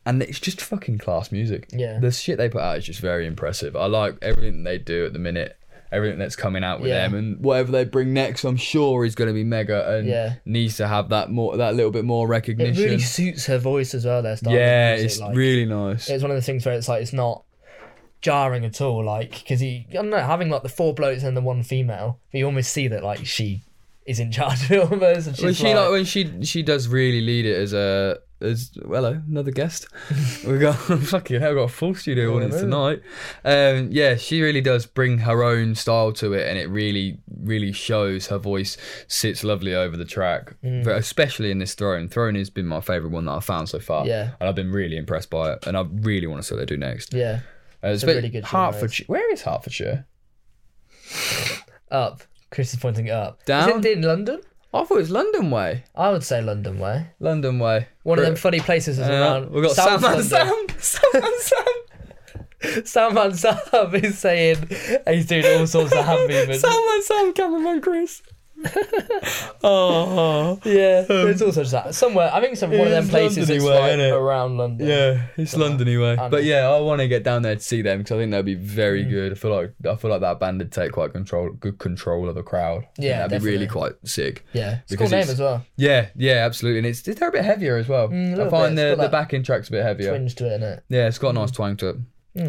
and 0.06 0.22
it's 0.22 0.40
just 0.40 0.60
fucking 0.60 0.98
class 0.98 1.30
music. 1.32 1.68
Yeah. 1.72 1.98
the 2.00 2.10
shit 2.10 2.38
they 2.38 2.48
put 2.48 2.62
out 2.62 2.78
is 2.78 2.84
just 2.86 3.00
very 3.00 3.26
impressive. 3.26 3.76
I 3.76 3.86
like 3.86 4.16
everything 4.22 4.64
they 4.64 4.78
do 4.78 5.06
at 5.06 5.12
the 5.12 5.18
minute. 5.18 5.56
Everything 5.92 6.20
that's 6.20 6.36
coming 6.36 6.62
out 6.62 6.80
with 6.80 6.90
Yeah. 6.90 7.08
them 7.08 7.14
and 7.16 7.40
whatever 7.40 7.72
they 7.72 7.84
bring 7.84 8.12
next, 8.14 8.44
I'm 8.44 8.56
sure 8.56 9.04
is 9.04 9.16
going 9.16 9.26
to 9.26 9.34
be 9.34 9.42
mega 9.42 9.96
and 9.96 10.06
Yeah. 10.06 10.34
needs 10.44 10.76
to 10.76 10.86
have 10.86 11.08
that 11.08 11.30
more, 11.30 11.56
that 11.56 11.74
little 11.74 11.90
bit 11.90 12.04
more 12.04 12.28
recognition. 12.28 12.80
It 12.80 12.86
really 12.86 13.00
suits 13.00 13.46
her 13.46 13.58
voice 13.58 13.92
as 13.92 14.04
well. 14.06 14.22
Their 14.22 14.36
style. 14.36 14.54
yeah, 14.54 14.90
music, 14.92 15.06
it's 15.10 15.20
like- 15.20 15.36
really 15.36 15.64
nice. 15.66 16.08
It's 16.08 16.22
one 16.22 16.30
of 16.30 16.36
the 16.36 16.42
things 16.42 16.64
where 16.64 16.76
it's 16.76 16.86
like 16.88 17.02
it's 17.02 17.12
not 17.12 17.42
jarring 18.22 18.64
at 18.64 18.80
all. 18.80 19.04
Like 19.04 19.30
because 19.30 19.60
he, 19.60 19.86
I 19.90 19.94
don't 19.94 20.10
know, 20.10 20.18
having 20.18 20.48
like 20.48 20.62
the 20.62 20.68
four 20.68 20.94
blokes 20.94 21.22
and 21.22 21.36
the 21.36 21.40
one 21.40 21.62
female, 21.62 22.20
you 22.32 22.44
almost 22.46 22.72
see 22.72 22.88
that 22.88 23.02
like 23.02 23.26
she 23.26 23.62
is 24.06 24.20
in 24.20 24.30
charge 24.32 24.62
of 24.64 24.70
it 24.70 24.92
almost. 24.92 25.26
And 25.42 25.56
she 25.56 25.74
like, 25.74 25.90
when 25.90 26.04
she 26.04 26.44
she 26.44 26.62
does 26.62 26.88
really 26.88 27.20
lead 27.20 27.46
it 27.46 27.56
as 27.56 27.72
a 27.72 28.18
as 28.42 28.70
well 28.84 29.04
another 29.04 29.50
guest 29.50 29.86
we 30.46 30.58
got 30.58 30.72
fucking 31.12 31.40
hell 31.40 31.54
got 31.54 31.60
a 31.62 31.68
full 31.68 31.94
studio 31.94 32.34
audience 32.36 32.56
tonight 32.60 33.00
um 33.44 33.88
yeah 33.92 34.14
she 34.16 34.40
really 34.40 34.60
does 34.60 34.86
bring 34.86 35.18
her 35.18 35.42
own 35.42 35.74
style 35.74 36.12
to 36.12 36.32
it 36.32 36.48
and 36.48 36.58
it 36.58 36.68
really 36.68 37.18
really 37.42 37.72
shows 37.72 38.28
her 38.28 38.38
voice 38.38 38.76
sits 39.08 39.44
lovely 39.44 39.74
over 39.74 39.96
the 39.96 40.04
track 40.04 40.54
Mm. 40.64 40.84
but 40.84 40.96
especially 40.96 41.50
in 41.50 41.58
this 41.58 41.74
throne 41.74 42.08
throne 42.08 42.34
has 42.34 42.50
been 42.50 42.66
my 42.66 42.80
favorite 42.80 43.10
one 43.10 43.24
that 43.26 43.32
i've 43.32 43.44
found 43.44 43.68
so 43.68 43.78
far 43.78 44.06
Yeah. 44.06 44.30
and 44.40 44.48
i've 44.48 44.54
been 44.54 44.72
really 44.72 44.96
impressed 44.96 45.30
by 45.30 45.52
it 45.52 45.66
and 45.66 45.76
i 45.76 45.82
really 45.90 46.26
want 46.26 46.42
to 46.42 46.46
see 46.48 46.54
what 46.54 46.60
they 46.60 46.66
do 46.66 46.76
next 46.76 47.12
yeah, 47.14 47.40
uh, 47.84 47.88
a 47.88 47.90
especially 47.92 48.16
really 48.16 48.28
good 48.30 48.44
hertfordshire 48.44 49.04
where 49.06 49.32
is 49.32 49.42
hertfordshire 49.42 50.06
up. 51.90 52.22
Chris 52.50 52.72
is 52.74 52.80
pointing 52.80 53.06
it 53.06 53.10
up. 53.12 53.44
Down? 53.44 53.80
Is 53.80 53.84
it 53.86 53.98
in 53.98 54.02
London? 54.02 54.40
i 54.72 54.84
thought 54.84 54.94
it 54.94 54.98
was 54.98 55.10
london 55.10 55.50
way 55.50 55.82
I 55.96 56.10
would 56.10 56.22
say 56.22 56.40
London 56.40 56.78
way. 56.78 57.08
london 57.18 57.58
way 57.58 57.88
One 58.10 58.18
of 58.18 58.24
them 58.24 58.36
funny 58.36 58.60
places 58.60 58.98
is 58.98 59.08
uh, 59.08 59.12
around. 59.12 59.50
we've 59.50 59.64
got 59.64 59.74
South 59.76 60.00
sam 60.00 60.14
and 60.14 60.24
sam 60.30 60.66
sam 60.78 61.10
and 61.14 61.34
sam 61.40 61.64
Sam 62.84 63.16
and 63.16 63.38
Sam 63.38 63.94
is 63.94 64.18
saying 64.18 64.68
he's 65.08 65.26
doing 65.26 65.46
all 65.58 65.66
sorts 65.66 65.92
of 65.92 66.04
hand 66.04 66.28
movements. 66.28 66.60
Sam 66.60 66.72
and 66.72 67.02
Sam, 67.04 67.32
cameraman 67.32 67.80
Chris. 67.80 68.20
oh, 69.62 70.58
Yeah, 70.64 71.02
there's 71.02 71.42
also 71.42 71.60
just 71.62 71.72
that 71.72 71.94
somewhere. 71.94 72.30
I 72.32 72.40
think 72.40 72.52
it's 72.54 72.62
one 72.62 72.72
of 72.74 72.88
them 72.90 73.08
places 73.08 73.48
London-y 73.48 73.70
way, 73.70 73.80
like 73.80 73.92
innit? 73.98 74.12
around 74.20 74.58
London. 74.58 74.86
yeah, 74.86 75.22
it's 75.36 75.56
London 75.56 75.86
anyway. 75.88 76.16
But 76.30 76.44
yeah, 76.44 76.68
I 76.68 76.80
want 76.80 77.00
to 77.00 77.08
get 77.08 77.22
down 77.24 77.42
there 77.42 77.54
to 77.56 77.60
see 77.60 77.82
them 77.82 77.98
because 77.98 78.12
I 78.16 78.18
think 78.20 78.30
they'll 78.30 78.42
be 78.42 78.54
very 78.54 79.04
Mm. 79.04 79.10
good. 79.10 79.32
I 79.32 79.34
feel 79.34 79.50
like 79.54 79.72
I 79.88 79.96
feel 79.96 80.10
like 80.10 80.20
that 80.20 80.40
band 80.40 80.58
would 80.58 80.72
take 80.72 80.92
quite 80.92 81.12
control, 81.12 81.50
good 81.50 81.78
control 81.78 82.28
of 82.28 82.36
a 82.36 82.42
crowd. 82.42 82.78
I 82.78 82.80
think 82.80 82.90
Yeah, 82.98 83.26
that'd 83.26 83.42
be 83.42 83.48
really 83.50 83.66
quite 83.66 83.92
sick. 84.04 84.44
yeah. 84.52 84.78
It's 84.82 84.92
a 84.92 84.94
Because 84.94 85.10
cool 85.10 85.18
name 85.18 85.22
it's- 85.22 85.30
as 85.34 85.40
well. 85.40 85.64
Yeah, 85.76 86.06
yeah, 86.16 86.44
absolutely. 86.46 86.78
And 86.78 86.86
it's 86.86 87.02
they're 87.02 87.28
a 87.28 87.32
bit 87.32 87.44
heavier 87.44 87.76
as 87.76 87.88
well. 87.88 88.08
Mm, 88.08 88.12
a 88.12 88.32
I 88.32 88.34
little 88.36 88.50
find 88.50 88.76
bit. 88.76 88.82
It's 88.82 88.90
the 88.90 88.96
got 88.96 88.96
the 88.96 89.02
that 89.02 89.12
backing 89.12 89.42
track's 89.42 89.68
a 89.68 89.72
bit 89.72 89.82
heavier. 89.84 90.10
Twinge 90.10 90.34
to 90.36 90.46
it, 90.54 90.60
innit? 90.60 90.80
Yeah, 90.88 91.06
it's 91.08 91.18
got 91.18 91.30
a 91.30 91.32
nice 91.34 91.50
twang 91.50 91.76
to 91.78 91.88
it. 91.90 91.96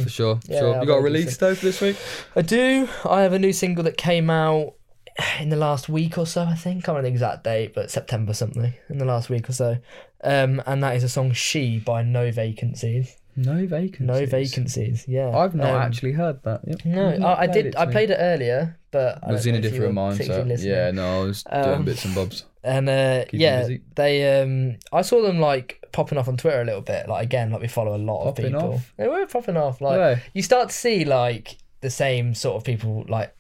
For 0.03 0.09
sure. 0.09 0.39
Yeah, 0.47 0.59
sure. 0.59 0.72
yeah, 0.74 0.82
You 0.82 0.88
got 0.88 0.97
a 0.97 1.01
release 1.01 1.38
though 1.38 1.55
for 1.55 1.66
this 1.66 1.82
week? 1.82 1.97
I 2.36 2.41
do. 2.43 2.88
I 3.09 3.22
have 3.24 3.34
a 3.34 3.39
new 3.39 3.51
single 3.51 3.84
that 3.86 3.97
came 3.97 4.30
out 4.30 4.74
in 5.39 5.49
the 5.49 5.55
last 5.55 5.89
week 5.89 6.18
or 6.18 6.26
so. 6.26 6.43
I 6.43 6.55
think. 6.55 6.78
I 6.78 6.82
can't 6.86 6.88
remember 6.97 7.03
the 7.09 7.14
exact 7.14 7.43
date, 7.43 7.74
but 7.74 7.91
September 7.91 8.34
something 8.34 8.74
in 8.89 8.97
the 8.97 9.05
last 9.05 9.30
week 9.30 9.49
or 9.49 9.53
so. 9.53 9.78
Um, 10.24 10.62
and 10.66 10.84
that 10.84 10.95
is 10.95 11.03
a 11.03 11.09
song 11.09 11.32
"She" 11.34 11.80
by 11.80 12.03
No 12.03 12.32
Vacancies. 12.32 13.18
No 13.36 13.66
vacancies. 13.66 14.01
No 14.07 14.26
vacancies. 14.26 15.05
Yeah. 15.07 15.30
I've 15.30 15.55
not 15.55 15.70
Um, 15.70 15.82
actually 15.82 16.12
heard 16.12 16.43
that. 16.43 16.62
Yep. 16.68 16.86
No, 16.86 17.28
I, 17.28 17.41
I 17.43 17.47
did. 17.47 17.76
I 17.78 17.86
played 17.86 18.12
it 18.12 18.18
earlier, 18.20 18.78
but 18.91 19.20
I 19.24 19.30
I 19.30 19.32
was 19.32 19.45
in 19.45 19.55
a 19.55 19.59
know 19.62 19.66
if 19.68 19.74
you 19.74 19.80
different 19.80 19.95
mindset. 19.95 20.47
listening. 20.47 20.74
Yeah, 20.74 20.91
no, 20.91 21.22
I 21.22 21.24
was 21.26 21.43
doing 21.43 21.66
Um, 21.66 21.86
bits 21.86 22.03
and 22.03 22.14
bobs. 22.14 22.43
And 22.64 22.89
uh, 22.89 23.24
yeah, 23.32 23.70
they 23.95 24.41
um, 24.41 24.76
I 24.91 25.01
saw 25.01 25.22
them 25.22 25.39
like 25.39 25.82
popping 25.93 26.18
off 26.18 26.28
on 26.28 26.36
Twitter 26.38 26.62
a 26.62 26.66
little 26.66 26.82
bit. 26.82 27.07
Like 27.07 27.24
again, 27.24 27.51
like 27.51 27.62
we 27.62 27.68
follow 27.70 27.95
a 27.95 27.97
lot 27.97 28.26
Popping 28.26 28.47
of 28.47 28.51
people. 28.51 28.74
off? 28.74 28.93
They 28.97 29.07
were 29.07 29.26
popping 29.28 29.55
off. 29.57 29.80
Like 29.80 29.97
Were 29.97 30.22
you 30.34 30.41
start 30.43 30.70
to 30.70 30.76
see 30.76 31.05
like 31.05 31.57
the 31.80 31.89
same 31.89 32.36
sort 32.36 32.57
of 32.57 32.64
people, 32.66 33.05
like 33.07 33.34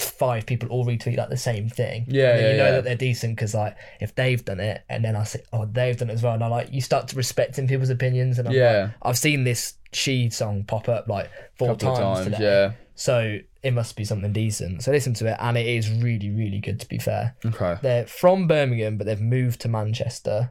five 0.00 0.46
people 0.46 0.68
all 0.70 0.84
retweet 0.86 1.16
like 1.16 1.28
the 1.30 1.36
same 1.36 1.68
thing. 1.68 2.04
Yeah, 2.08 2.38
yeah, 2.38 2.50
you 2.50 2.56
know 2.56 2.64
yeah. 2.66 2.70
that 2.72 2.84
they're 2.84 2.96
decent 2.96 3.36
because 3.36 3.54
like 3.54 3.76
if 4.00 4.14
they've 4.14 4.44
done 4.44 4.60
it, 4.60 4.82
and 4.88 5.04
then 5.04 5.16
I 5.16 5.24
say, 5.24 5.42
oh, 5.52 5.66
they've 5.66 5.96
done 5.96 6.10
it 6.10 6.14
as 6.14 6.22
well, 6.22 6.34
and 6.34 6.44
I 6.44 6.48
like 6.48 6.72
you 6.72 6.80
start 6.80 7.08
to 7.08 7.16
respecting 7.16 7.66
people's 7.68 7.90
opinions. 7.90 8.38
And 8.38 8.48
I'm 8.48 8.54
Yeah. 8.54 8.82
like, 8.82 8.90
I've 9.02 9.18
seen 9.18 9.44
this 9.44 9.74
she 9.92 10.28
song 10.30 10.64
pop 10.64 10.88
up 10.88 11.08
like 11.08 11.30
four 11.58 11.74
times, 11.76 11.98
times, 11.98 12.24
today. 12.24 12.38
yeah. 12.40 12.72
So 12.94 13.38
it 13.62 13.72
must 13.72 13.96
be 13.96 14.04
something 14.04 14.32
decent. 14.32 14.82
So 14.82 14.90
listen 14.92 15.14
to 15.14 15.26
it, 15.28 15.36
and 15.40 15.56
it 15.56 15.66
is 15.66 15.90
really, 15.90 16.30
really 16.30 16.58
good. 16.60 16.80
To 16.80 16.88
be 16.88 16.98
fair, 16.98 17.36
Okay. 17.44 17.76
they're 17.82 18.06
from 18.06 18.46
Birmingham, 18.46 18.98
but 18.98 19.06
they've 19.06 19.20
moved 19.20 19.60
to 19.62 19.68
Manchester 19.68 20.50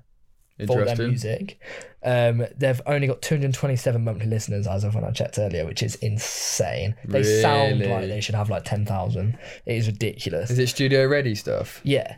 for 0.66 0.84
their 0.86 0.96
music. 0.96 1.60
Um, 2.04 2.46
they've 2.56 2.82
only 2.86 3.08
got 3.08 3.22
227 3.22 4.04
monthly 4.04 4.26
listeners 4.28 4.66
as 4.66 4.84
of 4.84 4.96
when 4.96 5.04
I 5.04 5.12
checked 5.12 5.38
earlier, 5.38 5.66
which 5.66 5.84
is 5.84 5.96
insane. 5.96 6.96
They 7.06 7.24
sound 7.24 7.82
like 7.86 8.08
they 8.08 8.22
should 8.22 8.36
have 8.36 8.50
like 8.50 8.64
10,000. 8.64 9.38
It 9.66 9.76
is 9.76 9.88
ridiculous. 9.88 10.50
Is 10.50 10.60
it 10.60 10.70
studio 10.70 11.06
ready 11.08 11.36
stuff? 11.36 11.82
yeah, 11.84 12.16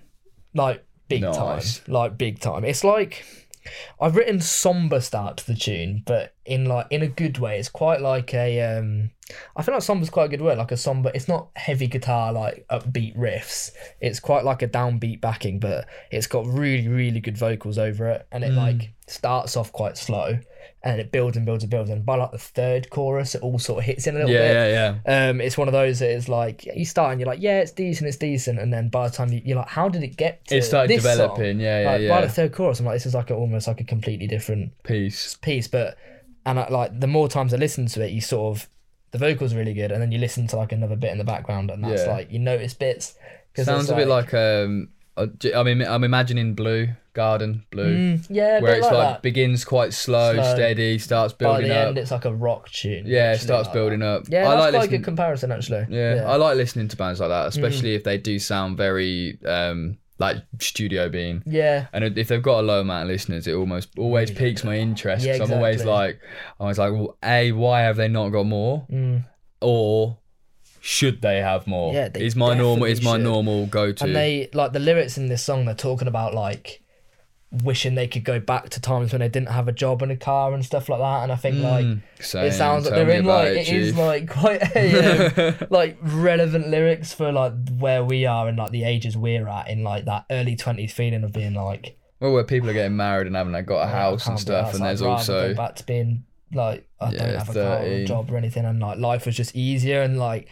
like 0.54 0.86
big 1.08 1.22
Nice. 1.24 1.80
time, 1.80 1.94
like 1.94 2.18
big 2.18 2.40
time. 2.40 2.64
It's 2.66 2.84
like 2.84 3.26
I've 3.99 4.16
written 4.16 4.39
somber 4.41 5.01
start 5.01 5.38
to 5.38 5.47
the 5.47 5.55
tune, 5.55 6.03
but 6.05 6.34
in 6.45 6.66
like 6.66 6.88
in 6.89 7.01
a 7.01 7.07
good 7.07 7.38
way. 7.38 7.60
It's 7.60 7.70
quite 7.70 8.01
like 8.01 8.34
a 8.34 8.62
um. 8.62 9.12
I 9.55 9.62
feel 9.62 9.76
like 9.76 9.84
somber's 9.84 10.10
quite 10.10 10.26
a 10.26 10.30
good 10.30 10.41
word, 10.41 10.57
like 10.57 10.72
a 10.72 10.78
somber. 10.78 11.12
It's 11.14 11.28
not 11.28 11.49
heavy 11.55 11.88
guitar 11.88 12.34
like 12.34 12.66
upbeat 12.72 13.16
riffs. 13.16 13.72
It's 14.01 14.20
quite 14.20 14.43
like 14.43 14.62
a 14.62 14.68
downbeat 14.68 15.22
backing, 15.22 15.60
but 15.60 15.88
it's 16.12 16.28
got 16.28 16.47
really 16.47 16.88
really 16.88 17.20
good 17.20 17.38
vocals 17.38 17.78
over 17.78 18.07
it, 18.10 18.28
and 18.32 18.43
it 18.43 18.53
like 18.53 18.93
starts 19.07 19.55
off 19.55 19.72
quite 19.72 19.97
slow, 19.97 20.39
and 20.82 21.02
it 21.02 21.12
builds 21.12 21.36
and 21.36 21.46
builds 21.46 21.64
and 21.64 21.70
builds, 21.70 21.90
and 21.90 22.06
by 22.06 22.16
like 22.16 22.32
the 22.32 22.38
third 22.38 22.90
chorus, 22.90 23.36
it 23.36 23.42
all 23.42 23.60
sort 23.60 23.80
of 23.80 23.86
hits 23.86 24.08
in 24.08 24.16
a 24.16 24.20
little 24.20 24.32
bit. 24.34 24.40
Yeah, 24.54 24.68
yeah, 24.68 24.96
yeah. 25.06 25.30
Um, 25.30 25.42
it's 25.42 25.58
one 25.58 25.68
of 25.68 25.74
those 25.74 26.00
that 26.00 26.10
is 26.10 26.30
like 26.30 26.66
you 26.66 26.86
start 26.86 27.12
and 27.12 27.20
you're 27.20 27.28
like, 27.28 27.42
yeah, 27.42 27.60
it's 27.60 27.72
decent, 27.72 28.08
it's 28.08 28.18
decent, 28.18 28.60
and 28.60 28.72
then 28.72 28.88
by 28.90 29.08
the 29.10 29.14
time 29.16 29.32
you, 29.34 29.42
you're 29.44 29.58
like, 29.58 29.68
how 29.70 29.90
did 29.90 30.04
it 30.04 30.16
get 30.16 30.46
to 30.46 30.56
this? 30.56 30.66
It 30.66 30.68
started 30.70 30.90
this 30.90 31.04
developing, 31.04 31.58
song? 31.58 31.60
yeah, 31.62 31.82
yeah, 31.82 31.92
like, 31.92 32.02
yeah. 32.02 32.10
By 32.10 32.22
the 32.22 32.30
third 32.30 32.54
chorus, 32.54 32.80
I'm 32.80 32.86
like, 32.86 32.96
this 32.96 33.06
is 33.06 33.14
like 33.14 33.30
a, 33.30 33.36
almost 33.36 33.68
like 33.68 33.82
a 33.82 33.84
completely 33.84 34.28
different 34.28 34.72
piece. 34.84 35.36
piece, 35.42 35.68
but 35.68 35.98
and 36.46 36.60
I, 36.60 36.70
like 36.70 36.98
the 37.00 37.08
more 37.08 37.28
times 37.28 37.54
I 37.54 37.58
listen 37.58 37.86
to 37.88 38.06
it, 38.06 38.12
you 38.12 38.22
sort 38.22 38.56
of 38.58 38.70
the 39.12 39.18
vocals 39.18 39.54
really 39.54 39.74
good, 39.74 39.92
and 39.92 40.02
then 40.02 40.12
you 40.12 40.20
listen 40.20 40.48
to 40.48 40.56
like 40.56 40.72
another 40.72 40.96
bit 40.96 41.12
in 41.12 41.18
the 41.18 41.24
background, 41.26 41.72
and 41.72 41.84
that's 41.84 42.04
Yeah. 42.04 42.12
like 42.12 42.32
you 42.32 42.40
notice 42.40 42.74
bits. 42.74 43.16
Sounds 43.58 43.90
a 43.90 43.96
bit 43.96 44.08
like 44.08 44.34
um. 44.34 44.90
I 45.18 45.64
mean, 45.64 45.82
I'm 45.82 46.06
imagining 46.06 46.54
Blue 46.54 46.88
Garden 47.24 47.51
Blue, 47.72 47.95
Mm, 47.97 48.28
yeah, 48.30 48.59
where 48.61 48.76
it's 48.76 48.86
like, 48.86 48.93
like 48.93 49.22
begins 49.22 49.65
quite 49.65 49.93
slow, 49.93 50.34
Slow. 50.36 50.53
steady, 50.55 50.97
starts 50.99 51.34
building 51.34 51.63
By 51.63 51.74
the 51.74 51.80
up. 51.82 51.88
end, 51.89 51.97
it's 51.97 52.11
like 52.11 52.26
a 52.26 52.34
rock 52.34 52.70
tune. 52.72 53.03
yeah, 53.05 53.34
it 53.34 53.39
starts 53.39 53.67
like 53.67 53.74
building 53.74 53.99
that. 53.99 54.07
up. 54.07 54.24
Yeah, 54.30 54.47
I 54.47 54.55
that's 54.55 54.61
like 54.61 54.74
quite 54.74 54.84
a 54.86 54.91
good 54.97 55.03
comparison 55.03 55.51
actually. 55.51 55.86
yeah, 55.89 56.24
I 56.28 56.36
like 56.38 56.55
listening 56.57 56.88
to 56.89 56.97
bands 56.97 57.20
like 57.20 57.30
that, 57.30 57.45
Mm. 57.45 57.53
especially 57.55 57.95
if 57.95 58.03
they 58.03 58.17
do 58.17 58.39
sound 58.39 58.78
very 58.78 59.38
um 59.45 59.97
like 60.26 60.38
studio 60.59 61.07
being. 61.07 61.41
yeah, 61.45 61.88
And 61.93 62.03
if 62.17 62.28
they've 62.28 62.41
got 62.51 62.59
a 62.59 62.65
low 62.72 62.82
amount 62.82 63.03
of 63.03 63.07
listeners, 63.09 63.47
it 63.47 63.53
almost 63.53 63.88
always 63.97 64.30
piques 64.32 64.63
my 64.65 64.76
interest. 64.78 65.26
Yeah, 65.26 65.38
'cause 65.38 65.49
I'm 65.49 65.57
always 65.57 65.86
like, 65.86 66.15
I'm 66.59 66.63
always 66.65 66.78
like, 66.78 66.91
well, 66.91 67.17
a, 67.24 67.51
why 67.53 67.82
have 67.88 67.95
they 67.95 68.09
not 68.09 68.28
got 68.30 68.45
more, 68.45 68.86
Mm. 68.91 69.24
or 69.61 70.17
should 70.82 71.22
they 71.22 71.38
have 71.38 71.67
more? 71.67 71.93
Yeah, 71.93 72.09
they 72.09 72.26
is 72.26 72.36
my 72.36 72.53
normal 72.53 72.86
is 72.86 73.01
my 73.01 73.13
should. 73.13 73.22
normal 73.24 73.65
go 73.67 73.91
to. 73.93 74.03
And 74.03 74.13
they 74.15 74.49
like 74.53 74.74
the 74.74 74.80
lyrics 74.80 75.17
in 75.17 75.28
this 75.28 75.43
song. 75.43 75.63
They're 75.65 75.74
talking 75.89 76.07
about 76.09 76.34
like 76.34 76.82
wishing 77.52 77.95
they 77.95 78.08
could 78.08 78.24
go 78.24 78.39
back 78.39 78.70
to 78.70 78.80
times 78.80 79.12
when 79.12 79.22
they 79.22 79.30
didn't 79.30 79.50
have 79.50 79.68
a 79.68 79.72
job 79.72 80.02
and 80.04 80.12
a 80.12 80.16
car 80.16 80.54
and 80.54 80.64
stuff 80.64 80.88
like 80.88 81.00
that. 81.00 81.24
And 81.24 81.32
I 81.32 81.36
think 81.36 81.58
like 81.64 81.86
it 82.45 82.52
sounds 82.54 82.86
like 82.86 82.93
they're 82.95 83.10
in 83.10 83.26
like 83.26 83.47
it 83.58 83.68
is 83.70 83.95
like 83.97 84.30
quite 84.30 84.62
a, 84.76 85.47
um, 85.50 85.68
like 85.70 85.97
relevant 86.02 86.68
lyrics 86.68 87.12
for 87.14 87.32
like 87.32 87.54
where 87.78 88.04
we 88.04 88.26
are 88.26 88.47
and 88.47 88.58
like 88.58 88.72
the 88.72 88.84
ages 88.84 89.18
we're 89.18 89.47
at 89.47 89.68
in 89.70 89.84
like 89.84 90.06
that 90.06 90.26
early 90.30 90.56
twenties 90.56 90.93
feeling 90.93 91.24
of 91.24 91.34
being 91.34 91.56
like 91.56 91.95
well, 92.20 92.34
where 92.34 92.43
people 92.43 92.70
are 92.70 92.74
getting 92.74 92.97
married 92.97 93.28
and 93.28 93.36
having 93.38 93.54
like, 93.54 93.66
got 93.66 93.80
a 93.80 93.84
"Oh, 93.86 93.95
house 93.95 94.28
and 94.28 94.38
stuff, 94.38 94.74
and 94.74 94.84
I'd 94.84 94.89
there's 94.89 95.02
also 95.02 95.54
back 95.54 95.76
to 95.78 95.86
being 95.86 96.26
like 96.54 96.88
I 97.00 97.12
Yeah, 97.12 97.18
don't 97.20 97.36
have 97.36 97.50
a 97.50 97.54
car 97.54 97.78
or 97.80 97.84
a 97.86 98.06
job 98.06 98.32
or 98.32 98.38
anything 98.38 98.66
and 98.66 98.80
like 98.80 98.97
life 99.00 99.26
was 99.26 99.38
just 99.38 99.56
easier 99.56 100.02
and 100.02 100.18
like 100.20 100.50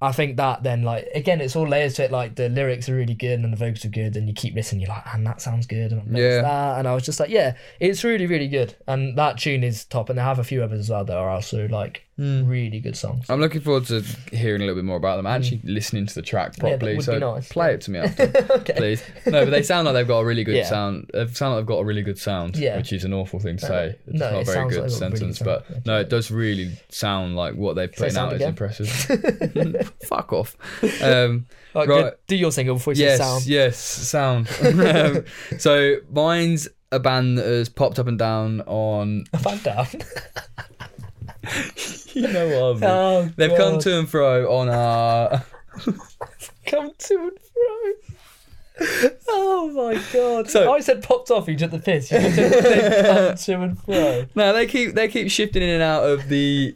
I 0.00 0.12
think 0.12 0.36
that 0.36 0.62
then 0.62 0.82
like 0.82 1.08
again 1.14 1.40
it's 1.40 1.56
all 1.56 1.66
layers 1.66 1.94
to 1.94 2.04
it 2.04 2.12
like 2.12 2.36
the 2.36 2.48
lyrics 2.48 2.88
are 2.88 2.94
really 2.94 3.14
good 3.14 3.40
and 3.40 3.52
the 3.52 3.56
vocals 3.56 3.84
are 3.84 3.88
good 3.88 4.16
and 4.16 4.28
you 4.28 4.34
keep 4.34 4.54
listening 4.54 4.82
you're 4.82 4.90
like 4.90 5.02
and 5.12 5.26
that 5.26 5.40
sounds 5.40 5.66
good 5.66 5.90
and 5.92 6.16
Yeah. 6.16 6.22
yeah. 6.36 6.42
that 6.42 6.78
and 6.78 6.86
I 6.88 6.94
was 6.94 7.04
just 7.04 7.18
like 7.18 7.30
yeah 7.30 7.56
it's 7.80 8.04
really 8.04 8.26
really 8.26 8.48
good 8.48 8.76
and 8.86 9.18
that 9.18 9.38
tune 9.38 9.64
is 9.64 9.84
top 9.84 10.08
and 10.08 10.18
they 10.18 10.22
have 10.22 10.38
a 10.38 10.44
few 10.44 10.62
others 10.62 10.80
as 10.80 10.90
well 10.90 11.04
that 11.04 11.16
are 11.16 11.30
also 11.30 11.66
like 11.68 12.04
Hmm. 12.18 12.48
really 12.48 12.80
good 12.80 12.96
songs 12.96 13.26
I'm 13.30 13.38
looking 13.40 13.60
forward 13.60 13.86
to 13.86 14.02
hearing 14.32 14.60
a 14.60 14.64
little 14.64 14.74
bit 14.74 14.84
more 14.84 14.96
about 14.96 15.18
them. 15.18 15.26
Actually, 15.26 15.60
listening 15.62 16.04
to 16.06 16.14
the 16.16 16.20
track 16.22 16.56
Hmm. 16.56 16.62
that 16.66 16.70
properly. 16.80 16.96
would 16.96 17.04
so 17.04 17.12
be 17.14 17.20
nice. 17.20 17.48
play 17.48 17.74
it 17.74 17.80
to 17.82 17.92
me 17.92 18.00
after, 18.00 18.24
okay 18.50 18.72
please. 18.76 19.02
No, 19.26 19.44
but 19.44 19.50
they 19.50 19.62
sound 19.62 19.84
like 19.86 19.94
they've 19.94 20.06
got 20.08 20.18
a 20.18 20.24
really 20.26 20.42
good 20.42 20.56
Yeah. 20.56 20.64
sound. 20.68 21.08
They 21.14 21.26
sound 21.28 21.54
like 21.54 21.60
they've 21.60 21.66
got 21.66 21.78
a 21.78 21.84
really 21.84 22.02
good 22.02 22.18
sound, 22.18 22.56
Yeah. 22.56 22.76
which 22.76 22.92
is 22.92 23.04
an 23.04 23.12
awful 23.14 23.38
thing 23.38 23.56
to 23.58 23.62
No, 23.64 23.68
say. 23.68 23.96
It's 24.08 24.18
no, 24.18 24.30
not 24.30 24.34
a 24.34 24.40
it 24.40 24.46
very 24.46 24.54
sounds 24.56 24.74
good 24.74 24.80
like 24.82 24.90
they've 24.90 25.00
got 25.00 25.06
a 25.06 25.10
really 25.10 25.16
sentence, 25.18 25.38
but 25.38 25.68
sound. 25.68 25.86
no, 25.86 26.00
it 26.00 26.08
does 26.10 26.30
really 26.32 26.72
sound 26.88 27.36
like 27.36 27.54
what 27.54 27.76
they're 27.76 27.86
Say 27.86 27.96
putting 27.96 28.14
sound 28.14 28.32
out 28.32 28.40
is 28.40 28.42
impressive. 28.42 28.88
Fuck 30.08 30.32
off. 30.32 30.56
Um, 31.02 31.46
Right, 31.74 31.86
Right. 31.86 32.02
good. 32.04 32.12
do 32.26 32.34
your 32.36 32.50
single 32.50 32.74
before 32.76 32.94
you 32.94 32.96
say 32.96 33.04
yes, 33.04 33.18
sound 33.18 33.46
yes, 33.46 33.76
sound. 33.78 34.48
um, 34.64 35.24
so 35.58 35.96
mine's 36.10 36.66
a 36.90 36.98
band 36.98 37.38
that 37.38 37.44
has 37.46 37.68
popped 37.68 37.98
up 38.00 38.06
and 38.08 38.18
down 38.18 38.62
on. 38.62 39.26
Fan 39.40 39.58
down 39.62 39.86
You 42.14 42.26
know 42.28 42.48
what? 42.48 42.62
I 42.62 42.72
mean. 42.74 42.84
oh, 42.84 43.30
They've 43.36 43.56
come 43.56 43.78
to 43.80 43.98
and 43.98 44.08
fro 44.08 44.52
on 44.52 44.68
our. 44.68 45.44
come 46.66 46.90
to 46.98 47.14
and 47.18 47.38
fro 48.80 49.14
Oh 49.28 49.70
my 49.74 50.02
god! 50.12 50.48
So- 50.50 50.72
I 50.72 50.80
said 50.80 51.02
popped 51.02 51.30
off. 51.30 51.46
He 51.46 51.54
took 51.56 51.70
the 51.70 51.78
piss. 51.78 52.10
You 52.10 52.18
said 52.20 52.52
they've 52.52 53.04
come 53.06 53.36
to 53.58 53.62
and 53.62 53.78
fro. 53.84 54.26
No, 54.34 54.52
they 54.52 54.66
keep 54.66 54.94
they 54.94 55.08
keep 55.08 55.30
shifting 55.30 55.62
in 55.62 55.68
and 55.68 55.82
out 55.82 56.04
of 56.04 56.28
the 56.28 56.74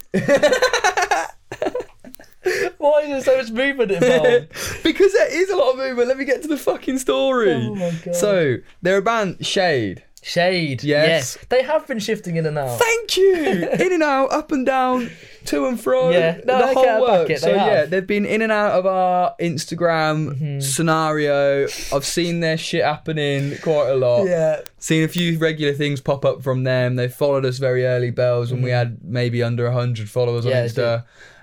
Why 2.78 3.02
is 3.02 3.08
there 3.08 3.20
so 3.22 3.36
much 3.38 3.50
movement 3.52 3.92
involved? 3.92 4.48
because 4.82 5.12
there 5.12 5.32
is 5.42 5.48
a 5.50 5.56
lot 5.56 5.70
of 5.72 5.76
movement. 5.78 6.08
Let 6.08 6.18
me 6.18 6.24
get 6.24 6.42
to 6.42 6.48
the 6.48 6.56
fucking 6.56 6.98
story. 6.98 7.52
Oh 7.52 7.74
my 7.76 7.90
God. 8.04 8.16
So 8.16 8.56
they're 8.82 8.98
a 8.98 9.02
band 9.02 9.46
Shade. 9.46 10.02
Shade. 10.24 10.84
Yes. 10.84 11.36
They 11.48 11.62
have 11.64 11.86
been 11.88 11.98
shifting 11.98 12.36
in 12.36 12.46
and 12.46 12.56
out. 12.56 12.78
Thank 12.78 13.16
you. 13.16 13.34
in 13.72 13.92
and 13.92 14.02
out, 14.04 14.32
up 14.32 14.52
and 14.52 14.64
down, 14.64 15.10
to 15.46 15.66
and 15.66 15.78
fro. 15.80 16.10
Yeah. 16.10 16.40
No, 16.44 16.58
the 16.58 16.74
whole 16.74 17.00
work. 17.02 17.36
So 17.38 17.46
they 17.46 17.54
yeah, 17.56 17.64
have. 17.80 17.90
they've 17.90 18.06
been 18.06 18.24
in 18.24 18.40
and 18.40 18.52
out 18.52 18.72
of 18.78 18.86
our 18.86 19.34
Instagram 19.40 20.12
Mm-hmm. 20.32 20.60
scenario. 20.60 21.64
I've 21.92 22.04
seen 22.04 22.38
their 22.40 22.56
shit 22.56 22.84
happening 22.84 23.56
quite 23.62 23.88
a 23.88 23.94
lot. 23.96 24.24
Yeah. 24.26 24.60
Seen 24.78 25.02
a 25.04 25.08
few 25.08 25.38
regular 25.38 25.72
things 25.74 26.00
pop 26.00 26.24
up 26.24 26.42
from 26.42 26.62
them. 26.64 26.94
They 26.96 27.08
followed 27.08 27.44
us 27.44 27.58
very 27.58 27.84
early, 27.84 28.10
bells, 28.12 28.52
when 28.52 28.62
we 28.62 28.70
had 28.70 29.02
maybe 29.02 29.42
under 29.42 29.70
hundred 29.72 30.08
followers 30.08 30.46
on 30.46 30.52
Mm-hmm. 30.52 30.80
Yeah, 30.80 31.00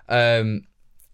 they 0.07 0.09
Insta. 0.09 0.41
Um, 0.41 0.61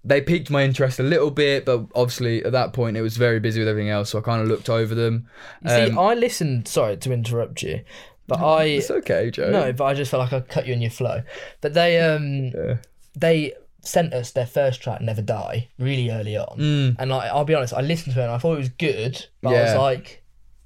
they 0.08 0.22
piqued 0.22 0.50
my 0.52 0.64
interest 0.64 1.00
a 1.00 1.04
little 1.04 1.32
bit, 1.32 1.66
but 1.66 1.86
obviously 1.96 2.44
at 2.46 2.52
that 2.52 2.74
point 2.74 2.96
it 2.96 3.02
was 3.02 3.18
very 3.18 3.40
busy 3.40 3.60
with 3.60 3.68
everything 3.68 3.90
else, 3.90 4.12
so 4.12 4.20
I 4.20 4.22
kind 4.22 4.42
of 4.42 4.48
looked 4.48 4.70
over 4.70 4.94
them. 4.96 5.28
You 5.64 5.70
see, 5.70 5.82
Um, 5.90 5.98
I 6.00 6.14
listened. 6.14 6.68
Sorry 6.68 6.96
to 6.98 7.12
interrupt 7.12 7.64
you, 7.64 7.82
but 8.28 8.40
I 8.40 8.64
It's 8.66 8.92
okay, 8.92 9.32
Joe. 9.32 9.50
no, 9.52 9.74
but 9.74 9.84
I 9.86 9.94
just 9.96 10.12
felt 10.12 10.22
like 10.22 10.34
I 10.34 10.40
cut 10.42 10.68
you 10.68 10.74
in 10.74 10.82
your 10.82 10.92
flow. 10.92 11.24
But 11.62 11.74
they 11.74 12.00
um 12.00 12.52
Yeah. 12.56 12.78
they 13.18 13.54
sent 13.82 14.14
us 14.14 14.32
their 14.32 14.46
first 14.48 14.82
track, 14.82 15.02
"Never 15.02 15.22
Die," 15.22 15.70
really 15.80 16.10
early 16.12 16.36
on, 16.38 16.58
Mm. 16.60 16.96
and 17.00 17.10
like 17.12 17.30
I'll 17.32 17.46
be 17.46 17.54
honest, 17.56 17.74
I 17.74 17.82
listened 17.82 18.14
to 18.16 18.22
it 18.22 18.26
and 18.26 18.32
I 18.34 18.38
thought 18.38 18.54
it 18.56 18.60
was 18.60 18.70
good, 18.70 19.26
but 19.42 19.50
I 19.56 19.64
was 19.64 19.76
like. 19.76 20.22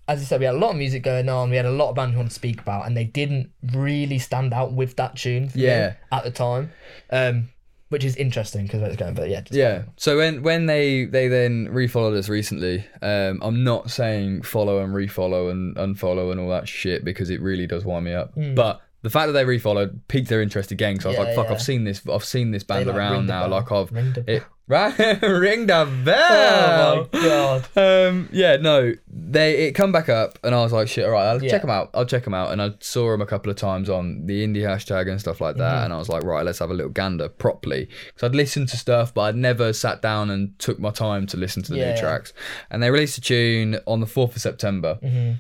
As 0.07 0.21
I 0.21 0.23
said, 0.23 0.39
we 0.39 0.47
had 0.47 0.55
a 0.55 0.57
lot 0.57 0.71
of 0.71 0.77
music 0.77 1.03
going 1.03 1.29
on. 1.29 1.51
We 1.51 1.55
had 1.55 1.67
a 1.67 1.71
lot 1.71 1.89
of 1.91 1.95
bands 1.95 2.13
we 2.13 2.17
want 2.17 2.29
to 2.29 2.33
speak 2.35 2.59
about, 2.61 2.87
and 2.87 2.97
they 2.97 3.03
didn't 3.03 3.51
really 3.75 4.17
stand 4.17 4.55
out 4.55 4.73
with 4.73 4.95
that 4.95 5.15
tune. 5.17 5.51
Yeah. 5.53 5.93
at 6.11 6.23
the 6.23 6.31
time, 6.31 6.71
um, 7.11 7.49
which 7.89 8.03
is 8.03 8.15
interesting 8.15 8.63
because 8.65 8.81
it's 8.83 8.95
going. 8.95 9.13
But 9.13 9.29
yeah, 9.29 9.41
just- 9.41 9.53
Yeah. 9.53 9.83
So 9.97 10.17
when 10.17 10.41
when 10.43 10.65
they 10.65 11.05
they 11.05 11.27
then 11.27 11.67
refollowed 11.67 12.17
us 12.17 12.29
recently, 12.29 12.85
um, 13.01 13.39
I'm 13.43 13.63
not 13.63 13.91
saying 13.91 14.43
follow 14.43 14.79
and 14.83 14.93
refollow 14.93 15.51
and 15.51 15.75
unfollow 15.75 16.31
and 16.31 16.39
all 16.39 16.49
that 16.49 16.67
shit 16.67 17.03
because 17.03 17.29
it 17.29 17.41
really 17.41 17.67
does 17.67 17.85
wind 17.85 18.05
me 18.05 18.13
up. 18.13 18.33
But 18.55 18.81
the 19.01 19.09
fact 19.09 19.27
that 19.27 19.33
they 19.33 19.45
refollowed 19.45 19.99
piqued 20.07 20.27
their 20.29 20.41
interest 20.41 20.71
again 20.71 20.99
So 20.99 21.09
I 21.09 21.11
was. 21.11 21.17
Yeah, 21.19 21.23
like, 21.25 21.35
fuck, 21.35 21.45
yeah. 21.47 21.51
I've 21.53 21.61
seen 21.61 21.83
this, 21.85 22.01
I've 22.11 22.25
seen 22.25 22.51
this 22.51 22.63
band 22.63 22.87
like, 22.87 22.95
around 22.95 23.27
now. 23.27 23.47
bell. 23.47 23.49
Like 23.49 23.71
I've 23.71 23.91
it, 24.27 24.43
right, 24.69 24.97
ring 25.21 25.65
the 25.67 25.89
bell. 26.05 27.09
Oh 27.11 27.17
my 27.17 27.19
god. 27.19 27.67
Um, 27.75 28.29
yeah, 28.31 28.55
no, 28.57 28.93
they 29.09 29.67
it 29.67 29.71
come 29.73 29.91
back 29.91 30.07
up, 30.07 30.39
and 30.43 30.55
I 30.55 30.61
was 30.61 30.71
like, 30.71 30.87
shit, 30.87 31.03
all 31.05 31.11
right, 31.11 31.25
I'll 31.25 31.43
Yeah. 31.43 31.49
check 31.51 31.61
them 31.61 31.69
out. 31.69 31.89
I'll 31.93 32.05
check 32.05 32.23
them 32.23 32.33
out, 32.33 32.51
and 32.53 32.61
I 32.61 32.71
saw 32.79 33.11
them 33.11 33.21
a 33.21 33.25
couple 33.25 33.49
of 33.51 33.57
times 33.57 33.89
on 33.89 34.25
the 34.25 34.45
indie 34.47 34.61
hashtag 34.61 35.09
and 35.11 35.19
stuff 35.19 35.41
like 35.41 35.57
that, 35.57 35.73
Mm-hmm. 35.73 35.85
and 35.85 35.93
I 35.93 35.97
was 35.97 36.07
like, 36.07 36.23
right, 36.23 36.45
let's 36.45 36.59
have 36.59 36.69
a 36.69 36.73
little 36.73 36.91
gander 36.91 37.27
properly, 37.27 37.89
because 38.07 38.23
I'd 38.29 38.35
listened 38.35 38.69
to 38.69 38.77
stuff, 38.77 39.13
but 39.13 39.21
I'd 39.23 39.35
never 39.35 39.73
sat 39.73 40.01
down 40.01 40.29
and 40.29 40.57
took 40.59 40.79
my 40.79 40.91
time 40.91 41.27
to 41.27 41.37
listen 41.37 41.63
to 41.63 41.71
the 41.73 41.79
Yeah. 41.79 41.93
new 41.95 41.99
tracks. 41.99 42.31
And 42.69 42.81
they 42.81 42.91
released 42.91 43.17
a 43.17 43.21
tune 43.21 43.79
on 43.87 43.99
the 43.99 44.07
fourth 44.07 44.35
of 44.35 44.41
September, 44.41 44.99
Mm-hmm. 45.03 45.33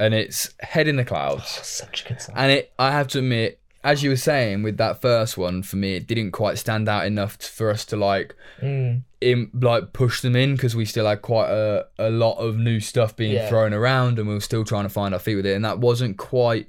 and 0.00 0.14
it's 0.14 0.54
Head 0.60 0.86
in 0.88 0.96
the 0.96 1.04
Clouds, 1.04 1.48
Such 1.48 2.04
a 2.04 2.08
good 2.10 2.22
song. 2.22 2.34
and 2.38 2.52
it, 2.52 2.72
I 2.78 2.92
have 2.92 3.08
to 3.08 3.18
admit. 3.18 3.60
As 3.90 4.02
you 4.02 4.10
were 4.10 4.16
saying 4.16 4.62
with 4.62 4.76
that 4.76 5.00
first 5.00 5.38
one, 5.38 5.62
for 5.62 5.76
me, 5.76 5.94
it 5.94 6.06
didn't 6.06 6.32
quite 6.32 6.58
stand 6.58 6.88
out 6.88 7.06
enough 7.06 7.36
for 7.36 7.70
us 7.70 7.84
to 7.86 7.96
like 7.96 8.34
Mm. 8.62 9.02
in 9.20 9.50
like 9.54 9.92
push 9.92 10.20
them 10.20 10.36
in 10.36 10.54
because 10.56 10.74
we 10.76 10.84
still 10.84 11.06
had 11.06 11.22
quite 11.22 11.48
a, 11.48 11.86
a 11.98 12.10
lot 12.10 12.36
of 12.38 12.58
new 12.58 12.80
stuff 12.80 13.16
being 13.16 13.32
Yeah. 13.32 13.48
thrown 13.48 13.72
around 13.72 14.18
and 14.18 14.28
we 14.28 14.34
were 14.34 14.40
still 14.50 14.64
trying 14.64 14.82
to 14.84 14.88
find 14.90 15.14
our 15.14 15.20
feet 15.20 15.36
with 15.36 15.46
it 15.46 15.54
and 15.56 15.64
that 15.64 15.78
wasn't 15.78 16.18
quite 16.18 16.66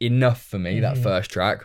enough 0.00 0.42
for 0.42 0.58
me 0.58 0.72
Mm-hmm. 0.80 0.82
that 0.82 0.98
first 0.98 1.30
track 1.30 1.64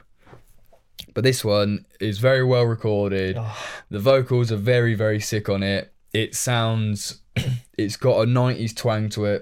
but 1.16 1.24
this 1.24 1.44
one 1.46 1.86
is 2.00 2.20
very 2.20 2.44
well 2.44 2.64
recorded 2.66 3.36
Oh. 3.40 3.58
the 3.90 4.00
vocals 4.00 4.52
are 4.52 4.58
very 4.76 4.96
very 4.96 5.20
sick 5.20 5.48
on 5.50 5.64
it 5.64 5.92
it 6.14 6.36
sounds 6.36 7.22
it's 7.78 7.98
got 7.98 8.22
a 8.22 8.26
90s 8.26 8.76
twang 8.76 9.10
to 9.10 9.26
it 9.26 9.42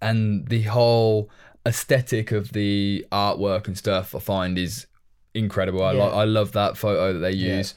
and 0.00 0.46
the 0.48 0.62
whole 0.62 1.30
aesthetic 1.66 2.32
of 2.32 2.52
the 2.52 3.06
artwork 3.12 3.66
and 3.66 3.76
stuff 3.78 4.14
I 4.14 4.18
find 4.18 4.58
is 4.58 4.86
incredible. 5.34 5.82
I 5.82 5.92
Yeah. 5.92 6.04
like 6.04 6.12
I 6.14 6.24
love 6.24 6.52
that 6.52 6.76
photo 6.76 7.12
that 7.14 7.18
they 7.20 7.30
Yeah. 7.32 7.58
use. 7.58 7.74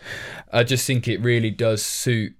I 0.51 0.63
just 0.63 0.85
think 0.87 1.07
it 1.07 1.21
really 1.21 1.51
does 1.51 1.83
suit 1.83 2.33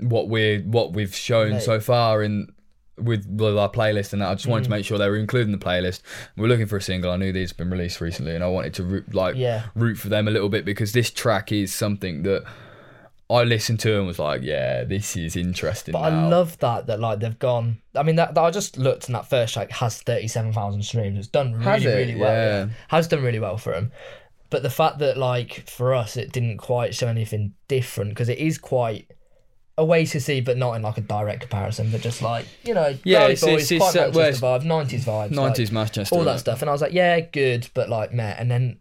what 0.00 0.28
we're 0.28 0.60
what 0.60 0.92
we've 0.92 1.14
shown 1.14 1.52
Mate. 1.54 1.62
so 1.62 1.80
far 1.80 2.22
in 2.22 2.52
with, 2.98 3.26
with 3.28 3.56
our 3.56 3.70
playlist 3.70 4.12
and 4.12 4.20
that. 4.22 4.28
I 4.28 4.34
just 4.34 4.46
Mm. 4.46 4.50
wanted 4.50 4.64
to 4.64 4.70
make 4.70 4.84
sure 4.84 4.98
they 4.98 5.08
were 5.08 5.16
including 5.16 5.52
the 5.52 5.58
playlist. 5.58 6.02
We're 6.36 6.48
looking 6.48 6.66
for 6.66 6.76
a 6.76 6.82
single. 6.82 7.10
I 7.12 7.16
knew 7.16 7.32
these 7.32 7.50
had 7.50 7.56
been 7.56 7.70
released 7.70 8.00
recently 8.00 8.34
and 8.34 8.42
I 8.44 8.48
wanted 8.48 8.74
to 8.74 8.82
root, 8.84 9.14
like 9.14 9.36
Yeah. 9.36 9.64
root 9.76 9.96
for 9.98 10.08
them 10.08 10.26
a 10.28 10.30
little 10.32 10.48
bit 10.48 10.64
because 10.64 10.92
this 10.92 11.10
track 11.10 11.50
is 11.52 11.72
something 11.72 12.22
that 12.24 12.44
I 13.30 13.42
listened 13.44 13.80
to 13.80 13.98
and 13.98 14.06
was 14.06 14.18
like, 14.18 14.40
yeah, 14.42 14.84
this 14.84 15.14
is 15.16 15.36
interesting. 15.36 15.92
But 15.92 15.98
I 16.00 16.28
love 16.28 16.58
that 16.60 16.86
that 16.86 16.98
like 16.98 17.20
they've 17.20 17.38
gone. 17.38 17.78
I 17.94 18.02
mean 18.02 18.16
that, 18.16 18.34
that 18.34 18.40
I 18.42 18.50
just 18.50 18.78
looked 18.78 19.06
and 19.06 19.14
that 19.14 19.28
first 19.28 19.52
track 19.54 19.70
has 19.72 20.00
thirty 20.00 20.28
seven 20.28 20.52
thousand 20.52 20.82
streams. 20.82 21.18
It's 21.18 21.28
done 21.28 21.52
really 21.52 21.84
it? 21.84 21.94
really 21.94 22.14
well. 22.16 22.32
Yeah. 22.32 22.64
Yeah. 22.64 22.72
Has 22.88 23.06
done 23.08 23.22
really 23.22 23.38
well 23.40 23.58
for 23.58 23.72
them. 23.74 23.92
But 24.50 24.62
the 24.62 24.70
fact 24.70 24.98
that 25.00 25.18
like 25.18 25.68
for 25.68 25.94
us 25.94 26.16
it 26.16 26.32
didn't 26.32 26.56
quite 26.56 26.94
show 26.94 27.06
anything 27.08 27.52
different 27.68 28.10
because 28.12 28.30
it 28.30 28.38
is 28.38 28.56
quite 28.56 29.10
Oasisy, 29.76 30.44
but 30.44 30.56
not 30.56 30.72
in 30.72 30.82
like 30.82 30.98
a 30.98 31.02
direct 31.02 31.42
comparison, 31.42 31.90
but 31.92 32.00
just 32.00 32.22
like 32.22 32.46
you 32.64 32.72
know, 32.74 32.96
Yeah, 33.04 33.24
it's- 33.24 33.42
boys, 33.42 33.70
it's- 33.70 33.78
quite 33.92 34.08
it's, 34.08 34.16
uh, 34.16 34.20
Manchester 34.20 34.46
vibes, 34.46 34.64
nineties 34.64 35.04
vibes, 35.04 35.34
like, 35.36 35.52
90s 35.54 35.70
Manchester. 35.70 36.16
all 36.16 36.24
that 36.24 36.40
stuff. 36.40 36.62
And 36.62 36.68
I 36.68 36.72
was 36.72 36.80
like, 36.82 36.92
yeah, 36.94 37.20
good, 37.20 37.68
but 37.74 37.88
like, 37.88 38.12
meh. 38.12 38.34
And 38.38 38.50
then 38.50 38.78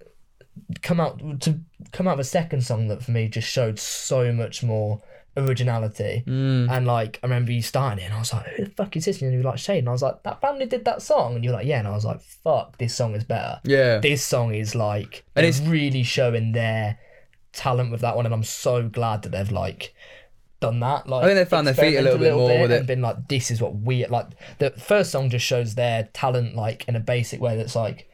come 0.82 1.00
out 1.00 1.42
to 1.42 1.60
come 1.92 2.08
out 2.08 2.16
of 2.16 2.20
a 2.20 2.24
second 2.24 2.62
song 2.62 2.88
that 2.88 3.04
for 3.04 3.12
me 3.12 3.28
just 3.28 3.48
showed 3.48 3.80
so 3.80 4.32
much 4.32 4.64
more 4.64 5.02
originality. 5.38 6.24
Mm. 6.26 6.70
And 6.70 6.88
like, 6.88 7.20
I 7.24 7.28
remember 7.28 7.52
you 7.52 7.62
starting 7.62 8.04
it, 8.04 8.08
and 8.08 8.14
I 8.14 8.20
was 8.20 8.34
like, 8.34 8.48
who 8.48 8.66
the 8.66 8.72
fuck 8.72 8.96
is 8.96 9.06
this? 9.06 9.22
And 9.22 9.32
you 9.32 9.38
were 9.40 9.44
like, 9.44 9.60
Shade. 9.60 9.80
And 9.80 9.90
I 9.90 9.92
was 9.92 10.02
like, 10.02 10.24
that 10.24 10.42
who 10.42 10.66
did 10.66 10.86
that 10.86 11.02
song. 11.02 11.36
And 11.36 11.44
you're 11.44 11.54
like, 11.54 11.68
yeah. 11.68 11.80
And 11.80 11.88
I 11.88 11.92
was 11.92 12.06
like, 12.06 12.22
fuck, 12.22 12.78
this 12.78 12.96
song 12.96 13.16
is 13.16 13.24
better. 13.24 13.60
Yeah. 13.64 14.00
This 14.00 14.26
song 14.26 14.54
is 14.54 14.76
like, 14.76 15.24
And 15.36 15.46
it's- 15.46 15.66
really 15.66 16.04
showing 16.04 16.52
their 16.54 17.00
talent 17.54 17.92
with 17.92 18.02
that 18.02 18.16
one. 18.16 18.26
And 18.26 18.34
I'm 18.34 18.44
so 18.44 18.88
glad 18.88 19.24
that 19.24 19.30
they've 19.30 19.52
like 19.52 19.94
done 20.60 20.80
that. 20.80 21.08
Like, 21.08 21.24
I 21.24 21.28
think 21.28 21.38
they 21.38 21.46
found 21.46 21.68
their 21.68 21.74
feet 21.74 21.98
a 21.98 22.02
little 22.02 22.16
experimented 22.16 22.20
bit 22.20 22.36
more 22.36 22.62
with 22.62 22.72
and 22.72 22.84
it. 22.84 22.88
been 22.88 23.02
like, 23.02 23.28
this 23.28 23.52
is 23.52 23.62
what 23.62 23.76
we 23.76 24.06
like. 24.08 24.28
The 24.60 24.72
first 24.72 25.12
song 25.12 25.30
just 25.30 25.46
shows 25.46 25.76
their 25.76 26.10
talent 26.14 26.56
like 26.56 26.88
in 26.88 26.96
a 26.96 27.00
basic 27.00 27.40
way 27.40 27.58
that's 27.58 27.76
like 27.76 28.07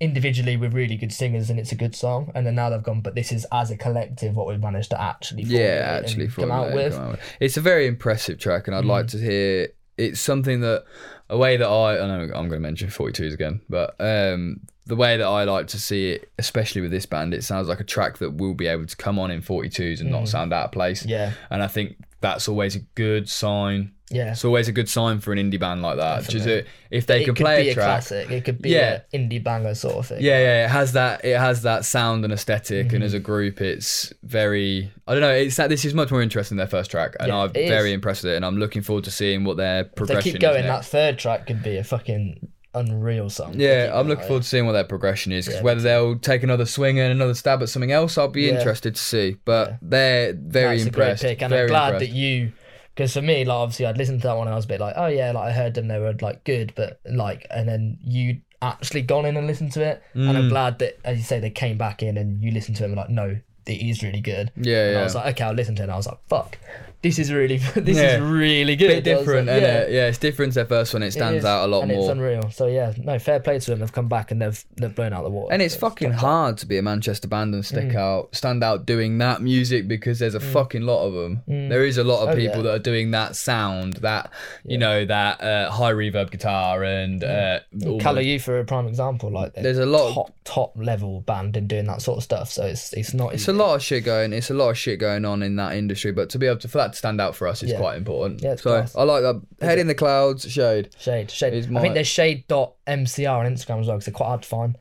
individually 0.00 0.56
we're 0.56 0.70
really 0.70 0.96
good 0.96 1.12
singers 1.12 1.50
and 1.50 1.60
it's 1.60 1.72
a 1.72 1.76
good 1.76 1.94
song. 1.94 2.32
And 2.34 2.46
then 2.46 2.54
now 2.54 2.70
they've 2.70 2.82
gone, 2.82 3.02
but 3.02 3.14
this 3.14 3.30
is 3.30 3.46
as 3.52 3.70
a 3.70 3.76
collective 3.76 4.34
what 4.34 4.46
we've 4.46 4.60
managed 4.60 4.90
to 4.90 5.00
actually 5.00 5.42
yeah, 5.44 6.00
actually, 6.02 6.28
come 6.28 6.50
out 6.50 6.72
with. 6.72 6.94
Mm. 6.94 6.96
come 6.96 7.04
out 7.04 7.10
with. 7.12 7.36
It's 7.40 7.56
a 7.56 7.60
very 7.60 7.86
impressive 7.86 8.38
track, 8.38 8.66
and 8.66 8.74
I'd 8.74 8.84
like 8.84 9.08
to 9.08 9.18
hear. 9.18 9.68
It's 9.98 10.20
something 10.20 10.60
that 10.60 10.84
a 11.28 11.36
way 11.36 11.56
that 11.58 11.68
I 11.68 12.02
I 12.02 12.06
know 12.06 12.22
I'm 12.34 12.48
going 12.48 12.50
to 12.50 12.60
mention 12.60 12.88
42s 12.88 13.34
again, 13.34 13.60
but 13.68 13.94
um, 14.00 14.60
the 14.86 14.96
way 14.96 15.16
that 15.16 15.26
I 15.26 15.44
like 15.44 15.68
to 15.68 15.78
see 15.78 16.10
it, 16.10 16.32
especially 16.38 16.80
with 16.80 16.90
this 16.90 17.06
band, 17.06 17.34
it 17.34 17.44
sounds 17.44 17.68
like 17.68 17.80
a 17.80 17.84
track 17.84 18.18
that 18.18 18.32
will 18.32 18.54
be 18.54 18.66
able 18.66 18.86
to 18.86 18.96
come 18.96 19.18
on 19.18 19.30
in 19.30 19.42
42s 19.42 20.00
and 20.00 20.10
not 20.10 20.26
sound 20.28 20.52
out 20.52 20.66
of 20.66 20.72
place. 20.72 21.04
Mm. 21.04 21.10
Yeah, 21.10 21.32
And 21.50 21.62
I 21.62 21.68
think 21.68 21.96
that's 22.20 22.48
always 22.48 22.76
a 22.76 22.80
good 22.94 23.28
sign. 23.28 23.92
Yeah. 24.10 24.32
It's 24.32 24.44
always 24.44 24.68
a 24.68 24.72
good 24.72 24.88
sign 24.88 25.20
for 25.20 25.32
an 25.32 25.38
indie 25.38 25.58
band 25.58 25.82
like 25.82 25.96
that. 25.98 26.24
Just 26.24 26.44
Definitely. 26.44 26.70
if 26.90 27.06
they 27.06 27.22
it 27.22 27.24
can 27.24 27.34
could 27.34 27.44
play 27.44 27.62
be 27.62 27.68
a 27.68 27.72
a 27.72 27.74
track. 27.74 27.86
classic. 27.86 28.30
It 28.30 28.44
could 28.44 28.60
be 28.60 28.70
Yeah. 28.70 29.00
an 29.12 29.28
indie 29.30 29.42
banger 29.42 29.74
sort 29.74 29.94
of 29.96 30.06
thing. 30.06 30.22
Yeah, 30.22 30.38
yeah, 30.40 30.64
it 30.66 30.70
has 30.70 30.92
that. 30.92 31.24
It 31.24 31.38
has 31.38 31.62
that 31.62 31.84
sound 31.84 32.24
and 32.24 32.32
esthetic 32.32 32.86
Mm-hmm. 32.88 32.94
and 32.96 33.04
as 33.04 33.14
a 33.14 33.20
group, 33.20 33.60
it's 33.60 34.12
very. 34.22 34.90
I 35.06 35.12
don't 35.12 35.22
know. 35.22 35.30
It's 35.32 35.56
that 35.56 35.68
this 35.70 35.84
is 35.84 35.94
much 35.94 36.10
more 36.10 36.22
interesting 36.22 36.56
than 36.56 36.66
their 36.66 36.70
first 36.78 36.90
track, 36.90 37.16
and 37.20 37.28
Yeah, 37.28 37.38
I'm 37.38 37.50
it 37.50 37.56
is. 37.56 37.68
very 37.70 37.92
impressed 37.92 38.24
with 38.24 38.32
it. 38.32 38.36
And 38.36 38.44
I'm 38.44 38.58
looking 38.58 38.82
forward 38.82 39.04
to 39.04 39.10
seeing 39.10 39.44
what 39.44 39.56
their 39.56 39.88
If 39.96 40.06
they 40.08 40.20
keep 40.20 40.40
going, 40.40 40.66
that 40.66 40.84
third 40.84 41.18
track 41.18 41.46
could 41.46 41.62
be 41.62 41.76
a 41.76 41.84
fucking 41.84 42.48
unreal 42.72 43.28
song. 43.28 43.54
Yeah, 43.56 43.90
I'm 43.92 44.06
looking 44.06 44.26
forward 44.26 44.44
to 44.44 44.48
seeing 44.48 44.64
what 44.64 44.72
their 44.74 44.84
progression 44.84 45.32
is. 45.32 45.46
'cause 45.48 45.56
Yeah, 45.56 45.62
whether 45.62 45.80
they'll 45.80 46.16
take 46.16 46.44
another 46.44 46.66
swing 46.66 47.00
and 47.00 47.10
another 47.10 47.34
stab 47.34 47.62
at 47.62 47.68
something 47.68 47.90
else, 47.90 48.16
I'll 48.16 48.28
be 48.28 48.42
Yeah. 48.42 48.58
interested 48.58 48.94
to 48.94 49.00
see. 49.02 49.36
But 49.44 49.78
they're 49.82 50.34
very 50.34 50.76
That's 50.76 50.86
impressed. 50.86 51.22
a 51.22 51.26
great 51.26 51.30
pick, 51.38 51.42
and 51.42 51.50
very 51.50 51.62
I'm 51.62 51.68
glad 51.68 51.86
impressed. 51.94 52.12
that 52.12 52.16
you, 52.16 52.52
because 53.00 53.14
for 53.14 53.22
me, 53.22 53.46
like 53.46 53.56
obviously 53.56 53.86
I'd 53.86 53.96
listened 53.96 54.20
to 54.20 54.28
that 54.28 54.36
one 54.36 54.46
and 54.46 54.52
I 54.52 54.56
was 54.56 54.66
a 54.66 54.68
bit 54.68 54.78
like, 54.80 54.92
oh 54.98 55.06
yeah, 55.06 55.32
like 55.32 55.44
I 55.48 55.52
heard 55.52 55.72
them, 55.72 55.88
they 55.88 55.98
were 55.98 56.12
like 56.20 56.44
good, 56.44 56.74
but 56.76 57.00
like, 57.10 57.46
and 57.50 57.66
then 57.66 57.96
you 58.04 58.42
actually 58.60 59.00
gone 59.00 59.24
in 59.24 59.38
and 59.38 59.46
listened 59.46 59.72
to 59.72 59.82
it, 59.82 60.02
and 60.12 60.28
Mm. 60.28 60.36
I'm 60.36 60.48
glad 60.50 60.78
that, 60.80 60.98
as 61.02 61.16
you 61.16 61.24
say, 61.24 61.40
they 61.40 61.48
came 61.48 61.78
back 61.78 62.02
in 62.02 62.18
and 62.18 62.42
you 62.42 62.50
listened 62.50 62.76
to 62.76 62.82
it 62.82 62.86
and 62.88 62.94
were 62.96 63.00
like, 63.02 63.08
no, 63.08 63.38
it 63.66 63.72
is 63.72 64.02
really 64.02 64.20
good. 64.20 64.52
Yeah, 64.56 64.84
And 64.84 64.92
yeah. 64.94 65.00
I 65.00 65.02
was 65.04 65.14
like, 65.14 65.26
okay, 65.34 65.44
I'll 65.44 65.54
listen 65.54 65.76
to 65.76 65.82
it. 65.82 65.84
And 65.84 65.92
I 65.92 65.96
was 65.96 66.06
like, 66.06 66.18
fuck, 66.28 66.58
this 67.02 67.18
is 67.18 67.32
really 67.32 67.56
this 67.76 67.96
Yeah. 67.96 68.16
is 68.16 68.20
really 68.20 68.76
good. 68.76 68.88
bit 68.88 69.04
different, 69.04 69.48
isn't 69.48 69.62
yeah. 69.62 69.78
it? 69.80 69.92
Yeah, 69.92 70.06
it's 70.08 70.18
different 70.18 70.52
to 70.52 70.56
their 70.60 70.66
first 70.66 70.92
one. 70.92 71.02
It 71.02 71.06
It 71.08 71.12
stands 71.12 71.38
is, 71.38 71.44
out 71.44 71.64
a 71.64 71.66
lot 71.66 71.82
and 71.82 71.90
It's 71.92 71.98
more. 71.98 72.12
unreal. 72.12 72.50
So 72.50 72.66
yeah, 72.66 72.92
no, 72.98 73.18
fair 73.18 73.40
play 73.40 73.58
to 73.58 73.70
them. 73.70 73.80
They've 73.80 73.92
come 73.92 74.08
back 74.08 74.30
and 74.30 74.42
they've 74.42 74.64
they've 74.76 74.94
blown 74.94 75.12
out 75.12 75.22
the 75.24 75.30
water. 75.30 75.52
And 75.52 75.62
it's 75.62 75.74
So 75.74 75.80
fucking 75.80 76.12
top- 76.12 76.20
hard 76.20 76.58
to 76.58 76.66
be 76.66 76.76
a 76.78 76.82
Manchester 76.82 77.26
band 77.28 77.54
and 77.54 77.62
Mm. 77.64 77.66
stick 77.66 77.94
out, 77.94 78.34
stand 78.34 78.62
out 78.62 78.84
doing 78.86 79.18
that 79.18 79.40
music 79.42 79.88
because 79.88 80.18
there's 80.18 80.34
a 80.34 80.40
fucking 80.40 80.82
lot 80.82 81.06
of 81.06 81.12
them. 81.14 81.42
There 81.46 81.84
is 81.84 81.96
a 81.98 82.04
lot 82.04 82.22
of 82.22 82.30
Oh, 82.30 82.34
people 82.36 82.58
yeah. 82.58 82.62
that 82.64 82.74
are 82.74 82.78
doing 82.78 83.10
that 83.12 83.34
sound, 83.36 83.94
that 84.02 84.30
you 84.64 84.76
know, 84.78 85.04
that 85.06 85.40
uh, 85.42 85.70
high 85.70 85.92
reverb 85.92 86.30
guitar, 86.30 86.84
and 86.84 87.24
uh, 87.24 87.60
Colour 88.00 88.20
You 88.20 88.38
for 88.38 88.58
a 88.58 88.64
prime 88.64 88.86
example. 88.86 89.30
Like 89.30 89.54
There's 89.54 89.78
a 89.78 89.86
lot 89.86 90.08
of- 90.08 90.14
top 90.14 90.34
top 90.44 90.72
level 90.76 91.20
band 91.20 91.56
in 91.56 91.66
doing 91.68 91.86
that 91.86 92.02
sort 92.02 92.18
of 92.18 92.24
stuff. 92.24 92.50
So 92.50 92.64
it's 92.66 92.92
it's 92.92 93.14
not. 93.14 93.32
It's 93.34 93.48
a 93.48 93.52
lot 93.52 93.74
of 93.76 93.82
shit 93.82 94.04
going. 94.04 94.32
It's 94.32 94.50
a 94.50 94.54
lot 94.54 94.70
of 94.70 94.76
shit 94.78 94.98
going 94.98 95.24
on 95.24 95.42
in 95.42 95.56
that 95.56 95.74
industry, 95.76 96.12
but 96.12 96.28
to 96.30 96.38
be 96.38 96.46
able 96.46 96.58
to 96.58 96.68
for 96.68 96.78
that 96.78 96.89
to 96.92 96.98
stand 96.98 97.20
out 97.20 97.34
for 97.36 97.46
us 97.48 97.62
is 97.62 97.70
Yeah. 97.70 97.78
quite 97.78 97.96
important. 97.96 98.42
Yeah, 98.42 98.52
it's 98.52 98.62
so 98.62 98.70
class. 98.70 98.94
I 98.96 99.02
like 99.02 99.22
that. 99.22 99.40
Head 99.60 99.78
in 99.78 99.86
the 99.86 99.94
clouds, 99.94 100.50
shade. 100.50 100.90
Shade, 100.98 101.30
shade. 101.30 101.54
Is 101.54 101.66
I 101.66 101.70
my- 101.70 101.80
think 101.80 101.94
there's 101.94 102.06
shade.mcr 102.08 103.30
on 103.30 103.46
Instagram 103.46 103.80
as 103.80 103.86
well 103.86 103.96
because 103.96 104.04
they're 104.06 104.12
quite 104.14 104.26
hard 104.26 104.42
to 104.42 104.48
find. 104.48 104.76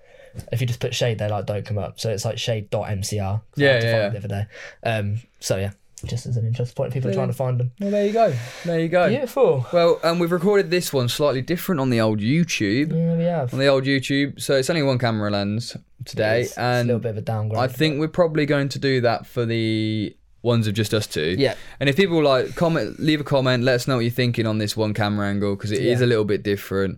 If 0.51 0.62
you 0.62 0.68
just 0.68 0.80
put 0.80 0.93
shade, 0.93 1.18
they 1.20 1.28
like 1.28 1.45
don't 1.45 1.66
come 1.66 1.78
up. 1.78 1.99
So 1.99 2.10
it's 2.12 2.24
like 2.26 2.38
shade.mcr. 2.38 2.72
'cause 2.72 3.18
I 3.57 3.62
Yeah, 3.62 3.72
had 3.74 3.82
to 3.82 3.88
yeah, 3.88 3.91
find 3.93 4.16
it 4.16 4.22
The 4.22 4.28
other 4.36 4.45
day. 4.84 4.89
Um. 4.89 5.22
So 5.39 5.57
yeah, 5.57 5.72
just 6.05 6.26
as 6.28 6.38
an 6.38 6.45
interest 6.45 6.76
point, 6.76 6.93
people 6.93 7.10
are 7.10 7.14
trying 7.14 7.28
to 7.28 7.34
find 7.34 7.60
them. 7.60 7.72
Well, 7.80 7.91
there 7.91 8.05
you 8.05 8.14
go. 8.14 8.34
There 8.64 8.80
you 8.80 8.88
go. 8.89 9.10
Beautiful. 9.10 9.66
Well, 9.74 9.99
and 10.03 10.20
we've 10.20 10.32
recorded 10.32 10.70
this 10.70 10.93
one 10.93 11.10
slightly 11.10 11.41
different 11.41 11.82
on 11.82 11.89
the 11.89 11.99
old 11.99 12.20
YouTube. 12.20 12.91
Yeah, 12.95 13.16
we 13.16 13.24
have. 13.24 13.53
On 13.53 13.60
the 13.60 13.68
old 13.68 13.84
YouTube, 13.86 14.39
so 14.39 14.55
it's 14.55 14.70
only 14.70 14.84
one 14.84 14.97
camera 14.99 15.32
lens 15.32 15.76
today, 16.05 16.41
It's, 16.41 16.51
it's 16.51 16.57
a 16.57 16.62
and 16.62 16.88
little 16.88 17.01
bit 17.01 17.10
of 17.10 17.18
a 17.18 17.22
downgrade. 17.22 17.62
I 17.62 17.68
think 17.68 17.99
we're 17.99 18.07
probably 18.07 18.45
going 18.45 18.70
to 18.70 18.80
do 18.80 19.01
that 19.01 19.26
for 19.26 19.45
the 19.45 20.16
ones 20.41 20.67
of 20.67 20.73
just 20.73 20.93
us 20.93 21.05
two. 21.07 21.35
Yeah. 21.37 21.55
And 21.79 21.89
if 21.89 21.95
people 21.97 22.21
like 22.23 22.55
comment, 22.55 22.99
leave 22.99 23.19
a 23.21 23.23
comment, 23.23 23.63
let 23.63 23.75
us 23.75 23.87
know 23.87 23.95
what 23.95 24.01
you're 24.05 24.11
thinking 24.11 24.45
on 24.47 24.57
this 24.57 24.77
one 24.77 24.93
camera 24.93 25.27
angle 25.27 25.55
because 25.55 25.71
it 25.71 25.79
is 25.83 25.99
Yeah. 25.99 26.05
a 26.05 26.07
little 26.07 26.25
bit 26.25 26.43
different. 26.43 26.97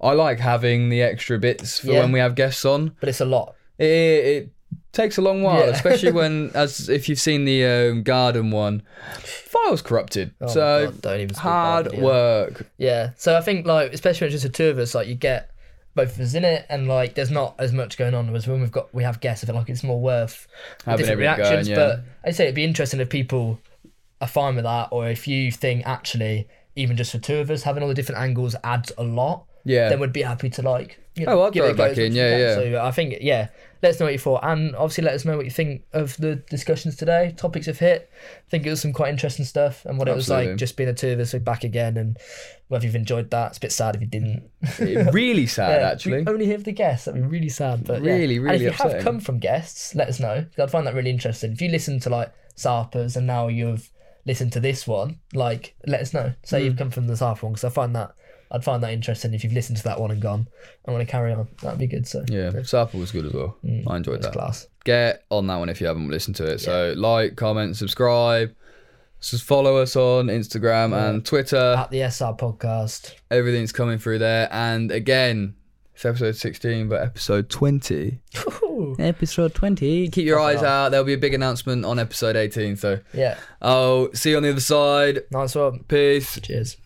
I 0.00 0.12
like 0.12 0.38
having 0.38 0.88
the 0.88 1.02
extra 1.02 1.38
bits 1.38 1.80
for 1.80 1.88
Yeah. 1.92 2.00
when 2.00 2.12
we 2.12 2.18
have 2.20 2.34
guests 2.34 2.64
on. 2.64 2.92
but 3.00 3.08
it's 3.08 3.20
a 3.20 3.24
lot. 3.24 3.54
It, 3.78 3.84
it 3.84 4.50
takes 4.92 5.18
a 5.18 5.20
long 5.22 5.42
while, 5.42 5.60
Yeah. 5.66 5.72
especially 5.72 6.12
when, 6.12 6.50
as 6.54 6.88
if 6.88 7.08
you've 7.08 7.20
seen 7.20 7.44
the 7.44 7.64
um, 7.64 8.02
garden 8.04 8.50
one, 8.50 8.82
files 9.22 9.82
corrupted. 9.82 10.32
Oh 10.40 10.46
so 10.48 10.86
God, 10.86 11.02
don't 11.02 11.20
even 11.20 11.34
hard 11.36 11.86
about 11.88 11.94
it, 11.94 11.98
yeah. 12.00 12.04
work. 12.04 12.66
Yeah. 12.78 13.10
So 13.16 13.36
I 13.36 13.40
think 13.40 13.66
like 13.66 13.92
especially 13.92 14.26
when 14.26 14.34
it's 14.34 14.42
just 14.42 14.52
the 14.52 14.56
two 14.56 14.68
of 14.70 14.78
us, 14.78 14.94
like 14.94 15.08
you 15.08 15.14
get 15.14 15.50
both 15.98 16.14
of 16.14 16.20
us 16.20 16.34
in 16.34 16.44
it, 16.44 16.64
and 16.70 16.88
like 16.88 17.14
there's 17.14 17.30
not 17.30 17.54
as 17.58 17.72
much 17.72 17.98
going 17.98 18.14
on 18.14 18.34
as 18.34 18.46
when 18.48 18.60
we've 18.60 18.72
got 18.72 18.92
we 18.94 19.02
have 19.04 19.20
guests. 19.20 19.44
I 19.44 19.46
feel 19.48 19.56
like 19.56 19.68
it's 19.68 19.84
more 19.84 20.00
worth 20.00 20.46
Having 20.84 20.98
different 20.98 21.20
reactions. 21.20 21.68
going, 21.68 21.78
yeah. 21.78 21.86
But 21.96 22.00
I'd 22.28 22.34
say 22.36 22.44
it'd 22.44 22.54
be 22.54 22.64
interesting 22.64 23.00
if 23.00 23.08
people 23.10 23.60
are 24.20 24.28
fine 24.28 24.54
with 24.54 24.64
that, 24.64 24.88
or 24.90 25.08
if 25.08 25.28
you 25.28 25.52
think 25.52 25.86
actually 25.86 26.48
even 26.76 26.96
just 26.96 27.10
for 27.12 27.18
two 27.18 27.36
of 27.38 27.50
us 27.50 27.62
having 27.64 27.82
all 27.82 27.88
the 27.88 27.94
different 27.94 28.20
angles 28.20 28.54
adds 28.64 28.92
a 28.96 29.02
lot. 29.02 29.44
Yeah. 29.64 29.88
Then 29.90 30.00
we'd 30.00 30.12
be 30.12 30.22
happy 30.22 30.48
to 30.50 30.62
like. 30.62 30.98
You 31.16 31.26
Oh, 31.26 31.30
know, 31.34 31.42
I'd 31.42 31.52
give 31.52 31.62
throw 31.62 31.68
it 31.70 31.72
it 31.72 31.76
back 31.76 31.98
in, 31.98 32.12
yeah, 32.14 32.38
yeah. 32.38 32.54
So 32.54 32.80
I 32.80 32.90
think 32.92 33.16
yeah. 33.20 33.48
Let 33.82 33.90
us 33.94 34.00
know 34.00 34.06
what 34.06 34.12
you 34.12 34.18
thought, 34.18 34.40
and 34.42 34.74
obviously 34.74 35.04
let 35.04 35.14
us 35.14 35.24
know 35.24 35.36
what 35.36 35.44
you 35.44 35.50
think 35.52 35.82
of 35.92 36.16
the 36.16 36.36
discussions 36.36 36.96
today. 36.96 37.32
Topics 37.36 37.66
have 37.66 37.78
hit. 37.78 38.10
I 38.12 38.50
think 38.50 38.66
it 38.66 38.70
was 38.70 38.80
some 38.80 38.92
quite 38.92 39.10
interesting 39.10 39.44
stuff, 39.44 39.84
and 39.84 39.98
what 39.98 40.08
it 40.08 40.14
was 40.16 40.28
like 40.28 40.56
just 40.56 40.76
being 40.76 40.88
the 40.88 40.94
two 40.94 41.10
of 41.12 41.20
us 41.20 41.32
back 41.34 41.62
again, 41.64 41.96
and 41.96 42.16
whether 42.68 42.84
you've 42.86 42.96
enjoyed 42.96 43.30
that. 43.30 43.48
It's 43.50 43.58
a 43.58 43.60
bit 43.60 43.72
sad 43.72 43.94
if 43.94 44.00
you 44.00 44.06
didn't. 44.08 44.42
Really 45.12 45.46
sad, 45.46 45.80
Yeah, 45.80 45.90
actually. 45.90 46.24
only 46.26 46.46
hear 46.46 46.58
the 46.58 46.72
guests. 46.72 47.04
That'd 47.06 47.22
be 47.22 47.26
really 47.28 47.48
sad. 47.48 47.84
But 47.84 48.02
yeah. 48.02 48.12
Really, 48.14 48.36
And 48.36 48.44
really 48.46 48.56
if 48.56 48.62
you 48.62 48.68
upsetting. 48.70 48.94
have 48.96 49.04
come 49.04 49.20
from 49.20 49.38
guests, 49.38 49.94
let 49.94 50.08
us 50.08 50.18
know. 50.18 50.44
I'd 50.58 50.70
find 50.70 50.86
that 50.86 50.94
really 50.94 51.10
interesting. 51.10 51.52
If 51.52 51.62
you 51.62 51.68
listen 51.68 52.00
to 52.00 52.10
like 52.10 52.32
Sarpers 52.56 53.16
and 53.16 53.26
now 53.26 53.48
you've 53.48 53.90
listened 54.26 54.52
to 54.54 54.60
this 54.60 54.86
one, 54.86 55.20
like 55.32 55.74
let 55.86 56.00
us 56.00 56.12
know. 56.12 56.34
Say 56.42 56.60
Hmm. 56.60 56.64
you've 56.66 56.76
come 56.76 56.90
from 56.90 57.06
the 57.06 57.14
Sarper 57.14 57.44
one 57.44 57.52
because 57.52 57.64
I 57.64 57.68
find 57.70 57.94
that 57.96 58.12
I'd 58.50 58.64
find 58.64 58.82
that 58.82 58.92
interesting 58.92 59.34
if 59.34 59.44
you've 59.44 59.52
listened 59.52 59.76
to 59.78 59.84
that 59.84 60.00
one 60.00 60.10
and 60.10 60.20
gone. 60.22 60.48
I 60.86 60.90
want 60.90 61.06
to 61.06 61.10
carry 61.10 61.32
on. 61.32 61.48
That'd 61.62 61.78
be 61.78 61.86
good. 61.86 62.06
So 62.06 62.24
Yeah, 62.28 62.50
Sarple 62.50 62.94
was 63.00 63.12
good 63.12 63.26
as 63.26 63.32
well. 63.32 63.56
Mm, 63.64 63.84
I 63.86 63.96
enjoyed 63.96 64.22
that. 64.22 64.32
class. 64.32 64.66
Get 64.84 65.24
on 65.30 65.46
that 65.48 65.56
one 65.56 65.68
if 65.68 65.80
you 65.80 65.86
haven't 65.86 66.08
listened 66.08 66.36
to 66.36 66.44
it. 66.46 66.60
So 66.60 66.94
like, 66.96 67.36
comment, 67.36 67.76
subscribe. 67.76 68.54
Just 69.20 69.42
follow 69.42 69.76
us 69.78 69.96
on 69.96 70.28
Instagram 70.28 70.96
and 70.96 71.26
Twitter. 71.26 71.74
At 71.76 71.90
the 71.90 72.02
SR 72.02 72.34
podcast. 72.34 73.14
Everything's 73.30 73.72
coming 73.72 73.98
through 73.98 74.20
there. 74.20 74.48
And 74.52 74.90
again, 74.92 75.56
it's 75.94 76.04
episode 76.04 76.36
16, 76.36 76.88
but 76.88 77.02
episode 77.02 77.50
20. 77.50 78.20
Episode 79.00 79.54
20. 79.54 80.08
Keep 80.08 80.24
your 80.24 80.38
eyes 80.38 80.62
out. 80.62 80.90
There'll 80.90 81.04
be 81.04 81.14
a 81.14 81.18
big 81.18 81.34
announcement 81.34 81.84
on 81.84 81.98
episode 81.98 82.36
18. 82.36 82.76
So 82.76 83.00
Yeah. 83.12 83.36
I'll 83.60 84.12
see 84.14 84.30
you 84.30 84.36
on 84.36 84.44
the 84.44 84.50
other 84.50 84.60
side. 84.60 85.24
Nice 85.32 85.56
one. 85.56 85.80
Peace. 85.88 86.38
Cheers. 86.40 86.76